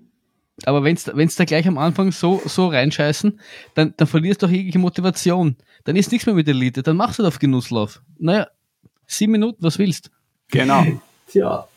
Aber 0.63 0.85
wenn's, 0.85 1.05
wenn's 1.13 1.35
da 1.35 1.43
gleich 1.43 1.67
am 1.67 1.77
Anfang 1.77 2.13
so, 2.13 2.41
so 2.45 2.67
reinscheißen, 2.69 3.41
dann, 3.73 3.93
dann 3.97 4.07
verlierst 4.07 4.41
du 4.41 4.45
auch 4.45 4.51
jegliche 4.51 4.79
Motivation. 4.79 5.57
Dann 5.83 5.97
ist 5.97 6.13
nichts 6.13 6.25
mehr 6.25 6.35
mit 6.35 6.47
Elite, 6.47 6.81
dann 6.81 6.95
machst 6.95 7.19
du 7.19 7.23
das 7.23 7.33
auf 7.33 7.39
Genusslauf. 7.39 8.01
Naja, 8.17 8.47
sieben 9.05 9.33
Minuten, 9.33 9.61
was 9.61 9.77
willst? 9.79 10.11
Genau. 10.49 10.85
Tja, 11.27 11.67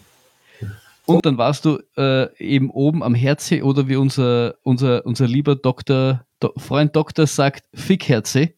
Und 1.09 1.25
dann 1.25 1.39
warst 1.39 1.65
du 1.65 1.79
äh, 1.97 2.29
eben 2.37 2.71
oben 2.71 3.03
am 3.03 3.15
Herze 3.15 3.63
oder 3.63 3.89
wie 3.89 3.97
unser, 3.97 4.57
unser, 4.63 5.07
unser 5.07 5.27
lieber 5.27 5.57
Doktor, 5.57 6.25
Do 6.39 6.53
Freund 6.59 6.95
Doktor 6.95 7.27
sagt, 7.27 7.65
Fickherze. 7.75 8.51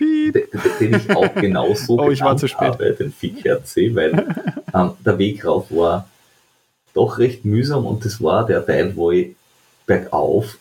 Den, 0.00 0.32
den 0.78 0.94
ich 0.94 1.10
auch 1.10 1.34
genauso 1.34 1.98
Oh, 1.98 2.10
ich 2.10 2.20
war 2.20 2.36
zu 2.36 2.46
spät. 2.46 2.68
habe, 2.68 2.92
den 2.92 3.12
Fickherze, 3.12 3.94
weil 3.96 4.34
ähm, 4.72 4.92
der 5.04 5.18
Weg 5.18 5.44
rauf 5.44 5.72
war 5.72 6.08
doch 6.94 7.18
recht 7.18 7.44
mühsam 7.44 7.84
und 7.84 8.04
das 8.04 8.22
war 8.22 8.46
der 8.46 8.64
Teil, 8.64 8.94
wo 8.94 9.10
ich 9.10 9.34
bergauf 9.84 10.56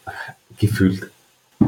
gefühlt 0.57 1.11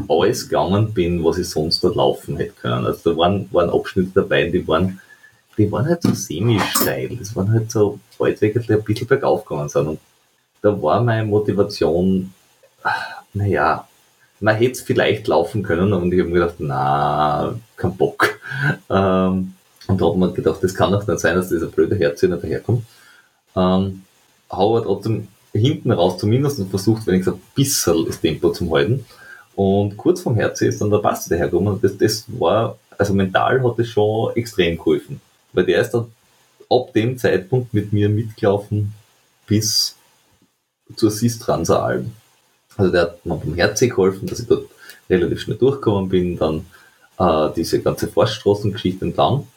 alles 0.07 0.49
gegangen 0.49 0.93
bin, 0.93 1.23
was 1.23 1.37
ich 1.37 1.47
sonst 1.47 1.83
dort 1.83 1.95
laufen 1.95 2.37
hätte 2.37 2.53
können. 2.59 2.85
Also 2.85 3.11
da 3.11 3.17
waren, 3.17 3.47
waren 3.51 3.69
Abschnitte 3.69 4.11
dabei, 4.15 4.49
die 4.49 4.67
waren, 4.67 4.99
die 5.59 5.71
waren 5.71 5.85
halt 5.85 6.01
so 6.01 6.13
semi-steil. 6.13 7.17
Das 7.17 7.35
waren 7.35 7.51
halt 7.51 7.69
so 7.69 7.99
Waldwege, 8.17 8.61
die 8.61 8.73
ein 8.73 8.83
bisschen 8.83 9.07
bergauf 9.07 9.45
gegangen 9.45 9.69
sind. 9.69 9.87
Und 9.87 9.99
da 10.61 10.81
war 10.81 11.03
meine 11.03 11.25
Motivation, 11.25 12.33
naja, 13.33 13.87
man 14.39 14.55
hätte 14.55 14.71
es 14.71 14.81
vielleicht 14.81 15.27
laufen 15.27 15.63
können 15.63 15.91
und 15.91 16.13
ich 16.13 16.19
habe 16.19 16.29
mir 16.29 16.39
gedacht, 16.39 16.55
na, 16.59 17.53
kein 17.75 17.95
Bock. 17.95 18.39
Ähm, 18.89 19.53
und 19.87 20.01
da 20.01 20.05
hat 20.07 20.17
man 20.17 20.33
gedacht, 20.33 20.63
das 20.63 20.73
kann 20.73 20.91
doch 20.91 21.05
nicht 21.05 21.19
sein, 21.19 21.35
dass 21.35 21.49
dieser 21.49 21.67
blöde 21.67 21.95
Herz 21.95 22.21
nicht 22.21 22.43
daherkommt. 22.43 22.83
Ähm, 23.55 24.03
habe 24.49 24.81
trotzdem 24.83 25.27
hinten 25.53 25.91
raus 25.91 26.17
zumindest 26.17 26.61
versucht, 26.69 27.05
gesagt, 27.05 27.37
ein 27.37 27.41
bisschen 27.53 28.05
das 28.05 28.21
Tempo 28.21 28.51
zu 28.51 28.73
halten. 28.73 29.05
Und 29.55 29.97
kurz 29.97 30.21
vom 30.21 30.35
Herz 30.35 30.61
ist 30.61 30.81
dann 30.81 30.89
der 30.89 30.99
Basti 30.99 31.29
dahergekommen 31.29 31.73
und 31.73 31.83
das, 31.83 31.97
das 31.97 32.25
war, 32.27 32.77
also 32.97 33.13
mental 33.13 33.61
hat 33.63 33.77
das 33.77 33.87
schon 33.87 34.35
extrem 34.35 34.77
geholfen. 34.77 35.19
Weil 35.53 35.65
der 35.65 35.81
ist 35.81 35.91
dann 35.91 36.11
ab 36.69 36.93
dem 36.93 37.17
Zeitpunkt 37.17 37.73
mit 37.73 37.93
mir 37.93 38.09
mitgelaufen 38.09 38.93
bis 39.47 39.95
zur 40.95 41.11
Sistranser 41.11 41.83
Alm. 41.83 42.11
Also 42.77 42.91
der 42.91 43.01
hat 43.01 43.25
mir 43.25 43.35
beim 43.35 43.55
Herz 43.55 43.79
geholfen, 43.79 44.27
dass 44.27 44.39
ich 44.39 44.47
dort 44.47 44.69
relativ 45.09 45.41
schnell 45.41 45.57
durchgekommen 45.57 46.09
bin, 46.09 46.37
dann 46.37 46.65
äh, 47.17 47.53
diese 47.55 47.81
ganze 47.81 48.07
Forststraßengeschichte 48.07 49.05
entlang. 49.05 49.47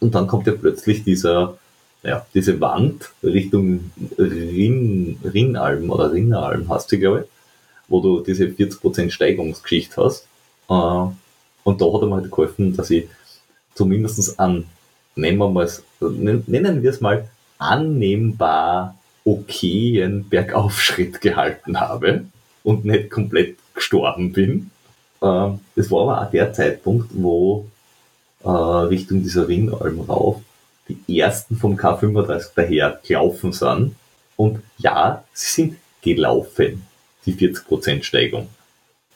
Und 0.00 0.14
dann 0.14 0.26
kommt 0.26 0.46
ja 0.46 0.54
plötzlich 0.54 1.04
dieser, 1.04 1.58
ja, 2.02 2.26
diese 2.34 2.60
Wand 2.60 3.10
Richtung 3.22 3.90
Rin, 4.18 5.18
Rinnalm 5.24 5.90
oder 5.90 6.12
Rinneralm 6.12 6.68
hast 6.68 6.92
du, 6.92 6.98
glaube 6.98 7.20
ich, 7.20 7.26
wo 7.88 8.00
du 8.00 8.20
diese 8.20 8.44
40% 8.44 9.10
Steigungsgeschichte 9.10 10.02
hast. 10.02 10.26
Äh, 10.68 10.72
und 10.72 11.80
da 11.80 11.92
hat 11.92 12.02
er 12.02 12.06
mir 12.06 12.16
halt 12.16 12.30
geholfen, 12.30 12.76
dass 12.76 12.90
ich 12.90 13.08
zumindest 13.74 14.38
an, 14.38 14.66
nennen 15.16 15.38
wir, 15.38 15.48
mal, 15.50 15.68
nennen 16.00 16.82
wir 16.82 16.90
es 16.90 17.00
mal, 17.00 17.28
annehmbar 17.58 18.96
okayen 19.24 20.28
Bergaufschritt 20.28 21.20
gehalten 21.20 21.80
habe 21.80 22.26
und 22.62 22.84
nicht 22.84 23.10
komplett 23.10 23.56
gestorben 23.74 24.32
bin. 24.32 24.70
Äh, 25.20 25.50
das 25.74 25.90
war 25.90 26.02
aber 26.02 26.22
auch 26.22 26.30
der 26.30 26.52
Zeitpunkt, 26.52 27.10
wo 27.12 27.66
äh, 28.44 28.48
Richtung 28.48 29.22
dieser 29.22 29.48
Ringalm 29.48 30.00
rauf 30.00 30.40
die 30.88 31.18
ersten 31.18 31.56
vom 31.56 31.76
K35 31.76 32.50
daher 32.54 33.00
gelaufen 33.04 33.52
sind. 33.52 33.96
Und 34.36 34.62
ja, 34.78 35.24
sie 35.32 35.62
sind 35.62 35.76
gelaufen, 36.02 36.86
die 37.24 37.34
40% 37.34 38.04
Steigung. 38.04 38.48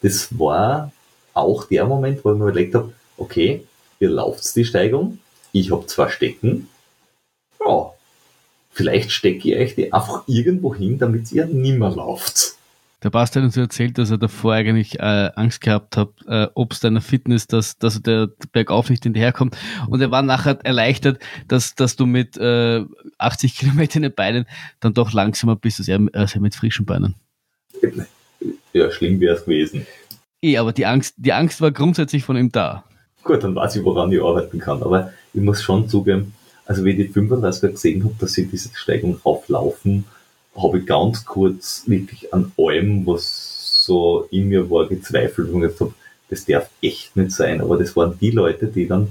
Das 0.03 0.37
war 0.37 0.91
auch 1.35 1.65
der 1.65 1.85
Moment, 1.85 2.25
wo 2.25 2.33
ich 2.33 2.39
mir 2.39 2.49
überlegt 2.49 2.75
habe, 2.75 2.93
okay, 3.17 3.65
ihr 4.01 4.09
lauft 4.09 4.57
die 4.57 4.65
Steigung, 4.65 5.19
ich 5.53 5.71
habe 5.73 5.87
zwei 5.87 6.09
Stecken, 6.09 6.69
ja, 7.65 7.91
vielleicht 8.71 9.13
stecke 9.13 9.49
ich 9.49 9.57
euch 9.57 9.75
die 9.75 9.93
einfach 9.93 10.25
irgendwo 10.27 10.75
hin, 10.75 10.99
damit 10.99 11.31
ihr 11.33 11.47
nimmer 11.47 11.91
lauft. 11.91 12.57
Der 13.03 13.09
Bast 13.09 13.35
hat 13.35 13.43
uns 13.43 13.57
erzählt, 13.57 13.97
dass 13.97 14.11
er 14.11 14.19
davor 14.19 14.53
eigentlich 14.53 15.01
äh, 15.01 15.31
Angst 15.35 15.63
gehabt 15.63 15.97
hat, 15.97 16.11
äh, 16.27 16.49
ob 16.55 16.73
es 16.73 16.81
deiner 16.81 17.01
Fitness, 17.01 17.47
dass, 17.47 17.79
dass 17.79 18.03
der 18.03 18.29
Bergauf 18.53 18.91
nicht 18.91 19.05
hinterherkommt. 19.05 19.57
Und 19.89 20.03
er 20.03 20.11
war 20.11 20.21
nachher 20.21 20.59
erleichtert, 20.65 21.19
dass, 21.49 21.75
dass 21.75 21.97
du 21.97 22.05
mit 22.05 22.37
äh, 22.37 22.85
80 23.17 23.57
Kilometern 23.57 24.03
in 24.03 24.11
den 24.11 24.15
Beinen 24.15 24.47
dann 24.81 24.93
doch 24.93 25.15
langsamer 25.15 25.57
bist 25.57 25.79
als 25.79 25.89
er, 25.89 25.99
als 26.13 26.35
er 26.35 26.43
mit 26.43 26.55
frischen 26.55 26.85
Beinen. 26.85 27.15
Ja, 28.75 28.91
schlimm 28.91 29.19
wäre 29.19 29.37
es 29.37 29.45
gewesen. 29.45 29.87
Eh, 30.43 30.59
aber 30.59 30.73
die 30.73 30.85
Angst, 30.85 31.15
die 31.17 31.33
Angst 31.33 31.63
war 31.63 31.71
grundsätzlich 31.71 32.25
von 32.25 32.37
ihm 32.37 32.53
da. 32.53 32.85
Gut, 33.23 33.43
dann 33.43 33.55
weiß 33.55 33.77
ich, 33.77 33.85
woran 33.85 34.13
ich 34.13 34.23
arbeiten 34.23 34.59
kann. 34.59 34.83
Aber 34.83 35.13
ich 35.33 35.41
muss 35.41 35.63
schon 35.63 35.89
zugeben, 35.89 36.35
also 36.67 36.85
wie 36.85 36.91
ich 36.91 37.13
die 37.13 37.21
35er 37.21 37.69
gesehen 37.69 38.05
habe, 38.05 38.15
dass 38.19 38.33
sie 38.33 38.47
diese 38.47 38.71
Steigung 38.75 39.21
rauflaufen, 39.25 40.05
habe 40.57 40.79
ich 40.79 40.87
ganz 40.87 41.25
kurz 41.25 41.85
wirklich 41.87 42.33
an 42.33 42.53
allem, 42.59 43.07
was 43.07 43.85
so 43.85 44.29
in 44.31 44.49
mir 44.49 44.71
war, 44.71 44.89
gezweifelt 44.89 45.51
und 45.51 45.61
gesagt 45.61 45.81
habe, 45.81 45.95
das 46.29 46.45
darf 46.45 46.69
echt 46.81 47.17
nicht 47.17 47.33
sein. 47.33 47.61
Aber 47.61 47.77
das 47.77 47.97
waren 47.97 48.19
die 48.19 48.31
Leute, 48.31 48.67
die 48.67 48.87
dann 48.87 49.09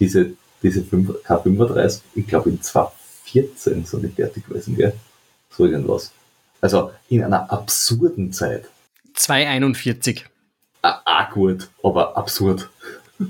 diese, 0.00 0.32
diese 0.62 0.80
K35, 0.80 2.00
ich 2.14 2.26
glaube 2.26 2.50
in 2.50 2.60
2014 2.60 3.84
so 3.84 3.98
nicht 3.98 4.16
fertig 4.16 4.46
gewesen 4.46 4.76
wäre. 4.76 4.92
So 5.50 5.66
irgendwas. 5.66 6.12
Also 6.60 6.92
in 7.08 7.22
einer 7.24 7.50
absurden 7.50 8.32
Zeit. 8.32 8.68
241. 9.14 10.26
Ah, 10.82 11.00
ah 11.04 11.30
gut, 11.32 11.68
aber 11.82 12.16
absurd. 12.16 12.68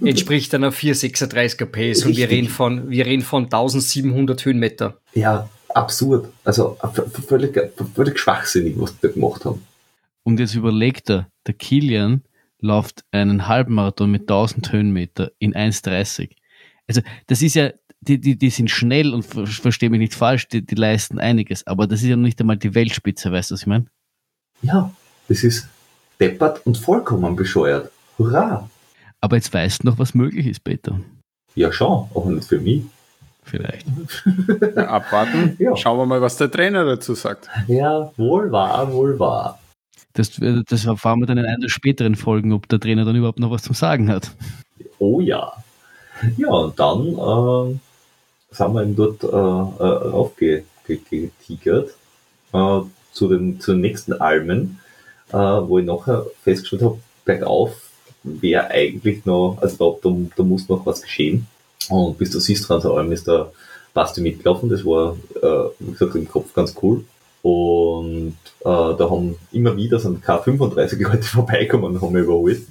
Entspricht 0.05 0.55
einer 0.55 0.71
436er 0.71 1.67
Pace 1.67 2.05
und 2.05 2.17
wir 2.17 2.29
reden 2.29 2.49
von, 2.49 2.91
wir 2.91 3.07
reden 3.07 3.23
von 3.23 3.45
1700 3.45 4.45
Höhenmeter. 4.45 4.99
Ja, 5.15 5.49
absurd. 5.69 6.29
Also 6.45 6.77
völlig, 7.27 7.59
völlig 7.95 8.19
schwachsinnig, 8.19 8.75
was 8.77 8.93
die 8.93 9.07
da 9.07 9.13
gemacht 9.13 9.45
haben. 9.45 9.63
Und 10.25 10.41
jetzt 10.41 10.55
überlegt 10.55 11.09
er, 11.09 11.29
der 11.47 11.55
Kilian 11.55 12.23
läuft 12.61 13.05
einen 13.13 13.49
Halbmarathon 13.49 14.11
mit 14.11 14.23
1000 14.23 14.73
Höhenmeter 14.73 15.31
in 15.39 15.55
1,30. 15.55 16.31
Also 16.87 17.01
das 17.27 17.41
ist 17.41 17.55
ja, 17.55 17.71
die, 18.01 18.21
die, 18.21 18.37
die 18.37 18.51
sind 18.51 18.71
schnell 18.71 19.15
und 19.15 19.23
verstehe 19.23 19.91
mich 19.91 20.01
nicht 20.01 20.15
falsch, 20.15 20.49
die, 20.49 20.65
die 20.65 20.75
leisten 20.75 21.19
einiges, 21.19 21.67
aber 21.67 21.87
das 21.87 22.03
ist 22.03 22.09
ja 22.09 22.17
noch 22.17 22.25
nicht 22.25 22.41
einmal 22.41 22.57
die 22.57 22.75
Weltspitze, 22.75 23.33
weißt 23.33 23.51
du, 23.51 23.55
was 23.55 23.63
ich 23.63 23.67
meine? 23.67 23.87
Ja, 24.63 24.93
das 25.29 25.45
ist 25.45 25.69
deppert 26.21 26.65
und 26.67 26.79
vollkommen 26.79 27.37
bescheuert. 27.37 27.91
Hurra! 28.19 28.69
Aber 29.21 29.37
jetzt 29.37 29.53
weißt 29.53 29.83
du 29.83 29.89
noch, 29.89 29.99
was 29.99 30.15
möglich 30.15 30.47
ist, 30.47 30.65
Peter. 30.65 31.01
Ja, 31.55 31.73
schon, 31.73 32.09
aber 32.15 32.31
nicht 32.31 32.49
für 32.49 32.61
mich 32.61 32.85
vielleicht. 33.49 33.87
Ja, 34.77 34.89
abwarten. 34.89 35.57
Ja. 35.59 35.77
Schauen 35.77 35.99
wir 35.99 36.07
mal, 36.07 36.21
was 36.21 36.37
der 36.37 36.51
Trainer 36.51 36.85
dazu 36.85 37.15
sagt. 37.15 37.49
Ja, 37.67 38.13
wohl 38.17 38.53
wahr, 38.53 38.93
wohl 38.93 39.19
wahr. 39.19 39.59
Das, 40.13 40.33
das 40.69 40.85
erfahren 40.85 41.21
wir 41.21 41.27
dann 41.27 41.39
in 41.39 41.47
einer 41.47 41.59
der 41.59 41.69
späteren 41.69 42.15
Folgen, 42.15 42.53
ob 42.53 42.69
der 42.69 42.81
Trainer 42.81 43.05
dann 43.05 43.17
überhaupt 43.17 43.39
noch 43.39 43.51
was 43.51 43.63
zum 43.63 43.75
Sagen 43.75 44.11
hat. 44.11 44.31
Oh 44.99 45.21
ja. 45.21 45.53
Ja, 46.37 46.49
und 46.49 46.79
dann 46.79 47.07
äh, 47.09 47.79
sind 48.51 48.75
wir 48.75 48.83
eben 48.83 48.97
dort 48.97 49.23
äh, 49.23 49.27
äh 49.27 50.09
raufgetigert 50.11 51.91
äh, 52.53 52.81
zu, 53.13 53.29
den, 53.29 53.61
zu 53.61 53.73
den 53.73 53.81
nächsten 53.81 54.13
Almen, 54.15 54.81
äh, 55.31 55.37
wo 55.37 55.79
ich 55.79 55.87
nachher 55.87 56.27
festgestellt 56.43 56.83
habe, 56.83 56.99
bergauf 57.25 57.88
wäre 58.23 58.69
eigentlich 58.71 59.25
noch, 59.25 59.59
also 59.61 59.99
da, 60.03 60.09
da, 60.09 60.17
da 60.37 60.43
muss 60.43 60.69
noch 60.69 60.85
was 60.87 61.03
geschehen. 61.03 61.47
Und 61.89 62.19
bis 62.19 62.31
du 62.31 62.41
siehst, 62.41 62.69
Hans 62.69 62.85
allem 62.85 63.13
ist 63.13 63.29
da 63.29 63.51
Basti 63.95 64.21
mitgelaufen. 64.21 64.69
Das 64.69 64.85
war, 64.85 65.17
äh, 65.43 65.71
wie 65.79 65.93
gesagt, 65.93 66.15
im 66.15 66.29
Kopf 66.29 66.53
ganz 66.55 66.75
cool. 66.83 67.05
Und 67.43 68.37
äh, 68.61 68.65
da 68.65 69.11
haben 69.11 69.37
immer 69.53 69.77
wieder 69.77 69.99
ein 69.99 70.23
K35 70.23 71.03
Leute 71.03 71.23
vorbeikommen 71.23 71.85
und 71.85 72.03
haben 72.03 72.13
mich 72.13 72.25
überholt. 72.25 72.63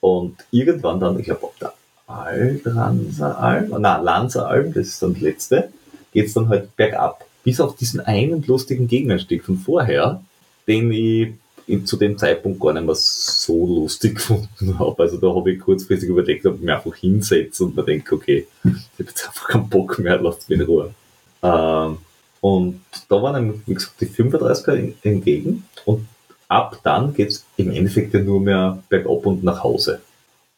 Und 0.00 0.36
irgendwann 0.50 1.00
dann, 1.00 1.18
ich 1.18 1.26
glaube, 1.26 1.44
auf 1.44 1.54
der 1.60 1.74
Aldranser 2.06 3.38
Alm, 3.38 3.70
nein, 3.78 4.04
Lanzer 4.04 4.48
Alm, 4.48 4.72
das 4.72 4.88
ist 4.88 5.02
dann 5.02 5.14
die 5.14 5.24
letzte, 5.24 5.70
geht's 6.12 6.32
dann 6.32 6.48
halt 6.48 6.74
bergab. 6.76 7.24
Bis 7.44 7.60
auf 7.60 7.76
diesen 7.76 8.00
einen 8.00 8.42
lustigen 8.46 8.88
Gegenanstieg 8.88 9.44
von 9.44 9.58
vorher, 9.58 10.22
den 10.66 10.92
ich 10.92 11.34
zu 11.84 11.96
dem 11.96 12.18
Zeitpunkt 12.18 12.60
gar 12.60 12.72
nicht 12.72 12.84
mehr 12.84 12.94
so 12.94 13.66
lustig 13.66 14.14
gefunden 14.16 14.78
habe. 14.78 15.02
Also 15.02 15.16
da 15.16 15.34
habe 15.34 15.52
ich 15.52 15.60
kurzfristig 15.60 16.08
überlegt, 16.08 16.46
ob 16.46 16.56
ich 16.56 16.60
mich 16.60 16.70
einfach 16.70 16.94
hinsetze 16.94 17.64
und 17.64 17.76
mir 17.76 17.84
denke, 17.84 18.14
okay, 18.14 18.46
ich 18.64 18.70
habe 18.70 19.08
jetzt 19.08 19.26
einfach 19.26 19.48
keinen 19.48 19.68
Bock 19.68 19.98
mehr, 19.98 20.20
lasst 20.20 20.48
mich 20.48 20.58
in 20.58 20.66
Ruhe. 20.66 20.94
Ähm, 21.42 21.98
und 22.40 22.80
da 23.08 23.22
waren 23.22 23.34
dann, 23.34 23.62
wie 23.66 23.74
gesagt, 23.74 24.00
die 24.00 24.06
35er 24.06 24.94
entgegen 25.02 25.64
und 25.84 26.06
ab 26.48 26.80
dann 26.82 27.14
geht 27.14 27.30
es 27.30 27.44
im 27.56 27.70
Endeffekt 27.70 28.14
ja 28.14 28.20
nur 28.20 28.40
mehr 28.40 28.82
bergab 28.88 29.26
und 29.26 29.44
nach 29.44 29.62
Hause. 29.62 30.00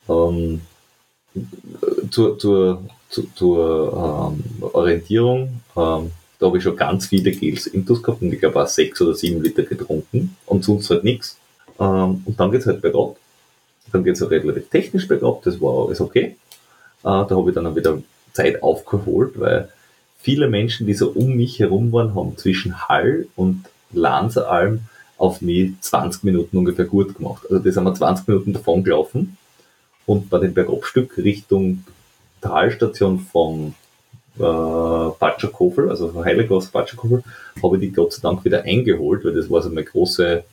Ähm, 0.09 0.61
zur, 2.11 2.39
zur, 2.39 2.83
zur, 3.09 3.35
zur 3.35 4.33
ähm, 4.33 4.63
Orientierung, 4.73 5.61
ähm, 5.77 6.11
da 6.43 6.49
habe 6.49 6.59
ich 6.59 6.65
schon 6.65 6.77
ganz 6.77 7.07
viele 7.07 7.31
Gels 7.31 7.69
intus 7.69 8.03
gehabt 8.03 8.21
und 8.21 8.33
ich 8.33 8.41
glaube 8.41 8.61
auch 8.61 8.67
sechs 8.67 9.01
oder 9.01 9.15
sieben 9.15 9.41
Liter 9.41 9.63
getrunken 9.63 10.37
und 10.47 10.65
sonst 10.65 10.91
halt 10.91 11.05
nichts. 11.05 11.39
Ähm, 11.79 12.23
und 12.25 12.35
dann 12.37 12.51
geht 12.51 12.63
es 12.63 12.67
halt 12.67 12.83
bergab. 12.83 13.17
Dann 13.93 14.03
geht 14.03 14.17
es 14.17 14.21
halt 14.23 14.33
relativ 14.33 14.69
technisch 14.69 15.07
bergab, 15.07 15.43
das 15.45 15.61
war 15.61 15.87
alles 15.87 16.01
okay. 16.01 16.25
Äh, 16.25 16.35
da 17.03 17.29
habe 17.31 17.51
ich 17.51 17.55
dann 17.55 17.77
wieder 17.77 18.03
Zeit 18.33 18.61
aufgeholt, 18.61 19.39
weil 19.39 19.69
viele 20.19 20.49
Menschen, 20.49 20.89
die 20.89 20.95
so 20.95 21.11
um 21.11 21.37
mich 21.37 21.61
herum 21.61 21.93
waren, 21.93 22.17
haben 22.17 22.37
zwischen 22.37 22.89
Hall 22.89 23.29
und 23.37 23.67
Lanzeralm 23.93 24.81
auf 25.19 25.43
mich 25.43 25.71
20 25.81 26.25
Minuten 26.25 26.57
ungefähr 26.57 26.87
gut 26.87 27.15
gemacht. 27.17 27.45
Also 27.49 27.63
das 27.63 27.77
haben 27.77 27.85
wir 27.85 27.95
20 27.95 28.27
Minuten 28.27 28.53
davon 28.53 28.83
gelaufen 28.83 29.37
und 30.07 30.29
bei 30.29 30.41
dem 30.41 30.55
Bergabstück 30.55 31.19
Richtung 31.19 31.85
Talstation 32.41 33.21
vom 33.21 33.75
äh, 34.39 35.11
Batschakofel, 35.19 35.91
also 35.91 36.25
Heilighaus 36.25 36.67
Batschakofel, 36.69 37.23
habe 37.63 37.77
ich 37.77 37.81
die 37.83 37.93
Gott 37.93 38.13
sei 38.13 38.21
Dank 38.23 38.45
wieder 38.45 38.63
eingeholt, 38.63 39.25
weil 39.25 39.35
das 39.35 39.51
war 39.51 39.63
so 39.63 39.69
meine 39.69 39.85
große 39.85 40.45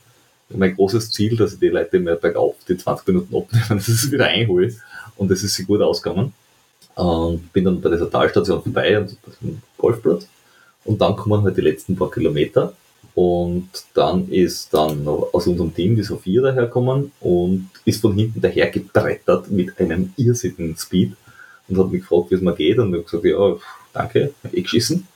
mein 0.56 0.74
großes 0.74 1.10
Ziel, 1.10 1.36
dass 1.36 1.54
ich 1.54 1.60
die 1.60 1.68
Leute 1.68 1.98
mehr 1.98 2.16
bergauf 2.16 2.56
die 2.68 2.76
20 2.76 3.06
Minuten 3.08 3.36
abnehmen, 3.36 3.66
dass 3.68 3.88
ich 3.88 3.94
es 3.94 4.10
wieder 4.10 4.26
einhole. 4.26 4.74
Und 5.16 5.30
es 5.30 5.42
ist 5.42 5.54
sich 5.54 5.66
gut 5.66 5.80
ausgegangen. 5.80 6.32
Und 6.94 7.52
bin 7.52 7.64
dann 7.64 7.80
bei 7.80 7.90
dieser 7.90 8.10
Talstation 8.10 8.62
vorbei 8.62 8.98
und 8.98 9.16
dem 9.40 9.62
Golfplatz. 9.78 10.26
Und 10.84 11.00
dann 11.00 11.16
kommen 11.16 11.42
halt 11.42 11.56
die 11.56 11.62
letzten 11.62 11.96
paar 11.96 12.10
Kilometer. 12.10 12.72
Und 13.14 13.68
dann 13.94 14.28
ist 14.28 14.72
dann 14.72 15.06
aus 15.06 15.46
unserem 15.46 15.74
Team 15.74 15.96
die 15.96 16.02
Sophia 16.02 16.42
daherkommen 16.42 17.12
und 17.20 17.68
ist 17.84 18.00
von 18.00 18.14
hinten 18.14 18.40
daher 18.40 18.70
gebrettert 18.70 19.50
mit 19.50 19.78
einem 19.78 20.12
irrsinnigen 20.16 20.76
Speed 20.76 21.12
und 21.70 21.78
hat 21.78 21.90
mich 21.90 22.02
gefragt, 22.02 22.30
wie 22.30 22.34
es 22.34 22.40
mir 22.40 22.54
geht. 22.54 22.78
Und 22.78 22.88
ich 22.88 22.94
habe 22.94 23.04
gesagt, 23.04 23.24
ja, 23.24 23.56
danke, 23.92 24.34
eh 24.52 24.62
geschissen. 24.62 25.06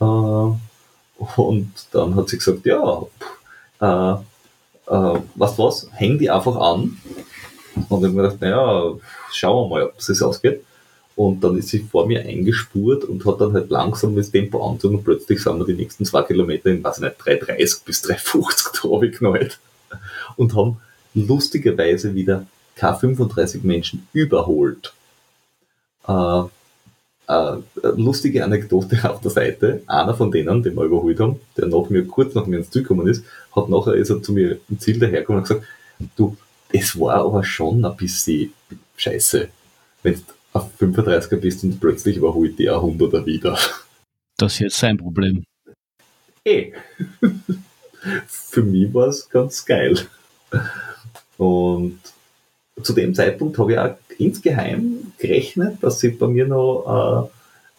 Äh, 0.00 0.04
und 0.04 1.72
dann 1.92 2.14
hat 2.14 2.28
sie 2.28 2.38
gesagt, 2.38 2.64
ja, 2.66 3.02
äh, 3.80 4.12
äh, 4.86 5.20
was 5.34 5.58
was, 5.58 5.88
häng 5.92 6.18
die 6.18 6.30
einfach 6.30 6.56
an. 6.56 6.98
Und 7.74 7.84
ich 7.84 7.90
habe 7.90 8.08
mir 8.08 8.22
gedacht, 8.22 8.40
naja, 8.40 8.94
schauen 9.32 9.70
wir 9.70 9.76
mal, 9.76 9.82
ob 9.84 9.98
es 9.98 10.22
ausgeht. 10.22 10.62
Und 11.14 11.42
dann 11.42 11.56
ist 11.56 11.68
sie 11.68 11.80
vor 11.80 12.06
mir 12.06 12.20
eingespurt 12.20 13.04
und 13.04 13.24
hat 13.24 13.40
dann 13.40 13.54
halt 13.54 13.70
langsam 13.70 14.14
das 14.14 14.30
Tempo 14.30 14.66
angezogen 14.66 14.96
und 14.96 15.04
plötzlich 15.04 15.42
sind 15.42 15.58
wir 15.58 15.64
die 15.64 15.72
nächsten 15.72 16.04
zwei 16.04 16.22
Kilometer 16.22 16.68
in, 16.68 16.84
weiß 16.84 16.98
ich 16.98 17.04
nicht, 17.04 17.20
3,30 17.20 17.84
bis 17.86 18.04
3,50 18.04 18.82
da 18.82 18.98
geknallt. 19.00 19.58
Und 20.36 20.54
haben 20.54 20.76
lustigerweise 21.14 22.14
wieder 22.14 22.46
K35 22.78 23.60
Menschen 23.62 24.06
überholt. 24.12 24.92
Äh, 26.08 26.42
äh, 27.28 27.56
lustige 27.96 28.44
Anekdote 28.44 28.98
auf 29.10 29.20
der 29.20 29.30
Seite. 29.30 29.82
Einer 29.86 30.14
von 30.14 30.30
denen, 30.30 30.62
den 30.62 30.74
wir 30.74 30.84
überholt 30.84 31.18
haben, 31.20 31.40
der 31.56 31.66
nach 31.66 31.88
mir, 31.90 32.06
kurz 32.06 32.34
nach 32.34 32.46
mir 32.46 32.58
ins 32.58 32.70
Ziel 32.70 32.82
gekommen 32.82 33.08
ist, 33.08 33.24
hat 33.54 33.68
nachher 33.68 33.94
ist 33.94 34.10
er 34.10 34.22
zu 34.22 34.32
mir 34.32 34.58
im 34.68 34.78
Ziel 34.78 34.98
dahergekommen 34.98 35.42
und 35.42 35.48
gesagt, 35.48 35.66
du, 36.16 36.36
es 36.72 36.98
war 36.98 37.14
aber 37.14 37.42
schon 37.44 37.84
ein 37.84 37.96
bisschen 37.96 38.52
scheiße, 38.96 39.48
wenn 40.02 40.14
du 40.14 40.20
auf 40.52 40.70
35er 40.80 41.36
bist 41.36 41.64
und 41.64 41.80
plötzlich 41.80 42.16
überholt 42.16 42.58
die 42.58 42.70
100er 42.70 43.24
wieder. 43.26 43.58
Das 44.38 44.52
ist 44.52 44.58
jetzt 44.58 44.78
sein 44.78 44.98
Problem. 44.98 45.44
Eh. 46.44 46.72
Für 48.26 48.62
mich 48.62 48.92
war 48.92 49.08
es 49.08 49.26
ganz 49.30 49.64
geil. 49.64 49.98
Und 51.38 51.98
zu 52.82 52.92
dem 52.92 53.14
Zeitpunkt 53.14 53.58
habe 53.58 53.72
ich 53.72 53.78
auch 53.78 53.94
insgeheim 54.18 55.12
gerechnet, 55.18 55.78
dass 55.82 56.00
sich 56.00 56.18
bei 56.18 56.26
mir 56.26 56.46
noch 56.46 57.30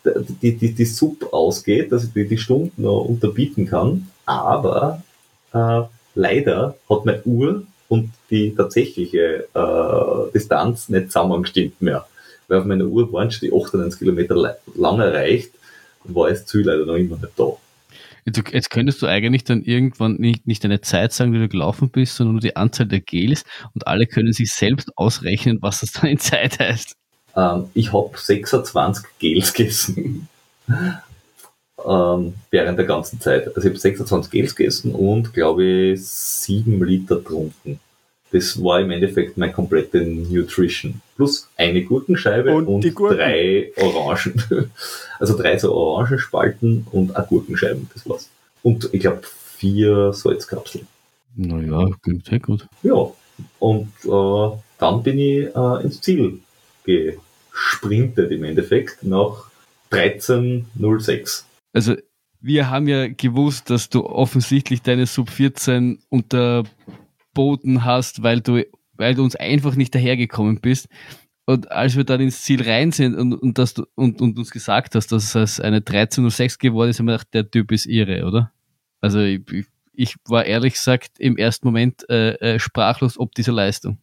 äh, 0.05 0.11
die, 0.41 0.55
die, 0.55 0.73
die 0.73 0.85
Sub 0.85 1.31
ausgeht, 1.33 1.91
dass 1.91 2.05
ich 2.05 2.13
die, 2.13 2.27
die 2.27 2.37
Stunden 2.37 2.81
noch 2.81 3.05
unterbieten 3.05 3.67
kann. 3.67 4.07
Aber 4.25 5.03
äh, 5.53 5.81
leider 6.15 6.75
hat 6.89 7.05
meine 7.05 7.21
Uhr 7.23 7.63
und 7.89 8.11
die 8.29 8.55
tatsächliche 8.55 9.47
äh, 9.53 10.31
Distanz 10.33 10.89
nicht 10.89 11.11
zusammengestimmt 11.11 11.81
mehr. 11.81 12.07
Weil 12.47 12.59
auf 12.59 12.65
meiner 12.65 12.85
Uhr 12.85 13.11
waren 13.13 13.31
schon 13.31 13.49
die 13.49 13.55
98 13.55 13.99
Kilometer 13.99 14.35
lang 14.75 14.99
erreicht 14.99 15.51
und 16.03 16.15
war 16.15 16.29
das 16.29 16.45
Ziel 16.45 16.65
leider 16.65 16.85
noch 16.85 16.95
immer 16.95 17.17
nicht 17.17 17.33
da. 17.37 17.53
Jetzt 18.35 18.69
könntest 18.69 19.01
du 19.01 19.07
eigentlich 19.07 19.45
dann 19.45 19.63
irgendwann 19.63 20.15
nicht, 20.15 20.47
nicht 20.47 20.63
deine 20.63 20.81
Zeit 20.81 21.13
sagen, 21.13 21.31
wie 21.31 21.39
du 21.39 21.47
gelaufen 21.47 21.89
bist, 21.89 22.15
sondern 22.15 22.33
nur 22.33 22.41
die 22.41 22.57
Anzahl 22.57 22.85
der 22.85 22.99
Gels 22.99 23.45
und 23.73 23.87
alle 23.87 24.05
können 24.05 24.33
sich 24.33 24.51
selbst 24.51 24.91
ausrechnen, 24.97 25.59
was 25.61 25.79
das 25.79 25.93
dann 25.93 26.09
in 26.11 26.19
Zeit 26.19 26.59
heißt. 26.59 26.95
Ähm, 27.37 27.69
ich 27.73 27.93
habe 27.93 28.17
26 28.17 29.05
Gels 29.19 29.53
gegessen. 29.53 30.27
ähm, 30.67 32.33
während 32.51 32.77
der 32.77 32.85
ganzen 32.85 33.21
Zeit. 33.21 33.47
Also 33.47 33.61
ich 33.61 33.73
habe 33.73 33.79
26 33.79 34.31
Gels 34.31 34.55
gegessen 34.55 34.93
und 34.93 35.33
glaube 35.33 35.63
ich 35.63 36.05
7 36.05 36.83
Liter 36.83 37.17
getrunken. 37.17 37.79
Das 38.31 38.61
war 38.61 38.81
im 38.81 38.91
Endeffekt 38.91 39.37
meine 39.37 39.53
komplette 39.53 40.01
Nutrition. 40.01 41.01
Plus 41.15 41.49
eine 41.55 41.83
Gurkenscheibe 41.83 42.53
und, 42.53 42.67
und 42.67 42.95
Gurken. 42.95 43.17
drei 43.17 43.71
Orangen. 43.77 44.43
Also 45.19 45.35
drei 45.35 45.57
so 45.57 45.73
Orangenspalten 45.73 46.85
und 46.91 47.15
eine 47.15 47.25
Gurkenscheiben, 47.25 47.89
das 47.91 48.07
war's. 48.07 48.29
Und 48.61 48.89
ich 48.91 49.01
glaube 49.01 49.21
vier 49.23 50.13
Salzkapseln. 50.13 50.85
Naja, 51.35 51.89
klingt 52.03 52.25
sehr 52.25 52.39
gut. 52.39 52.67
Ja, 52.83 53.07
und 53.57 53.91
äh, 54.05 54.57
dann 54.77 55.03
bin 55.03 55.17
ich 55.17 55.55
äh, 55.55 55.83
ins 55.83 56.01
Ziel 56.01 56.39
gesprintet 56.83 58.31
im 58.31 58.43
Endeffekt 58.43 59.03
nach 59.03 59.49
13.06. 59.91 61.43
Also 61.73 61.95
wir 62.39 62.69
haben 62.69 62.87
ja 62.87 63.07
gewusst, 63.07 63.69
dass 63.69 63.89
du 63.89 64.05
offensichtlich 64.05 64.81
deine 64.81 65.05
Sub 65.05 65.29
14 65.29 65.99
unter 66.09 66.63
angeboten 67.37 67.85
hast, 67.85 68.23
weil 68.23 68.41
du, 68.41 68.63
weil 68.93 69.15
du 69.15 69.23
uns 69.23 69.35
einfach 69.35 69.75
nicht 69.75 69.93
dahergekommen 69.93 70.59
bist. 70.59 70.87
Und 71.45 71.71
als 71.71 71.95
wir 71.95 72.03
dann 72.03 72.19
ins 72.19 72.41
Ziel 72.41 72.61
rein 72.61 72.91
sind 72.91 73.15
und, 73.15 73.33
und, 73.33 73.57
dass 73.57 73.73
du, 73.73 73.85
und, 73.95 74.19
und 74.19 74.37
uns 74.37 74.51
gesagt 74.51 74.95
hast, 74.95 75.11
dass 75.11 75.33
es 75.33 75.59
eine 75.61 75.79
13.06 75.79 76.59
geworden 76.59 76.89
ist, 76.89 76.99
haben 76.99 77.05
wir 77.05 77.13
gedacht, 77.13 77.33
der 77.33 77.49
Typ 77.49 77.71
ist 77.71 77.85
irre, 77.85 78.25
oder? 78.25 78.51
Also 78.99 79.21
ich, 79.21 79.41
ich 79.93 80.15
war 80.27 80.45
ehrlich 80.45 80.73
gesagt 80.73 81.19
im 81.19 81.37
ersten 81.37 81.67
Moment 81.67 82.09
äh, 82.09 82.33
äh, 82.33 82.59
sprachlos 82.59 83.17
ob 83.17 83.33
dieser 83.33 83.53
Leistung. 83.53 83.99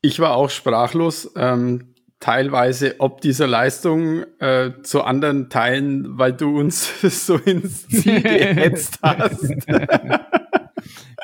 Ich 0.00 0.18
war 0.18 0.34
auch 0.34 0.50
sprachlos, 0.50 1.30
ähm, 1.36 1.94
teilweise 2.18 2.96
ob 2.98 3.20
dieser 3.20 3.46
Leistung, 3.46 4.24
äh, 4.40 4.72
zu 4.82 5.02
anderen 5.02 5.50
Teilen, 5.50 6.18
weil 6.18 6.32
du 6.32 6.58
uns 6.58 7.00
so 7.26 7.36
ins 7.36 7.86
Ziel 7.86 8.22
gehetzt 8.22 8.98
hast. 9.02 9.54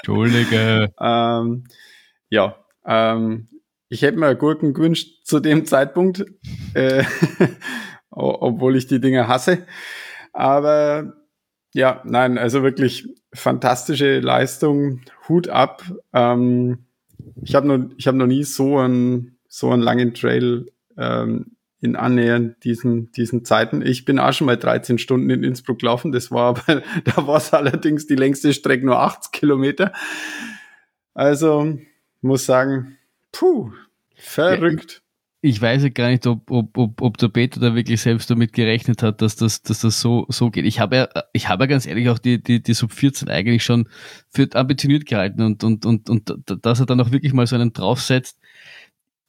Entschuldige. 0.05 0.93
ähm, 1.01 1.65
ja, 2.29 2.57
ähm, 2.85 3.49
ich 3.89 4.03
hätte 4.03 4.19
mir 4.19 4.35
Gurken 4.35 4.75
gewünscht 4.75 5.25
zu 5.25 5.41
dem 5.41 5.65
Zeitpunkt, 5.65 6.27
äh, 6.75 7.05
obwohl 8.11 8.77
ich 8.77 8.87
die 8.87 9.01
Dinge 9.01 9.29
hasse. 9.29 9.67
Aber 10.33 11.15
ja, 11.73 12.03
nein, 12.05 12.37
also 12.37 12.63
wirklich 12.63 13.09
fantastische 13.33 14.21
Leistung, 14.21 15.01
Hut 15.29 15.49
ab. 15.49 15.83
Ähm, 16.13 16.87
ich 17.43 17.55
habe 17.55 17.67
noch, 17.67 17.91
ich 17.97 18.07
habe 18.07 18.19
noch 18.19 18.27
nie 18.27 18.45
so 18.45 18.79
einen 18.79 19.39
so 19.49 19.71
einen 19.71 19.83
langen 19.83 20.15
Trail 20.15 20.67
ähm, 20.99 21.54
in 21.85 21.97
annähernd 21.97 22.65
diesen, 22.65 23.13
diesen 23.13 23.45
Zeiten. 23.45 23.83
Ich 23.85 24.07
bin 24.07 24.19
auch 24.19 24.33
schon 24.33 24.47
mal 24.47 24.57
13 24.57 24.97
Stunden 24.97 25.29
in 25.29 25.45
Innsbruck 25.45 25.81
gelaufen. 25.81 26.13
Das 26.13 26.31
war 26.31 26.55
da 27.05 27.27
war 27.27 27.37
es 27.37 27.53
allerdings 27.53 28.07
die 28.07 28.17
längste 28.17 28.55
Strecke 28.55 28.87
nur 28.87 29.01
80 29.01 29.33
Kilometer. 29.33 29.93
Also, 31.13 31.79
muss 32.23 32.47
sagen, 32.47 32.97
puh, 33.33 33.71
verrückt. 34.17 35.03
Ich 35.43 35.61
weiß 35.61 35.83
ja 35.83 35.91
gar 35.91 36.09
nicht, 36.09 36.27
ob, 36.27 36.51
ob, 36.51 36.79
ob, 36.79 37.03
ob 37.03 37.19
der 37.19 37.29
Peter 37.29 37.61
da 37.61 37.75
wirklich 37.75 38.01
selbst 38.01 38.31
damit 38.31 38.55
gerechnet 38.55 39.03
hat, 39.03 39.21
dass 39.21 39.37
das, 39.37 39.61
dass 39.61 39.81
das 39.81 40.01
so, 40.01 40.25
so 40.31 40.51
geht. 40.51 40.65
Ich 40.65 40.81
habe 40.81 40.97
ja, 40.97 41.09
ich 41.35 41.51
habe 41.51 41.65
ja 41.65 41.67
ganz 41.67 41.87
ehrlich 41.87 42.09
auch 42.09 42.19
die, 42.19 42.43
die, 42.43 42.63
die 42.63 42.73
Sub 42.73 42.93
14 42.93 43.29
eigentlich 43.29 43.63
schon 43.63 43.91
für 44.31 44.49
ambitioniert 44.55 45.05
gehalten 45.05 45.43
und, 45.43 45.63
und, 45.63 45.85
und, 45.85 46.09
und 46.09 46.65
dass 46.65 46.81
er 46.81 46.87
dann 46.87 47.03
auch 47.03 47.13
wirklich 47.13 47.35
mal 47.35 47.47
so 47.47 47.57
einen 47.57 47.75
draufsetzt, 47.75 48.41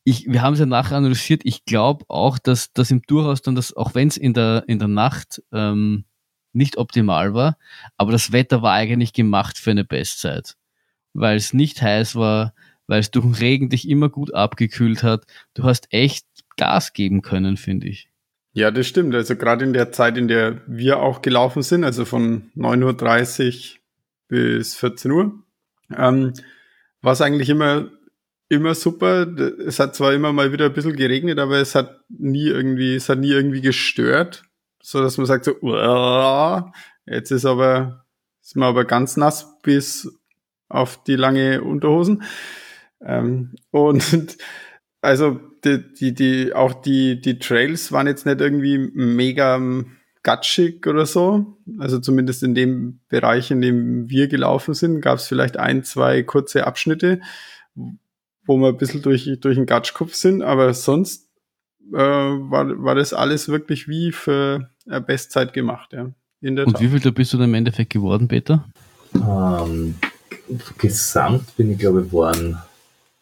ich, 0.05 0.27
wir 0.31 0.43
haben 0.43 0.53
es 0.53 0.59
ja 0.59 0.67
nachher 0.67 0.97
analysiert, 0.97 1.41
ich 1.43 1.65
glaube 1.65 2.05
auch, 2.07 2.37
dass 2.37 2.71
das 2.71 2.91
im 2.91 3.01
Durchaus 3.01 3.41
dann 3.41 3.55
das, 3.55 3.75
auch 3.75 3.95
wenn 3.95 4.07
es 4.07 4.17
in 4.17 4.33
der, 4.33 4.63
in 4.67 4.77
der 4.77 4.87
Nacht 4.87 5.41
ähm, 5.51 6.05
nicht 6.53 6.77
optimal 6.77 7.33
war, 7.33 7.57
aber 7.97 8.11
das 8.11 8.31
Wetter 8.31 8.61
war 8.61 8.73
eigentlich 8.73 9.13
gemacht 9.13 9.57
für 9.57 9.71
eine 9.71 9.83
Bestzeit. 9.83 10.55
Weil 11.13 11.37
es 11.37 11.53
nicht 11.53 11.81
heiß 11.81 12.15
war, 12.15 12.53
weil 12.85 12.99
es 12.99 13.09
durch 13.09 13.25
den 13.25 13.33
Regen 13.33 13.69
dich 13.69 13.89
immer 13.89 14.09
gut 14.09 14.33
abgekühlt 14.33 15.01
hat. 15.01 15.25
Du 15.55 15.63
hast 15.63 15.91
echt 15.91 16.25
Gas 16.55 16.93
geben 16.93 17.23
können, 17.23 17.57
finde 17.57 17.87
ich. 17.87 18.09
Ja, 18.53 18.69
das 18.69 18.87
stimmt. 18.87 19.15
Also 19.15 19.35
gerade 19.35 19.65
in 19.65 19.73
der 19.73 19.91
Zeit, 19.91 20.17
in 20.17 20.27
der 20.27 20.61
wir 20.67 20.99
auch 20.99 21.23
gelaufen 21.23 21.63
sind, 21.63 21.83
also 21.83 22.05
von 22.05 22.51
9.30 22.55 23.73
Uhr 23.73 23.79
bis 24.27 24.75
14 24.75 25.11
Uhr, 25.11 25.33
ähm, 25.97 26.33
war 27.01 27.13
es 27.13 27.21
eigentlich 27.21 27.49
immer 27.49 27.89
immer 28.49 28.75
super. 28.75 29.27
Es 29.65 29.79
hat 29.79 29.95
zwar 29.95 30.13
immer 30.13 30.33
mal 30.33 30.51
wieder 30.51 30.65
ein 30.65 30.73
bisschen 30.73 30.95
geregnet, 30.95 31.39
aber 31.39 31.57
es 31.57 31.75
hat 31.75 32.01
nie 32.09 32.47
irgendwie, 32.47 32.95
es 32.95 33.09
hat 33.09 33.19
nie 33.19 33.31
irgendwie 33.31 33.61
gestört, 33.61 34.43
so 34.81 35.01
dass 35.01 35.17
man 35.17 35.25
sagt 35.25 35.45
so, 35.45 35.55
jetzt 37.05 37.31
ist 37.31 37.45
aber, 37.45 38.05
ist 38.41 38.55
man 38.55 38.69
aber 38.69 38.85
ganz 38.85 39.17
nass 39.17 39.59
bis 39.61 40.11
auf 40.69 41.03
die 41.03 41.15
lange 41.15 41.61
Unterhosen. 41.61 42.23
Ähm, 43.01 43.55
und 43.71 44.37
also 45.01 45.39
die, 45.63 45.93
die, 45.93 46.13
die, 46.13 46.53
auch 46.53 46.73
die, 46.73 47.19
die 47.19 47.39
Trails 47.39 47.91
waren 47.91 48.07
jetzt 48.07 48.25
nicht 48.25 48.41
irgendwie 48.41 48.77
mega 48.77 49.59
gatschig 50.23 50.85
oder 50.87 51.05
so. 51.05 51.57
Also 51.79 51.99
zumindest 51.99 52.43
in 52.43 52.55
dem 52.55 52.99
Bereich, 53.09 53.51
in 53.51 53.61
dem 53.61 54.09
wir 54.09 54.27
gelaufen 54.27 54.73
sind, 54.73 55.01
gab 55.01 55.19
es 55.19 55.27
vielleicht 55.27 55.57
ein, 55.57 55.83
zwei 55.83 56.23
kurze 56.23 56.67
Abschnitte, 56.67 57.21
wo 58.45 58.57
wir 58.57 58.69
ein 58.69 58.77
bisschen 58.77 59.01
durch, 59.01 59.29
durch 59.41 59.55
den 59.55 59.65
Gatschkopf 59.65 60.13
sind, 60.13 60.41
aber 60.41 60.73
sonst 60.73 61.27
äh, 61.93 61.97
war, 61.97 62.83
war 62.83 62.95
das 62.95 63.13
alles 63.13 63.47
wirklich 63.49 63.87
wie 63.87 64.11
für 64.11 64.69
eine 64.87 65.01
Bestzeit 65.01 65.53
gemacht, 65.53 65.93
ja. 65.93 66.11
In 66.41 66.55
der 66.55 66.67
Und 66.67 66.73
Tat. 66.73 66.81
wie 66.81 66.89
viel 66.89 66.99
da 66.99 67.09
bist 67.11 67.33
du 67.33 67.37
dann 67.37 67.49
im 67.49 67.55
Endeffekt 67.55 67.91
geworden, 67.91 68.27
Peter? 68.27 68.65
Ähm, 69.15 69.95
gesamt 70.77 71.55
bin 71.55 71.71
ich, 71.71 71.79
glaube 71.79 72.03
ich, 72.05 72.13
waren 72.13 72.61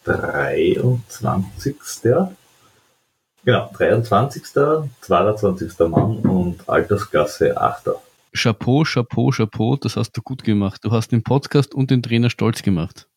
23. 0.03 1.75
Genau, 3.45 3.69
23. 3.73 4.43
22. 5.01 5.79
Mann 5.89 6.17
und 6.19 6.67
Altersklasse 6.67 7.59
8. 7.59 7.89
Chapeau, 8.35 8.83
Chapeau, 8.83 9.29
Chapeau, 9.29 9.75
das 9.77 9.95
hast 9.95 10.11
du 10.13 10.21
gut 10.21 10.43
gemacht. 10.43 10.83
Du 10.83 10.91
hast 10.91 11.09
den 11.11 11.23
Podcast 11.23 11.75
und 11.75 11.91
den 11.91 12.01
Trainer 12.01 12.29
stolz 12.29 12.63
gemacht. 12.63 13.07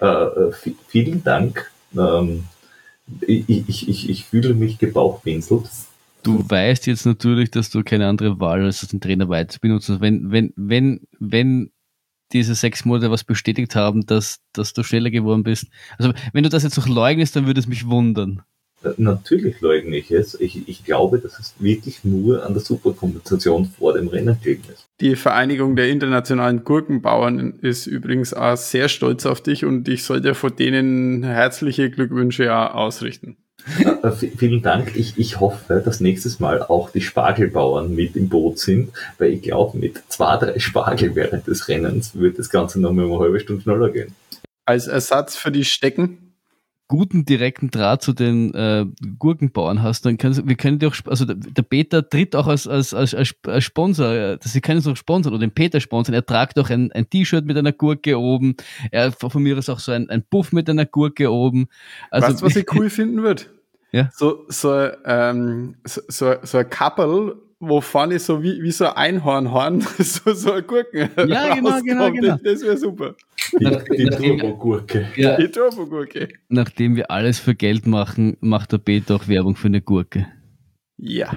Äh, 0.00 0.06
äh, 0.06 0.52
vielen 0.86 1.24
Dank. 1.24 1.70
Ähm, 1.96 2.44
ich, 3.26 3.48
ich, 3.48 3.88
ich, 3.88 4.10
ich 4.10 4.24
fühle 4.24 4.54
mich 4.54 4.78
gebauchpinselt. 4.78 5.68
Du 6.22 6.44
weißt 6.48 6.86
jetzt 6.86 7.06
natürlich, 7.06 7.50
dass 7.50 7.70
du 7.70 7.82
keine 7.82 8.06
andere 8.06 8.38
Wahl 8.40 8.64
hast, 8.66 8.82
als 8.82 8.90
den 8.90 9.00
Trainer 9.00 9.28
weiter 9.28 9.58
benutzen. 9.60 10.00
Wenn, 10.00 10.30
wenn, 10.30 10.52
wenn, 10.56 11.00
wenn 11.18 11.70
diese 12.32 12.54
sechs 12.54 12.84
Monate 12.84 13.10
was 13.10 13.24
bestätigt 13.24 13.74
haben, 13.74 14.04
dass, 14.04 14.40
dass 14.52 14.74
du 14.74 14.82
schneller 14.82 15.10
geworden 15.10 15.42
bist. 15.42 15.68
Also 15.96 16.12
wenn 16.32 16.42
du 16.42 16.50
das 16.50 16.62
jetzt 16.62 16.76
noch 16.76 16.88
leugnest, 16.88 17.34
dann 17.34 17.46
würde 17.46 17.60
es 17.60 17.66
mich 17.66 17.86
wundern. 17.86 18.42
Natürlich 18.96 19.60
leugne 19.60 19.96
ich 19.96 20.10
es. 20.10 20.38
Ich, 20.40 20.68
ich 20.68 20.84
glaube, 20.84 21.18
dass 21.18 21.38
es 21.38 21.54
wirklich 21.58 22.04
nur 22.04 22.46
an 22.46 22.54
der 22.54 22.62
Superkompensation 22.62 23.66
vor 23.66 23.94
dem 23.94 24.08
Rennen 24.08 24.38
gelegen 24.42 24.64
ist. 24.72 24.86
Die 25.00 25.16
Vereinigung 25.16 25.76
der 25.76 25.88
internationalen 25.88 26.64
Gurkenbauern 26.64 27.58
ist 27.60 27.86
übrigens 27.86 28.34
auch 28.34 28.56
sehr 28.56 28.88
stolz 28.88 29.26
auf 29.26 29.40
dich 29.40 29.64
und 29.64 29.88
ich 29.88 30.04
sollte 30.04 30.34
vor 30.34 30.50
denen 30.50 31.24
herzliche 31.24 31.90
Glückwünsche 31.90 32.54
ausrichten. 32.74 33.36
Äh, 33.84 34.10
vielen 34.12 34.62
Dank. 34.62 34.96
Ich, 34.96 35.18
ich 35.18 35.40
hoffe, 35.40 35.82
dass 35.84 36.00
nächstes 36.00 36.40
Mal 36.40 36.62
auch 36.62 36.90
die 36.90 37.00
Spargelbauern 37.00 37.94
mit 37.94 38.16
im 38.16 38.28
Boot 38.28 38.58
sind, 38.58 38.92
weil 39.18 39.32
ich 39.32 39.42
glaube, 39.42 39.76
mit 39.76 40.00
zwei, 40.08 40.36
drei 40.36 40.58
Spargel 40.58 41.14
während 41.14 41.46
des 41.46 41.68
Rennens 41.68 42.14
wird 42.14 42.38
das 42.38 42.50
Ganze 42.50 42.80
noch 42.80 42.92
mal 42.92 43.04
eine 43.04 43.18
halbe 43.18 43.40
Stunde 43.40 43.62
schneller 43.62 43.90
gehen. 43.90 44.14
Als 44.64 44.86
Ersatz 44.86 45.36
für 45.36 45.50
die 45.50 45.64
Stecken 45.64 46.27
guten 46.88 47.26
direkten 47.26 47.70
Draht 47.70 48.02
zu 48.02 48.14
den 48.14 48.52
äh, 48.54 48.86
Gurkenbauern 49.18 49.82
hast, 49.82 50.06
dann 50.06 50.16
können 50.16 50.48
wir 50.48 50.56
können 50.56 50.78
die 50.78 50.86
auch, 50.86 50.94
also 51.06 51.26
der, 51.26 51.62
Peter 51.62 52.08
tritt 52.08 52.34
auch 52.34 52.46
als, 52.46 52.66
als, 52.66 52.94
als, 52.94 53.14
als 53.14 53.64
Sponsor, 53.64 54.10
äh, 54.10 54.38
sie 54.40 54.60
können 54.62 54.78
uns 54.78 54.86
auch 54.86 54.96
sponsern 54.96 55.34
oder 55.34 55.40
den 55.40 55.52
Peter 55.52 55.80
sponsern. 55.80 56.14
Er 56.14 56.24
tragt 56.24 56.58
auch 56.58 56.70
ein, 56.70 56.90
ein 56.92 57.08
T-Shirt 57.08 57.44
mit 57.44 57.58
einer 57.58 57.72
Gurke 57.72 58.18
oben. 58.18 58.56
Er 58.90 59.12
von 59.12 59.42
mir 59.42 59.56
ist 59.58 59.68
auch 59.68 59.80
so 59.80 59.92
ein, 59.92 60.08
ein 60.08 60.22
Puff 60.22 60.52
mit 60.52 60.68
einer 60.70 60.86
Gurke 60.86 61.30
oben. 61.30 61.68
Also, 62.10 62.28
weißt 62.28 62.40
du, 62.40 62.46
was 62.46 62.56
ich 62.56 62.66
cool 62.74 62.88
finden 62.88 63.22
würde? 63.22 63.42
Ja. 63.92 64.10
So, 64.14 64.44
so, 64.48 64.88
ähm, 65.04 65.76
so, 65.84 66.00
so, 66.08 66.34
so 66.42 66.58
ein 66.58 66.70
Couple, 66.70 67.36
wo 67.60 67.80
vorne 67.80 68.18
so 68.18 68.42
wie, 68.42 68.62
wie 68.62 68.70
so 68.70 68.86
ein 68.86 68.96
Einhornhorn, 68.96 69.80
so, 69.98 70.32
so 70.32 70.52
ein 70.52 70.66
Gurken. 70.66 71.10
Ja, 71.26 71.54
genau, 71.54 71.80
genau, 71.82 72.10
genau. 72.10 72.36
Das 72.42 72.62
wäre 72.62 72.78
super. 72.78 73.14
Die, 73.52 73.96
die 73.96 74.04
Turbo-Gurke. 74.06 75.08
Ja. 75.16 75.36
Die 75.36 75.48
Turbo-Gurke. 75.48 76.28
Nachdem 76.48 76.96
wir 76.96 77.10
alles 77.10 77.38
für 77.38 77.54
Geld 77.54 77.86
machen, 77.86 78.36
macht 78.40 78.72
der 78.72 78.78
Peter 78.78 79.16
auch 79.16 79.28
Werbung 79.28 79.56
für 79.56 79.68
eine 79.68 79.80
Gurke. 79.80 80.26
Ja. 80.96 81.32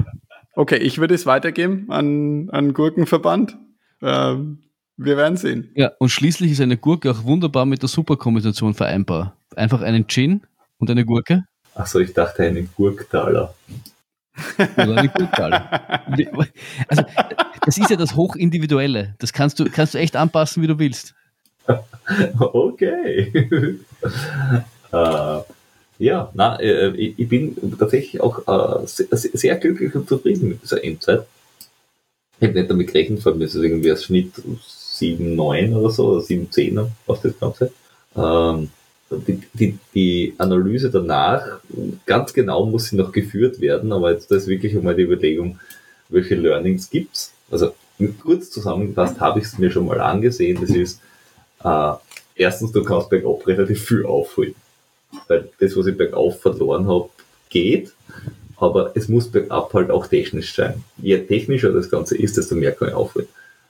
Okay, 0.55 0.77
ich 0.77 0.97
würde 0.97 1.15
es 1.15 1.25
weitergeben 1.25 1.85
an, 1.89 2.49
an 2.49 2.73
Gurkenverband. 2.73 3.57
Ähm, 4.01 4.59
wir 4.97 5.17
werden 5.17 5.37
sehen. 5.37 5.71
Ja, 5.75 5.91
und 5.99 6.09
schließlich 6.09 6.51
ist 6.51 6.61
eine 6.61 6.77
Gurke 6.77 7.11
auch 7.11 7.23
wunderbar 7.23 7.65
mit 7.65 7.81
der 7.81 7.89
Superkombination 7.89 8.73
vereinbar. 8.73 9.37
Einfach 9.55 9.81
einen 9.81 10.07
Gin 10.07 10.41
und 10.77 10.89
eine 10.91 11.05
Gurke. 11.05 11.45
Achso, 11.73 11.99
ich 11.99 12.13
dachte 12.13 12.43
einen 12.43 12.69
Gurktaler. 12.75 13.53
Oder 14.75 14.97
eine 14.97 15.09
Gurktaler. 15.09 16.05
Also, 16.87 17.03
das 17.65 17.77
ist 17.77 17.89
ja 17.89 17.95
das 17.95 18.15
Hochindividuelle. 18.15 19.15
Das 19.19 19.33
kannst 19.33 19.59
du, 19.59 19.65
kannst 19.65 19.93
du 19.93 19.97
echt 19.97 20.15
anpassen, 20.15 20.61
wie 20.61 20.67
du 20.67 20.79
willst. 20.79 21.15
okay. 22.39 23.31
äh, 24.91 25.39
ja, 25.99 26.31
na, 26.33 26.59
äh, 26.59 26.95
ich 26.95 27.29
bin 27.29 27.55
tatsächlich 27.77 28.21
auch 28.21 28.47
äh, 28.47 28.87
sehr, 28.87 29.07
sehr, 29.11 29.55
glücklich 29.57 29.93
und 29.93 30.09
zufrieden 30.09 30.49
mit 30.49 30.63
dieser 30.63 30.83
Endzeit. 30.83 31.25
Ich 32.39 32.47
habe 32.47 32.57
nicht 32.57 32.71
damit 32.71 32.87
gerechnet, 32.87 33.21
vor 33.21 33.31
allem 33.31 33.41
ist 33.43 33.53
es 33.53 33.63
irgendwie 33.63 33.91
als 33.91 34.05
Schnitt 34.05 34.33
7, 34.65 35.35
9 35.35 35.75
oder 35.75 35.91
so, 35.91 36.07
oder 36.07 36.21
7, 36.21 36.49
10 36.49 36.87
was 37.05 37.21
das 37.21 37.39
Ganze. 37.39 37.71
Ähm, 38.15 38.71
die, 39.11 39.41
die, 39.53 39.77
die 39.93 40.33
Analyse 40.37 40.89
danach, 40.89 41.59
ganz 42.05 42.33
genau 42.33 42.65
muss 42.65 42.85
sie 42.85 42.95
noch 42.95 43.11
geführt 43.11 43.59
werden, 43.61 43.91
aber 43.91 44.11
jetzt 44.11 44.31
ist 44.31 44.47
wirklich 44.47 44.75
einmal 44.75 44.95
die 44.95 45.03
Überlegung, 45.03 45.59
welche 46.09 46.35
Learnings 46.35 46.89
gibt's. 46.89 47.33
Also 47.49 47.73
kurz 48.21 48.49
zusammengefasst 48.49 49.19
habe 49.19 49.39
ich 49.39 49.45
es 49.45 49.57
mir 49.57 49.69
schon 49.69 49.85
mal 49.85 50.01
angesehen. 50.01 50.57
Das 50.59 50.69
ist 50.71 50.99
äh, 51.63 51.93
erstens, 52.35 52.71
du 52.71 52.83
kannst 52.83 53.09
bergab 53.09 53.45
relativ 53.47 53.85
viel 53.85 54.05
aufholen. 54.05 54.55
Weil 55.27 55.49
das, 55.59 55.75
was 55.75 55.87
ich 55.87 55.97
bergauf 55.97 56.39
verloren 56.41 56.87
habe, 56.87 57.09
geht, 57.49 57.91
aber 58.57 58.91
es 58.95 59.09
muss 59.09 59.27
bergab 59.27 59.73
halt 59.73 59.91
auch 59.91 60.07
technisch 60.07 60.55
sein. 60.55 60.83
Je 60.97 61.17
technischer 61.19 61.71
das 61.73 61.89
Ganze 61.89 62.17
ist, 62.17 62.37
desto 62.37 62.55
mehr 62.55 62.71
kann 62.71 62.89
ich 62.89 62.93
aufholen. 62.93 63.27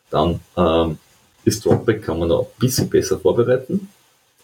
Dann 0.09 0.39
ähm, 0.57 0.97
das 1.45 1.59
Dropback 1.61 2.03
kann 2.03 2.19
man 2.19 2.27
noch 2.27 2.41
ein 2.41 2.59
bisschen 2.59 2.89
besser 2.89 3.19
vorbereiten. 3.19 3.89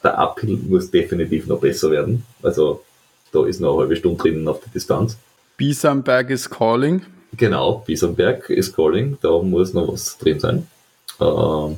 Der 0.03 0.17
Uphill 0.17 0.57
muss 0.57 0.89
definitiv 0.89 1.47
noch 1.47 1.59
besser 1.59 1.91
werden. 1.91 2.23
Also 2.41 2.83
da 3.31 3.45
ist 3.45 3.59
noch 3.59 3.73
eine 3.73 3.81
halbe 3.81 3.95
Stunde 3.95 4.17
drinnen 4.17 4.47
auf 4.47 4.61
der 4.61 4.71
Distanz. 4.71 5.17
Biesamberg 5.57 6.29
ist 6.29 6.49
calling. 6.49 7.01
Genau, 7.35 7.83
Biesamberg 7.85 8.49
ist 8.49 8.75
calling. 8.75 9.17
Da 9.21 9.37
muss 9.39 9.73
noch 9.73 9.91
was 9.91 10.17
drin 10.17 10.39
sein. 10.39 10.67
Ähm, 11.19 11.75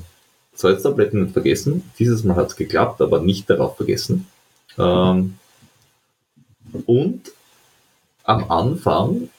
Salztabletten 0.59 1.23
nicht 1.23 1.33
vergessen. 1.33 1.89
Dieses 1.99 2.23
Mal 2.23 2.35
hat 2.35 2.49
es 2.49 2.55
geklappt, 2.57 3.01
aber 3.01 3.21
nicht 3.21 3.49
darauf 3.49 3.77
vergessen. 3.77 4.27
Ähm, 4.77 5.35
und 6.85 7.31
am 8.23 8.51
Anfang 8.51 9.29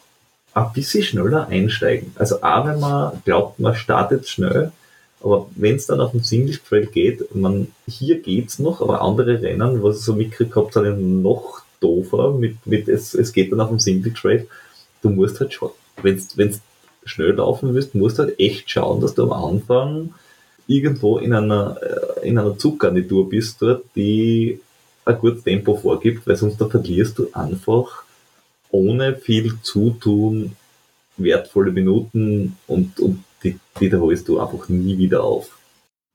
ein 0.55 0.73
bisschen 0.73 1.03
schneller 1.03 1.47
einsteigen. 1.49 2.13
Also 2.17 2.43
auch 2.43 2.67
wenn 2.67 2.81
man 2.81 3.23
glaubt, 3.25 3.61
man 3.61 3.75
startet 3.75 4.29
schnell, 4.29 4.73
aber 5.23 5.47
wenn 5.55 5.77
es 5.77 5.87
dann 5.87 6.01
auf 6.01 6.13
den 6.13 6.23
Single 6.23 6.57
Trail 6.57 6.87
geht, 6.87 7.35
man, 7.35 7.69
hier 7.87 8.21
geht's 8.21 8.59
noch, 8.59 8.81
aber 8.81 9.03
andere 9.03 9.43
Rennen, 9.43 9.83
was 9.83 9.99
ich 9.99 10.05
so 10.05 10.15
mitgekriegt 10.15 10.57
habe, 10.57 10.73
sind 10.73 11.23
noch 11.23 11.61
doofer 11.81 12.33
mit, 12.33 12.67
mit 12.67 12.89
es, 12.89 13.13
es 13.15 13.33
geht 13.33 13.53
dann 13.53 13.61
auf 13.61 13.69
dem 13.69 13.79
Single 13.79 14.15
Trail. 14.15 14.49
Du 15.03 15.11
musst 15.11 15.39
halt 15.39 15.53
schon, 15.53 15.71
wenn 16.03 16.17
du 16.17 16.61
schnell 17.05 17.33
laufen 17.33 17.75
willst, 17.75 17.95
musst 17.95 18.19
du 18.19 18.23
halt 18.23 18.41
echt 18.41 18.71
schauen, 18.71 19.03
dass 19.03 19.15
du 19.15 19.31
am 19.31 19.33
Anfang 19.33 20.15
irgendwo 20.71 21.19
in 21.19 21.33
einer, 21.33 21.77
äh, 21.83 22.29
in 22.29 22.39
einer 22.39 22.57
Zuggarnitur 22.57 23.29
bist 23.29 23.61
dort, 23.61 23.85
die 23.97 24.61
ein 25.05 25.19
gutes 25.19 25.43
Tempo 25.43 25.77
vorgibt, 25.77 26.27
weil 26.27 26.37
sonst 26.37 26.61
da 26.61 26.69
verlierst 26.69 27.19
du 27.19 27.29
einfach 27.33 28.05
ohne 28.71 29.17
viel 29.17 29.61
Zutun 29.63 30.57
wertvolle 31.17 31.73
Minuten 31.73 32.57
und, 32.67 33.01
und 33.01 33.25
die 33.43 33.59
wiederholst 33.79 34.29
du 34.29 34.39
einfach 34.39 34.69
nie 34.69 34.97
wieder 34.97 35.25
auf. 35.25 35.59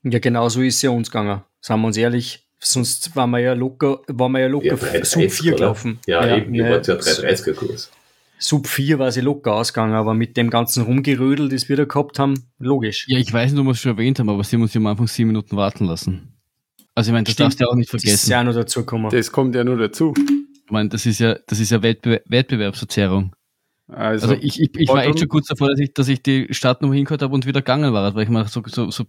Ja, 0.03 0.19
genau 0.19 0.47
so 0.47 0.61
ist 0.61 0.75
es 0.75 0.81
ja 0.83 0.91
uns 0.91 1.11
gegangen. 1.11 1.41
Sagen 1.59 1.81
wir 1.81 1.87
uns 1.87 1.97
ehrlich, 1.97 2.45
sonst 2.59 3.15
waren 3.15 3.31
wir 3.31 3.39
ja 3.39 3.53
locker, 3.53 3.99
waren 4.07 4.31
wir 4.31 4.39
ja 4.39 4.47
locker 4.47 4.77
ja, 4.93 5.03
Sub 5.05 5.29
4 5.29 5.55
gelaufen. 5.55 5.99
Ja, 6.05 6.25
ja, 6.25 6.37
eben, 6.37 6.53
ihr 6.53 6.69
wart 6.69 6.87
ja 6.87 6.95
330er 6.95 7.53
Kurs. 7.53 7.91
Sub 8.37 8.67
4 8.67 8.99
war 8.99 9.11
sie 9.11 9.21
locker 9.21 9.53
ausgegangen, 9.53 9.93
aber 9.93 10.13
mit 10.13 10.37
dem 10.37 10.49
ganzen 10.49 10.83
Rumgerödel, 10.83 11.49
das 11.49 11.69
wir 11.69 11.77
da 11.77 11.85
gehabt 11.85 12.19
haben, 12.19 12.45
logisch. 12.59 13.05
Ja, 13.07 13.17
ich 13.17 13.31
weiß 13.31 13.51
nicht, 13.51 13.59
ob 13.59 13.67
wir 13.67 13.71
es 13.71 13.79
schon 13.79 13.93
erwähnt 13.93 14.19
haben, 14.19 14.29
aber 14.29 14.43
sie 14.43 14.55
haben 14.55 14.63
uns 14.63 14.73
ja 14.73 14.79
am 14.79 14.87
Anfang 14.87 15.07
sieben 15.07 15.27
Minuten 15.27 15.55
warten 15.55 15.85
lassen. 15.85 16.33
Also 16.93 17.09
ich 17.09 17.13
meine, 17.13 17.25
das 17.25 17.33
Stimmt, 17.33 17.45
darfst 17.47 17.59
du 17.59 17.63
ja 17.65 17.69
auch 17.69 17.75
nicht 17.75 17.89
vergessen. 17.89 18.13
Das 18.13 18.23
ist 18.23 18.29
ja 18.29 18.43
nur 18.43 18.53
dazu 18.53 18.79
gekommen. 18.81 19.09
Das 19.09 19.31
kommt 19.31 19.55
ja 19.55 19.63
nur 19.63 19.77
dazu. 19.77 20.13
Ich 20.65 20.71
meine, 20.71 20.89
das 20.89 21.05
ist 21.05 21.19
ja, 21.19 21.37
das 21.47 21.59
ist 21.59 21.71
ja 21.71 21.81
Wettbe 21.83 22.21
Wettbewerbsverzerrung. 22.25 23.35
Also, 23.87 24.29
also, 24.29 24.41
ich, 24.41 24.59
ich, 24.59 24.71
ich 24.75 24.89
war 24.89 25.03
echt 25.03 25.19
schon 25.19 25.27
kurz 25.27 25.47
davor, 25.47 25.69
dass 25.69 25.79
ich, 25.79 25.93
dass 25.93 26.07
ich 26.07 26.23
die 26.23 26.47
Startnummer 26.51 26.95
hingehört 26.95 27.21
habe 27.21 27.33
und 27.33 27.45
wieder 27.45 27.61
gegangen 27.61 27.93
war, 27.93 28.15
weil 28.15 28.23
ich 28.23 28.29
mir 28.29 28.47
so, 28.47 28.63
so, 28.65 28.89
so, 28.89 29.05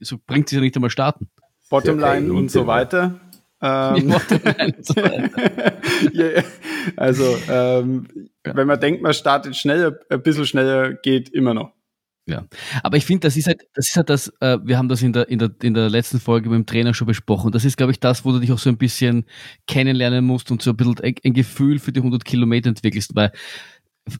so 0.00 0.16
bringt 0.26 0.48
sich 0.48 0.56
ja 0.56 0.62
nicht 0.62 0.74
einmal 0.74 0.88
starten. 0.88 1.28
Bottomline 1.68 2.32
und 2.32 2.50
so 2.50 2.66
weiter. 2.66 3.20
Ähm, 3.62 4.10
ja, 6.12 6.42
also, 6.96 7.38
ähm, 7.48 8.06
ja. 8.44 8.56
wenn 8.56 8.66
man 8.66 8.80
denkt, 8.80 9.02
man 9.02 9.14
startet 9.14 9.56
schneller, 9.56 9.98
ein 10.10 10.22
bisschen 10.22 10.44
schneller 10.46 10.92
geht 10.92 11.30
immer 11.30 11.54
noch. 11.54 11.72
Ja, 12.28 12.44
aber 12.82 12.96
ich 12.96 13.06
finde, 13.06 13.20
das 13.20 13.36
ist 13.36 13.46
halt, 13.46 13.62
das 13.74 13.86
ist 13.86 13.96
halt 13.96 14.10
das, 14.10 14.28
äh, 14.40 14.58
wir 14.64 14.78
haben 14.78 14.88
das 14.88 15.00
in 15.00 15.12
der, 15.12 15.28
in 15.28 15.38
der, 15.38 15.52
in 15.62 15.74
der 15.74 15.88
letzten 15.88 16.18
Folge 16.18 16.50
mit 16.50 16.56
dem 16.56 16.66
Trainer 16.66 16.92
schon 16.92 17.06
besprochen. 17.06 17.52
Das 17.52 17.64
ist, 17.64 17.76
glaube 17.76 17.92
ich, 17.92 18.00
das, 18.00 18.24
wo 18.24 18.32
du 18.32 18.40
dich 18.40 18.50
auch 18.50 18.58
so 18.58 18.68
ein 18.68 18.78
bisschen 18.78 19.26
kennenlernen 19.68 20.24
musst 20.24 20.50
und 20.50 20.60
so 20.60 20.70
ein 20.70 20.76
bisschen 20.76 20.98
ein, 21.04 21.14
ein 21.24 21.34
Gefühl 21.34 21.78
für 21.78 21.92
die 21.92 22.00
100 22.00 22.24
Kilometer 22.24 22.68
entwickelst, 22.68 23.14
weil, 23.14 23.30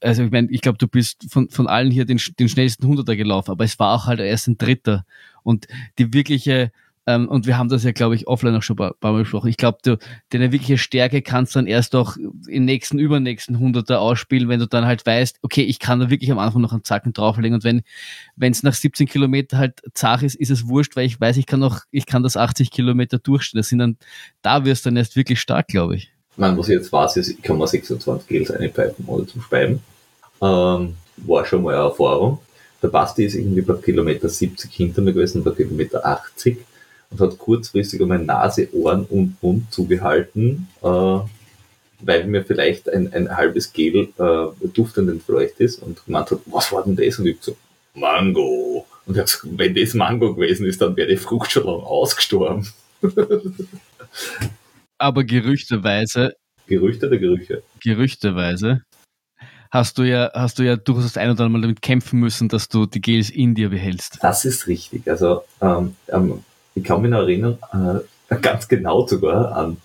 also 0.01 0.23
ich 0.23 0.31
meine, 0.31 0.49
ich 0.53 0.61
glaube, 0.61 0.79
du 0.79 0.87
bist 0.87 1.27
von, 1.31 1.51
von 1.51 1.67
allen 1.67 1.91
hier 1.91 2.05
den, 2.05 2.21
den 2.39 2.49
schnellsten 2.49 2.87
Hunderter 2.87 3.17
gelaufen, 3.17 3.51
aber 3.51 3.65
es 3.65 3.79
war 3.81 3.95
auch 3.95 4.07
halt 4.07 4.21
erst 4.21 4.47
ein 4.47 4.57
Dritter. 4.57 5.05
Und 5.43 5.67
die 5.99 6.15
wirkliche, 6.15 6.71
Ähm, 7.09 7.29
und 7.29 7.47
wir 7.47 7.57
haben 7.57 7.69
das 7.69 7.85
ja, 7.85 7.93
glaube 7.93 8.17
ich, 8.17 8.27
offline 8.27 8.57
auch 8.57 8.63
schon 8.63 8.79
ein 8.79 8.91
paar 9.01 9.13
Mal 9.13 9.21
besprochen. 9.21 9.49
Ich 9.49 9.57
glaube, 9.57 9.79
deine 10.31 10.53
wirkliche 10.53 10.77
Stärke 10.77 11.23
kannst 11.23 11.55
du 11.55 11.61
dann 11.61 11.69
erst 11.69 11.95
auch 11.95 12.17
im 12.17 12.65
nächsten, 12.65 12.99
übernächsten 12.99 13.61
Hunderter 13.61 14.01
ausspielen, 14.01 14.49
wenn 14.49 14.59
du 14.59 14.67
dann 14.67 14.87
halt 14.87 15.07
weißt, 15.07 15.39
okay, 15.43 15.63
ich 15.63 15.79
kann 15.79 16.01
da 16.01 16.11
wirklich 16.11 16.33
am 16.33 16.41
Anfang 16.41 16.63
noch 16.63 16.73
einen 16.73 16.83
Zacken 16.83 17.13
drauflegen. 17.13 17.55
Und 17.55 17.65
wenn 17.65 18.53
es 18.53 18.65
nach 18.65 18.75
17 18.75 19.07
Kilometern 19.07 19.61
halt 19.61 19.83
zart 19.95 20.25
ist, 20.25 20.35
ist 20.35 20.51
es 20.51 20.67
wurscht, 20.67 20.97
weil 20.97 21.07
ich 21.07 21.21
weiß, 21.21 21.37
ich 21.37 21.47
kann 21.47 21.61
noch, 21.61 21.83
ich 21.93 22.07
kann 22.07 22.25
das 22.25 22.37
80 22.37 22.73
Kilometer 22.73 23.19
durchstehen. 23.19 23.59
Das 23.59 23.69
sind 23.69 23.79
dann, 23.79 23.97
da 24.43 24.65
wirst 24.65 24.85
du 24.85 24.91
dann 24.91 24.97
erst 24.97 25.15
wirklich 25.15 25.41
stark, 25.41 25.69
glaube 25.69 25.95
ich. 25.95 26.11
Man, 26.37 26.59
was 26.59 26.69
ich 26.69 26.75
jetzt 26.75 26.93
weiß, 26.93 27.17
ist, 27.19 27.29
ich 27.29 27.41
kann 27.41 27.57
mal 27.57 27.69
26 27.69 28.29
Gels 28.29 28.51
einpfeifen 28.51 29.05
ohne 29.07 29.27
zum 29.27 29.43
Speiben. 29.43 29.81
Ähm, 30.43 30.97
war 31.19 31.47
schon 31.47 31.63
mal 31.63 31.75
eine 31.75 31.85
Erfahrung. 31.85 32.41
Der 32.83 32.89
Basti 32.89 33.25
ist 33.25 33.37
irgendwie 33.37 33.63
bei 33.63 33.75
Kilometer 33.75 34.29
70 34.29 34.71
hinter 34.73 35.01
mir 35.01 35.15
gewesen, 35.15 35.43
bei 35.45 35.53
Kilometer 35.53 36.05
80 36.05 36.59
und 37.11 37.21
hat 37.21 37.39
kurzfristig 37.39 38.01
einmal 38.01 38.19
Nase, 38.19 38.69
Ohren 38.73 39.05
und 39.05 39.37
Mund 39.43 39.73
zugehalten, 39.73 40.69
äh, 40.83 41.19
weil 42.01 42.27
mir 42.27 42.45
vielleicht 42.45 42.89
ein, 42.89 43.13
ein 43.13 43.37
halbes 43.37 43.73
Gel 43.73 44.09
äh, 44.19 44.47
duftend 44.69 45.11
entfleucht 45.11 45.61
ist 45.61 45.83
und 45.83 46.05
gemeint 46.05 46.31
hat, 46.31 46.41
was 46.47 46.73
war 46.73 46.85
denn 46.85 46.97
das? 46.97 47.19
Und 47.19 47.27
ich 47.27 47.39
so, 47.41 47.57
Mango. 47.95 48.87
Und 49.07 49.17
er 49.17 49.23
hat 49.23 49.27
gesagt, 49.27 49.47
wenn 49.57 49.75
das 49.75 49.95
Mango 49.95 50.35
gewesen 50.35 50.67
ist, 50.67 50.81
dann 50.81 50.97
wäre 50.97 51.09
die 51.09 51.17
Frucht 51.17 51.53
schon 51.53 51.65
lang 51.65 51.81
ausgestorben. 51.81 52.69
Aber 54.99 55.25
gerüchteweise. 55.25 56.35
Gerüchte 56.67 57.07
oder 57.07 57.19
Gerüche? 57.19 57.63
Gerüchteweise 57.81 58.83
hast 59.71 59.99
du 59.99 60.03
ja, 60.03 60.31
hast 60.35 60.59
du 60.59 60.63
ja 60.65 60.77
durchaus 60.77 61.05
das 61.05 61.17
ein 61.17 61.31
oder 61.31 61.45
andere 61.45 61.51
Mal 61.51 61.61
damit 61.63 61.83
kämpfen 61.83 62.21
müssen, 62.21 62.49
dass 62.49 62.69
du 62.69 62.87
die 62.87 63.01
Gels 63.01 63.31
in 63.31 63.55
dir 63.55 63.71
behältst. 63.71 64.19
Das 64.23 64.45
ist 64.45 64.67
richtig. 64.67 65.09
Also 65.09 65.43
ähm, 65.61 65.97
ähm, 66.09 66.45
ich 66.77 66.85
kann 66.85 67.03
mich 67.03 67.11
noch 67.11 67.21
erinnern, 67.21 67.59
äh, 67.73 68.37
ganz 68.41 68.69
genau 68.69 69.07
sogar 69.07 69.57
an 69.57 69.79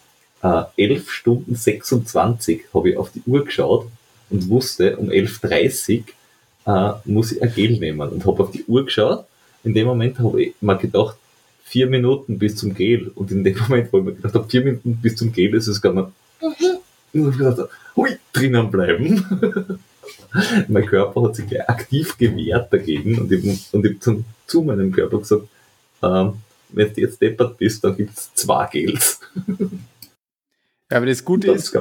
äh, 0.44 0.64
11 0.84 1.10
Stunden 1.10 1.56
26 1.56 2.66
habe 2.74 2.92
ich 2.92 2.98
auf 2.98 3.12
die 3.12 3.24
Uhr 3.26 3.46
geschaut 3.46 3.88
und 4.30 4.50
wusste, 4.50 4.98
um 4.98 5.10
11.30 5.10 6.04
Uhr 6.66 6.74
äh, 6.74 6.94
muss 7.06 7.32
ich 7.32 7.42
ein 7.42 7.54
Gel 7.54 7.80
nehmen 7.80 8.10
und 8.10 8.26
habe 8.26 8.44
auf 8.44 8.52
die 8.52 8.66
Uhr 8.66 8.86
geschaut. 8.86 9.26
In 9.64 9.74
dem 9.74 9.88
Moment 9.88 10.20
habe 10.20 10.42
ich 10.44 10.54
mir 10.62 10.78
gedacht, 10.78 11.18
vier 11.64 11.88
Minuten 11.88 12.38
bis 12.38 12.56
zum 12.56 12.74
Gel. 12.74 13.12
Und 13.16 13.32
in 13.32 13.44
dem 13.44 13.58
Moment, 13.68 13.92
wo 13.92 14.00
ich 14.00 14.04
mir 14.04 14.14
gedacht 14.14 14.36
habe, 14.36 14.50
vier 14.50 14.62
Minuten 14.62 15.00
bis 15.02 15.16
zum 15.16 15.32
Gel, 15.32 15.56
ist 15.56 15.68
es 15.68 15.82
gegangen. 15.82 16.12
Und 17.14 17.30
ich 17.30 17.38
gedacht, 17.38 17.70
hui, 17.96 18.18
drinnen 18.34 18.70
bleiben. 18.70 19.80
mein 20.68 20.86
Körper 20.86 21.24
hat 21.24 21.36
sich 21.36 21.48
gleich 21.48 21.70
aktiv 21.70 22.18
gewehrt 22.18 22.72
dagegen 22.72 23.20
und 23.20 23.32
ich, 23.32 23.44
und 23.72 23.86
ich 23.86 24.00
zum, 24.00 24.26
zu 24.48 24.62
meinem 24.62 24.92
Körper 24.92 25.20
gesagt, 25.20 25.44
ähm, 26.04 26.34
wenn 26.74 26.94
du 26.94 27.02
jetzt 27.02 27.22
deppert 27.22 27.58
bist, 27.58 27.84
dann 27.84 27.96
gibt 27.96 28.18
es 28.18 28.34
zwei 28.34 28.68
Gels. 28.68 29.20
Ja, 30.90 30.98
aber 30.98 31.06
das 31.06 31.24
Gute 31.24 31.48
das 31.48 31.66
ist, 31.66 31.78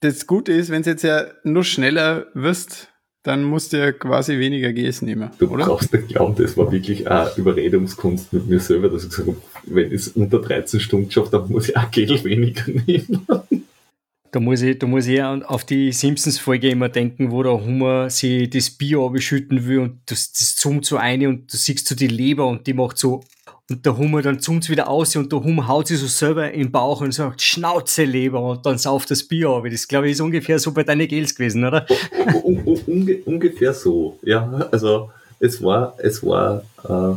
das 0.00 0.26
Gute 0.26 0.52
ist, 0.52 0.70
wenn 0.70 0.82
du 0.82 0.90
jetzt 0.90 1.02
ja 1.02 1.26
nur 1.44 1.64
schneller 1.64 2.26
wirst, 2.34 2.88
dann 3.26 3.42
musst 3.42 3.72
du 3.72 3.78
ja 3.78 3.92
quasi 3.92 4.38
weniger 4.38 4.72
Gs 4.72 5.02
nehmen. 5.02 5.30
Du 5.38 5.48
oder? 5.48 5.66
brauchst 5.66 5.92
nicht 5.92 6.08
glauben, 6.08 6.36
das 6.36 6.56
war 6.56 6.70
wirklich 6.70 7.10
eine 7.10 7.30
Überredungskunst 7.36 8.32
mit 8.32 8.46
mir 8.46 8.60
selber, 8.60 8.88
dass 8.88 9.02
ich 9.02 9.10
gesagt 9.10 9.28
habe, 9.28 9.38
wenn 9.64 9.86
ich 9.88 9.94
es 9.94 10.08
unter 10.08 10.40
13 10.40 10.78
Stunden 10.78 11.10
schaffe, 11.10 11.30
dann 11.32 11.50
muss 11.50 11.68
ich 11.68 11.76
auch 11.76 11.90
Gel 11.90 12.22
weniger 12.22 12.70
nehmen. 12.86 13.26
Da 14.30 14.40
muss 14.40 14.62
ich, 14.62 14.78
da 14.78 14.86
muss 14.86 15.06
ich 15.06 15.22
auf 15.22 15.64
die 15.64 15.90
Simpsons-Folge 15.92 16.68
immer 16.68 16.88
denken, 16.88 17.32
wo 17.32 17.42
der 17.42 17.64
Hummer 17.64 18.10
sich 18.10 18.48
das 18.50 18.70
Bier 18.70 19.00
abschütten 19.00 19.66
will 19.66 19.80
und 19.80 19.98
das, 20.06 20.32
das 20.32 20.54
zoomt 20.54 20.84
so 20.84 20.96
eine 20.96 21.28
und 21.28 21.52
du 21.52 21.56
siehst 21.56 21.88
so 21.88 21.94
die 21.96 22.06
Leber 22.06 22.46
und 22.46 22.66
die 22.66 22.74
macht 22.74 22.98
so 22.98 23.24
und 23.68 23.84
der 23.84 23.96
Hummer 23.96 24.22
dann 24.22 24.38
zoomt 24.40 24.68
wieder 24.70 24.88
aus 24.88 25.16
und 25.16 25.32
der 25.32 25.42
Hummer 25.42 25.66
haut 25.66 25.88
sich 25.88 25.98
so 25.98 26.06
selber 26.06 26.52
im 26.52 26.70
Bauch 26.70 27.00
und 27.00 27.12
sagt 27.12 27.42
Schnauze 27.42 28.04
Leber 28.04 28.40
und 28.40 28.64
dann 28.64 28.78
sauft 28.78 29.10
das 29.10 29.24
Bier 29.24 29.48
ab. 29.48 29.64
Das 29.68 29.88
glaube 29.88 30.06
ich 30.06 30.12
ist 30.12 30.20
ungefähr 30.20 30.58
so 30.58 30.72
bei 30.72 30.84
deinen 30.84 31.08
Gels 31.08 31.34
gewesen, 31.34 31.64
oder? 31.64 31.84
Unge 32.44 33.18
ungefähr 33.24 33.74
so, 33.74 34.18
ja. 34.22 34.68
Also 34.70 35.10
es 35.40 35.60
war, 35.62 35.94
es 35.98 36.24
war 36.24 36.62
äh, 36.84 37.16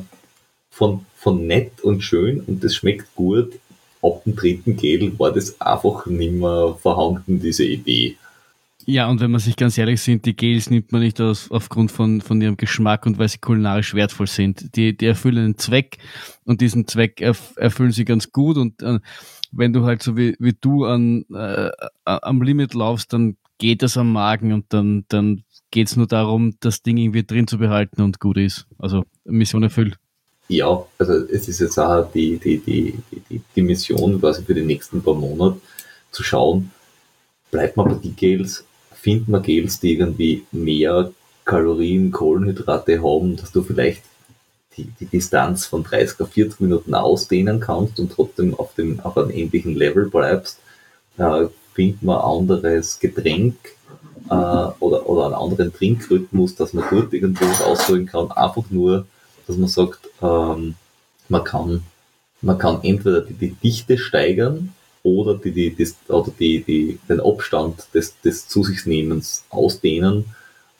von, 0.71 1.05
von 1.15 1.45
nett 1.45 1.81
und 1.81 2.01
schön 2.01 2.41
und 2.41 2.63
es 2.63 2.75
schmeckt 2.75 3.13
gut. 3.15 3.53
Ab 4.01 4.23
dem 4.23 4.35
dritten 4.35 4.75
Gel 4.75 5.17
war 5.19 5.31
das 5.31 5.59
einfach 5.61 6.05
nicht 6.07 6.31
mehr 6.31 6.75
vorhanden, 6.81 7.39
diese 7.39 7.65
Idee. 7.65 8.15
Ja, 8.89 9.07
und 9.07 9.19
wenn 9.21 9.29
man 9.29 9.39
sich 9.39 9.55
ganz 9.55 9.77
ehrlich 9.77 10.01
sind, 10.01 10.25
die 10.25 10.35
Gels 10.35 10.71
nimmt 10.71 10.91
man 10.91 11.01
nicht 11.01 11.21
aus, 11.21 11.51
aufgrund 11.51 11.91
von, 11.91 12.21
von 12.21 12.41
ihrem 12.41 12.57
Geschmack 12.57 13.05
und 13.05 13.19
weil 13.19 13.29
sie 13.29 13.37
kulinarisch 13.37 13.93
wertvoll 13.93 14.25
sind. 14.25 14.75
Die, 14.75 14.97
die 14.97 15.05
erfüllen 15.05 15.37
einen 15.37 15.57
Zweck 15.59 15.99
und 16.43 16.59
diesen 16.59 16.87
Zweck 16.87 17.21
erf 17.21 17.53
erfüllen 17.55 17.91
sie 17.91 18.03
ganz 18.03 18.31
gut. 18.31 18.57
Und 18.57 18.81
äh, 18.81 18.97
wenn 19.51 19.73
du 19.73 19.83
halt 19.83 20.01
so 20.01 20.17
wie, 20.17 20.35
wie 20.39 20.57
du 20.59 20.85
an, 20.85 21.23
äh, 21.31 21.69
am 22.03 22.41
Limit 22.41 22.73
laufst, 22.73 23.13
dann 23.13 23.37
geht 23.59 23.83
das 23.83 23.95
am 23.95 24.11
Magen 24.11 24.53
und 24.53 24.65
dann, 24.69 25.05
dann 25.09 25.43
geht 25.69 25.89
es 25.89 25.95
nur 25.95 26.07
darum, 26.07 26.55
das 26.59 26.81
Ding 26.81 26.97
irgendwie 26.97 27.23
drin 27.23 27.45
zu 27.45 27.59
behalten 27.59 28.01
und 28.01 28.19
gut 28.19 28.37
ist. 28.37 28.65
Also 28.79 29.05
Mission 29.23 29.61
erfüllt. 29.61 29.97
Ja, 30.47 30.83
also 30.97 31.13
es 31.13 31.47
ist 31.47 31.59
jetzt 31.59 31.77
auch 31.77 32.11
die, 32.11 32.39
die, 32.39 32.57
die, 32.57 32.95
die, 33.29 33.39
die 33.55 33.61
Mission 33.61 34.19
quasi 34.19 34.43
für 34.43 34.55
die 34.55 34.65
nächsten 34.65 35.03
paar 35.03 35.13
Monate 35.13 35.61
zu 36.09 36.23
schauen, 36.23 36.71
bleibt 37.51 37.77
man 37.77 37.87
bei 37.87 37.93
die 37.93 38.13
Gels 38.13 38.65
findet 39.01 39.27
man 39.27 39.43
Gels, 39.43 39.79
die 39.79 39.93
irgendwie 39.93 40.45
mehr 40.51 41.11
Kalorien, 41.45 42.11
Kohlenhydrate 42.11 43.01
haben, 43.01 43.35
dass 43.35 43.51
du 43.51 43.61
vielleicht 43.61 44.03
die, 44.77 44.91
die 44.99 45.05
Distanz 45.05 45.65
von 45.65 45.83
30 45.83 46.21
auf 46.21 46.29
40 46.29 46.61
Minuten 46.61 46.93
ausdehnen 46.93 47.59
kannst 47.59 47.99
und 47.99 48.11
trotzdem 48.11 48.53
auf, 48.55 48.75
dem, 48.75 48.99
auf 48.99 49.17
einem 49.17 49.31
ähnlichen 49.31 49.75
Level 49.75 50.09
bleibst. 50.09 50.59
Äh, 51.17 51.47
findet 51.73 52.03
man 52.03 52.17
anderes 52.17 52.99
Getränk 52.99 53.55
äh, 54.29 54.33
oder, 54.33 55.09
oder 55.09 55.25
einen 55.25 55.35
anderen 55.35 55.73
Trinkrhythmus, 55.73 56.55
dass 56.55 56.73
man 56.73 56.85
dort 56.89 57.13
irgendwo 57.13 57.45
was 57.45 57.61
ausholen 57.61 58.05
kann. 58.05 58.31
Einfach 58.31 58.65
nur, 58.69 59.05
dass 59.47 59.57
man 59.57 59.69
sagt, 59.69 60.09
ähm, 60.21 60.75
man 61.29 61.43
kann 61.43 61.83
man 62.41 62.57
kann 62.57 62.79
entweder 62.83 63.21
die, 63.21 63.33
die 63.33 63.51
Dichte 63.51 63.97
steigern 63.97 64.73
oder 65.03 65.35
die, 65.35 65.51
die, 65.51 65.75
das, 65.75 65.95
oder 66.07 66.31
die, 66.39 66.63
die, 66.63 66.99
den 67.07 67.19
Abstand 67.19 67.87
des, 67.93 68.19
des 68.21 68.47
Zu 68.47 68.63
sich 68.63 68.85
Nehmens 68.85 69.45
ausdehnen, 69.49 70.25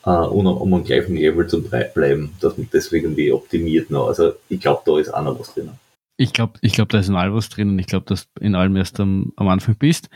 äh, 0.04 0.10
um, 0.10 0.46
um 0.46 0.74
am 0.74 0.84
gleichen 0.84 1.16
Level 1.16 1.46
zu 1.46 1.62
bleiben, 1.62 2.32
dass 2.40 2.56
man 2.56 2.68
deswegen 2.72 3.16
die 3.16 3.32
optimiert 3.32 3.90
noch. 3.90 4.08
Also 4.08 4.32
ich 4.48 4.60
glaube, 4.60 4.82
da 4.84 4.98
ist 4.98 5.12
auch 5.12 5.22
noch 5.22 5.38
was 5.38 5.54
drin. 5.54 5.70
Ich 6.16 6.34
glaube, 6.34 6.54
ich 6.60 6.74
glaub, 6.74 6.90
da 6.90 6.98
ist 6.98 7.08
in 7.08 7.16
allem 7.16 7.34
was 7.34 7.48
drin 7.48 7.70
und 7.70 7.78
ich 7.78 7.86
glaube, 7.86 8.04
dass 8.06 8.28
in 8.40 8.54
allem 8.54 8.76
erst 8.76 9.00
am, 9.00 9.32
am 9.36 9.48
Anfang 9.48 9.76
bist. 9.76 10.10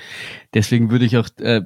Deswegen 0.52 0.90
würde 0.90 1.06
ich 1.06 1.16
auch, 1.16 1.28
äh, 1.38 1.62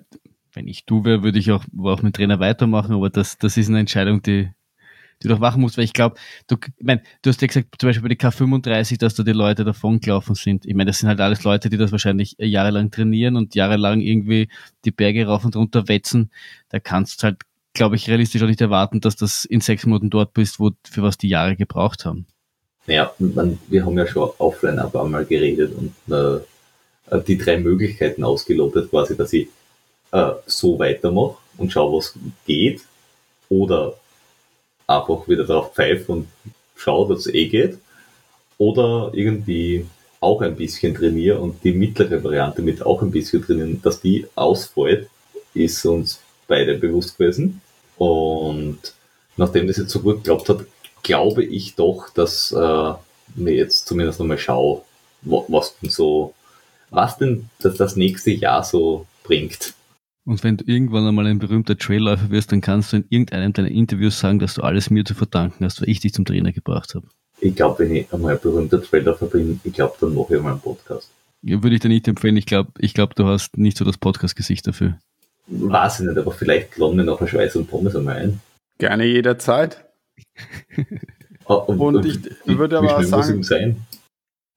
wenn 0.53 0.69
ich 0.69 0.85
du 0.85 1.05
wäre, 1.05 1.23
würde 1.25 1.39
ich 1.41 1.51
auch, 1.51 1.65
auch 1.83 2.03
mit 2.03 2.15
Trainer 2.15 2.39
weitermachen, 2.39 2.95
aber 2.95 3.11
das, 3.11 3.39
das 3.39 3.57
ist 3.57 3.69
eine 3.69 3.81
Entscheidung, 3.81 4.23
die, 4.23 4.51
die 5.23 5.29
du 5.29 5.35
auch 5.35 5.39
machen 5.39 5.61
musst, 5.61 5.77
weil 5.77 5.85
ich 5.85 5.93
glaube, 5.93 6.17
du, 6.47 6.57
ich 6.77 6.85
mein, 6.85 7.01
du 7.23 7.31
hast 7.31 7.41
ja 7.41 7.49
gesagt, 7.49 7.69
zum 7.79 7.89
Beispiel 7.89 8.09
bei 8.09 8.15
der 8.15 8.31
K35, 8.31 8.99
dass 8.99 9.15
da 9.15 9.23
die 9.23 9.33
Leute 9.33 9.65
davon 9.65 10.01
gelaufen 10.01 10.35
sind. 10.35 10.65
Ich 10.67 10.75
meine, 10.75 10.91
das 10.91 10.99
sind 10.99 11.09
halt 11.09 11.21
alles 11.21 11.45
Leute, 11.45 11.69
die 11.69 11.77
das 11.77 11.93
wahrscheinlich 11.93 12.37
jahrelang 12.39 12.91
trainieren 12.91 13.37
und 13.37 13.55
jahrelang 13.55 14.01
irgendwie 14.01 14.49
die 14.85 14.91
Berge 14.91 15.27
rauf 15.27 15.45
und 15.45 15.57
runter 15.57 15.89
wetzen. 15.89 16.31
Da 16.69 16.79
kannst 16.79 17.23
du 17.23 17.25
halt, 17.25 17.43
glaube 17.75 17.97
ich, 17.97 18.09
realistisch 18.09 18.43
auch 18.43 18.47
nicht 18.47 18.61
erwarten, 18.61 19.01
dass 19.01 19.17
das 19.17 19.45
in 19.45 19.61
sechs 19.61 19.87
Monaten 19.87 20.11
dort 20.11 20.35
bist, 20.35 20.61
wo, 20.61 20.71
für 20.89 21.03
was 21.03 21.19
die 21.19 21.29
Jahre 21.29 21.57
gebraucht 21.57 22.05
haben. 22.05 22.27
Naja, 22.87 23.13
man, 23.19 23.59
wir 23.69 23.85
haben 23.85 23.99
ja 23.99 24.07
schon 24.07 24.31
offline 24.39 24.79
ein 24.79 24.91
paar 24.91 25.07
Mal 25.07 25.25
geredet 25.27 25.75
und 25.75 25.93
äh, 26.15 26.41
die 27.27 27.37
drei 27.37 27.59
Möglichkeiten 27.59 28.25
ausgelotet, 28.25 28.91
quasi, 28.91 29.17
dass 29.17 29.33
ich 29.33 29.49
äh, 30.13 30.31
so 30.47 30.79
weitermache 30.79 31.37
und 31.57 31.73
schaue, 31.73 31.99
was 31.99 32.15
geht, 32.47 32.83
oder 33.49 33.95
einfach 34.89 35.29
wieder 35.29 35.45
drauf 35.45 35.75
pfeife 35.75 36.11
und 36.11 36.29
schaue, 36.75 37.09
dass 37.09 37.27
es 37.27 37.35
eh 37.35 37.47
geht. 37.47 37.79
Oder 38.57 39.13
irgendwie 39.13 39.87
auch 40.21 40.41
ein 40.43 40.57
bisschen 40.57 40.95
trainiere 40.95 41.39
und 41.39 41.63
die 41.63 41.73
mittlere 41.73 42.25
Variante 42.25 42.63
mit 42.63 42.85
auch 42.85 43.03
ein 43.03 43.13
bisschen 43.13 43.45
trainieren, 43.45 43.81
dass 43.83 44.01
die 44.01 44.27
ausfällt, 44.35 45.09
ist 45.55 45.85
uns 45.87 46.21
beide 46.49 46.77
bewusst 46.77 47.17
gewesen. 47.17 47.61
Und 47.97 48.79
nachdem 49.37 49.69
das 49.69 49.77
jetzt 49.77 49.91
so 49.91 50.01
gut 50.01 50.25
geklappt 50.25 50.49
hat, 50.49 50.67
glaube 51.03 51.45
ich 51.45 51.77
doch, 51.77 52.09
dass 52.11 52.51
äh, 52.51 52.93
mir 53.37 53.55
jetzt 53.55 53.87
zumindest 53.87 54.19
nochmal 54.19 54.39
schaue, 54.39 54.83
was 55.23 55.77
denn 55.79 55.91
so, 55.91 56.35
was 56.91 57.19
denn 57.19 57.49
das, 57.61 57.77
das 57.77 57.97
nächste 57.97 58.33
Jahr 58.33 58.65
so 58.65 59.07
bringt. 59.23 59.75
Und 60.29 60.45
wenn 60.45 60.59
du 60.59 60.65
irgendwann 60.67 61.07
einmal 61.07 61.27
ein 61.27 61.39
berühmter 61.39 61.79
Trailläufer 61.79 62.29
wirst, 62.29 62.53
dann 62.53 62.61
kannst 62.61 62.93
du 62.93 62.99
in 62.99 63.07
irgendeinem 63.09 63.55
deiner 63.55 63.71
Interviews 63.71 64.21
sagen, 64.21 64.39
dass 64.39 64.53
du 64.53 64.63
alles 64.63 64.91
mir 64.91 65.03
zu 65.03 65.15
verdanken 65.15 65.65
hast, 65.65 65.81
weil 65.81 65.89
ich 65.89 66.01
dich 66.01 66.13
zum 66.13 66.27
Trainer 66.27 66.53
gebracht 66.53 66.95
habe. 66.95 67.07
Ich 67.41 67.57
glaube, 67.57 67.79
wenn 67.79 67.97
ich 67.97 68.13
einmal 68.13 68.35
ein 68.35 68.41
berühmter 68.43 68.83
Trailläufer 68.83 69.25
bin, 69.25 69.59
ich 69.65 69.73
glaube, 69.73 69.97
dann 69.99 70.15
mache 70.15 70.37
ich 70.37 70.43
mal 70.43 70.51
einen 70.51 70.61
Podcast. 70.61 71.11
Ja, 71.41 71.63
würde 71.63 71.77
ich 71.77 71.81
dir 71.81 71.89
nicht 71.89 72.07
empfehlen. 72.09 72.37
Ich 72.37 72.45
glaube, 72.45 72.73
ich 72.79 72.93
glaub, 72.93 73.15
du 73.15 73.25
hast 73.25 73.57
nicht 73.57 73.79
so 73.79 73.87
das 73.87 73.97
Podcast-Gesicht 73.97 74.67
dafür. 74.67 74.99
Weiß 75.47 76.01
ich 76.01 76.07
nicht, 76.07 76.19
aber 76.19 76.33
vielleicht 76.33 76.77
laden 76.77 76.99
wir 76.99 77.05
nachher 77.05 77.27
Schweiß 77.27 77.57
und 77.57 77.67
Pommes 77.67 77.97
einmal 77.97 78.17
ein. 78.17 78.41
Gerne 78.77 79.07
jederzeit. 79.07 79.83
oh, 81.47 81.55
und, 81.55 81.81
und, 81.81 82.05
ich, 82.05 82.19
ich 82.45 82.59
würde 82.59 82.77
aber 82.77 83.03
sagen, 83.03 83.87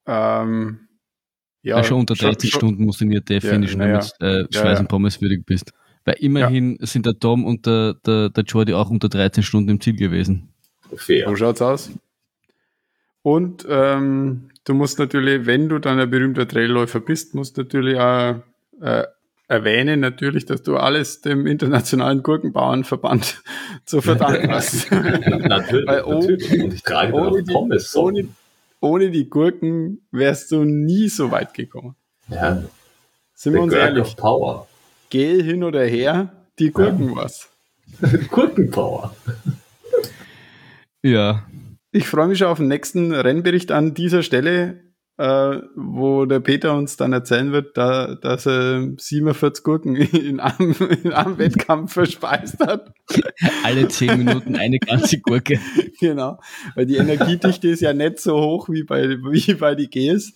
Ähm, 0.06 0.80
ja, 1.62 1.76
ja, 1.76 1.84
schon 1.84 2.00
unter 2.00 2.14
30 2.14 2.50
schon, 2.50 2.58
Stunden 2.58 2.84
musst 2.84 3.00
du 3.00 3.04
in 3.04 3.12
IATF 3.12 3.44
ja, 3.44 3.50
finishen, 3.50 3.80
damit 3.80 4.12
du 4.18 4.26
äh, 4.26 4.46
Schweiß 4.50 4.80
und 4.80 4.88
Pommes 4.88 5.20
würdig 5.20 5.46
bist. 5.46 5.72
Weil 6.04 6.16
immerhin 6.18 6.78
sind 6.80 7.06
der 7.06 7.18
Tom 7.18 7.44
und 7.44 7.66
der, 7.66 7.94
der, 8.04 8.30
der 8.30 8.44
Jordi 8.44 8.74
auch 8.74 8.90
unter 8.90 9.08
13 9.08 9.44
Stunden 9.44 9.70
im 9.70 9.80
Ziel 9.80 9.94
gewesen. 9.94 10.48
Fair. 10.96 11.28
So 11.28 11.36
schaut's 11.36 11.62
aus. 11.62 11.90
Und 13.22 13.64
ähm, 13.68 14.50
du 14.64 14.74
musst 14.74 14.98
natürlich, 14.98 15.46
wenn 15.46 15.68
du 15.68 15.78
dann 15.78 16.00
ein 16.00 16.10
berühmter 16.10 16.46
Trailläufer 16.46 16.98
bist, 16.98 17.34
musst 17.34 17.56
natürlich 17.56 17.96
auch 17.98 18.42
äh, 18.80 19.04
erwähnen 19.46 20.00
natürlich, 20.00 20.46
dass 20.46 20.62
du 20.62 20.76
alles 20.76 21.20
dem 21.20 21.46
Internationalen 21.46 22.22
Gurkenbauernverband 22.22 23.42
zu 23.84 24.00
verdanken 24.00 24.50
hast. 24.50 24.90
natürlich, 24.90 25.86
Weil, 25.86 26.02
oh, 26.02 26.14
natürlich. 26.14 26.62
Und 26.62 26.74
ich 26.74 26.82
trage 26.82 27.12
ohne 27.12 27.42
die, 27.42 27.52
Pommes. 27.52 27.94
Ohne, 27.94 28.28
ohne 28.82 29.10
die 29.10 29.30
Gurken 29.30 30.06
wärst 30.10 30.50
du 30.52 30.64
nie 30.64 31.08
so 31.08 31.30
weit 31.30 31.54
gekommen. 31.54 31.94
Ja. 32.28 32.62
Sind 33.34 33.54
wir 33.54 33.62
uns 33.62 33.72
ehrlich? 33.72 34.16
Power. 34.16 34.66
Geh 35.08 35.42
hin 35.42 35.64
oder 35.64 35.84
her, 35.84 36.46
die 36.58 36.70
Gurken 36.70 37.10
ja. 37.10 37.16
was. 37.16 37.48
Gurkenpower. 38.30 39.14
ja. 41.02 41.46
Ich 41.92 42.08
freue 42.08 42.28
mich 42.28 42.38
schon 42.38 42.48
auf 42.48 42.58
den 42.58 42.68
nächsten 42.68 43.12
Rennbericht 43.12 43.70
an 43.70 43.94
dieser 43.94 44.22
Stelle 44.22 44.80
äh, 45.18 45.60
wo 45.76 46.24
der 46.24 46.40
Peter 46.40 46.74
uns 46.74 46.96
dann 46.96 47.12
erzählen 47.12 47.52
wird, 47.52 47.76
da, 47.76 48.14
dass 48.14 48.46
er 48.46 48.88
47 48.96 49.62
Gurken 49.62 49.96
in 49.96 50.40
einem, 50.40 50.74
in 51.02 51.12
einem 51.12 51.38
Wettkampf 51.38 51.92
verspeist 51.92 52.58
hat. 52.60 52.92
Alle 53.64 53.88
10 53.88 54.18
Minuten 54.18 54.56
eine 54.56 54.78
ganze 54.78 55.20
Gurke. 55.20 55.60
genau, 56.00 56.38
weil 56.74 56.86
die 56.86 56.96
Energiedichte 56.96 57.68
ist 57.68 57.80
ja 57.80 57.92
nicht 57.92 58.20
so 58.20 58.40
hoch 58.40 58.68
wie 58.68 58.84
bei, 58.84 59.08
wie 59.08 59.54
bei 59.54 59.74
die 59.74 59.90
Gs. 59.90 60.32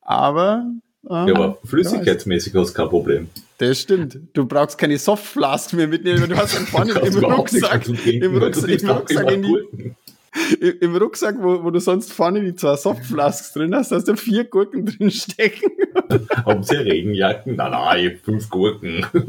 Aber 0.00 0.64
ja, 1.08 1.34
aber 1.34 1.58
flüssigkeitsmäßig 1.64 2.54
hast 2.54 2.70
du 2.70 2.74
kein 2.74 2.88
Problem. 2.88 3.28
Das 3.58 3.80
stimmt. 3.80 4.18
Du 4.32 4.46
brauchst 4.46 4.78
keine 4.78 4.96
Softflask 4.98 5.74
mehr 5.74 5.86
mitnehmen, 5.86 6.28
du 6.28 6.36
hast 6.36 6.56
dann 6.56 6.66
vorne 6.66 6.92
im 6.92 7.24
Rucksack, 7.24 7.86
im 7.88 8.36
Rucksack, 8.36 8.70
im 8.70 8.88
Rucksack 8.88 9.30
in 9.30 9.42
die, 9.42 9.94
im 10.60 10.96
Rucksack, 10.96 11.36
wo, 11.40 11.62
wo 11.62 11.70
du 11.70 11.78
sonst 11.78 12.12
vorne 12.12 12.42
die 12.42 12.54
zwei 12.54 12.76
Softflasks 12.76 13.52
drin 13.52 13.74
hast, 13.74 13.92
hast 13.92 14.08
du 14.08 14.16
vier 14.16 14.44
Gurken 14.44 14.84
drin 14.86 15.10
stecken. 15.10 15.70
Haben 16.44 16.62
sie 16.62 16.76
Regenjacken? 16.76 17.56
Nein, 17.56 17.70
nein, 17.70 18.18
fünf 18.22 18.50
Gurken. 18.50 19.06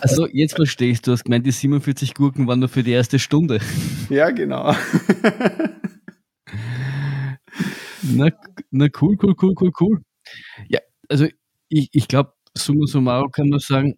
Also 0.00 0.26
jetzt 0.26 0.56
verstehst 0.56 1.06
du, 1.06 1.10
du 1.10 1.12
hast 1.12 1.24
gemeint, 1.24 1.44
die 1.44 1.50
47 1.50 2.14
Gurken 2.14 2.46
waren 2.46 2.60
nur 2.60 2.68
für 2.68 2.82
die 2.82 2.92
erste 2.92 3.18
Stunde. 3.18 3.60
Ja, 4.08 4.30
genau. 4.30 4.74
Na, 8.02 8.28
na 8.70 8.86
cool, 9.00 9.16
cool, 9.22 9.34
cool, 9.40 9.54
cool, 9.60 9.70
cool. 9.80 10.00
Ja, 10.68 10.80
also 11.08 11.26
ich, 11.68 11.90
ich 11.92 12.08
glaube, 12.08 12.32
summa 12.56 12.86
summarum 12.86 13.30
kann 13.30 13.48
man 13.48 13.60
sagen, 13.60 13.94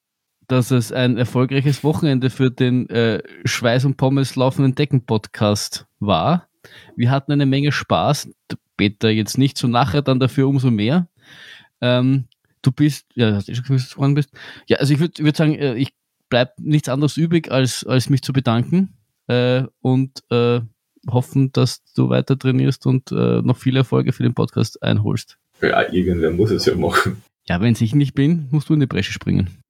dass 0.48 0.70
es 0.70 0.92
ein 0.92 1.16
erfolgreiches 1.16 1.82
Wochenende 1.82 2.28
für 2.28 2.50
den 2.50 2.88
äh, 2.90 3.22
Schweiß 3.44 3.86
und 3.86 3.96
Pommes 3.96 4.36
laufenden 4.36 4.74
Decken 4.74 5.06
Podcast 5.06 5.86
war. 6.06 6.48
Wir 6.96 7.10
hatten 7.10 7.32
eine 7.32 7.46
Menge 7.46 7.72
Spaß. 7.72 8.30
Peter 8.76 9.10
jetzt 9.10 9.38
nicht 9.38 9.58
so 9.58 9.68
nachher, 9.68 10.02
dann 10.02 10.20
dafür 10.20 10.48
umso 10.48 10.70
mehr. 10.70 11.08
Ähm, 11.80 12.26
du 12.62 12.72
bist, 12.72 13.06
ja, 13.14 13.34
hast 13.34 13.48
du 13.48 13.54
schon 13.54 13.64
gesagt, 13.64 13.96
dass 13.96 14.08
du 14.08 14.14
bist. 14.14 14.30
Ja, 14.68 14.78
also 14.78 14.94
ich 14.94 15.00
würde 15.00 15.22
würd 15.22 15.36
sagen, 15.36 15.54
äh, 15.54 15.74
ich 15.74 15.92
bleibt 16.28 16.60
nichts 16.60 16.88
anderes 16.88 17.16
übrig, 17.16 17.50
als, 17.50 17.84
als 17.84 18.08
mich 18.08 18.22
zu 18.22 18.32
bedanken 18.32 18.96
äh, 19.26 19.64
und 19.80 20.22
äh, 20.30 20.60
hoffen, 21.10 21.52
dass 21.52 21.82
du 21.94 22.08
weiter 22.08 22.38
trainierst 22.38 22.86
und 22.86 23.12
äh, 23.12 23.42
noch 23.42 23.56
viele 23.56 23.80
Erfolge 23.80 24.12
für 24.12 24.22
den 24.22 24.34
Podcast 24.34 24.82
einholst. 24.82 25.38
Ja, 25.60 25.92
irgendwer 25.92 26.30
muss 26.30 26.50
es 26.50 26.64
ja 26.64 26.74
machen. 26.74 27.22
Ja, 27.48 27.60
wenn 27.60 27.76
ich 27.78 27.94
nicht 27.94 28.14
bin, 28.14 28.48
musst 28.50 28.68
du 28.68 28.74
in 28.74 28.80
die 28.80 28.86
Bresche 28.86 29.12
springen. 29.12 29.61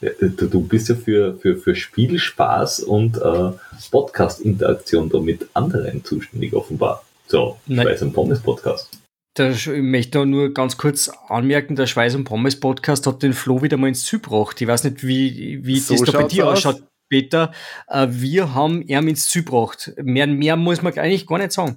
Du 0.00 0.60
bist 0.60 0.90
ja 0.90 0.94
für, 0.94 1.38
für, 1.38 1.56
für 1.56 1.74
Spielspaß 1.74 2.80
und 2.80 3.16
äh, 3.16 3.50
Podcast-Interaktion 3.90 5.08
da 5.08 5.20
mit 5.20 5.48
anderen 5.54 6.04
zuständig 6.04 6.52
offenbar. 6.52 7.02
So, 7.26 7.58
Schweiß 7.66 8.02
und 8.02 8.12
Pommes 8.12 8.40
Podcast. 8.40 8.90
Da, 9.34 9.50
ich 9.50 9.66
möchte 9.66 10.24
nur 10.26 10.52
ganz 10.52 10.76
kurz 10.76 11.10
anmerken, 11.28 11.76
der 11.76 11.86
Schweiß 11.86 12.14
und 12.14 12.24
Pommes 12.24 12.60
Podcast 12.60 13.06
hat 13.06 13.22
den 13.22 13.32
Flo 13.32 13.62
wieder 13.62 13.76
mal 13.76 13.88
ins 13.88 14.04
Ziel 14.04 14.18
gebracht. 14.18 14.60
Ich 14.60 14.68
weiß 14.68 14.84
nicht, 14.84 15.06
wie, 15.06 15.64
wie 15.64 15.78
so 15.78 15.94
das 15.94 16.12
da 16.12 16.20
bei 16.20 16.28
dir 16.28 16.46
aus. 16.46 16.66
ausschaut, 16.66 16.82
Peter. 17.08 17.52
Äh, 17.88 18.08
wir 18.10 18.54
haben 18.54 18.82
ihn 18.82 19.08
ins 19.08 19.28
Ziel 19.28 19.44
gebracht. 19.44 19.92
Mehr, 20.02 20.26
mehr 20.26 20.56
muss 20.56 20.82
man 20.82 20.92
eigentlich 20.98 21.26
gar 21.26 21.38
nicht 21.38 21.52
sagen. 21.52 21.76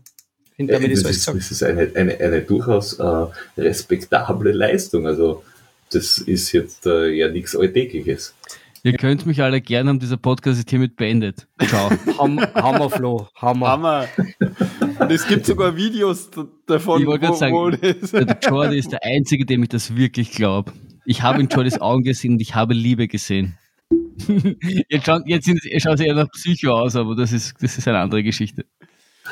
Das, 0.58 0.82
das, 0.82 0.91
ist, 0.91 1.28
das 1.28 1.52
ist 1.52 1.64
eine, 1.64 1.90
eine, 1.96 2.20
eine 2.20 2.41
durchaus 2.41 3.00
äh, 3.00 3.26
respektable 3.58 4.52
Leistung. 4.52 5.08
Also 5.08 5.44
das 5.91 6.18
ist 6.20 6.52
jetzt 6.52 6.86
äh, 6.86 7.10
ja 7.10 7.30
nichts 7.30 7.56
Alltägliches. 7.56 8.36
Ihr 8.84 8.94
könnt 8.94 9.26
mich 9.26 9.41
alle 9.41 9.60
gerne 9.60 9.90
haben, 9.90 9.99
dieser 9.99 10.16
Podcast 10.16 10.60
ist 10.60 10.70
hiermit 10.70 10.95
beendet. 10.95 11.48
Ciao. 11.68 11.90
Hammer, 12.18 12.53
Hammer, 12.53 12.90
Flo. 12.90 13.28
Hammer. 13.36 13.68
Hammer. 13.68 14.07
Und 14.99 15.11
es 15.11 15.28
gibt 15.28 15.45
sogar 15.45 15.76
Videos 15.76 16.30
davon, 16.66 17.02
ich 17.02 17.07
wo, 17.07 17.34
sagen, 17.34 17.53
wo 17.53 17.70
das 17.70 18.11
Der 18.11 18.40
Jordi 18.49 18.78
ist 18.78 18.91
der 18.91 19.03
Einzige, 19.03 19.45
dem 19.45 19.64
ich 19.64 19.70
das 19.70 19.95
wirklich 19.95 20.32
glaube. 20.32 20.72
Ich 21.06 21.24
habe 21.24 21.41
in 21.41 21.49
Jordis 21.49 21.82
Augen 21.82 22.03
gesehen 22.03 22.34
und 22.34 22.41
ich 22.41 22.56
habe 22.56 22.74
Liebe 22.74 23.07
gesehen. 23.07 23.57
jetzt, 24.90 25.06
schaut, 25.06 25.24
jetzt 25.26 25.45
sind, 25.45 25.60
schaut 25.78 25.99
eher 25.99 26.16
nach 26.16 26.30
Psycho 26.32 26.72
aus, 26.72 26.95
aber 26.95 27.16
das 27.16 27.34
ist, 27.34 27.56
das 27.61 27.78
ist 27.78 27.88
eine 27.88 27.99
andere 27.99 28.24
Geschichte. 28.24 28.66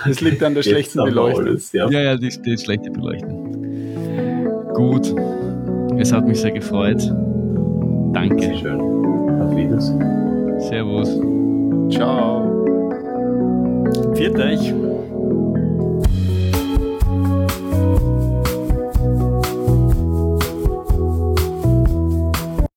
Das 0.06 0.20
liegt 0.22 0.44
an 0.44 0.56
der 0.56 0.64
schlechten 0.64 1.04
Beleuchtung. 1.04 1.58
ja. 1.72 1.90
ja, 1.90 2.02
ja, 2.02 2.18
die, 2.18 2.30
die 2.30 2.58
schlechte 2.58 2.92
Beleuchtung. 2.92 3.54
Gut. 4.74 5.16
Es 6.00 6.12
hat 6.14 6.28
mich 6.28 6.40
sehr 6.40 6.52
gefreut. 6.52 7.02
Danke. 8.14 8.40
Sehr 8.40 8.58
schön. 8.58 8.80
Auf 9.42 9.56
Wiedersehen. 9.56 10.60
Servus. 10.60 11.20
Ciao. 11.90 12.54
Viert 14.14 14.38
euch. 14.40 14.74